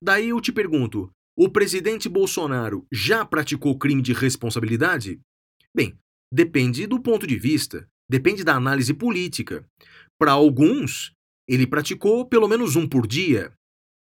[0.00, 5.20] Daí eu te pergunto: o presidente Bolsonaro já praticou crime de responsabilidade?
[5.74, 5.98] Bem,
[6.32, 7.88] depende do ponto de vista.
[8.08, 9.64] Depende da análise política.
[10.18, 11.12] Para alguns,
[11.48, 13.52] ele praticou pelo menos um por dia.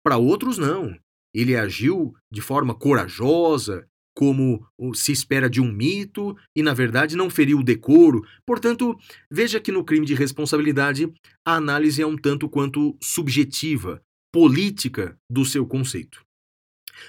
[0.05, 0.97] Para outros, não.
[1.35, 7.31] Ele agiu de forma corajosa, como se espera de um mito, e na verdade não
[7.31, 8.23] feriu o decoro.
[8.47, 8.97] Portanto,
[9.31, 11.11] veja que no crime de responsabilidade
[11.47, 16.23] a análise é um tanto quanto subjetiva, política do seu conceito.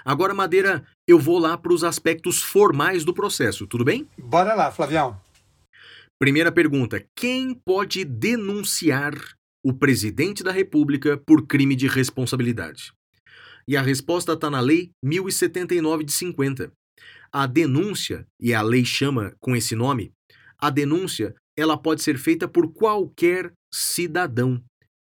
[0.05, 4.07] Agora, Madeira, eu vou lá para os aspectos formais do processo, tudo bem?
[4.17, 5.19] Bora lá, Flavião.
[6.17, 9.13] Primeira pergunta: quem pode denunciar
[9.63, 12.93] o presidente da República por crime de responsabilidade?
[13.67, 16.71] E a resposta está na Lei 1079 de 50.
[17.31, 20.11] A denúncia, e a lei chama com esse nome,
[20.59, 24.61] a denúncia ela pode ser feita por qualquer cidadão.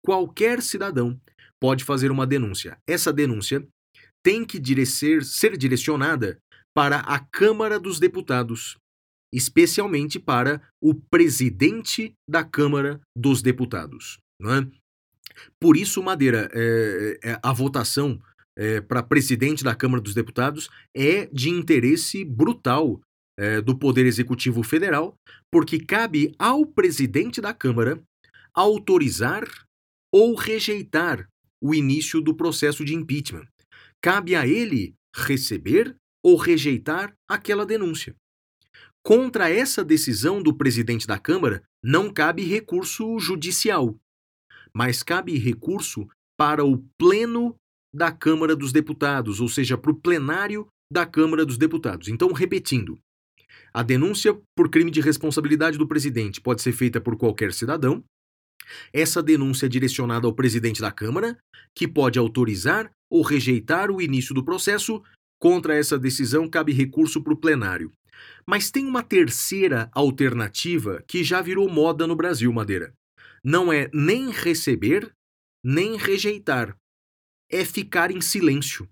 [0.05, 1.21] Qualquer cidadão
[1.61, 2.79] pode fazer uma denúncia.
[2.89, 3.67] Essa denúncia
[4.23, 6.39] tem que ser direcionada
[6.75, 8.79] para a Câmara dos Deputados
[9.35, 14.21] especialmente para o presidente da Câmara dos Deputados.
[14.45, 14.67] Não é?
[15.59, 18.21] Por isso, Madeira, é, é, a votação
[18.57, 23.01] é, para presidente da Câmara dos Deputados é de interesse brutal
[23.39, 25.17] é, do Poder Executivo Federal,
[25.51, 28.01] porque cabe ao presidente da Câmara
[28.55, 29.45] autorizar
[30.13, 31.27] ou rejeitar
[31.61, 33.49] o início do processo de impeachment.
[34.03, 38.15] Cabe a ele receber ou rejeitar aquela denúncia.
[39.03, 43.99] Contra essa decisão do presidente da Câmara não cabe recurso judicial,
[44.75, 47.55] mas cabe recurso para o Pleno
[47.95, 52.09] da Câmara dos Deputados, ou seja, para o plenário da Câmara dos Deputados.
[52.09, 52.99] Então, repetindo,
[53.73, 58.03] a denúncia por crime de responsabilidade do presidente pode ser feita por qualquer cidadão.
[58.93, 61.37] Essa denúncia é direcionada ao presidente da Câmara,
[61.75, 65.03] que pode autorizar ou rejeitar o início do processo.
[65.41, 67.93] Contra essa decisão, cabe recurso para o plenário.
[68.47, 72.93] Mas tem uma terceira alternativa que já virou moda no Brasil, Madeira.
[73.45, 75.13] Não é nem receber,
[75.63, 76.77] nem rejeitar.
[77.51, 78.89] É ficar em silêncio.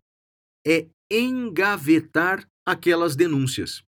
[0.67, 3.83] É engavetar aquelas denúncias.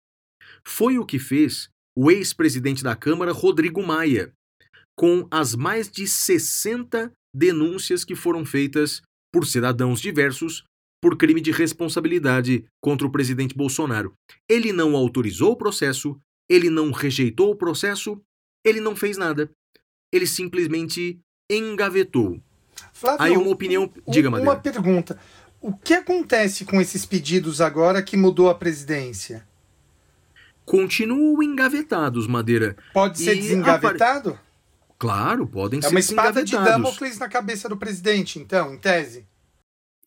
[0.65, 4.33] Foi o que fez o ex-presidente da Câmara, Rodrigo Maia,
[4.95, 9.01] com as mais de 60 denúncias que foram feitas
[9.31, 10.63] por cidadãos diversos
[11.01, 14.13] por crime de responsabilidade contra o presidente Bolsonaro.
[14.49, 16.17] Ele não autorizou o processo,
[16.49, 18.21] ele não rejeitou o processo,
[18.63, 19.51] ele não fez nada.
[20.13, 21.19] Ele simplesmente
[21.49, 22.39] engavetou.
[22.93, 23.91] Flávio, Aí uma opinião.
[24.07, 24.51] Diga, Madeira.
[24.51, 25.19] Uma pergunta.
[25.59, 29.45] O que acontece com esses pedidos agora que mudou a presidência?
[30.65, 32.75] Continuam engavetados, Madeira.
[32.93, 34.29] Pode ser E desengavetado?
[34.31, 34.43] apare-
[34.97, 36.83] Claro, podem É ser uma espada de desengavetados.
[36.85, 39.25] Damocles na cabeça do presidente, então, em tese.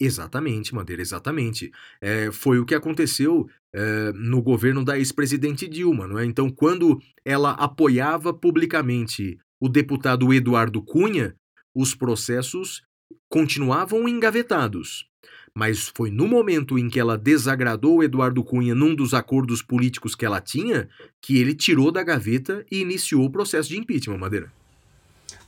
[0.01, 1.71] Exatamente, Madeira, exatamente.
[2.01, 6.25] É, foi o que aconteceu é, no governo da ex-presidente Dilma, não é?
[6.25, 11.35] Então, quando ela apoiava publicamente o deputado Eduardo Cunha,
[11.75, 12.83] os processos
[13.29, 15.07] continuavam engavetados.
[15.55, 20.27] Mas foi no momento em que ela desagradou Eduardo Cunha num dos acordos políticos que
[20.27, 20.89] ela tinha
[21.21, 24.53] que ele tirou da gaveta e iniciou o processo de impeachment, Madeira.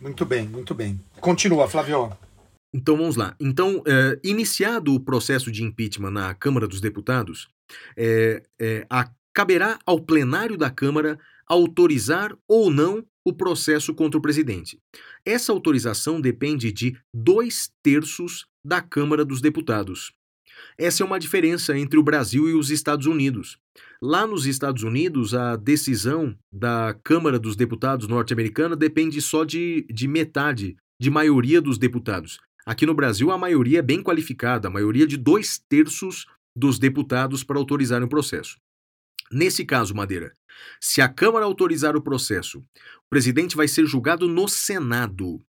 [0.01, 0.99] Muito bem, muito bem.
[1.21, 2.11] Continua, Flávio.
[2.73, 3.35] Então vamos lá.
[3.41, 7.49] Então, é, iniciado o processo de impeachment na Câmara dos Deputados,
[7.97, 14.23] é, é, a, caberá ao plenário da Câmara autorizar ou não o processo contra o
[14.23, 14.79] presidente.
[15.25, 20.13] Essa autorização depende de dois terços da Câmara dos Deputados.
[20.77, 23.59] Essa é uma diferença entre o Brasil e os Estados Unidos.
[24.03, 30.09] Lá nos Estados Unidos, a decisão da Câmara dos Deputados norte-americana depende só de, de
[30.09, 32.39] metade, de maioria dos deputados.
[32.67, 36.27] Aqui no Brasil, a maioria é bem qualificada, a maioria de dois terços
[36.57, 38.57] dos deputados para autorizar o processo.
[39.31, 40.33] Nesse caso, Madeira,
[40.81, 45.41] se a Câmara autorizar o processo, o presidente vai ser julgado no Senado.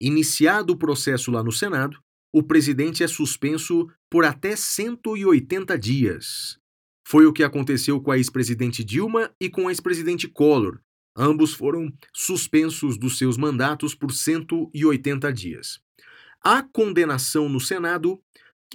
[0.00, 1.98] Iniciado o processo lá no Senado,
[2.32, 6.58] o presidente é suspenso por até 180 dias.
[7.06, 10.80] Foi o que aconteceu com a ex-presidente Dilma e com o ex-presidente Collor.
[11.16, 15.80] Ambos foram suspensos dos seus mandatos por 180 dias.
[16.42, 18.20] A condenação no Senado,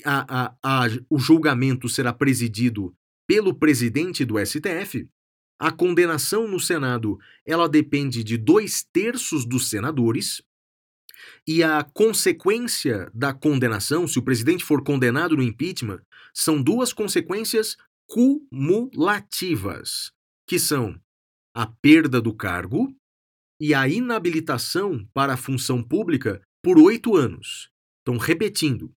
[0.04, 2.96] a, a, a, o julgamento será presidido
[3.32, 5.08] pelo presidente do STF.
[5.58, 10.42] A condenação no Senado ela depende de dois terços dos senadores.
[11.48, 16.02] E a consequência da condenação, se o presidente for condenado no impeachment,
[16.34, 20.12] são duas consequências cumulativas,
[20.46, 21.00] que são
[21.56, 22.94] a perda do cargo
[23.62, 27.70] e a inabilitação para a função pública por oito anos.
[28.02, 28.92] Então, repetindo,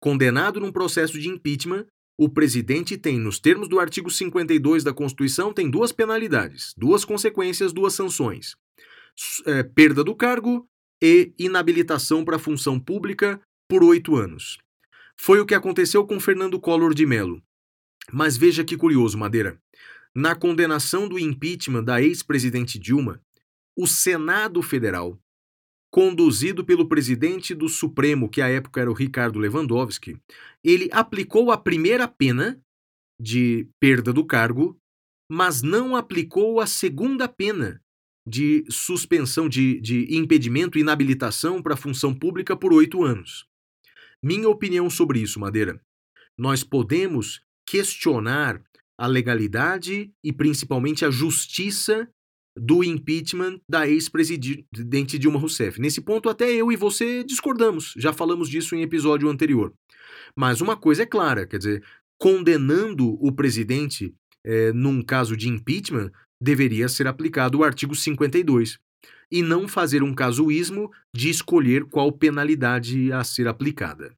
[0.00, 1.84] condenado num processo de impeachment,
[2.18, 7.72] o presidente tem, nos termos do artigo 52 da Constituição, tem duas penalidades, duas consequências,
[7.72, 8.54] duas sanções:
[9.46, 10.68] é, perda do cargo
[11.02, 14.58] e inabilitação para a função pública por oito anos.
[15.16, 17.42] Foi o que aconteceu com Fernando Collor de Mello.
[18.12, 19.60] Mas veja que curioso, Madeira.
[20.14, 23.20] Na condenação do impeachment da ex-presidente Dilma,
[23.76, 25.18] o Senado Federal
[25.92, 30.16] conduzido pelo presidente do Supremo, que à época era o Ricardo Lewandowski,
[30.64, 32.58] ele aplicou a primeira pena
[33.20, 34.74] de perda do cargo,
[35.30, 37.78] mas não aplicou a segunda pena
[38.26, 43.46] de suspensão de, de impedimento e inabilitação para a função pública por oito anos.
[44.22, 45.78] Minha opinião sobre isso, Madeira.
[46.38, 48.62] Nós podemos questionar
[48.96, 52.08] a legalidade e principalmente a justiça
[52.56, 55.80] do impeachment da ex-presidente Dilma Rousseff.
[55.80, 59.72] Nesse ponto, até eu e você discordamos, já falamos disso em episódio anterior.
[60.36, 61.84] Mas uma coisa é clara, quer dizer,
[62.18, 64.14] condenando o presidente
[64.44, 68.78] é, num caso de impeachment, deveria ser aplicado o artigo 52
[69.30, 74.14] e não fazer um casuísmo de escolher qual penalidade a ser aplicada.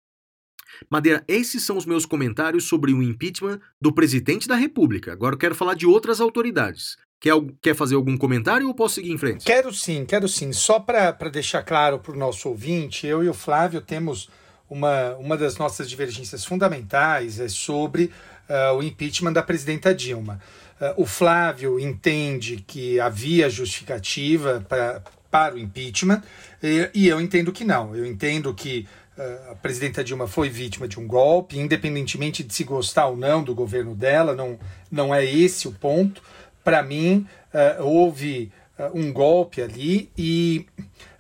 [0.90, 5.12] Madeira, esses são os meus comentários sobre o impeachment do presidente da República.
[5.12, 6.96] Agora eu quero falar de outras autoridades.
[7.20, 9.44] Quer, quer fazer algum comentário ou posso seguir em frente?
[9.44, 10.52] Quero sim, quero sim.
[10.52, 14.28] Só para deixar claro para o nosso ouvinte, eu e o Flávio temos
[14.68, 18.10] uma, uma das nossas divergências fundamentais é sobre
[18.48, 20.40] uh, o impeachment da presidenta Dilma.
[20.80, 26.22] Uh, o Flávio entende que havia justificativa pra, para o impeachment
[26.62, 27.94] e, e eu entendo que não.
[27.94, 28.86] Eu entendo que
[29.16, 33.42] uh, a presidenta Dilma foi vítima de um golpe, independentemente de se gostar ou não
[33.42, 34.58] do governo dela, não,
[34.90, 36.22] não é esse o ponto
[36.64, 40.66] para mim, uh, houve uh, um golpe ali e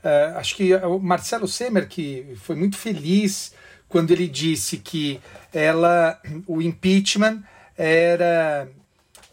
[0.02, 3.52] uh, acho que o Marcelo Semer, que foi muito feliz
[3.88, 5.20] quando ele disse que
[5.52, 7.42] ela, o impeachment
[7.78, 8.68] era.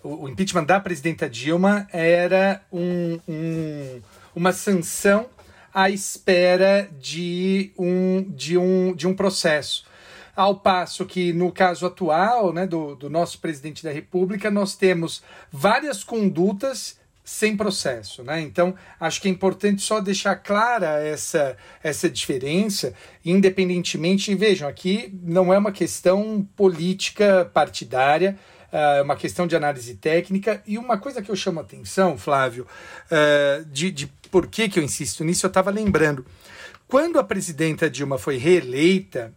[0.03, 4.01] O impeachment da presidenta Dilma era um, um,
[4.35, 5.27] uma sanção
[5.71, 9.85] à espera de um, de um, de um processo.
[10.35, 15.21] Ao passo que, no caso atual né, do, do nosso presidente da República, nós temos
[15.51, 18.41] várias condutas sem processo, né?
[18.41, 22.93] Então, acho que é importante só deixar clara essa, essa diferença,
[23.23, 28.37] independentemente, vejam, aqui não é uma questão política partidária,
[28.71, 32.17] ah, é uma questão de análise técnica, e uma coisa que eu chamo a atenção,
[32.17, 32.65] Flávio,
[33.11, 36.25] uh, de, de por que, que eu insisto nisso, eu estava lembrando.
[36.87, 39.33] Quando a presidenta Dilma foi reeleita,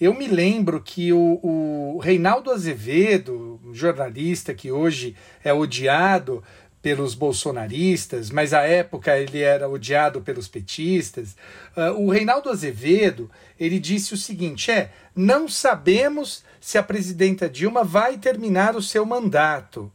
[0.00, 6.42] eu me lembro que o, o Reinaldo Azevedo, jornalista que hoje é odiado
[6.84, 11.34] pelos bolsonaristas, mas à época ele era odiado pelos petistas.
[11.74, 17.82] Uh, o Reinaldo Azevedo ele disse o seguinte: é, não sabemos se a presidenta Dilma
[17.82, 19.90] vai terminar o seu mandato.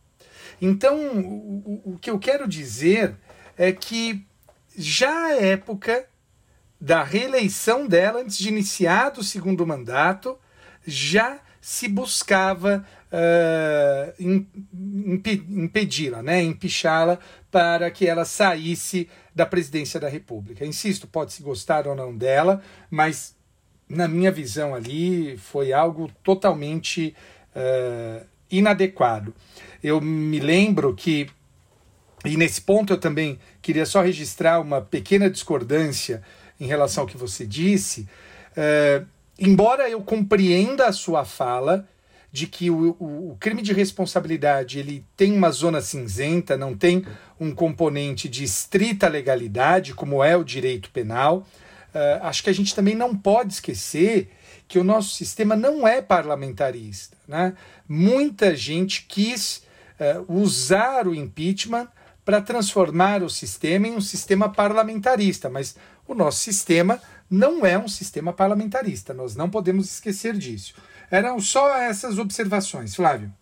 [0.60, 3.16] Então, o, o que eu quero dizer
[3.56, 4.26] é que
[4.76, 6.09] já a época
[6.80, 10.38] da reeleição dela antes de iniciar o segundo mandato,
[10.86, 14.24] já se buscava uh,
[15.50, 17.20] impedi-la, né, empichá-la
[17.52, 20.66] para que ela saísse da presidência da República.
[20.66, 23.36] Insisto, pode-se gostar ou não dela, mas
[23.88, 27.16] na minha visão ali foi algo totalmente
[27.56, 29.34] uh, inadequado.
[29.84, 31.28] Eu me lembro que,
[32.24, 36.24] e nesse ponto eu também queria só registrar uma pequena discordância
[36.60, 38.08] em relação ao que você disse.
[38.52, 39.06] Uh,
[39.38, 41.88] embora eu compreenda a sua fala
[42.32, 47.06] de que o, o, o, crime de responsabilidade ele tem uma zona cinzenta, não tem
[47.40, 51.48] um componente de estrita legalidade, como é o direito penal,
[51.94, 54.30] uh, acho que a gente também não pode esquecer
[54.68, 57.18] que o nosso sistema não é parlamentarista.
[57.28, 57.54] Né?
[57.88, 59.64] Muita gente quis
[60.00, 61.88] uh, usar o impeachment
[62.30, 65.76] para transformar o sistema em um sistema parlamentarista, mas
[66.08, 70.76] o nosso sistema não é um sistema parlamentarista, nós não podemos esquecer disso.
[71.10, 73.34] Eram só essas observações, Flávio.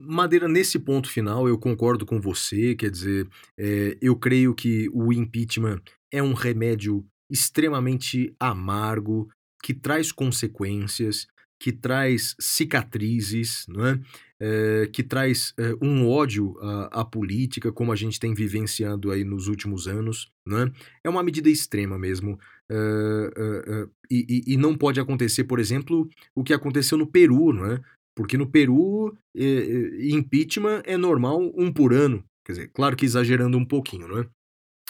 [0.00, 3.28] Madeira, nesse ponto final, eu concordo com você, quer dizer,
[3.58, 9.28] é, eu creio que o impeachment é um remédio extremamente amargo,
[9.62, 11.26] que traz consequências,
[11.60, 14.00] que traz cicatrizes, não é?
[14.40, 19.24] É, que traz é, um ódio à, à, política, como a gente tem vivenciado aí
[19.24, 20.30] nos últimos anos.
[20.46, 20.70] Né?
[21.02, 22.38] É uma medida extrema mesmo.
[22.70, 27.80] É, e, e, não pode acontecer, por exemplo, o que aconteceu no Peru, não é?
[28.14, 32.24] Porque no Peru, impeachment é normal um por ano.
[32.44, 34.28] Quer dizer, claro que exagerando um pouquinho, não é?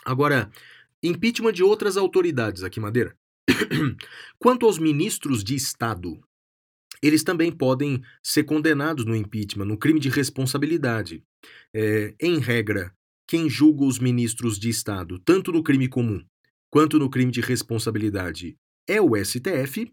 [0.05, 0.51] Agora,
[1.03, 3.17] impeachment de outras autoridades aqui, Madeira.
[4.39, 6.21] Quanto aos ministros de Estado,
[7.03, 11.23] eles também podem ser condenados no impeachment, no crime de responsabilidade.
[11.75, 12.93] É, em regra,
[13.27, 16.25] quem julga os ministros de Estado, tanto no crime comum
[16.71, 19.91] quanto no crime de responsabilidade, é o STF,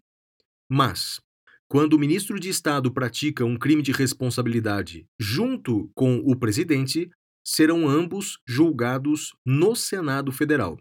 [0.69, 1.19] mas
[1.67, 7.09] quando o ministro de Estado pratica um crime de responsabilidade junto com o presidente,
[7.43, 10.77] serão ambos julgados no Senado Federal.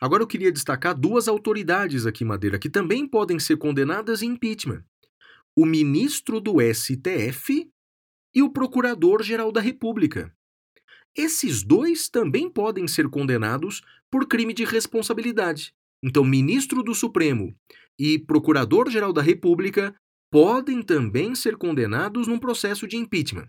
[0.00, 4.84] Agora eu queria destacar duas autoridades aqui, Madeira, que também podem ser condenadas em impeachment
[5.56, 7.70] o ministro do STF
[8.34, 10.34] e o Procurador-Geral da República.
[11.16, 15.72] Esses dois também podem ser condenados por crime de responsabilidade.
[16.02, 17.54] Então, ministro do Supremo
[17.98, 19.94] e Procurador-Geral da República
[20.30, 23.48] podem também ser condenados num processo de impeachment.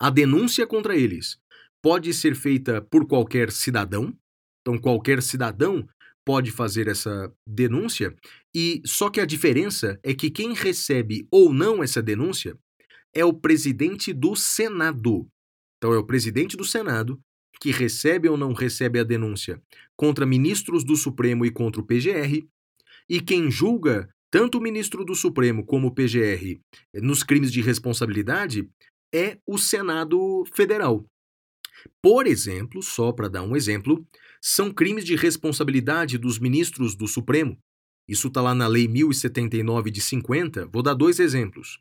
[0.00, 1.36] A denúncia contra eles
[1.82, 4.16] pode ser feita por qualquer cidadão,
[4.60, 5.84] então qualquer cidadão
[6.28, 8.14] pode fazer essa denúncia,
[8.54, 12.54] e só que a diferença é que quem recebe ou não essa denúncia
[13.14, 15.26] é o presidente do Senado.
[15.78, 17.18] Então é o presidente do Senado
[17.58, 19.58] que recebe ou não recebe a denúncia
[19.96, 22.46] contra ministros do Supremo e contra o PGR,
[23.08, 26.60] e quem julga tanto o ministro do Supremo como o PGR
[26.96, 28.68] nos crimes de responsabilidade
[29.14, 31.06] é o Senado Federal.
[32.02, 34.06] Por exemplo, só para dar um exemplo,
[34.42, 37.58] são crimes de responsabilidade dos ministros do Supremo.
[38.08, 40.66] Isso está lá na Lei 1079 de 50.
[40.66, 41.78] Vou dar dois exemplos.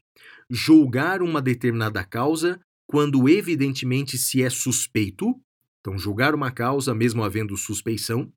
[0.49, 5.39] Julgar uma determinada causa quando evidentemente se é suspeito.
[5.79, 8.31] Então, julgar uma causa mesmo havendo suspeição.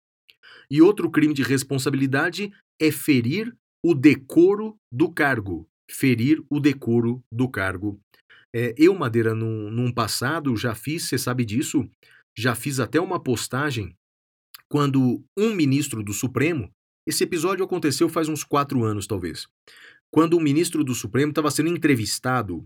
[0.71, 3.53] E outro crime de responsabilidade é ferir
[3.85, 5.69] o decoro do cargo.
[5.91, 8.01] Ferir o decoro do cargo.
[8.55, 11.89] É, eu, Madeira, num, num passado já fiz, você sabe disso,
[12.37, 13.97] já fiz até uma postagem
[14.71, 16.71] quando um ministro do Supremo,
[17.07, 19.49] esse episódio aconteceu faz uns quatro anos talvez,
[20.13, 22.59] quando um ministro do Supremo estava sendo entrevistado,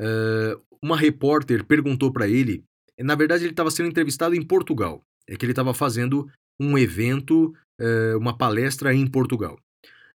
[0.00, 2.64] uh, uma repórter perguntou para ele,
[2.98, 7.54] na verdade ele estava sendo entrevistado em Portugal, é que ele estava fazendo um evento,
[7.80, 9.58] uh, uma palestra em Portugal.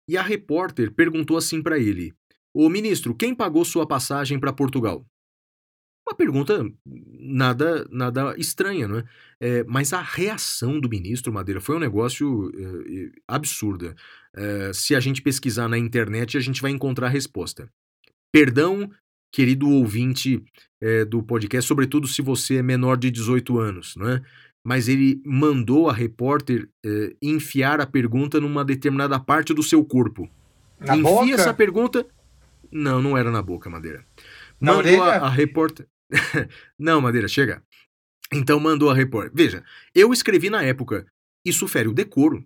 [0.08, 2.14] E a repórter perguntou assim para ele:
[2.54, 5.04] Ô ministro, quem pagou sua passagem para Portugal?
[6.08, 9.04] Uma pergunta nada nada estranha, não é?
[9.38, 9.64] é?
[9.64, 13.94] Mas a reação do ministro Madeira foi um negócio é, absurda.
[14.34, 17.68] É, se a gente pesquisar na internet, a gente vai encontrar a resposta.
[18.32, 18.90] Perdão,
[19.30, 20.42] querido ouvinte
[20.80, 24.22] é, do podcast, sobretudo se você é menor de 18 anos, não é?
[24.64, 30.26] Mas ele mandou a repórter é, enfiar a pergunta numa determinada parte do seu corpo.
[30.80, 31.34] Na Enfia boca?
[31.34, 32.06] essa pergunta.
[32.72, 34.04] Não, não era na boca, Madeira.
[34.60, 35.02] Na mandou orelha?
[35.02, 35.86] A, a repórter.
[36.78, 37.62] não, Madeira, chega.
[38.32, 39.32] Então mandou a repórter.
[39.34, 39.64] Veja,
[39.94, 41.06] eu escrevi na época,
[41.44, 42.44] isso fere o decoro.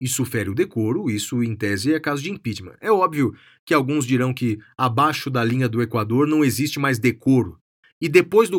[0.00, 2.74] Isso fere o decoro, isso em tese é caso de impeachment.
[2.80, 3.34] É óbvio
[3.66, 7.58] que alguns dirão que abaixo da linha do Equador não existe mais decoro.
[8.00, 8.58] E depois do,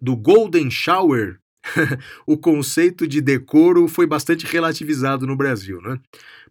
[0.00, 1.38] do Golden Shower,
[2.26, 5.80] o conceito de decoro foi bastante relativizado no Brasil.
[5.80, 6.00] Né?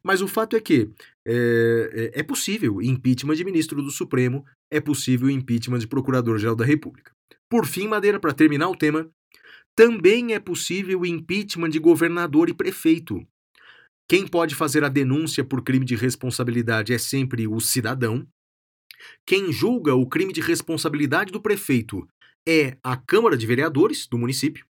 [0.01, 0.90] Mas o fato é que
[1.27, 6.64] é, é, é possível impeachment de ministro do Supremo, é possível impeachment de procurador-geral da
[6.64, 7.11] República.
[7.50, 9.10] Por fim, Madeira, para terminar o tema,
[9.76, 13.26] também é possível impeachment de governador e prefeito.
[14.08, 18.28] Quem pode fazer a denúncia por crime de responsabilidade é sempre o cidadão.
[19.26, 22.08] Quem julga o crime de responsabilidade do prefeito
[22.48, 24.66] é a Câmara de Vereadores do município.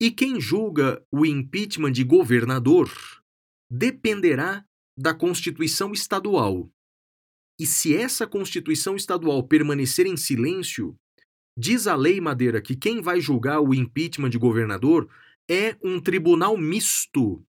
[0.00, 2.90] E quem julga o impeachment de governador
[3.70, 4.64] dependerá
[4.96, 6.70] da Constituição Estadual.
[7.58, 10.94] E se essa Constituição Estadual permanecer em silêncio,
[11.58, 15.08] diz a lei Madeira que quem vai julgar o impeachment de governador
[15.50, 17.42] é um tribunal misto,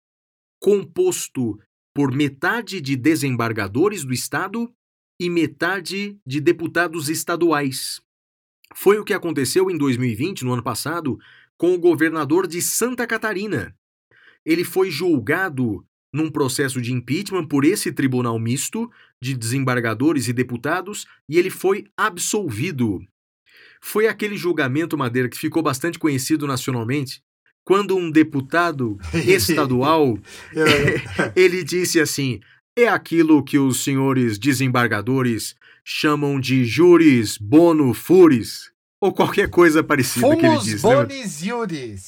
[0.61, 1.59] composto
[1.93, 4.73] por metade de desembargadores do Estado
[5.19, 7.99] e metade de deputados estaduais.
[8.73, 11.19] Foi o que aconteceu em 2020, no ano passado,
[11.57, 13.75] com o governador de Santa Catarina.
[14.45, 18.89] Ele foi julgado num processo de impeachment por esse tribunal misto
[19.21, 23.01] de desembargadores e deputados e ele foi absolvido.
[23.81, 27.21] Foi aquele julgamento, Madeira, que ficou bastante conhecido nacionalmente,
[27.63, 30.17] quando um deputado estadual
[31.35, 32.39] ele disse assim:
[32.77, 40.27] é aquilo que os senhores desembargadores chamam de juris bono furis, ou qualquer coisa parecida
[40.27, 40.81] Fumos que ele disse.
[40.81, 42.07] bonis iuris.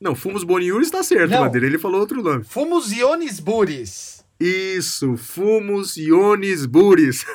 [0.00, 1.42] Não, Fumos Boniuris está certo, Não.
[1.42, 1.66] Madeira.
[1.66, 2.42] Ele falou outro nome.
[2.42, 4.19] Fumos ionis buris.
[4.40, 7.26] Isso, Fumos Ionis Buris.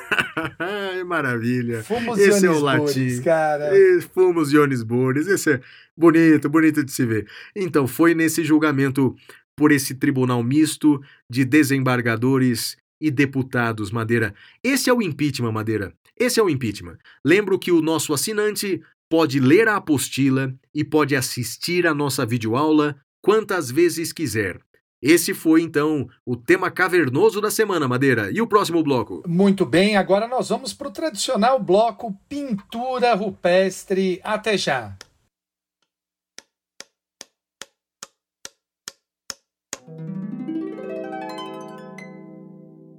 [1.06, 1.84] Maravilha.
[1.84, 2.84] Fumos Esse é o latim.
[2.84, 3.70] buris, cara.
[4.12, 5.28] Fumos Ionis Buris.
[5.28, 5.60] Esse é
[5.96, 7.28] bonito, bonito de se ver.
[7.54, 9.14] Então, foi nesse julgamento
[9.56, 14.34] por esse tribunal misto de desembargadores e deputados, Madeira.
[14.62, 15.92] Esse é o impeachment, Madeira.
[16.18, 16.98] Esse é o impeachment.
[17.24, 22.96] Lembro que o nosso assinante pode ler a apostila e pode assistir a nossa videoaula
[23.22, 24.58] quantas vezes quiser.
[25.00, 28.30] Esse foi então o tema cavernoso da semana, Madeira.
[28.32, 29.22] E o próximo bloco?
[29.26, 34.20] Muito bem, agora nós vamos para o tradicional bloco Pintura Rupestre.
[34.24, 34.96] Até já.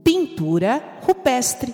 [0.03, 1.73] Pintura rupestre.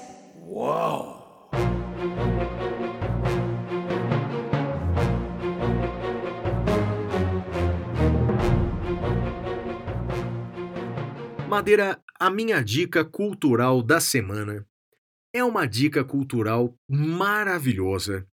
[11.53, 14.67] Madeira, a minha dica cultural da semana
[15.31, 18.27] é uma dica cultural maravilhosa.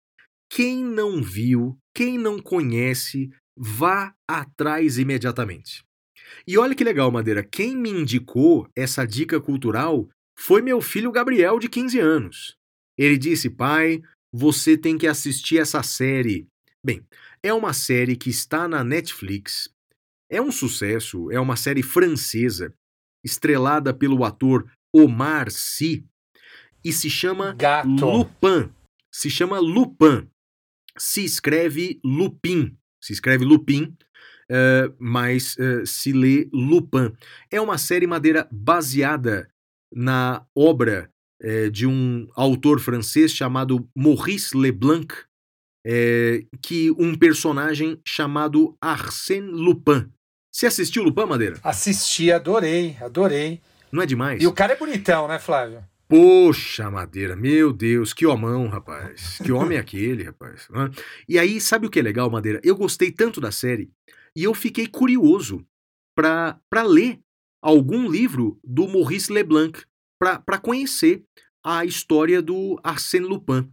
[0.48, 5.84] Quem não viu, quem não conhece, vá atrás imediatamente.
[6.48, 11.58] E olha que legal, Madeira, quem me indicou essa dica cultural foi meu filho Gabriel,
[11.58, 12.56] de 15 anos.
[12.96, 14.00] Ele disse: pai,
[14.32, 16.48] você tem que assistir essa série.
[16.86, 17.04] Bem,
[17.42, 19.74] é uma série que está na Netflix.
[20.30, 22.72] É um sucesso, é uma série francesa,
[23.28, 26.08] estrelada pelo ator Omar Sy,
[26.84, 27.90] e se chama Gato.
[27.90, 28.70] Lupin.
[29.12, 30.28] Se chama Lupin.
[30.98, 32.78] Se escreve Lupin.
[33.04, 33.96] Se escreve Lupin,
[34.50, 37.12] eh, mas eh, se lê Lupin.
[37.52, 39.50] É uma série madeira baseada
[39.94, 45.08] na obra eh, de um autor francês chamado Maurice Leblanc,
[46.62, 50.12] que um personagem chamado Arsène Lupin.
[50.58, 51.60] Você assistiu Lupin, Madeira?
[51.62, 53.62] Assisti, adorei, adorei.
[53.92, 54.42] Não é demais?
[54.42, 55.86] E o cara é bonitão, né, Flávio?
[56.08, 59.38] Poxa, Madeira, meu Deus, que homão, rapaz.
[59.38, 60.68] Que homem é aquele, rapaz.
[60.74, 60.90] Hã?
[61.30, 62.60] E aí, sabe o que é legal, Madeira?
[62.64, 63.92] Eu gostei tanto da série
[64.36, 65.64] e eu fiquei curioso
[66.16, 67.20] para ler
[67.62, 69.80] algum livro do Maurice Leblanc,
[70.18, 71.24] para conhecer
[71.64, 73.72] a história do Arsène Lupin.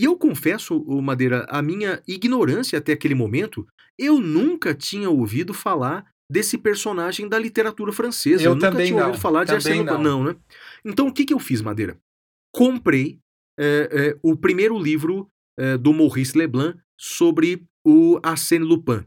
[0.00, 3.66] E eu confesso, Madeira, a minha ignorância até aquele momento,
[3.98, 8.44] eu nunca tinha ouvido falar desse personagem da literatura francesa.
[8.44, 9.92] Eu nunca também tinha não, ouvido falar de Arsène Lupin.
[9.92, 10.02] não.
[10.02, 10.36] Não, né?
[10.86, 12.00] Então, o que, que eu fiz, Madeira?
[12.50, 13.20] Comprei
[13.58, 19.04] é, é, o primeiro livro é, do Maurice Leblanc sobre o Arsène Lupin.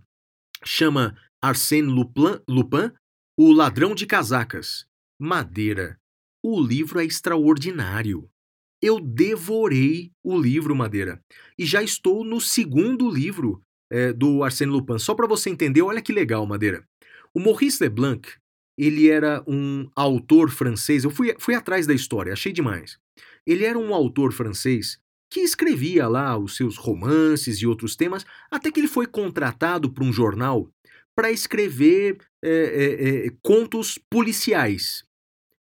[0.63, 2.91] Chama Arsène Lupin, Lupin,
[3.35, 4.85] O Ladrão de Casacas.
[5.19, 5.97] Madeira.
[6.45, 8.30] O livro é extraordinário.
[8.84, 11.24] Eu devorei o livro, Madeira.
[11.58, 15.00] E já estou no segundo livro é, do Arsène Lupin.
[15.00, 16.86] Só para você entender, olha que legal, Madeira.
[17.34, 18.28] O Maurice Leblanc,
[18.78, 21.06] ele era um autor francês.
[21.06, 23.00] Eu fui, fui atrás da história, achei demais.
[23.48, 25.00] Ele era um autor francês
[25.32, 30.03] que escrevia lá os seus romances e outros temas, até que ele foi contratado por
[30.03, 30.70] um jornal
[31.16, 35.06] para escrever é, é, é, contos policiais.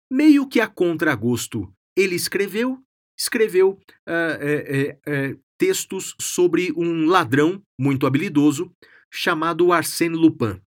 [0.09, 2.81] Meio que a contragosto, ele escreveu,
[3.21, 8.71] escreveu ah, é, é, é, textos sobre um ladrão muito habilidoso
[9.11, 10.59] chamado Arsène Lupin.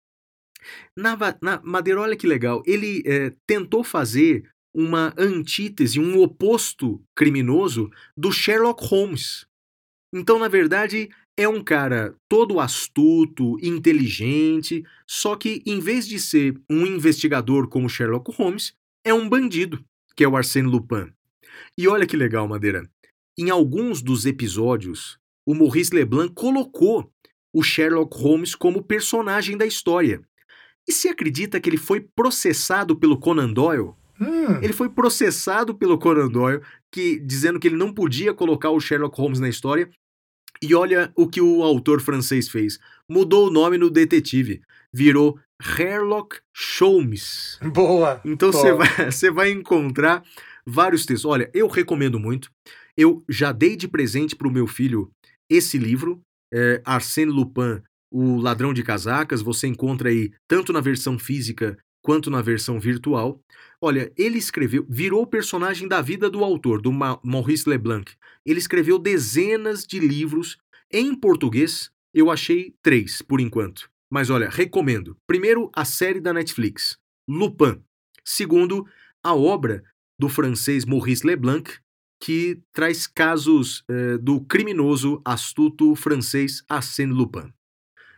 [0.96, 7.90] Na, na Madeira, olha que legal, ele eh, tentou fazer uma antítese, um oposto criminoso
[8.16, 9.46] do Sherlock Holmes.
[10.14, 16.60] Então, na verdade, é um cara todo astuto, inteligente, só que em vez de ser
[16.70, 18.74] um investigador como Sherlock Holmes,
[19.04, 19.84] é um bandido,
[20.16, 21.12] que é o Arsène Lupin.
[21.78, 22.90] E olha que legal, Madeira.
[23.38, 27.12] Em alguns dos episódios, o Maurice Leblanc colocou
[27.54, 30.22] o Sherlock Holmes como personagem da história.
[30.88, 33.94] E se acredita que ele foi processado pelo Conan Doyle?
[34.20, 38.80] Hum, Ele foi processado pelo Conan Doyle, que, dizendo que ele não podia colocar o
[38.80, 39.90] Sherlock Holmes na história.
[40.62, 42.80] E olha o que o autor francês fez.
[43.10, 44.62] Mudou o nome no detetive.
[44.94, 46.38] Virou Sherlock
[46.80, 47.60] Holmes.
[47.64, 48.22] boa.
[48.24, 50.24] Então você vai, você vai encontrar
[50.66, 51.26] vários textos.
[51.26, 52.52] Olha, eu recomendo muito.
[52.96, 55.12] Eu já dei de presente para o meu filho
[55.50, 56.22] esse livro,
[56.54, 59.42] é, Arsène Lupin, O Ladrão de Casacas.
[59.42, 63.42] Você encontra aí tanto na versão física quanto na versão virtual.
[63.82, 68.12] Olha, ele escreveu, virou personagem da vida do autor, do Ma Maurice Leblanc.
[68.46, 70.58] Ele escreveu dezenas de livros
[70.92, 71.90] em português.
[72.14, 73.90] Eu achei três, por enquanto.
[74.12, 75.18] Mas olha, recomendo.
[75.26, 77.82] Primeiro, a série da Netflix, Lupin.
[78.24, 78.86] Segundo,
[79.24, 79.84] a obra
[80.24, 81.70] do francês Maurice Leblanc,
[82.18, 87.52] que traz casos eh, do criminoso astuto francês Arsène Lupin.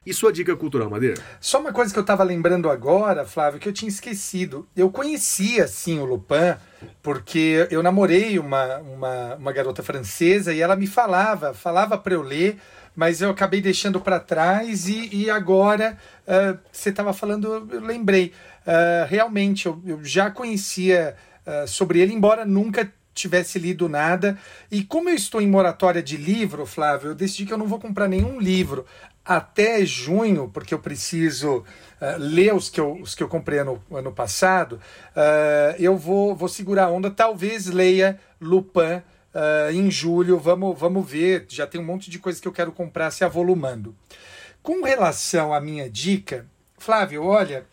[0.05, 1.19] E sua dica cultural, Madeira?
[1.41, 4.67] Só uma coisa que eu estava lembrando agora, Flávio, que eu tinha esquecido.
[4.75, 6.55] Eu conhecia, sim, o Lupin,
[7.01, 12.21] porque eu namorei uma, uma, uma garota francesa e ela me falava, falava para eu
[12.21, 12.59] ler,
[12.95, 18.31] mas eu acabei deixando para trás e, e agora uh, você estava falando, eu lembrei.
[18.61, 24.37] Uh, realmente, eu, eu, já conhecia uh, sobre ele, embora nunca tivesse lido nada.
[24.69, 27.79] E como eu estou em moratória de livro, Flávio, eu decidi que eu não vou
[27.79, 28.85] comprar nenhum livro
[29.25, 31.65] até junho, porque eu preciso uh,
[32.19, 36.47] ler os que eu, os que eu comprei ano, ano passado, uh, eu vou, vou
[36.47, 39.01] segurar a onda, talvez leia Lupin
[39.33, 42.71] uh, em julho, vamos, vamos ver, já tem um monte de coisa que eu quero
[42.71, 43.95] comprar se avolumando.
[44.61, 46.45] Com relação à minha dica,
[46.77, 47.65] Flávio, olha,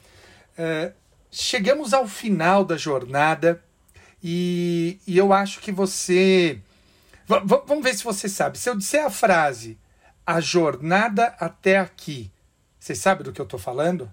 [1.33, 3.61] chegamos ao final da jornada
[4.23, 6.61] e, e eu acho que você...
[7.27, 8.59] V vamos ver se você sabe.
[8.59, 9.79] Se eu disser a frase
[10.27, 12.31] a jornada até aqui.
[12.79, 14.11] Você sabe do que eu estou falando?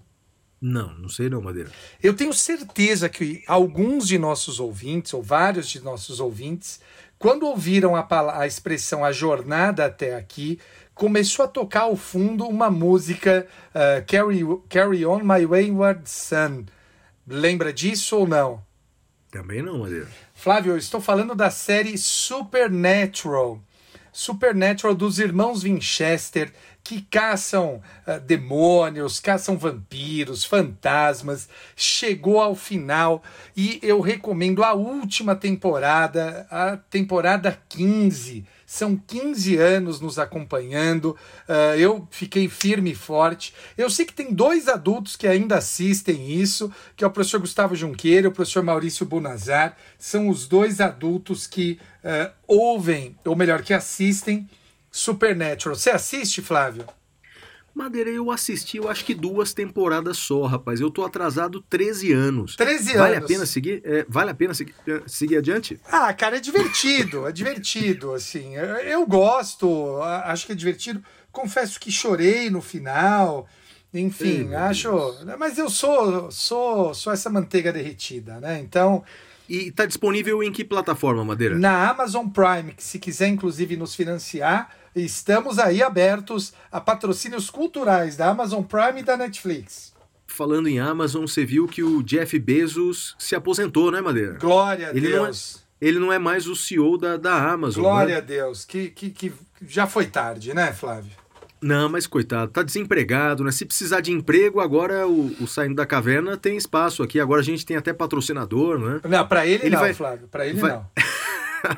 [0.60, 1.70] Não, não sei não, Madeira.
[2.02, 6.80] Eu tenho certeza que alguns de nossos ouvintes, ou vários de nossos ouvintes,
[7.18, 8.06] quando ouviram a,
[8.38, 10.58] a expressão a jornada até aqui,
[10.94, 16.64] começou a tocar ao fundo uma música uh, Carry, Carry On My Wayward Son.
[17.32, 18.60] Lembra disso ou não?
[19.30, 20.08] Também não, Madeira.
[20.34, 23.62] Flávio, eu estou falando da série Supernatural.
[24.12, 26.52] Supernatural dos irmãos Winchester,
[26.82, 33.22] que caçam uh, demônios, caçam vampiros, fantasmas, chegou ao final
[33.56, 38.44] e eu recomendo a última temporada, a temporada 15.
[38.72, 41.16] São 15 anos nos acompanhando.
[41.48, 43.52] Uh, eu fiquei firme e forte.
[43.76, 47.74] Eu sei que tem dois adultos que ainda assistem isso, que é o professor Gustavo
[47.74, 49.76] Junqueira e o professor Maurício Bunazar.
[49.98, 54.48] São os dois adultos que uh, ouvem, ou melhor, que assistem
[54.88, 55.74] Supernatural.
[55.74, 56.86] Você assiste, Flávio?
[57.74, 60.80] Madeira, eu assisti, eu acho que duas temporadas só, rapaz.
[60.80, 62.56] Eu tô atrasado 13 anos.
[62.56, 63.24] 13 vale anos.
[63.24, 64.74] A pena seguir, é, vale a pena seguir,
[65.06, 65.80] seguir adiante?
[65.90, 68.56] Ah, cara, é divertido, é divertido, assim.
[68.56, 71.02] Eu, eu gosto, acho que é divertido.
[71.30, 73.46] Confesso que chorei no final.
[73.92, 74.90] Enfim, Ei, acho.
[74.90, 75.38] Deus.
[75.38, 78.60] Mas eu sou, sou, sou essa manteiga derretida, né?
[78.60, 79.04] Então.
[79.48, 81.58] E tá disponível em que plataforma, Madeira?
[81.58, 88.16] Na Amazon Prime, que se quiser, inclusive, nos financiar, estamos aí abertos a patrocínios culturais
[88.16, 89.92] da Amazon Prime e da Netflix.
[90.26, 94.34] Falando em Amazon, você viu que o Jeff Bezos se aposentou, né, Madeira?
[94.38, 95.60] Glória a ele Deus.
[95.80, 97.82] Não é, ele não é mais o CEO da, da Amazon.
[97.82, 98.18] Glória né?
[98.18, 98.64] a Deus.
[98.64, 99.32] Que, que, que
[99.66, 101.10] já foi tarde, né, Flávio?
[101.60, 103.52] Não, mas coitado, tá desempregado, né?
[103.52, 107.20] Se precisar de emprego, agora o, o Saindo da Caverna tem espaço aqui.
[107.20, 109.00] Agora a gente tem até patrocinador, né?
[109.06, 110.26] Não, pra ele, Ele não, vai- Flávio.
[110.28, 110.86] Pra ele vai- não.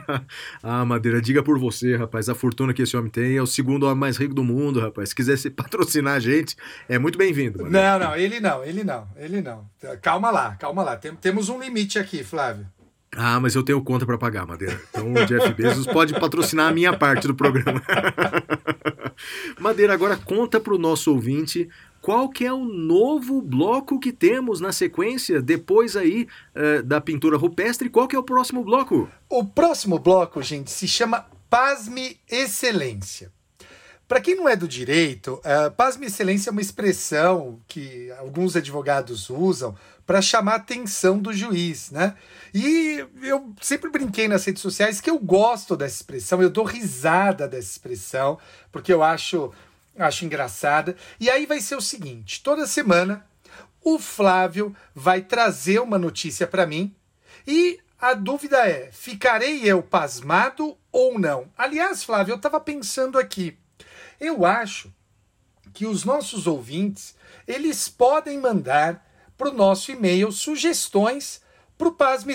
[0.63, 2.29] ah, Madeira, diga por você, rapaz.
[2.29, 5.11] A fortuna que esse homem tem é o segundo homem mais rico do mundo, rapaz.
[5.11, 6.57] Se quiser se patrocinar a gente,
[6.89, 7.65] é muito bem-vindo.
[7.69, 9.69] Não, não, ele não, ele não, ele não.
[10.01, 10.97] Calma lá, calma lá.
[10.97, 12.67] Tem- temos um limite aqui, Flávio.
[13.15, 14.81] Ah, mas eu tenho conta pra pagar, Madeira.
[14.89, 17.83] Então o Jeff Bezos pode patrocinar a minha parte do programa.
[19.61, 21.69] Madeira, agora conta pro nosso ouvinte
[22.03, 27.37] qual que é o novo bloco que temos na sequência, depois aí eh, da pintura
[27.37, 27.89] rupestre.
[27.89, 29.09] Qual que é o próximo bloco?
[29.31, 33.31] O próximo bloco, gente, se chama Pasme Excelência.
[34.13, 39.31] Para quem não é do direito, uh, pasme excelência é uma expressão que alguns advogados
[39.31, 39.75] usam
[40.05, 42.15] para chamar a atenção do juiz, né?
[42.53, 47.49] E eu sempre brinquei nas redes sociais que eu gosto dessa expressão, eu dou risada
[47.49, 48.39] dessa expressão,
[48.71, 49.51] porque eu acho,
[49.99, 50.97] acho engraçada.
[51.19, 53.27] E aí vai ser o seguinte: toda semana
[53.83, 56.95] o Flávio vai trazer uma notícia para mim
[57.47, 61.51] e a dúvida é: ficarei eu pasmado ou não?
[61.57, 63.57] Aliás, Flávio, eu estava pensando aqui.
[64.21, 64.93] Eu acho
[65.73, 67.15] que os nossos ouvintes
[67.47, 69.05] eles podem mandar
[69.37, 71.41] para o nosso e-mail sugestões
[71.77, 72.35] para o Pasme,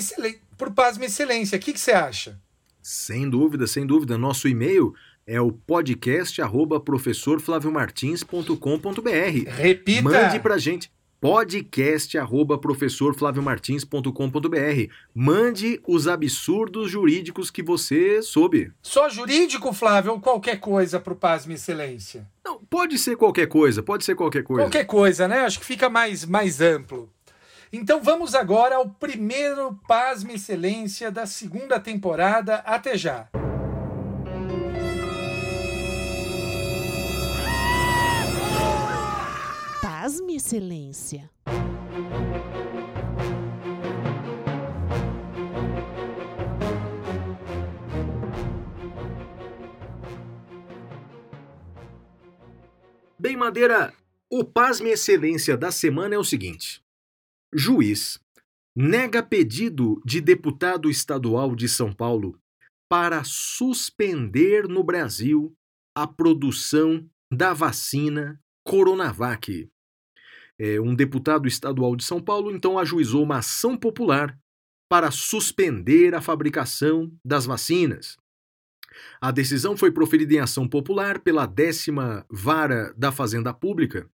[0.75, 1.57] Pasme Excelência.
[1.57, 2.39] O que, que você acha?
[2.81, 4.17] Sem dúvida, sem dúvida.
[4.17, 4.93] Nosso e-mail
[5.27, 9.49] é o podcast arroba professorflaviomartins.com.br.
[9.49, 10.01] Repita!
[10.01, 10.89] Mande para gente
[11.19, 14.93] podcast arroba professorflaviomartins.com.br.
[15.13, 18.71] Mande os absurdos jurídicos que você soube.
[18.81, 22.25] Só jurídico, Flávio, ou qualquer coisa para o Pasme Excelência?
[22.45, 24.63] Não, pode ser qualquer coisa, pode ser qualquer coisa.
[24.63, 25.39] Qualquer coisa, né?
[25.39, 27.11] Acho que fica mais, mais amplo.
[27.73, 32.57] Então vamos agora ao primeiro Pasme Excelência da segunda temporada.
[32.57, 33.27] Até já!
[40.17, 41.29] Pasme Excelência.
[53.19, 53.93] Bem, Madeira,
[54.27, 56.81] o Pasme Excelência da semana é o seguinte.
[57.53, 58.19] Juiz
[58.75, 62.39] nega pedido de deputado estadual de São Paulo
[62.89, 65.53] para suspender no Brasil
[65.95, 69.69] a produção da vacina Coronavac.
[70.59, 74.37] É, um deputado estadual de São Paulo então ajuizou uma ação popular
[74.89, 78.17] para suspender a fabricação das vacinas.
[79.21, 84.09] A decisão foi proferida em ação popular pela décima vara da Fazenda Pública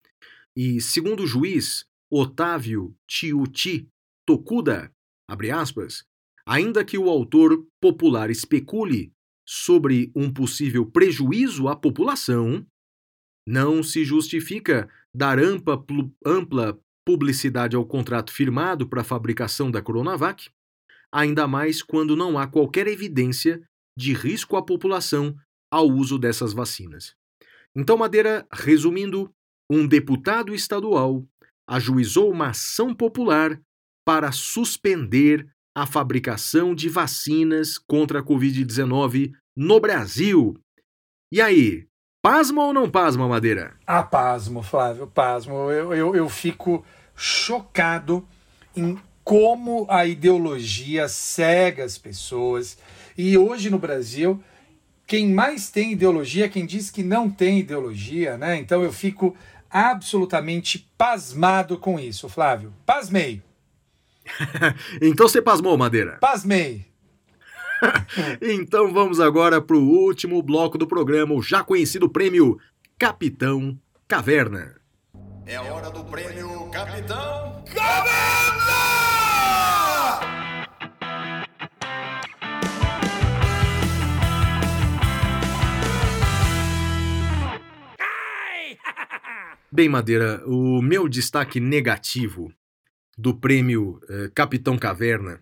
[0.56, 3.88] e, segundo o juiz, Otávio Tiuti
[4.26, 4.92] Tokuda,
[5.54, 6.04] aspas,
[6.46, 9.12] ainda que o autor popular especule
[9.46, 12.66] sobre um possível prejuízo à população,
[13.48, 15.82] não se justifica dar ampla,
[16.22, 20.50] ampla publicidade ao contrato firmado para a fabricação da Coronavac,
[21.10, 23.62] ainda mais quando não há qualquer evidência
[23.96, 25.34] de risco à população
[25.72, 27.14] ao uso dessas vacinas.
[27.74, 29.32] Então, Madeira, resumindo,
[29.70, 31.26] um deputado estadual
[31.66, 33.58] ajuizou uma ação popular
[34.06, 40.54] para suspender a fabricação de vacinas contra a Covid-19 no Brasil.
[41.32, 41.87] E aí,
[42.22, 43.74] pasma ou não pasma, Madeira?
[43.86, 45.70] Ah, pasmo, Flávio, pasmo.
[45.70, 48.26] Eu, eu, eu fico chocado
[48.76, 52.78] em como a ideologia cega as pessoas.
[53.16, 54.42] E hoje no Brasil,
[55.06, 58.56] quem mais tem ideologia é quem diz que não tem ideologia, né?
[58.56, 59.36] Então eu fico
[59.70, 62.72] absolutamente pasmado com isso, Flávio.
[62.86, 63.42] Pasmei.
[65.02, 66.16] então você pasmou, Madeira?
[66.20, 66.87] Pasmei.
[68.40, 72.58] então vamos agora para o último bloco do programa, o já conhecido prêmio
[72.98, 74.76] Capitão Caverna.
[75.46, 78.28] É hora do prêmio Capitão Caverna!
[89.70, 92.52] Bem, Madeira, o meu destaque negativo
[93.16, 95.40] do prêmio eh, Capitão Caverna,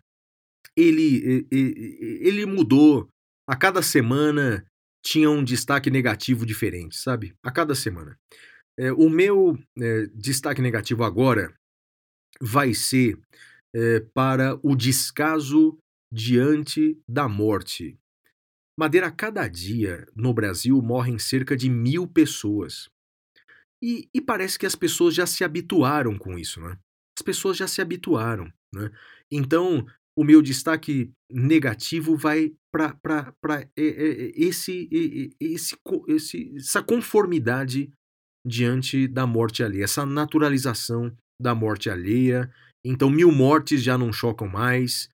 [0.76, 3.08] ele, ele, mudou.
[3.48, 4.64] A cada semana
[5.04, 7.34] tinha um destaque negativo diferente, sabe?
[7.42, 8.18] A cada semana.
[8.78, 11.54] É, o meu é, destaque negativo agora
[12.40, 13.18] vai ser
[13.74, 15.78] é, para o descaso
[16.12, 17.98] diante da morte.
[18.78, 22.90] Madeira, a cada dia no Brasil morrem cerca de mil pessoas.
[23.82, 26.78] E, e, parece que as pessoas já se habituaram com isso, né?
[27.18, 28.90] As pessoas já se habituaram, né?
[29.30, 29.86] Então,
[30.16, 34.88] o meu destaque negativo vai para esse,
[35.38, 35.76] esse,
[36.08, 37.90] esse, essa conformidade
[38.46, 42.50] diante da morte alheia, essa naturalização da morte alheia.
[42.84, 45.08] Então, mil mortes já não chocam mais.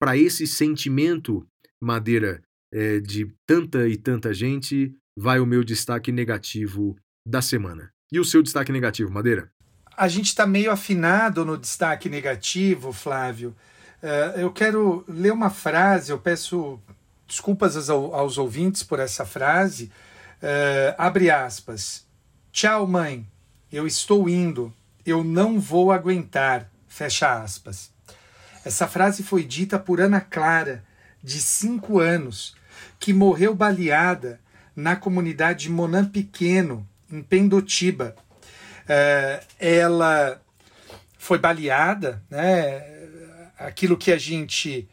[0.00, 1.46] Para esse sentimento,
[1.82, 2.42] Madeira,
[2.72, 7.90] é, de tanta e tanta gente, vai o meu destaque negativo da semana.
[8.12, 9.50] E o seu destaque negativo, Madeira?
[9.96, 13.54] A gente está meio afinado no destaque negativo, Flávio.
[14.04, 16.78] Uh, eu quero ler uma frase, eu peço
[17.26, 19.90] desculpas aos, ouvintes por essa frase.
[20.42, 22.06] Uh, abre aspas.
[22.52, 23.26] Tchau, mãe.
[23.72, 24.70] Eu estou indo.
[25.06, 26.70] Eu não vou aguentar.
[26.86, 27.90] Fecha aspas.
[28.62, 30.84] Essa frase foi dita por Ana Clara,
[31.22, 32.54] de 5 anos,
[33.00, 34.38] que morreu baleada
[34.76, 38.14] na comunidade Monã Pequeno, em Pendotiba.
[38.82, 40.42] Uh, ela
[41.16, 42.93] foi baleada, né?
[43.58, 44.88] Aquilo que a gente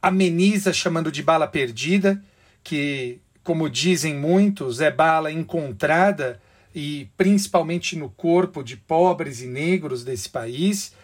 [0.00, 2.22] ameniza chamando de bala perdida,
[2.62, 6.40] que, como dizem muitos, é bala encontrada
[6.74, 10.94] e principalmente no corpo de pobres e negros desse país.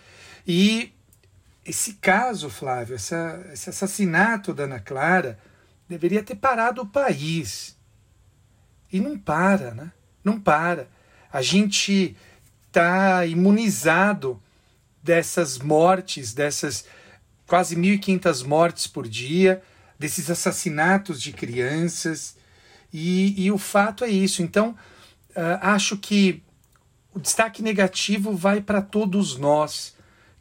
[0.46, 0.92] E
[1.64, 5.38] esse caso, Flávio, essa, esse assassinato da Ana Clara,
[5.88, 7.76] deveria ter parado o país.
[8.92, 9.92] E não para, né?
[10.22, 10.88] Não para.
[11.32, 12.16] A gente
[12.68, 14.40] está imunizado
[15.06, 16.84] dessas mortes, dessas
[17.46, 19.62] quase 1.500 mortes por dia,
[19.96, 22.36] desses assassinatos de crianças.
[22.92, 24.42] E, e o fato é isso.
[24.42, 24.70] Então,
[25.30, 26.42] uh, acho que
[27.14, 29.94] o destaque negativo vai para todos nós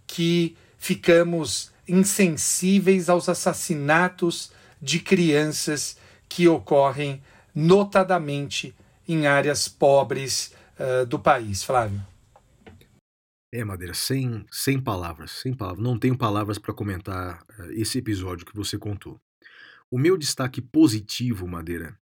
[0.07, 5.95] que ficamos insensíveis aos assassinatos de crianças
[6.27, 7.21] que ocorrem
[7.53, 8.75] notadamente
[9.07, 11.63] em áreas pobres uh, do país.
[11.63, 12.14] Flávio.
[13.55, 15.81] É, Madeira, sem, sem palavras, sem palavras.
[15.81, 19.17] Não tenho palavras para comentar uh, esse episódio que você contou.
[19.89, 21.97] O meu destaque positivo, Madeira,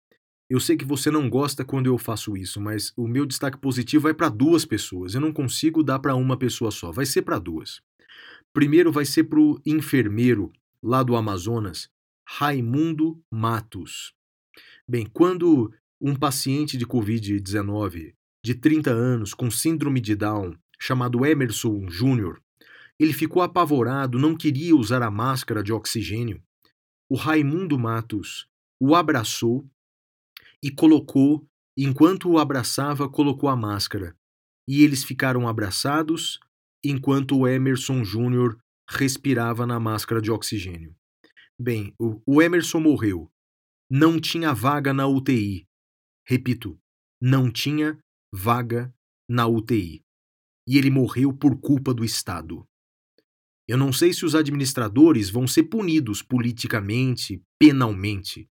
[0.48, 4.04] eu sei que você não gosta quando eu faço isso, mas o meu destaque positivo
[4.04, 5.14] vai para duas pessoas.
[5.14, 7.82] Eu não consigo dar para uma pessoa só, vai ser para duas.
[8.54, 10.50] Primeiro vai ser para o enfermeiro
[10.82, 11.90] lá do Amazonas,
[12.26, 14.14] Raimundo Matos.
[14.88, 21.88] Bem, quando um paciente de Covid-19 de 30 anos com síndrome de Down chamado Emerson
[21.88, 22.42] Júnior.
[22.98, 26.42] Ele ficou apavorado, não queria usar a máscara de oxigênio.
[27.08, 28.48] O Raimundo Matos
[28.80, 29.64] o abraçou
[30.60, 31.46] e colocou,
[31.78, 34.16] enquanto o abraçava, colocou a máscara.
[34.66, 36.40] E eles ficaram abraçados
[36.84, 38.58] enquanto o Emerson Júnior
[38.90, 40.96] respirava na máscara de oxigênio.
[41.56, 43.30] Bem, o, Emerson morreu.
[43.88, 45.64] Não tinha vaga na UTI.
[46.26, 46.76] Repito,
[47.20, 47.96] não tinha
[48.32, 48.92] vaga
[49.28, 50.02] na UTI
[50.66, 52.66] e ele morreu por culpa do Estado.
[53.68, 58.48] Eu não sei se os administradores vão ser punidos politicamente, penalmente,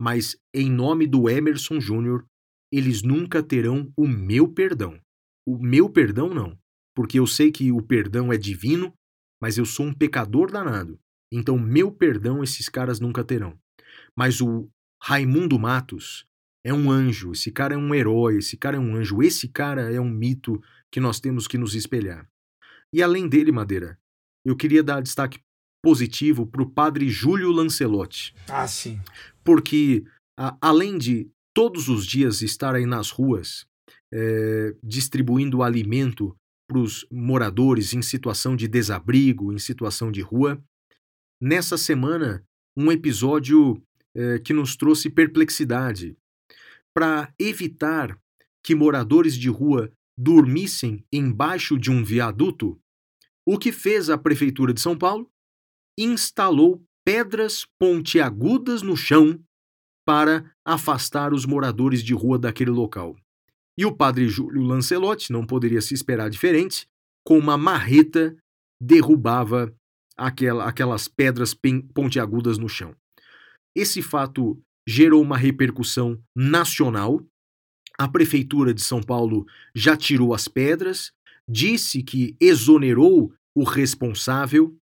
[0.00, 2.24] mas em nome do Emerson Júnior,
[2.72, 5.00] eles nunca terão o meu perdão.
[5.46, 6.58] O meu perdão não,
[6.94, 8.92] porque eu sei que o perdão é divino,
[9.40, 10.98] mas eu sou um pecador danado.
[11.32, 13.58] Então, meu perdão esses caras nunca terão.
[14.16, 14.68] Mas o
[15.02, 16.26] Raimundo Matos
[16.68, 19.90] é um anjo, esse cara é um herói, esse cara é um anjo, esse cara
[19.92, 22.28] é um mito que nós temos que nos espelhar.
[22.92, 23.98] E além dele, Madeira,
[24.44, 25.40] eu queria dar destaque
[25.82, 28.34] positivo para o padre Júlio Lancelotti.
[28.48, 29.00] Ah, sim.
[29.42, 30.04] Porque,
[30.38, 33.66] a, além de todos os dias estar aí nas ruas
[34.12, 36.36] é, distribuindo alimento
[36.68, 40.62] para os moradores em situação de desabrigo, em situação de rua,
[41.40, 42.44] nessa semana,
[42.76, 43.82] um episódio
[44.14, 46.16] é, que nos trouxe perplexidade.
[46.98, 48.18] Para evitar
[48.60, 52.76] que moradores de rua dormissem embaixo de um viaduto,
[53.46, 55.30] o que fez a Prefeitura de São Paulo?
[55.96, 59.40] Instalou pedras pontiagudas no chão
[60.04, 63.14] para afastar os moradores de rua daquele local.
[63.78, 66.88] E o padre Júlio Lancelotti, não poderia se esperar diferente,
[67.24, 68.36] com uma marreta
[68.82, 69.72] derrubava
[70.16, 71.56] aquela, aquelas pedras
[71.94, 72.92] pontiagudas no chão.
[73.72, 77.20] Esse fato gerou uma repercussão nacional
[77.98, 79.44] a Prefeitura de São Paulo
[79.74, 81.10] já tirou as pedras,
[81.48, 84.76] disse que exonerou o responsável.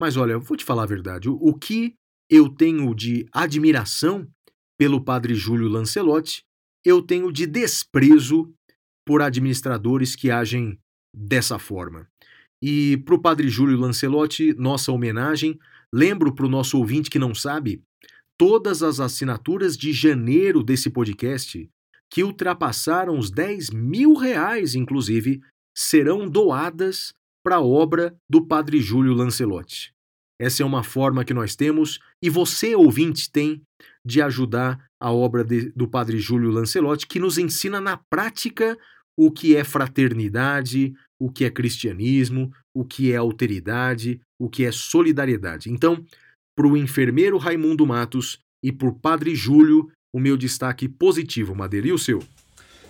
[0.00, 1.94] Mas olha, vou te falar a verdade: o, que
[2.28, 4.28] eu tenho de admiração
[4.76, 6.42] pelo padre Júlio Lancelotti,
[6.84, 8.52] eu tenho de desprezo
[9.06, 10.78] por administradores que agem
[11.14, 12.08] dessa forma.
[12.60, 15.58] E para o padre Júlio Lancelotti, nossa homenagem.
[15.94, 17.80] Lembro para o nosso ouvinte que não sabe,
[18.38, 21.68] todas as assinaturas de janeiro desse podcast
[22.10, 25.42] que ultrapassaram os 10 mil reais, inclusive,
[25.76, 27.12] serão doadas
[27.44, 29.92] para a obra do Padre Júlio Lancelotti.
[30.40, 33.60] Essa é uma forma que nós temos e você, ouvinte, tem
[34.04, 38.78] de ajudar a obra de, do Padre Júlio Lancelotti, que nos ensina na prática
[39.16, 44.70] o que é fraternidade, o que é cristianismo, o que é alteridade, o que é
[44.70, 45.70] solidariedade.
[45.70, 46.04] Então,
[46.58, 51.86] para o enfermeiro Raimundo Matos e por Padre Júlio, o meu destaque positivo, Madeira.
[51.86, 52.20] E o seu?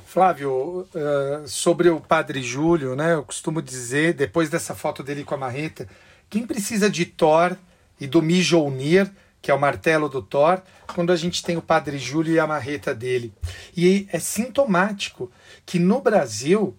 [0.07, 5.35] Flávio, uh, sobre o Padre Júlio, né, eu costumo dizer, depois dessa foto dele com
[5.35, 5.87] a marreta,
[6.31, 7.55] quem precisa de Thor
[8.01, 10.63] e do Mjolnir, que é o martelo do Thor,
[10.95, 13.35] quando a gente tem o Padre Júlio e a marreta dele.
[13.77, 15.31] E é sintomático
[15.67, 16.75] que no Brasil,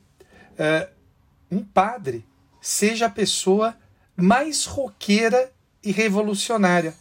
[0.58, 0.90] uh,
[1.52, 2.26] um padre
[2.60, 3.76] seja a pessoa
[4.18, 5.52] mais roqueira
[5.84, 6.94] e revolucionária.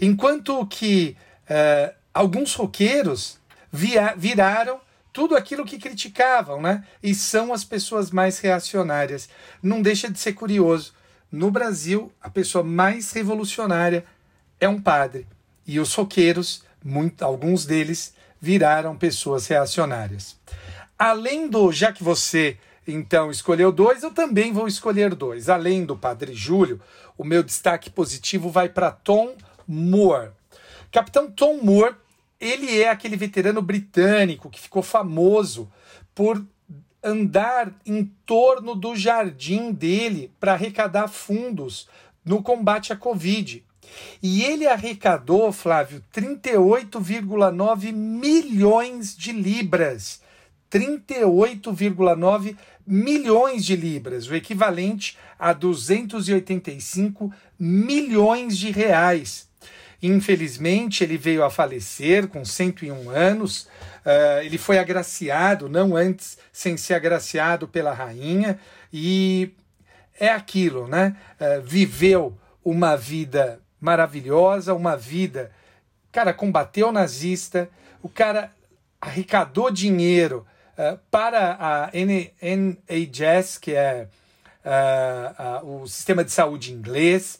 [0.00, 3.38] Enquanto que uh, alguns roqueiros
[3.72, 4.80] via, viraram
[5.12, 6.84] tudo aquilo que criticavam, né?
[7.02, 9.28] E são as pessoas mais reacionárias.
[9.62, 10.92] Não deixa de ser curioso.
[11.30, 14.04] No Brasil, a pessoa mais revolucionária
[14.60, 15.26] é um padre.
[15.66, 20.36] E os roqueiros, muito, alguns deles, viraram pessoas reacionárias.
[20.98, 25.48] Além do, já que você então escolheu dois, eu também vou escolher dois.
[25.48, 26.80] Além do Padre Júlio,
[27.16, 29.34] o meu destaque positivo vai para Tom
[29.66, 30.30] Moore.
[30.90, 31.96] Capitão Tom Moore
[32.40, 35.70] ele é aquele veterano britânico que ficou famoso
[36.14, 36.44] por
[37.02, 41.88] andar em torno do jardim dele para arrecadar fundos
[42.24, 43.64] no combate à Covid.
[44.22, 50.22] E ele arrecadou, Flávio, 38,9 milhões de libras.
[50.70, 52.56] 38,9
[52.86, 59.48] milhões de libras, o equivalente a 285 milhões de reais.
[60.02, 63.62] Infelizmente, ele veio a falecer com 101 anos.
[64.04, 68.58] Uh, ele foi agraciado, não antes, sem ser agraciado pela rainha,
[68.92, 69.50] e
[70.20, 71.16] é aquilo, né?
[71.40, 75.50] Uh, viveu uma vida maravilhosa, uma vida.
[76.12, 77.70] Cara, combateu o nazista,
[78.02, 78.52] o cara
[79.00, 80.46] arrecadou dinheiro
[80.78, 84.08] uh, para a NHS, que é
[85.62, 87.38] o sistema de saúde inglês.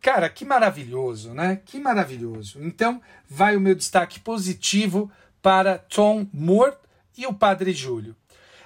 [0.00, 1.60] Cara, que maravilhoso, né?
[1.64, 2.58] Que maravilhoso.
[2.62, 5.10] Então, vai o meu destaque positivo
[5.42, 6.74] para Tom Moore
[7.16, 8.16] e o Padre Júlio.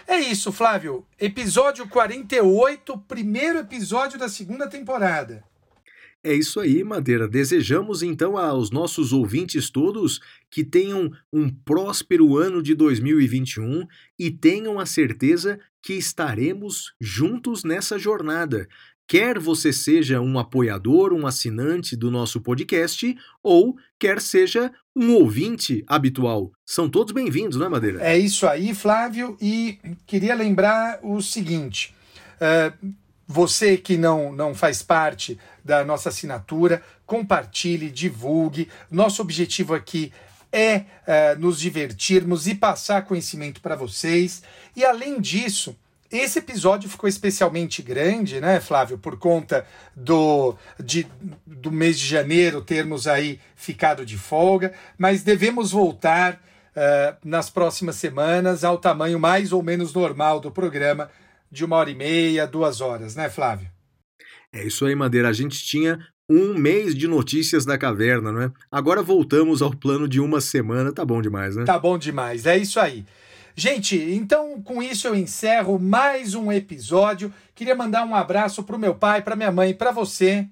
[0.06, 1.06] É isso, Flávio.
[1.20, 5.44] Episódio 48, primeiro episódio da segunda temporada.
[6.28, 7.26] É isso aí, Madeira.
[7.26, 13.86] Desejamos então aos nossos ouvintes todos que tenham um próspero ano de 2021
[14.18, 18.68] e tenham a certeza que estaremos juntos nessa jornada.
[19.08, 25.82] Quer você seja um apoiador, um assinante do nosso podcast, ou quer seja um ouvinte
[25.86, 26.52] habitual.
[26.62, 28.02] São todos bem-vindos, não é, Madeira?
[28.02, 29.34] É isso aí, Flávio.
[29.40, 31.94] E queria lembrar o seguinte:
[32.34, 32.92] uh,
[33.28, 38.70] você que não, não faz parte da nossa assinatura, compartilhe, divulgue.
[38.90, 40.10] Nosso objetivo aqui
[40.50, 44.42] é uh, nos divertirmos e passar conhecimento para vocês.
[44.74, 45.76] E além disso,
[46.10, 51.06] esse episódio ficou especialmente grande, né, Flávio, por conta do, de,
[51.46, 57.96] do mês de janeiro termos aí ficado de folga, mas devemos voltar uh, nas próximas
[57.96, 61.10] semanas ao tamanho mais ou menos normal do programa,
[61.50, 63.68] de uma hora e meia, duas horas, né, Flávio?
[64.52, 65.28] É isso aí, Madeira.
[65.28, 68.52] A gente tinha um mês de notícias da caverna, não é?
[68.70, 71.64] Agora voltamos ao plano de uma semana, tá bom demais, né?
[71.64, 73.04] Tá bom demais, é isso aí.
[73.56, 77.32] Gente, então com isso eu encerro mais um episódio.
[77.54, 80.46] Queria mandar um abraço pro meu pai, pra minha mãe, para você.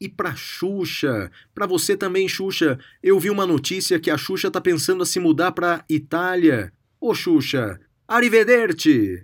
[0.00, 2.78] E pra Xuxa, pra você também, Xuxa.
[3.02, 6.72] Eu vi uma notícia que a Xuxa tá pensando a se mudar pra Itália.
[7.00, 7.78] Ô, Xuxa,
[8.08, 9.22] arrivederci!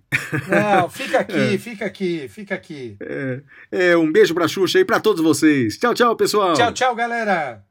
[0.48, 1.58] Não, fica aqui, é.
[1.58, 2.96] fica aqui, fica aqui.
[3.00, 3.40] É,
[3.72, 5.78] é, um beijo pra Xuxa e pra todos vocês.
[5.78, 6.52] Tchau, tchau, pessoal.
[6.52, 7.64] Tchau, tchau, galera.